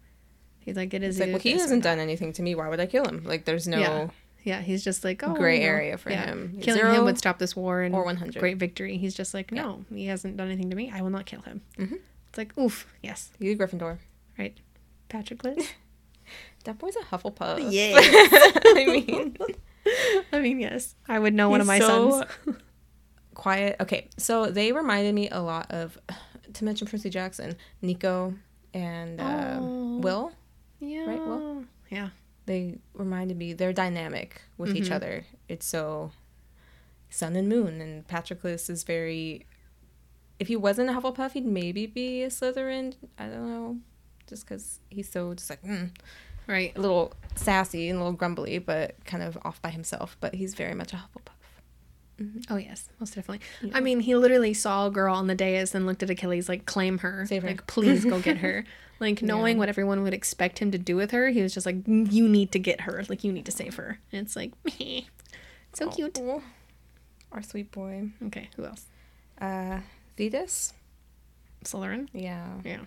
He's 0.61 0.77
like, 0.77 0.93
it 0.95 1.03
is. 1.03 1.19
Like, 1.19 1.31
well, 1.31 1.39
he 1.39 1.53
hasn't 1.53 1.83
done 1.83 1.99
anything 1.99 2.33
to 2.35 2.43
me. 2.43 2.55
Why 2.55 2.69
would 2.69 2.81
I 2.81 2.87
kill 2.87 3.05
him? 3.05 3.23
Like, 3.25 3.45
there's 3.45 3.67
no 3.67 3.79
Yeah. 3.79 4.09
Yeah, 4.43 4.61
he's 4.63 4.83
just 4.83 5.05
like, 5.05 5.23
oh, 5.23 5.35
gray 5.35 5.57
you 5.57 5.61
know, 5.61 5.67
area 5.67 5.99
for 5.99 6.11
yeah. 6.11 6.25
him. 6.27 6.59
Killing 6.63 6.81
Zero 6.81 6.95
him 6.95 7.05
would 7.05 7.19
stop 7.19 7.39
this 7.39 7.55
war 7.55 7.83
and 7.83 7.95
or 7.95 8.05
100. 8.07 8.41
great 8.41 8.57
victory. 8.57 8.97
He's 8.97 9.15
just 9.15 9.35
like, 9.35 9.51
Yeah. 9.51 9.63
no, 9.63 9.85
he 9.95 10.07
hasn't 10.07 10.39
done 10.39 10.47
anything 10.49 10.71
to 10.71 10.77
me. 10.77 10.91
I 10.95 11.03
will 11.03 11.11
not 11.11 11.27
kill 11.27 11.43
him. 11.43 11.61
Mhm. 11.79 11.99
It's 12.31 12.39
like, 12.39 12.57
oof, 12.57 12.87
yes, 13.03 13.33
He's 13.39 13.55
a 13.55 13.59
Gryffindor. 13.59 13.99
Right. 14.39 14.57
Patroclus. 15.09 15.67
That 16.65 16.79
boy's 16.79 16.95
a 16.97 17.01
Hufflepuff. 17.01 17.59
Yeah. 17.73 17.97
I 17.99 18.85
mean, 18.87 19.37
I 20.33 20.41
mean, 20.41 20.61
yes, 20.61 20.95
I 21.09 21.19
would 21.19 21.35
know 21.35 21.49
one 21.51 21.61
of 21.61 21.67
my 21.67 21.79
so 21.79 22.11
sons. 22.21 22.57
quiet. 23.35 23.77
Okay, 23.81 24.09
so 24.17 24.47
they 24.47 24.73
reminded 24.73 25.15
me 25.15 25.29
a 25.31 25.41
lot 25.41 25.71
of, 25.71 25.99
to 26.55 26.65
mention 26.65 26.87
Percy 26.87 27.11
Jackson, 27.11 27.57
Nico 27.83 28.35
and 28.75 29.21
uh, 29.21 29.59
Oh. 29.61 29.99
Will. 29.99 30.33
Yeah, 30.81 31.05
Right, 31.07 31.19
Will? 31.21 31.65
yeah, 31.91 32.11
They 32.47 32.79
reminded 32.95 33.37
me. 33.37 33.53
They're 33.53 33.73
dynamic 33.73 34.43
with 34.59 34.75
each 34.75 34.89
Mhm. 34.89 34.93
other. 34.93 35.25
It's 35.49 35.67
so 35.67 36.11
sun 37.09 37.37
and 37.37 37.49
moon, 37.49 37.81
and 37.81 38.07
Patroclus 38.09 38.69
is 38.71 38.83
very. 38.83 39.47
If 40.39 40.49
he 40.49 40.57
wasn't 40.57 40.89
a 40.91 40.95
Hufflepuff, 40.95 41.33
he'd 41.33 41.45
maybe 41.47 41.87
be 41.87 42.23
a 42.23 42.29
Slytherin. 42.29 42.95
I 43.19 43.27
don't 43.27 43.47
know, 43.49 43.79
just 44.27 44.45
because 44.47 44.81
he's 44.89 45.09
so 45.11 45.35
just 45.35 45.51
like 45.51 45.63
mm, 45.63 45.91
right. 46.47 46.73
a 46.77 46.81
little 46.81 47.13
sassy 47.37 47.89
and 47.91 47.99
a 47.99 48.03
little 48.03 48.17
grumbly, 48.17 48.59
but 48.59 48.97
kind 49.05 49.23
of 49.23 49.37
off 49.43 49.61
by 49.63 49.71
himself. 49.71 50.17
But 50.21 50.35
he's 50.35 50.55
very 50.55 50.75
much 50.75 50.93
a 50.93 50.97
Hufflepuff. 50.97 51.35
Oh 52.51 52.57
yes, 52.57 52.89
most 52.99 53.15
definitely. 53.15 53.47
Yeah. 53.63 53.77
I 53.77 53.81
mean, 53.81 54.01
he 54.01 54.15
literally 54.17 54.53
saw 54.55 54.87
a 54.87 54.91
girl 54.91 55.15
on 55.15 55.27
the 55.27 55.35
dais 55.35 55.75
and 55.75 55.87
looked 55.87 56.03
at 56.03 56.11
Achilles 56.11 56.49
like, 56.49 56.67
"Claim 56.67 56.99
her, 56.99 57.25
Save 57.27 57.43
her. 57.43 57.49
like, 57.49 57.67
please 57.67 58.05
go 58.05 58.21
get 58.21 58.39
her." 58.47 58.65
Like 59.01 59.23
knowing 59.23 59.57
Yeah. 59.57 59.61
what 59.61 59.69
everyone 59.71 60.03
would 60.03 60.13
expect 60.15 60.59
him 60.59 60.71
to 60.73 60.79
do 60.79 60.95
with 60.95 61.11
her, 61.13 61.31
he 61.31 61.41
was 61.43 61.55
just 61.55 61.65
like, 61.67 61.77
"You 61.87 62.29
need 62.29 62.53
to 62.53 62.59
get 62.59 62.83
her. 62.83 63.03
Like, 63.09 63.25
you 63.25 63.33
need 63.33 63.47
to 63.47 63.53
save 63.53 63.77
her." 63.77 63.99
And 64.13 64.27
it's 64.27 64.37
like, 64.37 64.53
meh. 64.65 65.01
so 65.73 65.89
cute. 65.89 66.19
Our 67.33 67.43
sweet 67.43 67.73
boy. 67.73 68.11
Okay, 68.27 68.51
who 68.57 68.67
else? 68.67 68.87
Uh, 69.41 69.81
Thetis. 70.17 70.75
Slytherin. 71.65 72.09
Yeah. 72.13 72.47
Yeah, 72.65 72.81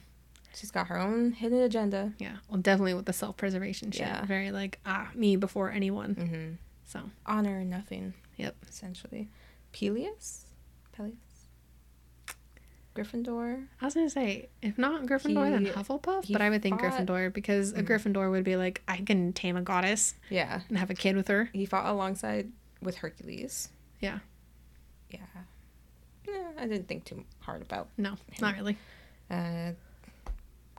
She's 0.56 0.72
got 0.72 0.88
her 0.88 0.98
own 1.00 1.32
hidden 1.34 1.62
agenda. 1.62 2.14
yeah. 2.20 2.38
Well, 2.50 2.60
definitely 2.62 2.94
with 2.96 3.06
the 3.06 3.14
self-preservation 3.14 3.92
shit. 3.92 4.02
Yeah. 4.02 4.26
Very 4.26 4.52
like, 4.52 4.80
ah, 4.86 5.10
me 5.16 5.36
before 5.36 5.72
anyone. 5.72 6.16
Mm-hmm. 6.16 6.52
So 6.86 7.10
Honor 7.26 7.64
nothing. 7.64 8.14
Yep. 8.38 8.56
Essentially. 8.68 9.30
Peleus? 9.72 10.46
Peleus? 10.92 11.14
Gryffindor? 12.96 13.66
I 13.82 13.86
was 13.86 13.94
gonna 13.96 14.10
say, 14.10 14.50
if 14.62 14.78
not 14.78 15.04
Gryffindor, 15.06 15.50
then 15.50 15.66
Hufflepuff. 15.66 16.32
But 16.32 16.42
I 16.42 16.50
would 16.50 16.62
think 16.62 16.80
fought- 16.80 16.92
Gryffindor 16.94 17.34
because 17.34 17.72
a 17.74 17.82
Mm. 17.82 17.88
Gryffindor 17.88 18.30
would 18.32 18.44
be 18.44 18.56
like, 18.56 18.82
I 18.88 18.98
can 18.98 19.34
tame 19.34 19.58
a 19.58 19.62
goddess 19.62 20.14
Yeah. 20.30 20.62
and 20.70 20.78
have 20.78 20.90
a 20.90 20.94
kid 20.94 21.16
with 21.16 21.28
her. 21.28 21.50
He 21.54 21.66
fought 21.66 21.86
alongside 21.88 22.52
with 22.82 22.98
Hercules. 22.98 23.70
Yeah. 24.00 24.20
Yeah. 25.10 25.20
Yeah, 26.28 26.52
I 26.58 26.68
didn't 26.68 26.88
think 26.88 27.06
too 27.06 27.24
hard 27.40 27.62
about 27.62 27.90
No, 27.98 28.16
not 28.42 28.56
really. 28.56 28.78
uh 29.30 29.72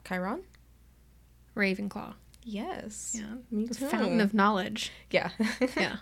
Chiron? 0.07 0.43
Ravenclaw. 1.55 2.13
Yes. 2.43 3.15
Yeah. 3.17 3.35
Me 3.51 3.67
too. 3.67 3.73
fountain 3.87 4.21
of 4.21 4.33
knowledge. 4.33 4.91
Yeah. 5.09 5.29
Yeah. 5.75 5.97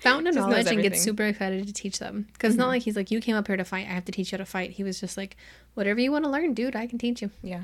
Fountain 0.00 0.28
of 0.28 0.34
knowledge 0.36 0.66
and 0.68 0.82
gets 0.82 1.02
super 1.02 1.24
excited 1.24 1.66
to 1.66 1.72
teach 1.72 1.98
them. 1.98 2.28
Because 2.32 2.54
it's 2.54 2.58
not 2.58 2.68
like 2.68 2.82
he's 2.82 2.96
like, 2.96 3.10
you 3.10 3.20
came 3.20 3.34
up 3.36 3.46
here 3.46 3.56
to 3.56 3.64
fight. 3.64 3.86
I 3.86 3.90
have 3.92 4.04
to 4.06 4.12
teach 4.12 4.30
you 4.32 4.38
how 4.38 4.44
to 4.44 4.50
fight. 4.50 4.70
He 4.72 4.84
was 4.84 5.00
just 5.00 5.16
like, 5.16 5.36
whatever 5.74 6.00
you 6.00 6.12
want 6.12 6.24
to 6.24 6.30
learn, 6.30 6.54
dude, 6.54 6.76
I 6.76 6.86
can 6.86 6.98
teach 6.98 7.20
you. 7.22 7.30
Yeah. 7.42 7.62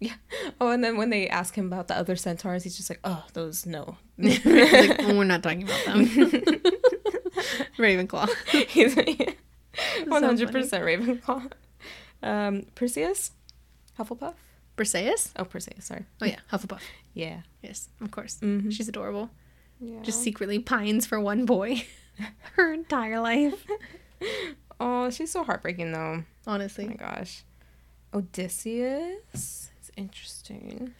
Yeah. 0.00 0.14
Oh, 0.60 0.70
and 0.70 0.82
then 0.82 0.96
when 0.96 1.10
they 1.10 1.28
ask 1.28 1.54
him 1.54 1.66
about 1.66 1.86
the 1.88 1.94
other 1.96 2.16
centaurs, 2.16 2.62
he's 2.64 2.76
just 2.78 2.88
like, 2.88 3.00
oh, 3.04 3.24
those, 3.34 3.66
no. 3.66 3.98
Like, 4.18 4.40
"Oh, 4.46 5.14
we're 5.18 5.24
not 5.24 5.42
talking 5.42 5.64
about 5.64 5.84
them. 5.84 6.06
Ravenclaw. 7.78 8.28
he's 8.68 8.94
So 8.94 9.02
100% 10.06 10.50
Ravenclaw. 10.50 11.52
Um, 12.22 12.62
Perseus? 12.74 13.32
Hufflepuff? 13.98 14.34
Perseus? 14.76 15.32
Oh, 15.36 15.44
Perseus, 15.44 15.84
sorry. 15.84 16.06
Oh, 16.22 16.26
yeah. 16.26 16.38
Hufflepuff. 16.50 16.80
Yeah. 17.14 17.40
Yes, 17.62 17.88
of 18.00 18.10
course. 18.10 18.38
Mhm. 18.40 18.72
She's 18.72 18.88
adorable. 18.88 19.30
Yeah. 19.80 20.02
Just 20.02 20.22
secretly 20.22 20.58
pines 20.58 21.06
for 21.06 21.20
one 21.20 21.44
boy 21.46 21.84
her 22.54 22.72
entire 22.72 23.20
life. 23.20 23.64
Oh, 24.78 25.08
she's 25.08 25.30
so 25.30 25.42
heartbreaking, 25.42 25.92
though. 25.92 26.22
Oh 26.46 26.52
Honestly. 26.52 26.86
my 26.86 26.94
gosh. 26.94 27.44
Odysseus? 28.12 29.70
It's 29.78 29.90
interesting. 29.96 30.92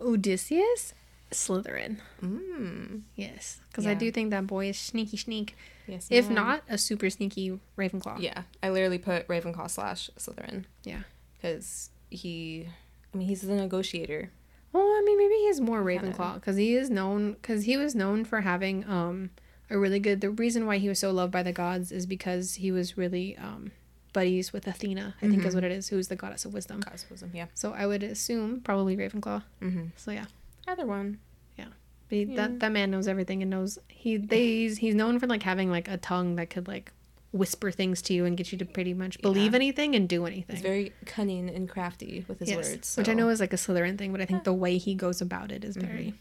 Odysseus? 0.00 0.94
Slytherin. 1.32 1.98
Mm. 2.22 3.02
Yes. 3.16 3.60
Because 3.68 3.86
I 3.86 3.94
do 3.94 4.10
think 4.12 4.30
that 4.30 4.46
boy 4.46 4.68
is 4.68 4.78
sneaky 4.78 5.16
sneak. 5.16 5.56
Yes. 5.88 6.06
If 6.10 6.26
ma'am. 6.26 6.34
not, 6.34 6.62
a 6.68 6.78
super 6.78 7.10
sneaky 7.10 7.58
Ravenclaw. 7.76 8.20
Yeah, 8.20 8.42
I 8.62 8.70
literally 8.70 8.98
put 8.98 9.26
Ravenclaw 9.26 9.68
slash 9.68 10.10
Slytherin. 10.16 10.64
Yeah. 10.84 11.00
Because 11.36 11.90
he, 12.10 12.68
I 13.12 13.16
mean, 13.16 13.26
he's 13.26 13.42
the 13.42 13.54
negotiator. 13.54 14.30
Well, 14.74 14.82
I 14.84 15.02
mean, 15.06 15.16
maybe 15.16 15.34
he's 15.46 15.60
more 15.60 15.82
Ravenclaw 15.82 16.34
because 16.34 16.56
he 16.56 16.74
is 16.74 16.90
known 16.90 17.32
because 17.34 17.64
he 17.64 17.76
was 17.78 17.94
known 17.94 18.24
for 18.26 18.42
having 18.42 18.84
um 18.86 19.30
a 19.70 19.78
really 19.78 20.00
good. 20.00 20.20
The 20.20 20.30
reason 20.30 20.66
why 20.66 20.76
he 20.78 20.88
was 20.90 20.98
so 20.98 21.10
loved 21.12 21.32
by 21.32 21.42
the 21.42 21.52
gods 21.52 21.90
is 21.92 22.04
because 22.04 22.54
he 22.56 22.70
was 22.72 22.98
really 22.98 23.36
um 23.38 23.70
buddies 24.12 24.52
with 24.52 24.66
Athena. 24.66 25.14
I 25.22 25.28
think 25.28 25.44
is 25.44 25.52
Mhm. 25.52 25.54
what 25.54 25.64
it 25.64 25.72
is, 25.72 25.88
who's 25.88 26.08
the 26.08 26.16
goddess 26.16 26.44
of 26.44 26.52
wisdom. 26.52 26.80
God's 26.80 27.08
wisdom, 27.10 27.30
yeah. 27.34 27.46
So 27.54 27.72
I 27.72 27.86
would 27.86 28.02
assume 28.02 28.60
probably 28.60 28.96
Ravenclaw. 28.96 29.42
Mm-hmm. 29.62 29.84
So 29.96 30.10
yeah, 30.10 30.26
Either 30.68 30.86
one. 30.86 31.18
but 31.56 32.16
he- 32.18 32.24
Yeah. 32.24 32.36
that 32.36 32.60
that 32.60 32.72
man 32.72 32.90
knows 32.90 33.08
everything 33.08 33.40
and 33.42 33.50
knows 33.50 33.78
he 33.88 34.16
they 34.18 34.44
he's, 34.46 34.78
he's 34.78 34.94
known 34.94 35.18
for 35.18 35.26
like 35.26 35.42
having 35.42 35.70
like 35.70 35.88
a 35.88 35.96
tongue 35.96 36.34
that 36.36 36.50
could 36.50 36.68
like 36.68 36.92
whisper 37.34 37.72
things 37.72 38.00
to 38.00 38.14
you 38.14 38.24
and 38.24 38.36
get 38.36 38.52
you 38.52 38.58
to 38.58 38.64
pretty 38.64 38.94
much 38.94 39.20
believe 39.20 39.52
Yeah. 39.52 39.56
anything 39.56 39.96
and 39.96 40.08
do 40.08 40.24
anything. 40.24 40.54
He's 40.54 40.62
very 40.62 40.92
cunning 41.04 41.50
and 41.50 41.68
crafty 41.68 42.24
with 42.28 42.38
his 42.38 42.48
Yes, 42.48 42.70
words. 42.70 42.96
which 42.96 43.08
I 43.08 43.14
know 43.14 43.28
is 43.28 43.40
like 43.40 43.52
a 43.52 43.56
Slytherin 43.56 43.98
thing, 43.98 44.12
but 44.12 44.20
I 44.20 44.24
think 44.24 44.40
Yeah. 44.40 44.44
the 44.44 44.52
way 44.54 44.78
he 44.78 44.94
goes 44.94 45.20
about 45.20 45.50
it 45.50 45.64
is 45.64 45.76
Mhm. 45.76 45.80
very 45.82 46.14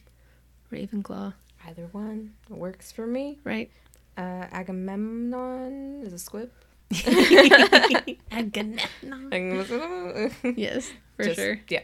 Ravenclaw. 0.71 1.33
either 1.67 1.87
one 1.91 2.33
works 2.49 2.91
for 2.91 3.05
me. 3.05 3.37
Right. 3.43 3.69
Uh, 4.17 4.47
Agamemnon 4.51 6.01
is 6.03 6.13
a 6.13 6.19
squib. 6.19 6.49
Agamemnon. 8.31 10.31
Yes, 10.55 10.91
for 11.15 11.23
Just- 11.25 11.35
sure. 11.35 11.59
Yeah. 11.69 11.83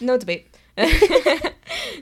No 0.00 0.16
debate. 0.18 0.48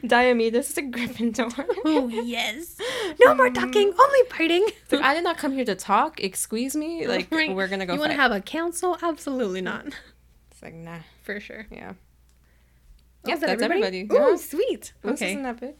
Diomedes 0.04 0.54
is 0.70 0.78
a 0.78 0.82
Gryffindor. 0.82 1.64
Oh 1.84 2.08
yes. 2.08 2.76
No 3.20 3.34
more 3.34 3.50
talking, 3.50 3.92
only 3.98 4.18
fighting. 4.30 4.66
Like, 4.90 5.02
I 5.02 5.14
did 5.14 5.22
not 5.24 5.38
come 5.38 5.52
here 5.52 5.64
to 5.64 5.74
talk. 5.74 6.20
Excuse 6.22 6.74
me. 6.74 7.06
Like 7.14 7.30
Right. 7.30 7.54
we're 7.54 7.68
gonna 7.68 7.86
go. 7.86 7.94
You 7.94 8.00
want 8.00 8.12
to 8.12 8.16
have 8.16 8.32
a 8.32 8.40
council? 8.40 8.98
Absolutely 9.00 9.60
not. 9.60 9.86
It's 10.50 10.62
like 10.62 10.74
nah. 10.74 10.98
For 11.22 11.38
sure. 11.40 11.66
Yeah. 11.70 11.92
Oh, 13.26 13.30
that 13.30 13.40
that's 13.40 13.62
everybody. 13.62 14.06
Oh, 14.10 14.30
Yeah. 14.30 14.36
sweet. 14.36 14.92
Okay. 15.04 15.30
isn't 15.30 15.42
that 15.44 15.60
big. 15.60 15.74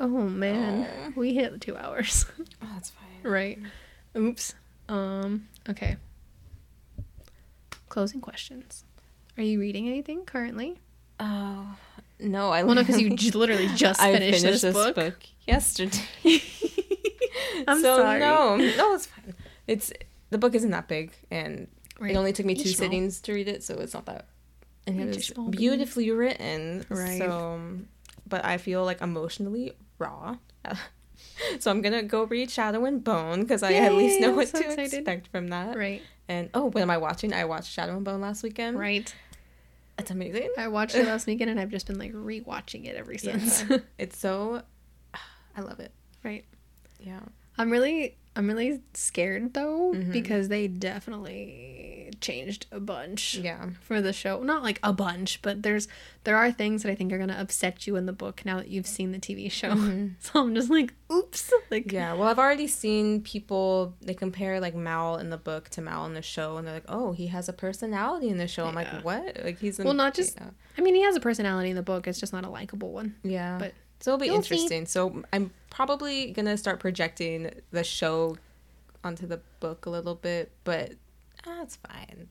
Oh 0.00 0.08
man, 0.08 1.12
we 1.16 1.34
hit 1.34 1.60
two 1.60 1.76
hours. 1.76 2.26
Oh, 2.62 2.68
that's 2.74 2.90
fine. 2.90 3.30
right. 3.30 3.58
Oops. 4.16 4.54
Um. 4.88 5.48
Okay. 5.68 5.96
Closing 7.88 8.20
questions. 8.20 8.84
Are 9.36 9.42
you 9.42 9.60
reading 9.60 9.86
anything 9.86 10.24
currently? 10.24 10.80
Oh 11.20 11.76
no, 12.20 12.50
I 12.50 12.62
Well, 12.62 12.74
no, 12.74 12.82
because 12.82 13.00
you 13.00 13.10
j- 13.16 13.30
literally 13.32 13.68
just 13.74 14.00
I 14.00 14.12
finished, 14.12 14.42
this, 14.42 14.62
book. 14.62 15.16
yesterday. 15.46 15.98
I'm 17.68 17.80
so 17.80 17.96
sorry. 17.98 18.20
no, 18.20 18.56
no, 18.56 18.94
it's 18.94 19.06
fine. 19.06 19.34
It's 19.66 19.92
the 20.30 20.38
book 20.38 20.54
isn't 20.54 20.70
that 20.70 20.88
big, 20.88 21.12
and 21.30 21.68
Right. 21.98 22.12
it 22.12 22.16
only 22.16 22.32
took 22.34 22.44
me 22.44 22.54
two 22.54 22.68
small. 22.68 22.86
sittings 22.88 23.20
to 23.22 23.32
read 23.32 23.48
it, 23.48 23.62
so 23.62 23.74
it's 23.78 23.94
not 23.94 24.04
that. 24.06 24.26
And 24.86 25.00
it 25.00 25.10
beans. 25.12 25.30
beautifully 25.50 26.10
written, 26.10 26.84
Right. 26.90 27.18
So, 27.18 27.60
but 28.28 28.44
I 28.44 28.58
feel 28.58 28.84
like 28.84 29.00
emotionally 29.00 29.72
raw. 29.98 30.36
so 31.58 31.70
I'm 31.70 31.80
gonna 31.80 32.02
go 32.02 32.24
read 32.24 32.50
Shadow 32.50 32.84
and 32.84 33.02
Bone 33.02 33.40
because 33.42 33.62
I 33.62 33.72
at 33.74 33.94
least 33.94 34.20
know 34.20 34.30
I'm 34.30 34.36
what 34.36 34.48
so 34.48 34.58
to 34.60 34.64
excited. 34.66 34.92
expect 34.92 35.28
from 35.28 35.48
that. 35.48 35.76
Right. 35.76 36.02
And 36.28 36.50
oh, 36.54 36.66
what 36.66 36.82
am 36.82 36.90
I 36.90 36.98
watching? 36.98 37.32
I 37.32 37.44
watched 37.46 37.72
Shadow 37.72 37.96
and 37.96 38.04
Bone 38.04 38.20
last 38.20 38.42
weekend. 38.42 38.78
Right. 38.78 39.12
It's 39.98 40.10
amazing. 40.10 40.50
I 40.58 40.68
watched 40.68 40.94
it 40.94 41.06
last 41.06 41.26
weekend, 41.28 41.50
and 41.50 41.58
I've 41.58 41.70
just 41.70 41.86
been 41.86 41.98
like 41.98 42.12
rewatching 42.12 42.86
it 42.86 42.96
ever 42.96 43.16
since. 43.18 43.64
Yeah. 43.68 43.78
it's 43.98 44.18
so. 44.18 44.62
I 45.56 45.60
love 45.62 45.80
it. 45.80 45.92
right. 46.22 46.44
Yeah. 47.00 47.20
I'm 47.58 47.70
really, 47.70 48.16
I'm 48.36 48.46
really 48.46 48.82
scared 48.94 49.54
though 49.54 49.92
Mhm. 49.94 50.12
because 50.12 50.48
they 50.48 50.68
definitely 50.68 52.10
changed 52.20 52.66
a 52.70 52.80
bunch. 52.80 53.34
Yeah. 53.36 53.70
for 53.80 54.00
the 54.00 54.12
show. 54.12 54.42
Not 54.42 54.62
like 54.62 54.78
a 54.82 54.92
bunch, 54.92 55.40
but 55.42 55.62
there's 55.62 55.88
there 56.24 56.36
are 56.36 56.50
things 56.52 56.82
that 56.82 56.90
I 56.90 56.94
think 56.94 57.12
are 57.12 57.18
gonna 57.18 57.36
upset 57.38 57.86
you 57.86 57.96
in 57.96 58.06
the 58.06 58.12
book 58.12 58.42
now 58.44 58.56
that 58.58 58.68
you've 58.68 58.86
seen 58.86 59.12
the 59.12 59.18
TV 59.18 59.50
show. 59.50 59.74
So 60.20 60.40
I'm 60.40 60.54
just 60.54 60.70
like, 60.70 60.92
oops. 61.12 61.52
Like 61.70 61.90
Yeah, 61.92 62.12
well, 62.14 62.28
I've 62.28 62.38
already 62.38 62.66
seen 62.68 63.22
people 63.22 63.94
they 64.00 64.14
compare 64.14 64.60
like 64.60 64.74
Mal 64.74 65.16
in 65.16 65.30
the 65.30 65.36
book 65.38 65.68
to 65.70 65.80
Mal 65.82 66.06
in 66.06 66.14
the 66.14 66.22
show, 66.22 66.56
and 66.56 66.66
they're 66.66 66.74
like, 66.74 66.84
"Oh, 66.88 67.12
he 67.12 67.26
has 67.28 67.48
a 67.48 67.52
personality 67.52 68.28
in 68.28 68.38
the 68.38 68.48
show." 68.48 68.66
I'm 68.66 68.74
like, 68.74 69.04
"What?" 69.04 69.38
Like 69.44 69.58
he's 69.58 69.78
in, 69.78 69.84
Well, 69.84 69.94
not 69.94 70.14
just- 70.14 70.36
yeah. 70.36 70.50
I 70.78 70.80
mean 70.82 70.94
he 70.94 71.02
has 71.02 71.16
a 71.16 71.20
personality 71.20 71.70
in 71.70 71.76
the 71.76 71.82
book, 71.82 72.06
it's 72.06 72.20
just 72.20 72.32
not 72.32 72.44
a 72.44 72.50
likable 72.50 72.92
one. 72.92 73.14
yeah. 73.24 73.56
but 73.58 73.72
so 74.00 74.10
it'll 74.12 74.18
be 74.20 74.26
you'll 74.26 74.42
see. 74.42 74.54
interesting. 74.56 74.84
So 74.86 75.22
I'm 75.32 75.50
probably 75.76 76.30
gonna 76.32 76.56
start 76.56 76.80
projecting 76.80 77.50
the 77.70 77.84
show 77.84 78.34
onto 79.04 79.26
the 79.26 79.38
book 79.60 79.84
a 79.84 79.90
little 79.90 80.14
bit, 80.14 80.50
but 80.64 80.94
ah, 81.46 81.66
fine. 81.86 82.28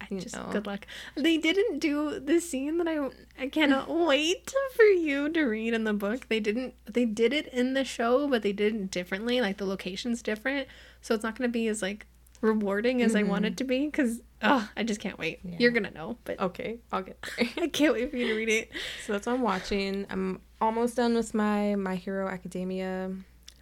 I 0.00 0.18
just 0.18 0.34
know. 0.34 0.48
good 0.50 0.66
luck. 0.66 0.84
They 1.14 1.38
didn't 1.38 1.78
do 1.78 2.18
the 2.18 2.40
scene 2.40 2.78
that 2.78 2.88
I 2.88 3.08
I 3.40 3.46
cannot 3.46 3.88
wait 4.08 4.52
for 4.74 4.82
you 4.82 5.28
to 5.28 5.42
read 5.44 5.74
in 5.74 5.84
the 5.84 5.92
book. 5.92 6.28
They 6.28 6.40
didn't 6.40 6.74
they 6.86 7.04
did 7.04 7.32
it 7.32 7.46
in 7.48 7.74
the 7.74 7.84
show, 7.84 8.26
but 8.26 8.42
they 8.42 8.52
did 8.52 8.74
it 8.74 8.90
differently. 8.90 9.40
Like 9.40 9.58
the 9.58 9.66
location's 9.66 10.20
different. 10.20 10.66
So 11.02 11.14
it's 11.14 11.22
not 11.22 11.38
gonna 11.38 11.48
be 11.48 11.68
as 11.68 11.82
like 11.82 12.04
rewarding 12.40 13.00
as 13.00 13.14
I 13.14 13.22
want 13.22 13.44
it 13.44 13.56
to 13.58 13.64
be 13.64 13.86
because 13.86 14.22
oh 14.44 14.68
I 14.76 14.82
just 14.84 15.00
can't 15.00 15.18
wait. 15.18 15.40
Yeah. 15.42 15.56
You're 15.58 15.70
gonna 15.72 15.90
know, 15.90 16.18
but 16.24 16.38
Okay, 16.40 16.78
I'll 16.92 17.02
get 17.02 17.20
there. 17.38 17.48
I 17.64 17.66
can't 17.68 17.94
wait 17.94 18.10
for 18.10 18.16
you 18.16 18.28
to 18.28 18.34
read 18.34 18.48
it. 18.48 18.70
so 19.06 19.12
that's 19.14 19.26
what 19.26 19.32
I'm 19.34 19.42
watching. 19.42 20.06
I'm 20.10 20.40
almost 20.60 20.96
done 20.96 21.14
with 21.14 21.34
my 21.34 21.74
My 21.74 21.96
Hero 21.96 22.28
Academia 22.28 23.10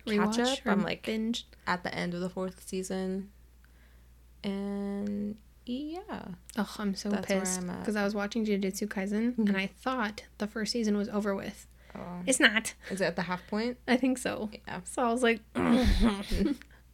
catch 0.07 0.39
up. 0.41 0.59
I'm 0.67 0.83
like 0.83 1.05
binge. 1.07 1.47
at 1.67 1.83
the 1.85 1.95
end 1.95 2.13
of 2.15 2.21
the 2.21 2.29
fourth 2.29 2.69
season, 2.69 3.31
and 4.45 5.37
yeah. 5.65 6.01
Oh, 6.59 6.75
I'm 6.79 6.95
so 6.95 7.09
That's 7.09 7.27
pissed 7.27 7.61
because 7.79 7.97
I 7.97 8.05
was 8.05 8.15
watching 8.15 8.45
Jujutsu 8.45 8.89
Kaisen 8.89 9.35
Mhm. 9.37 9.49
and 9.49 9.57
I 9.57 9.69
thought 9.69 10.25
the 10.39 10.47
first 10.47 10.73
season 10.73 10.97
was 10.97 11.09
over 11.09 11.35
with. 11.35 11.67
Oh. 11.95 12.23
It's 12.27 12.41
not. 12.41 12.75
Is 12.91 13.01
it 13.01 13.05
at 13.05 13.17
the 13.17 13.23
half 13.23 13.47
point? 13.47 13.79
I 13.87 13.97
think 13.97 14.19
so. 14.19 14.51
Yeah. 14.67 14.81
So 14.85 15.03
I 15.03 15.13
was 15.13 15.23
like, 15.23 15.41
I 15.55 15.87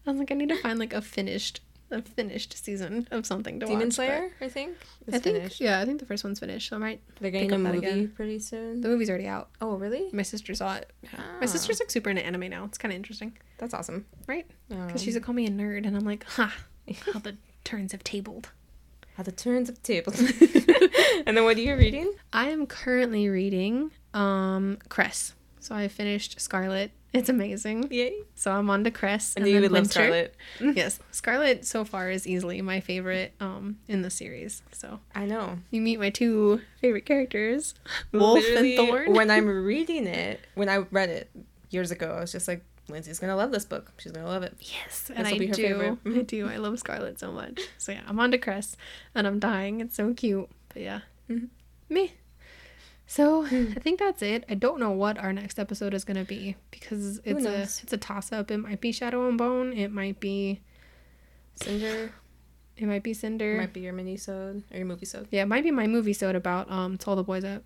was 0.06 0.18
like, 0.18 0.30
I 0.30 0.34
need 0.34 0.48
to 0.50 0.56
find 0.60 0.78
like 0.78 0.92
a 0.92 1.00
finished, 1.00 1.60
a 1.90 2.02
finished 2.02 2.62
season 2.62 3.08
of 3.10 3.24
something 3.26 3.58
to 3.60 3.66
Demon 3.66 3.78
watch. 3.80 3.88
but 3.88 3.94
Slayer, 3.94 4.30
I 4.40 4.48
think. 4.48 4.76
I 5.08 5.12
think, 5.18 5.22
finished. 5.36 5.60
yeah, 5.60 5.80
I 5.80 5.84
think 5.84 6.00
the 6.00 6.06
first 6.06 6.22
one's 6.24 6.38
finished. 6.40 6.68
So 6.68 6.76
I 6.76 6.78
might. 6.78 7.00
They're 7.20 7.30
getting 7.30 7.52
a 7.52 7.58
movie 7.58 7.78
again. 7.78 8.12
pretty 8.14 8.38
soon. 8.38 8.80
The 8.80 8.88
movie's 8.88 9.08
already 9.08 9.26
out. 9.26 9.48
Oh, 9.60 9.76
really? 9.76 10.08
My 10.12 10.22
sister 10.22 10.54
saw 10.54 10.76
it. 10.76 10.90
Ah. 11.16 11.22
My 11.40 11.46
sister's 11.46 11.80
like 11.80 11.90
super 11.90 12.10
into 12.10 12.24
anime 12.24 12.50
now. 12.50 12.64
It's 12.64 12.78
kind 12.78 12.92
of 12.92 12.96
interesting, 12.96 13.36
That's 13.58 13.72
awesome. 13.74 14.04
right? 14.26 14.46
Um, 14.70 14.86
Because 14.86 15.02
she's 15.02 15.16
a 15.16 15.20
call 15.20 15.34
me 15.34 15.46
a 15.46 15.50
nerd, 15.50 15.86
and 15.86 15.96
I'm 15.96 16.04
like, 16.04 16.24
ha, 16.24 16.54
how 17.12 17.18
the 17.20 17.36
turns 17.64 17.92
have 17.92 18.04
tabled. 18.04 18.50
How 19.16 19.22
the 19.22 19.32
turns 19.32 19.68
have 19.68 19.82
tabled. 19.82 20.16
and 21.26 21.36
then 21.36 21.44
what 21.44 21.56
are 21.56 21.60
you 21.60 21.74
reading? 21.76 22.12
I 22.32 22.48
am 22.50 22.66
currently 22.66 23.28
reading 23.28 23.90
um 24.14 24.78
Cress. 24.88 25.34
So 25.60 25.74
I 25.74 25.88
finished 25.88 26.40
Scarlet. 26.40 26.92
It's 27.12 27.28
amazing. 27.30 27.88
Yay. 27.90 28.14
So 28.34 28.52
I'm 28.52 28.68
on 28.68 28.84
to 28.84 28.90
Cress. 28.90 29.34
And, 29.34 29.46
you 29.46 29.54
then 29.54 29.62
would 29.62 29.72
love. 29.72 29.86
Scarlet. 29.90 30.34
yes, 30.60 30.98
Scarlet 31.10 31.64
so 31.64 31.84
far 31.84 32.10
is 32.10 32.26
easily 32.26 32.60
my 32.60 32.80
favorite 32.80 33.32
um 33.40 33.78
in 33.88 34.02
the 34.02 34.10
series. 34.10 34.62
So 34.72 35.00
I 35.14 35.24
know. 35.24 35.58
you 35.70 35.80
meet 35.80 35.98
my 35.98 36.10
two 36.10 36.60
favorite 36.80 37.06
characters, 37.06 37.74
Wolf 38.12 38.40
Literally, 38.42 38.76
and 38.76 38.88
Thorne. 38.88 39.12
When 39.14 39.30
I'm 39.30 39.46
reading 39.64 40.06
it, 40.06 40.40
when 40.54 40.68
I 40.68 40.78
read 40.90 41.08
it 41.08 41.30
years 41.70 41.90
ago, 41.90 42.14
I 42.16 42.20
was 42.20 42.32
just 42.32 42.46
like, 42.46 42.62
Lindsay's 42.90 43.18
gonna 43.18 43.36
love 43.36 43.52
this 43.52 43.64
book. 43.64 43.92
She's 43.98 44.12
gonna 44.12 44.26
love 44.28 44.42
it. 44.42 44.54
yes, 44.60 45.10
and 45.14 45.26
I 45.26 45.36
be 45.38 45.46
her 45.46 45.54
do. 45.54 45.62
favorite. 45.62 45.98
I 46.06 46.22
do. 46.22 46.46
I 46.48 46.56
love 46.58 46.78
Scarlet 46.78 47.18
so 47.18 47.32
much. 47.32 47.60
So 47.78 47.92
yeah, 47.92 48.02
I'm 48.06 48.20
on 48.20 48.30
to 48.32 48.38
Cress, 48.38 48.76
and 49.14 49.26
I'm 49.26 49.38
dying. 49.38 49.80
It's 49.80 49.96
so 49.96 50.12
cute. 50.14 50.48
But 50.74 50.82
yeah, 50.82 51.00
Mhm. 51.30 51.48
me. 51.88 52.12
So 53.10 53.46
Hmm. 53.46 53.72
I 53.74 53.80
think 53.80 53.98
that's 53.98 54.20
it. 54.22 54.44
I 54.50 54.54
don't 54.54 54.78
know 54.78 54.90
what 54.90 55.16
our 55.16 55.32
next 55.32 55.58
episode 55.58 55.94
is 55.94 56.04
gonna 56.04 56.24
be 56.26 56.56
because 56.70 57.20
it's 57.24 57.46
a 57.46 57.62
it's 57.62 57.92
a 57.92 57.96
toss 57.96 58.32
up. 58.32 58.50
It 58.50 58.58
might 58.58 58.82
be 58.82 58.92
Shadow 58.92 59.26
and 59.28 59.38
Bone. 59.38 59.72
It 59.72 59.90
might 59.90 60.20
be 60.20 60.60
Cinder 61.54 62.12
it 62.76 62.86
might 62.86 63.02
be 63.02 63.12
Cinder. 63.12 63.56
It 63.56 63.58
might 63.58 63.72
be 63.72 63.80
your 63.80 63.92
mini 63.92 64.16
sode 64.16 64.62
or 64.70 64.76
your 64.76 64.86
movie 64.86 65.06
sode. 65.06 65.26
Yeah, 65.32 65.42
it 65.42 65.48
might 65.48 65.64
be 65.64 65.72
my 65.72 65.86
movie 65.88 66.12
sode 66.12 66.36
about 66.36 66.70
um 66.70 66.96
to 66.98 67.10
all 67.10 67.16
the 67.16 67.24
boys 67.24 67.44
at 67.44 67.62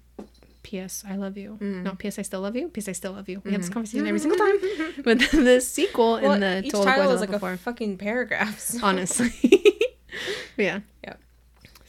P.S. 0.63 1.03
I 1.07 1.17
love 1.17 1.37
you. 1.37 1.59
Mhm. 1.61 1.83
No, 1.83 1.95
P.S. 1.97 2.21
I 2.21 2.23
still 2.23 2.41
love 2.41 2.55
you. 2.55 2.69
P.S. 2.69 2.89
I 2.89 2.93
still 2.93 3.13
love 3.13 3.29
you. 3.29 3.43
We 3.45 3.51
have 3.51 3.61
this 3.61 3.69
Mhm. 3.69 3.73
conversation 3.75 4.07
every 4.07 4.21
single 4.21 4.39
time. 4.39 4.57
But 5.05 5.19
the 5.33 5.61
sequel 5.61 6.21
Well, 6.23 6.33
in 6.35 6.41
the 6.41 6.63
each 6.65 6.71
to 6.71 6.77
all 6.79 6.85
the 6.85 6.91
boys 6.93 6.97
title 6.99 7.13
is 7.15 7.21
like 7.21 7.31
before. 7.33 7.53
a 7.53 7.59
fucking 7.59 7.99
paragraph. 7.99 8.61
so- 8.61 8.79
honestly. 8.83 9.33
yeah. 10.57 10.81
Yeah. 11.05 11.15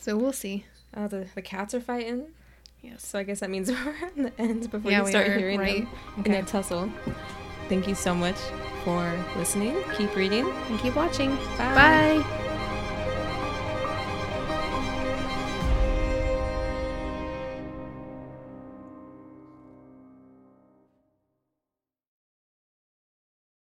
So 0.02 0.18
we'll 0.18 0.34
see. 0.34 0.66
Oh, 0.98 1.08
the, 1.08 1.28
the 1.36 1.42
cats 1.44 1.74
are 1.76 1.80
fighting. 1.82 2.26
Yes. 2.84 3.06
So 3.06 3.18
I 3.18 3.24
guess 3.24 3.40
that 3.40 3.50
means 3.50 3.72
we're 3.72 3.96
at 4.04 4.16
the 4.16 4.32
end 4.40 4.70
before 4.70 4.92
Yeah, 4.92 5.00
you 5.00 5.04
we 5.06 5.10
start 5.12 5.28
are, 5.30 5.38
hearing 5.38 5.60
right? 5.60 5.86
them 5.86 5.94
in 6.18 6.22
Okay. 6.22 6.32
their 6.34 6.44
tussle. 6.44 6.92
Thank 7.70 7.88
you 7.88 7.96
so 7.96 8.14
much 8.14 8.36
for 8.84 9.12
listening. 9.38 9.76
Keep 9.98 10.16
reading. 10.16 10.48
And 10.70 10.80
keep 10.80 10.96
watching. 10.96 11.36
Bye. 11.58 11.74
Bye. 12.24 12.50